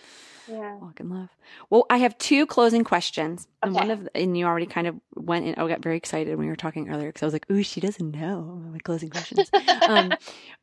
Yeah. 0.47 0.75
Walk 0.77 0.99
in 0.99 1.09
love. 1.09 1.29
Well, 1.69 1.85
I 1.89 1.97
have 1.97 2.17
two 2.17 2.45
closing 2.45 2.83
questions, 2.83 3.47
and 3.61 3.73
one 3.73 3.91
Okay. 3.91 3.93
of 4.01 4.09
and 4.15 4.37
you 4.37 4.45
already 4.45 4.65
kind 4.65 4.87
of 4.87 4.95
went 5.15 5.45
in. 5.45 5.55
I 5.55 5.67
got 5.67 5.81
very 5.81 5.97
excited 5.97 6.29
when 6.37 6.45
we 6.45 6.49
were 6.49 6.55
talking 6.55 6.89
earlier 6.89 7.07
because 7.09 7.23
I 7.23 7.25
was 7.25 7.33
like, 7.33 7.49
"Ooh, 7.51 7.63
she 7.63 7.79
doesn't 7.79 8.11
know 8.11 8.61
my 8.71 8.79
closing 8.79 9.09
questions." 9.09 9.49
um, 9.87 10.13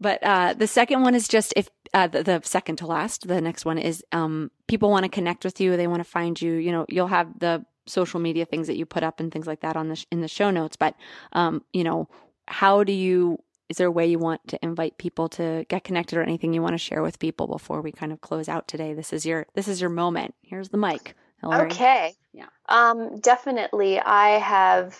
but 0.00 0.22
uh, 0.22 0.54
the 0.54 0.66
second 0.66 1.02
one 1.02 1.14
is 1.14 1.28
just 1.28 1.52
if 1.56 1.68
uh, 1.94 2.06
the, 2.06 2.22
the 2.22 2.40
second 2.44 2.76
to 2.76 2.86
last. 2.86 3.26
The 3.28 3.40
next 3.40 3.64
one 3.64 3.78
is 3.78 4.04
um, 4.12 4.50
people 4.66 4.90
want 4.90 5.04
to 5.04 5.08
connect 5.08 5.44
with 5.44 5.60
you. 5.60 5.76
They 5.76 5.86
want 5.86 6.00
to 6.04 6.08
find 6.10 6.40
you. 6.40 6.52
You 6.54 6.72
know, 6.72 6.86
you'll 6.88 7.06
have 7.08 7.38
the 7.38 7.64
social 7.86 8.20
media 8.20 8.44
things 8.44 8.66
that 8.66 8.76
you 8.76 8.86
put 8.86 9.02
up 9.02 9.18
and 9.20 9.32
things 9.32 9.46
like 9.46 9.60
that 9.60 9.76
on 9.76 9.88
the 9.88 9.96
sh- 9.96 10.06
in 10.12 10.20
the 10.20 10.28
show 10.28 10.50
notes. 10.50 10.76
But 10.76 10.94
um, 11.32 11.64
you 11.72 11.84
know, 11.84 12.08
how 12.46 12.84
do 12.84 12.92
you? 12.92 13.38
Is 13.70 13.76
there 13.76 13.86
a 13.86 13.90
way 13.90 14.06
you 14.06 14.18
want 14.18 14.48
to 14.48 14.58
invite 14.62 14.98
people 14.98 15.28
to 15.30 15.64
get 15.68 15.84
connected 15.84 16.18
or 16.18 16.22
anything 16.22 16.52
you 16.52 16.60
want 16.60 16.74
to 16.74 16.78
share 16.78 17.02
with 17.02 17.20
people 17.20 17.46
before 17.46 17.80
we 17.80 17.92
kind 17.92 18.12
of 18.12 18.20
close 18.20 18.48
out 18.48 18.66
today? 18.66 18.94
This 18.94 19.12
is 19.12 19.24
your 19.24 19.46
this 19.54 19.68
is 19.68 19.80
your 19.80 19.90
moment. 19.90 20.34
Here's 20.42 20.70
the 20.70 20.76
mic. 20.76 21.14
Hilary. 21.40 21.70
Okay. 21.70 22.14
Yeah. 22.32 22.46
Um, 22.68 23.20
definitely. 23.20 24.00
I 24.00 24.40
have 24.40 24.98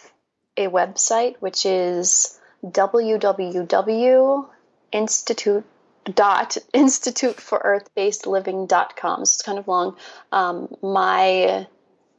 a 0.57 0.69
website 0.69 1.35
which 1.41 1.67
is 1.67 2.39
www.institute 2.65 5.65
dot 6.15 6.57
institute 6.73 7.41
for 7.41 7.61
earth 7.63 7.91
based 7.97 8.27
living 8.27 8.67
dot 8.67 8.97
com. 8.97 9.25
So 9.25 9.35
it's 9.35 9.43
kind 9.43 9.59
of 9.59 9.67
long. 9.67 9.97
Um, 10.31 10.73
my 10.81 11.67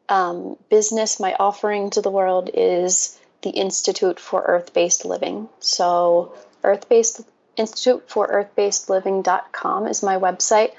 um, 0.09 0.57
business, 0.69 1.19
my 1.19 1.33
offering 1.39 1.91
to 1.91 2.01
the 2.01 2.11
world 2.11 2.49
is 2.53 3.17
the 3.41 3.49
Institute 3.49 4.19
for 4.19 4.41
Earth 4.41 4.73
Based 4.73 5.05
Living. 5.05 5.49
So 5.59 6.33
Earth 6.63 6.87
Based 6.89 7.21
Institute 7.57 8.03
for 8.07 8.27
Earth 8.27 8.55
Based 8.55 8.89
Living.com 8.89 9.87
is 9.87 10.03
my 10.03 10.17
website. 10.17 10.71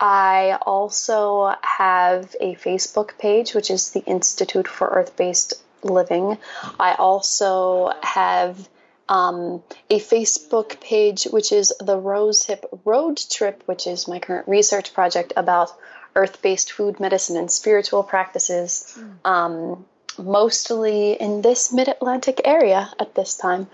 I 0.00 0.58
also 0.62 1.54
have 1.62 2.34
a 2.40 2.54
Facebook 2.54 3.18
page, 3.18 3.54
which 3.54 3.70
is 3.70 3.90
the 3.90 4.04
Institute 4.04 4.68
for 4.68 4.88
Earth 4.88 5.16
Based 5.16 5.54
Living. 5.82 6.38
I 6.78 6.94
also 6.94 7.92
have 8.02 8.68
um, 9.08 9.62
a 9.90 9.98
Facebook 9.98 10.80
page, 10.80 11.24
which 11.24 11.50
is 11.50 11.72
the 11.80 11.98
Rosehip 11.98 12.64
Road 12.84 13.18
Trip, 13.30 13.62
which 13.66 13.86
is 13.86 14.06
my 14.06 14.18
current 14.18 14.46
research 14.46 14.92
project 14.92 15.32
about 15.36 15.72
earth 16.14 16.42
based 16.42 16.72
food 16.72 17.00
medicine 17.00 17.36
and 17.36 17.50
spiritual 17.50 18.02
practices, 18.02 18.98
um, 19.24 19.84
mostly 20.18 21.12
in 21.12 21.42
this 21.42 21.72
mid 21.72 21.88
Atlantic 21.88 22.40
area 22.44 22.92
at 22.98 23.14
this 23.14 23.36
time. 23.36 23.68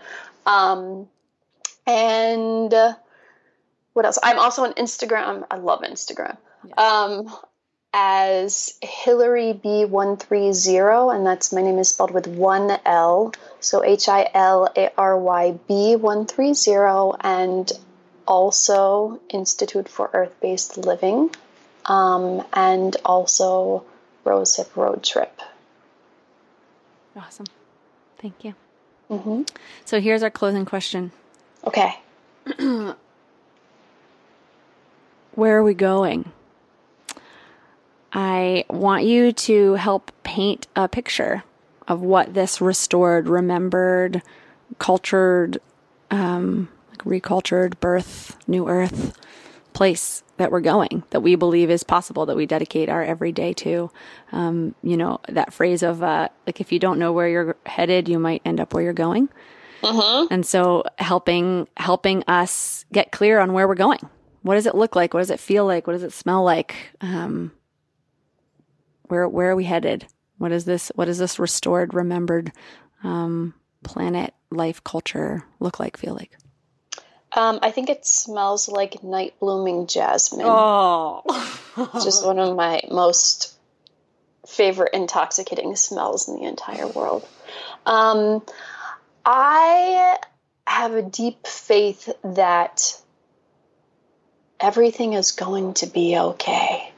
Um, 0.47 1.09
and 1.87 2.73
uh, 2.73 2.95
what 3.93 4.05
else? 4.05 4.19
I'm 4.23 4.39
also 4.39 4.65
on 4.65 4.75
Instagram. 4.75 5.45
I 5.51 5.57
love 5.57 5.83
Instagram. 5.83 6.37
Um, 6.77 7.35
as 7.93 8.77
Hilary 8.83 9.55
B130, 9.55 11.15
and 11.15 11.25
that's 11.25 11.53
my 11.53 11.63
name 11.63 11.79
is 11.79 11.91
spelled 11.91 12.11
with 12.11 12.27
one 12.27 12.77
L. 12.85 13.33
So 13.61 13.85
H 13.85 14.09
I 14.09 14.29
L 14.35 14.69
A 14.77 14.91
R 14.99 15.19
Y 15.19 15.59
B130, 15.71 17.17
and 17.21 17.73
also 18.27 19.21
Institute 19.31 19.89
for 19.89 20.11
Earth 20.13 20.35
Based 20.41 20.77
Living, 20.77 21.31
um, 21.85 22.45
and 22.53 22.97
also 23.05 23.85
Rosehip 24.25 24.75
Road 24.75 25.05
Trip. 25.05 25.41
Awesome. 27.17 27.47
Thank 28.19 28.45
you. 28.45 28.55
hmm 29.09 29.43
So 29.85 30.01
here's 30.01 30.23
our 30.23 30.31
closing 30.31 30.65
question. 30.65 31.13
Okay. 31.65 31.99
Where 35.35 35.59
are 35.59 35.63
we 35.63 35.75
going? 35.75 36.33
I 38.13 38.65
want 38.71 39.05
you 39.05 39.33
to 39.33 39.75
help 39.75 40.13
paint 40.23 40.69
a 40.77 40.89
picture 40.89 41.43
of 41.89 42.01
what 42.01 42.35
this 42.35 42.61
restored, 42.61 43.29
remembered, 43.29 44.23
cultured, 44.79 45.61
um, 46.11 46.69
like 46.91 46.99
recultured 47.23 47.79
birth, 47.81 48.37
new 48.49 48.69
earth 48.69 49.19
place 49.73 50.23
that 50.37 50.51
we're 50.51 50.61
going, 50.61 51.05
that 51.11 51.21
we 51.21 51.37
believe 51.37 51.71
is 51.71 51.83
possible, 51.85 52.27
that 52.27 52.37
we 52.37 52.47
dedicate 52.47 52.89
our 52.89 53.03
everyday 53.03 53.53
to. 53.53 53.91
Um, 54.33 54.75
you 54.83 54.97
know, 54.97 55.21
that 55.29 55.53
phrase 55.53 55.83
of, 55.83 56.03
uh, 56.03 56.29
like, 56.47 56.61
if 56.61 56.73
you 56.73 56.79
don't 56.79 56.99
know 56.99 57.13
where 57.13 57.29
you're 57.29 57.57
headed, 57.67 58.09
you 58.09 58.19
might 58.19 58.43
end 58.45 58.61
up 58.61 58.75
where 58.75 58.83
you're 58.83 58.93
going. 58.93 59.29
And 60.31 60.45
so 60.47 60.85
helping 60.99 61.69
helping 61.77 62.25
us 62.27 62.85
get 62.93 63.13
clear 63.13 63.39
on 63.39 63.53
where 63.53 63.69
we're 63.69 63.75
going. 63.75 64.01
What 64.43 64.55
does 64.55 64.67
it 64.67 64.75
look 64.75 64.97
like? 64.97 65.15
What 65.15 65.21
does 65.21 65.31
it 65.31 65.41
feel 65.41 65.67
like? 65.67 65.87
What 65.87 65.93
does 65.93 66.03
it 66.03 66.13
smell 66.13 66.43
like? 66.43 66.75
Um, 67.01 67.53
where 69.09 69.29
where 69.29 69.51
are 69.51 69.57
we 69.57 69.65
headed? 69.65 70.07
What 70.39 70.53
is 70.53 70.65
this? 70.65 70.91
What 70.95 71.05
does 71.05 71.19
this 71.19 71.39
restored, 71.39 71.95
remembered 71.95 72.53
um, 73.03 73.55
planet, 73.83 74.35
life, 74.51 74.83
culture 74.83 75.45
look 75.61 75.79
like? 75.79 75.97
Feel 75.97 76.15
like? 76.15 76.37
Um, 77.37 77.59
I 77.63 77.73
think 77.73 77.91
it 77.91 78.07
smells 78.07 78.69
like 78.69 79.03
night 79.03 79.35
blooming 79.41 79.87
jasmine. 79.89 80.47
Oh, 80.49 81.23
just 81.95 82.25
one 82.25 82.39
of 82.39 82.55
my 82.55 82.83
most 82.91 83.53
favorite 84.47 84.95
intoxicating 84.95 85.75
smells 85.75 86.29
in 86.29 86.37
the 86.37 86.45
entire 86.45 86.87
world. 86.87 87.27
Um, 87.87 88.43
I 89.25 90.19
have 90.67 90.93
a 90.93 91.03
deep 91.03 91.47
faith 91.47 92.09
that 92.23 93.01
everything 94.61 95.15
is 95.15 95.33
going 95.33 95.75
to 95.75 95.87
be 95.87 96.17
okay. 96.17 96.93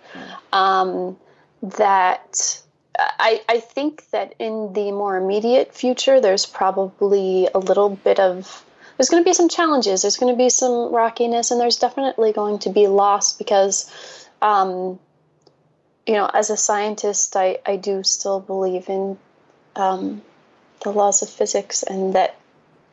Um, 0.52 1.16
that 1.62 2.62
I, 2.98 3.42
I 3.48 3.60
think 3.60 4.08
that 4.10 4.34
in 4.38 4.72
the 4.72 4.92
more 4.92 5.16
immediate 5.16 5.74
future, 5.74 6.20
there's 6.20 6.46
probably 6.46 7.48
a 7.54 7.58
little 7.58 7.90
bit 7.90 8.20
of 8.20 8.64
there's 8.96 9.10
going 9.10 9.22
to 9.22 9.28
be 9.28 9.34
some 9.34 9.48
challenges. 9.48 10.02
There's 10.02 10.16
going 10.16 10.32
to 10.32 10.38
be 10.38 10.48
some 10.48 10.92
rockiness, 10.92 11.50
and 11.50 11.60
there's 11.60 11.78
definitely 11.78 12.32
going 12.32 12.60
to 12.60 12.70
be 12.70 12.86
loss 12.86 13.36
because, 13.36 13.90
um, 14.40 14.98
you 16.06 16.14
know, 16.14 16.26
as 16.32 16.50
a 16.50 16.56
scientist, 16.56 17.36
I, 17.36 17.58
I 17.66 17.76
do 17.76 18.02
still 18.02 18.40
believe 18.40 18.88
in 18.88 19.18
um, 19.74 20.22
the 20.82 20.90
laws 20.90 21.22
of 21.22 21.28
physics, 21.28 21.82
and 21.82 22.14
that 22.14 22.36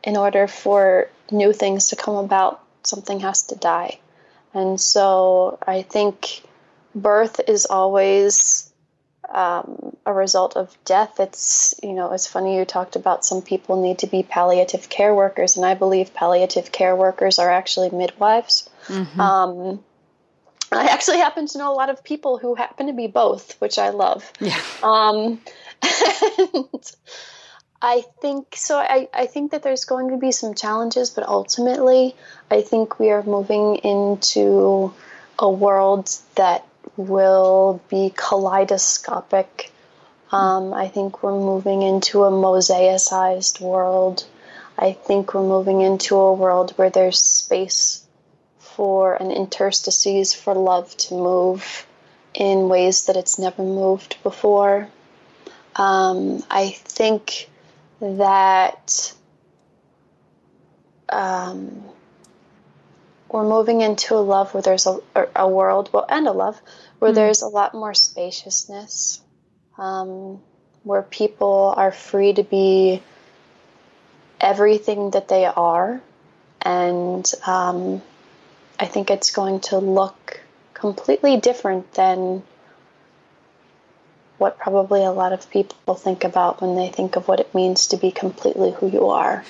in 0.03 0.17
order 0.17 0.47
for 0.47 1.09
new 1.31 1.53
things 1.53 1.89
to 1.89 1.95
come 1.95 2.15
about, 2.15 2.61
something 2.83 3.21
has 3.21 3.43
to 3.43 3.55
die. 3.55 3.99
And 4.53 4.79
so 4.79 5.57
I 5.65 5.81
think 5.83 6.43
birth 6.93 7.39
is 7.47 7.65
always 7.65 8.72
um, 9.33 9.97
a 10.05 10.13
result 10.13 10.55
of 10.55 10.77
death. 10.85 11.19
It's, 11.19 11.75
you 11.81 11.93
know, 11.93 12.13
it's 12.13 12.27
funny 12.27 12.57
you 12.57 12.65
talked 12.65 12.95
about 12.95 13.25
some 13.25 13.41
people 13.41 13.81
need 13.81 13.99
to 13.99 14.07
be 14.07 14.23
palliative 14.23 14.89
care 14.89 15.13
workers, 15.13 15.57
and 15.57 15.65
I 15.65 15.73
believe 15.73 16.13
palliative 16.13 16.71
care 16.71 16.95
workers 16.95 17.39
are 17.39 17.51
actually 17.51 17.89
midwives. 17.89 18.69
Um, 19.19 19.83
I 20.71 20.85
actually 20.85 21.17
happen 21.17 21.47
to 21.47 21.57
know 21.57 21.71
a 21.71 21.75
lot 21.75 21.89
of 21.89 22.03
people 22.03 22.37
who 22.37 22.55
happen 22.55 22.87
to 22.87 22.93
be 22.93 23.07
both, 23.07 23.59
which 23.59 23.77
I 23.77 23.89
love. 23.89 24.31
Yeah. 24.39 24.59
Um, 24.81 25.41
and 25.81 26.91
I 27.81 28.03
think 28.21 28.55
so. 28.55 28.77
I, 28.77 29.09
I 29.13 29.25
think 29.25 29.51
that 29.51 29.63
there's 29.63 29.85
going 29.85 30.09
to 30.09 30.17
be 30.17 30.31
some 30.31 30.53
challenges, 30.53 31.09
but 31.09 31.27
ultimately, 31.27 32.15
I 32.49 32.61
think 32.61 32.99
we 32.99 33.11
are 33.11 33.23
moving 33.23 33.75
into 33.77 34.93
a 35.37 35.49
world 35.49 36.09
that 36.35 36.65
will 36.97 37.81
be 37.89 38.13
kaleidoscopic. 38.15 39.71
Um, 40.31 40.73
I 40.73 40.87
think 40.87 41.21
we're 41.21 41.39
moving 41.39 41.81
into 41.81 42.23
a 42.23 42.31
mosaicized 42.31 43.61
world. 43.61 44.25
I 44.77 44.93
think 44.93 45.33
we're 45.33 45.47
moving 45.47 45.81
into 45.81 46.17
a 46.17 46.33
world 46.33 46.71
where 46.75 46.89
there's 46.89 47.19
space 47.19 48.05
for 48.59 49.13
an 49.15 49.31
interstices 49.31 50.33
for 50.33 50.55
love 50.55 50.95
to 50.97 51.13
move 51.13 51.85
in 52.33 52.69
ways 52.69 53.05
that 53.05 53.15
it's 53.15 53.37
never 53.37 53.61
moved 53.61 54.17
before. 54.23 54.89
Um, 55.75 56.43
I 56.49 56.69
think 56.69 57.49
that 58.01 59.13
um, 61.09 61.83
we're 63.33 63.43
moving 63.43 63.81
into 63.81 64.13
a 64.13 64.21
love 64.21 64.53
where 64.53 64.61
there's 64.61 64.85
a, 64.85 64.99
a 65.35 65.49
world, 65.49 65.89
well, 65.91 66.05
and 66.07 66.27
a 66.27 66.31
love 66.31 66.61
where 66.99 67.09
mm-hmm. 67.09 67.15
there's 67.15 67.41
a 67.41 67.47
lot 67.47 67.73
more 67.73 67.95
spaciousness, 67.95 69.19
um, 69.79 70.39
where 70.83 71.01
people 71.01 71.73
are 71.75 71.91
free 71.91 72.31
to 72.31 72.43
be 72.43 73.01
everything 74.39 75.09
that 75.11 75.29
they 75.29 75.45
are. 75.45 75.99
And 76.61 77.29
um, 77.47 78.03
I 78.79 78.85
think 78.85 79.09
it's 79.09 79.31
going 79.31 79.61
to 79.61 79.79
look 79.79 80.39
completely 80.75 81.37
different 81.37 81.91
than 81.93 82.43
what 84.37 84.59
probably 84.59 85.03
a 85.03 85.11
lot 85.11 85.33
of 85.33 85.49
people 85.49 85.95
think 85.95 86.23
about 86.23 86.61
when 86.61 86.75
they 86.75 86.89
think 86.89 87.15
of 87.15 87.27
what 87.27 87.39
it 87.39 87.55
means 87.55 87.87
to 87.87 87.97
be 87.97 88.11
completely 88.11 88.71
who 88.71 88.91
you 88.91 89.07
are. 89.07 89.43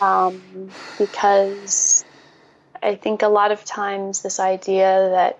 Um, 0.00 0.70
because 0.98 2.04
I 2.82 2.94
think 2.94 3.22
a 3.22 3.28
lot 3.28 3.52
of 3.52 3.64
times 3.64 4.22
this 4.22 4.40
idea 4.40 5.10
that, 5.10 5.38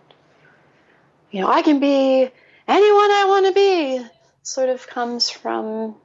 you 1.30 1.40
know, 1.40 1.48
I 1.48 1.62
can 1.62 1.80
be 1.80 2.30
anyone 2.68 3.10
I 3.10 3.24
want 3.28 3.46
to 3.46 3.52
be 3.52 4.06
sort 4.42 4.68
of 4.68 4.86
comes 4.86 5.30
from 5.30 5.96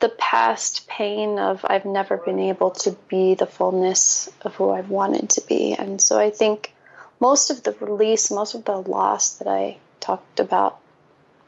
the 0.00 0.08
past 0.10 0.86
pain 0.86 1.38
of 1.38 1.64
I've 1.68 1.84
never 1.84 2.16
been 2.16 2.38
able 2.38 2.70
to 2.72 2.92
be 3.08 3.34
the 3.34 3.46
fullness 3.46 4.28
of 4.42 4.54
who 4.54 4.70
I've 4.70 4.90
wanted 4.90 5.30
to 5.30 5.40
be. 5.42 5.74
And 5.74 6.00
so 6.00 6.18
I 6.18 6.30
think 6.30 6.72
most 7.18 7.50
of 7.50 7.62
the 7.62 7.72
release, 7.72 8.30
most 8.30 8.54
of 8.54 8.64
the 8.64 8.76
loss 8.76 9.38
that 9.38 9.48
I 9.48 9.78
talked 10.00 10.38
about 10.38 10.78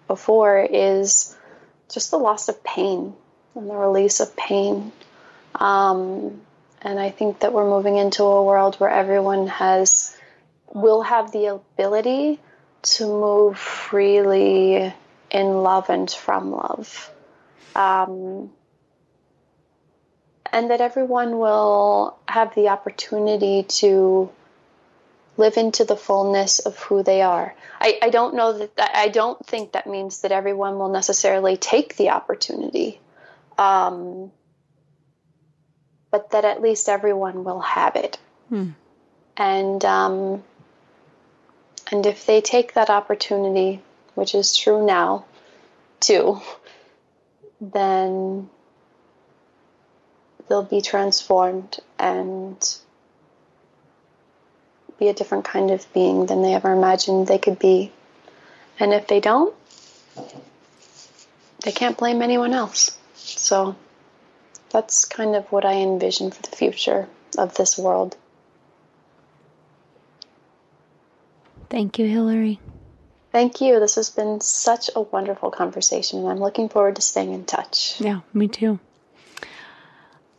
before 0.06 0.58
is 0.58 1.36
just 1.90 2.10
the 2.10 2.18
loss 2.18 2.48
of 2.48 2.64
pain 2.64 3.14
and 3.54 3.68
the 3.68 3.74
release 3.74 4.20
of 4.20 4.34
pain. 4.36 4.92
Um, 5.54 6.40
and 6.82 6.98
I 6.98 7.10
think 7.10 7.40
that 7.40 7.52
we're 7.52 7.68
moving 7.68 7.96
into 7.96 8.24
a 8.24 8.44
world 8.44 8.76
where 8.76 8.90
everyone 8.90 9.46
has 9.48 10.16
will 10.72 11.02
have 11.02 11.32
the 11.32 11.46
ability 11.46 12.38
to 12.82 13.06
move 13.06 13.58
freely 13.58 14.92
in 15.30 15.62
love 15.62 15.90
and 15.90 16.10
from 16.10 16.52
love. 16.52 17.12
Um, 17.74 18.50
and 20.52 20.70
that 20.70 20.80
everyone 20.80 21.38
will 21.38 22.18
have 22.26 22.54
the 22.54 22.68
opportunity 22.68 23.64
to 23.64 24.30
live 25.36 25.56
into 25.56 25.84
the 25.84 25.96
fullness 25.96 26.58
of 26.58 26.78
who 26.78 27.02
they 27.02 27.22
are. 27.22 27.54
I, 27.80 27.98
I 28.02 28.10
don't 28.10 28.34
know 28.34 28.58
that, 28.58 28.72
I 28.78 29.08
don't 29.08 29.44
think 29.46 29.72
that 29.72 29.86
means 29.86 30.22
that 30.22 30.32
everyone 30.32 30.78
will 30.78 30.88
necessarily 30.88 31.56
take 31.56 31.96
the 31.96 32.10
opportunity, 32.10 33.00
um, 33.56 34.32
but 36.10 36.30
that 36.30 36.44
at 36.44 36.62
least 36.62 36.88
everyone 36.88 37.44
will 37.44 37.60
have 37.60 37.96
it. 37.96 38.18
Hmm. 38.48 38.70
And 39.36 39.84
um, 39.84 40.42
and 41.90 42.04
if 42.06 42.26
they 42.26 42.40
take 42.40 42.74
that 42.74 42.90
opportunity, 42.90 43.80
which 44.14 44.34
is 44.34 44.56
true 44.56 44.84
now, 44.84 45.24
too, 46.00 46.40
then 47.60 48.48
they'll 50.48 50.62
be 50.62 50.80
transformed 50.80 51.78
and 51.98 52.78
be 54.98 55.08
a 55.08 55.14
different 55.14 55.44
kind 55.44 55.70
of 55.70 55.90
being 55.92 56.26
than 56.26 56.42
they 56.42 56.54
ever 56.54 56.72
imagined 56.72 57.26
they 57.26 57.38
could 57.38 57.58
be. 57.58 57.92
And 58.80 58.92
if 58.92 59.06
they 59.06 59.20
don't, 59.20 59.54
they 61.64 61.72
can't 61.72 61.96
blame 61.96 62.22
anyone 62.22 62.52
else. 62.52 62.96
So 63.14 63.76
that's 64.70 65.04
kind 65.04 65.34
of 65.36 65.50
what 65.50 65.64
I 65.64 65.74
envision 65.74 66.30
for 66.30 66.42
the 66.42 66.56
future 66.56 67.08
of 67.36 67.54
this 67.54 67.78
world. 67.78 68.16
Thank 71.70 71.98
you, 71.98 72.06
Hilary. 72.08 72.60
Thank 73.30 73.60
you. 73.60 73.78
This 73.78 73.96
has 73.96 74.10
been 74.10 74.40
such 74.40 74.90
a 74.96 75.02
wonderful 75.02 75.50
conversation, 75.50 76.20
and 76.20 76.28
I'm 76.28 76.40
looking 76.40 76.68
forward 76.68 76.96
to 76.96 77.02
staying 77.02 77.32
in 77.32 77.44
touch. 77.44 78.00
Yeah, 78.00 78.20
me 78.32 78.48
too. 78.48 78.80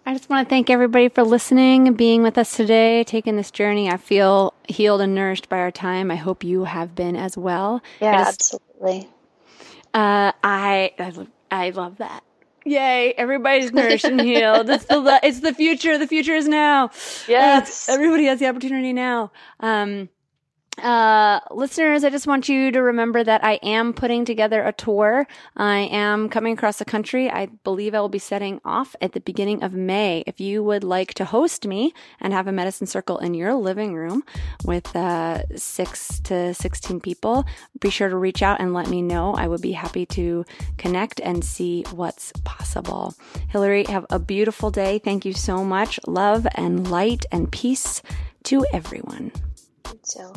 I 0.05 0.13
just 0.13 0.27
want 0.27 0.47
to 0.47 0.49
thank 0.49 0.71
everybody 0.71 1.07
for 1.07 1.23
listening 1.23 1.87
and 1.87 1.95
being 1.95 2.23
with 2.23 2.35
us 2.39 2.57
today, 2.57 3.03
taking 3.03 3.35
this 3.35 3.51
journey. 3.51 3.89
I 3.89 3.97
feel 3.97 4.55
healed 4.67 5.01
and 5.01 5.13
nourished 5.13 5.49
by 5.49 5.59
our 5.59 5.69
time. 5.69 6.09
I 6.09 6.15
hope 6.15 6.43
you 6.43 6.63
have 6.63 6.95
been 6.95 7.15
as 7.15 7.37
well. 7.37 7.83
Yeah, 8.01 8.17
just, 8.17 8.55
absolutely. 8.55 9.07
Uh, 9.93 10.31
I, 10.43 10.93
I 10.97 11.27
I 11.51 11.69
love 11.69 11.97
that. 11.97 12.23
Yay! 12.65 13.13
Everybody's 13.17 13.71
nourished 13.73 14.05
and 14.05 14.21
healed. 14.21 14.69
It's 14.69 14.85
the 14.85 15.19
it's 15.23 15.39
the 15.39 15.53
future. 15.53 15.97
The 15.97 16.07
future 16.07 16.33
is 16.33 16.47
now. 16.47 16.91
Yes, 17.27 17.89
everybody 17.89 18.25
has 18.25 18.39
the 18.39 18.47
opportunity 18.47 18.93
now. 18.93 19.31
Um, 19.59 20.09
uh, 20.79 21.39
listeners, 21.51 22.03
I 22.03 22.09
just 22.09 22.27
want 22.27 22.49
you 22.49 22.71
to 22.71 22.81
remember 22.81 23.23
that 23.23 23.43
I 23.43 23.53
am 23.63 23.93
putting 23.93 24.25
together 24.25 24.63
a 24.63 24.73
tour. 24.73 25.27
I 25.55 25.79
am 25.91 26.29
coming 26.29 26.53
across 26.53 26.79
the 26.79 26.85
country. 26.85 27.29
I 27.29 27.47
believe 27.63 27.95
I 27.95 28.01
will 28.01 28.09
be 28.09 28.19
setting 28.19 28.59
off 28.65 28.95
at 29.01 29.13
the 29.13 29.19
beginning 29.19 29.63
of 29.63 29.73
May. 29.73 30.23
If 30.27 30.39
you 30.39 30.63
would 30.63 30.83
like 30.83 31.13
to 31.15 31.25
host 31.25 31.67
me 31.67 31.93
and 32.19 32.33
have 32.33 32.47
a 32.47 32.51
medicine 32.51 32.87
circle 32.87 33.17
in 33.19 33.33
your 33.33 33.53
living 33.53 33.93
room 33.93 34.23
with 34.65 34.95
uh, 34.95 35.43
six 35.55 36.19
to 36.21 36.53
16 36.53 36.99
people, 36.99 37.45
be 37.79 37.89
sure 37.89 38.09
to 38.09 38.17
reach 38.17 38.41
out 38.41 38.59
and 38.59 38.73
let 38.73 38.89
me 38.89 39.01
know. 39.01 39.33
I 39.33 39.47
would 39.47 39.61
be 39.61 39.73
happy 39.73 40.05
to 40.07 40.45
connect 40.77 41.19
and 41.21 41.43
see 41.43 41.83
what's 41.91 42.31
possible. 42.43 43.13
Hilary, 43.49 43.85
have 43.85 44.05
a 44.09 44.19
beautiful 44.19 44.71
day. 44.71 44.99
Thank 44.99 45.25
you 45.25 45.33
so 45.33 45.63
much. 45.63 45.99
Love 46.07 46.47
and 46.55 46.89
light 46.89 47.25
and 47.31 47.51
peace 47.51 48.01
to 48.43 48.65
everyone. 48.73 49.31
So. 50.03 50.33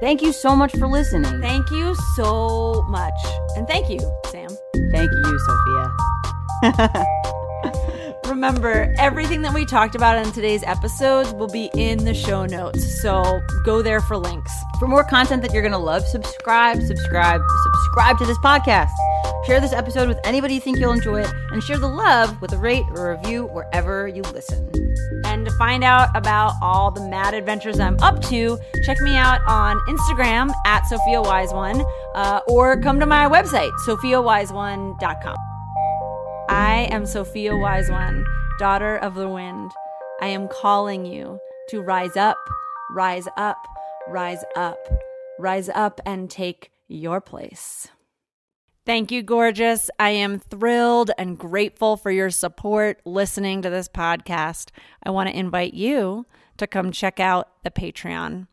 Thank 0.00 0.22
you 0.22 0.32
so 0.32 0.54
much 0.54 0.72
for 0.76 0.86
listening. 0.86 1.40
Thank 1.40 1.70
you 1.70 1.94
so 2.14 2.84
much. 2.88 3.18
And 3.56 3.66
thank 3.66 3.90
you, 3.90 3.98
Sam. 4.26 4.48
Thank 4.92 5.10
you, 5.10 5.38
Sophia. 5.40 7.04
Remember, 8.28 8.94
everything 8.98 9.40
that 9.42 9.54
we 9.54 9.64
talked 9.64 9.94
about 9.94 10.24
in 10.24 10.30
today's 10.32 10.62
episodes 10.64 11.32
will 11.32 11.48
be 11.48 11.70
in 11.74 12.04
the 12.04 12.12
show 12.12 12.44
notes. 12.44 13.00
So 13.00 13.40
go 13.64 13.80
there 13.80 14.00
for 14.00 14.18
links. 14.18 14.52
For 14.78 14.86
more 14.86 15.02
content 15.02 15.40
that 15.42 15.52
you're 15.52 15.62
going 15.62 15.72
to 15.72 15.78
love, 15.78 16.06
subscribe, 16.06 16.82
subscribe, 16.82 17.40
subscribe 17.62 18.18
to 18.18 18.26
this 18.26 18.36
podcast. 18.38 18.90
Share 19.46 19.60
this 19.60 19.72
episode 19.72 20.08
with 20.08 20.18
anybody 20.24 20.54
you 20.54 20.60
think 20.60 20.78
you'll 20.78 20.92
enjoy 20.92 21.22
it, 21.22 21.32
and 21.52 21.62
share 21.62 21.78
the 21.78 21.88
love 21.88 22.40
with 22.42 22.52
a 22.52 22.58
rate 22.58 22.84
or 22.90 23.16
review 23.16 23.46
wherever 23.46 24.06
you 24.06 24.20
listen. 24.22 24.70
And 25.24 25.46
to 25.46 25.52
find 25.52 25.82
out 25.82 26.14
about 26.14 26.52
all 26.60 26.90
the 26.90 27.08
mad 27.08 27.32
adventures 27.32 27.80
I'm 27.80 27.98
up 28.00 28.20
to, 28.24 28.58
check 28.84 29.00
me 29.00 29.16
out 29.16 29.40
on 29.46 29.78
Instagram 29.88 30.52
at 30.66 30.82
Sophia 30.86 31.22
Wise 31.22 31.52
One, 31.52 31.82
uh, 32.14 32.40
or 32.46 32.78
come 32.78 33.00
to 33.00 33.06
my 33.06 33.26
website, 33.26 33.72
sophiawiseone.com. 33.86 35.47
I 36.50 36.88
am 36.90 37.04
Sophia 37.04 37.54
Wise 37.54 37.90
One, 37.90 38.24
daughter 38.58 38.96
of 38.96 39.14
the 39.14 39.28
wind. 39.28 39.70
I 40.22 40.28
am 40.28 40.48
calling 40.48 41.04
you 41.04 41.38
to 41.68 41.82
rise 41.82 42.16
up, 42.16 42.38
rise 42.90 43.28
up, 43.36 43.58
rise 44.08 44.42
up, 44.56 44.78
rise 45.38 45.68
up 45.68 46.00
and 46.06 46.30
take 46.30 46.70
your 46.88 47.20
place. 47.20 47.88
Thank 48.86 49.12
you, 49.12 49.22
gorgeous. 49.22 49.90
I 49.98 50.10
am 50.10 50.38
thrilled 50.38 51.10
and 51.18 51.38
grateful 51.38 51.98
for 51.98 52.10
your 52.10 52.30
support 52.30 53.02
listening 53.04 53.60
to 53.60 53.68
this 53.68 53.86
podcast. 53.86 54.70
I 55.02 55.10
want 55.10 55.28
to 55.28 55.38
invite 55.38 55.74
you 55.74 56.24
to 56.56 56.66
come 56.66 56.92
check 56.92 57.20
out 57.20 57.62
the 57.62 57.70
Patreon. 57.70 58.46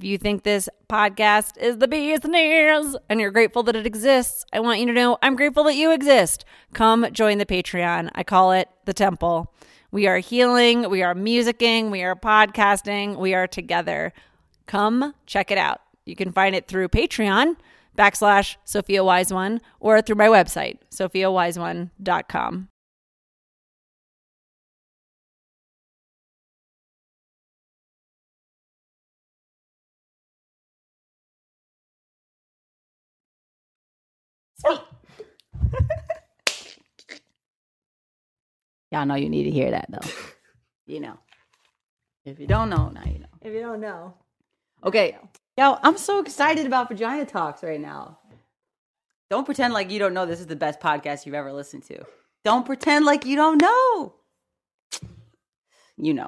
If 0.00 0.04
you 0.04 0.16
think 0.16 0.44
this 0.44 0.66
podcast 0.88 1.58
is 1.58 1.76
the 1.76 1.86
business 1.86 2.96
and 3.10 3.20
you're 3.20 3.30
grateful 3.30 3.62
that 3.64 3.76
it 3.76 3.84
exists, 3.84 4.46
I 4.50 4.58
want 4.60 4.80
you 4.80 4.86
to 4.86 4.94
know 4.94 5.18
I'm 5.20 5.36
grateful 5.36 5.62
that 5.64 5.74
you 5.74 5.92
exist. 5.92 6.46
Come 6.72 7.06
join 7.12 7.36
the 7.36 7.44
Patreon. 7.44 8.08
I 8.14 8.22
call 8.22 8.52
it 8.52 8.70
the 8.86 8.94
temple. 8.94 9.52
We 9.90 10.06
are 10.06 10.16
healing, 10.16 10.88
we 10.88 11.02
are 11.02 11.14
musicking, 11.14 11.90
we 11.90 12.02
are 12.02 12.16
podcasting, 12.16 13.18
we 13.18 13.34
are 13.34 13.46
together. 13.46 14.14
Come 14.64 15.12
check 15.26 15.50
it 15.50 15.58
out. 15.58 15.82
You 16.06 16.16
can 16.16 16.32
find 16.32 16.56
it 16.56 16.66
through 16.66 16.88
Patreon 16.88 17.56
backslash 17.94 18.56
Sophia 18.64 19.04
Wise 19.04 19.30
One 19.34 19.60
or 19.80 20.00
through 20.00 20.16
my 20.16 20.28
website, 20.28 20.78
sophiawiseone.com. 20.90 22.69
Y'all 38.92 39.06
know 39.06 39.14
you 39.14 39.28
need 39.28 39.44
to 39.44 39.50
hear 39.50 39.70
that 39.70 39.86
though. 39.88 40.08
You 40.86 41.00
know. 41.00 41.18
If 42.24 42.38
you 42.40 42.46
don't 42.46 42.70
know, 42.70 42.88
now 42.88 43.04
you 43.04 43.20
know. 43.20 43.26
If 43.40 43.52
you 43.52 43.60
don't 43.60 43.80
know. 43.80 44.14
Okay. 44.84 45.16
Yo, 45.56 45.78
I'm 45.82 45.96
so 45.96 46.20
excited 46.20 46.66
about 46.66 46.88
Vagina 46.88 47.24
Talks 47.24 47.62
right 47.62 47.80
now. 47.80 48.18
Don't 49.30 49.44
pretend 49.44 49.72
like 49.72 49.90
you 49.90 49.98
don't 49.98 50.14
know 50.14 50.26
this 50.26 50.40
is 50.40 50.46
the 50.46 50.56
best 50.56 50.80
podcast 50.80 51.24
you've 51.24 51.34
ever 51.34 51.52
listened 51.52 51.84
to. 51.84 52.04
Don't 52.44 52.66
pretend 52.66 53.04
like 53.04 53.24
you 53.24 53.36
don't 53.36 53.60
know. 53.60 54.14
You 55.96 56.14
know. 56.14 56.18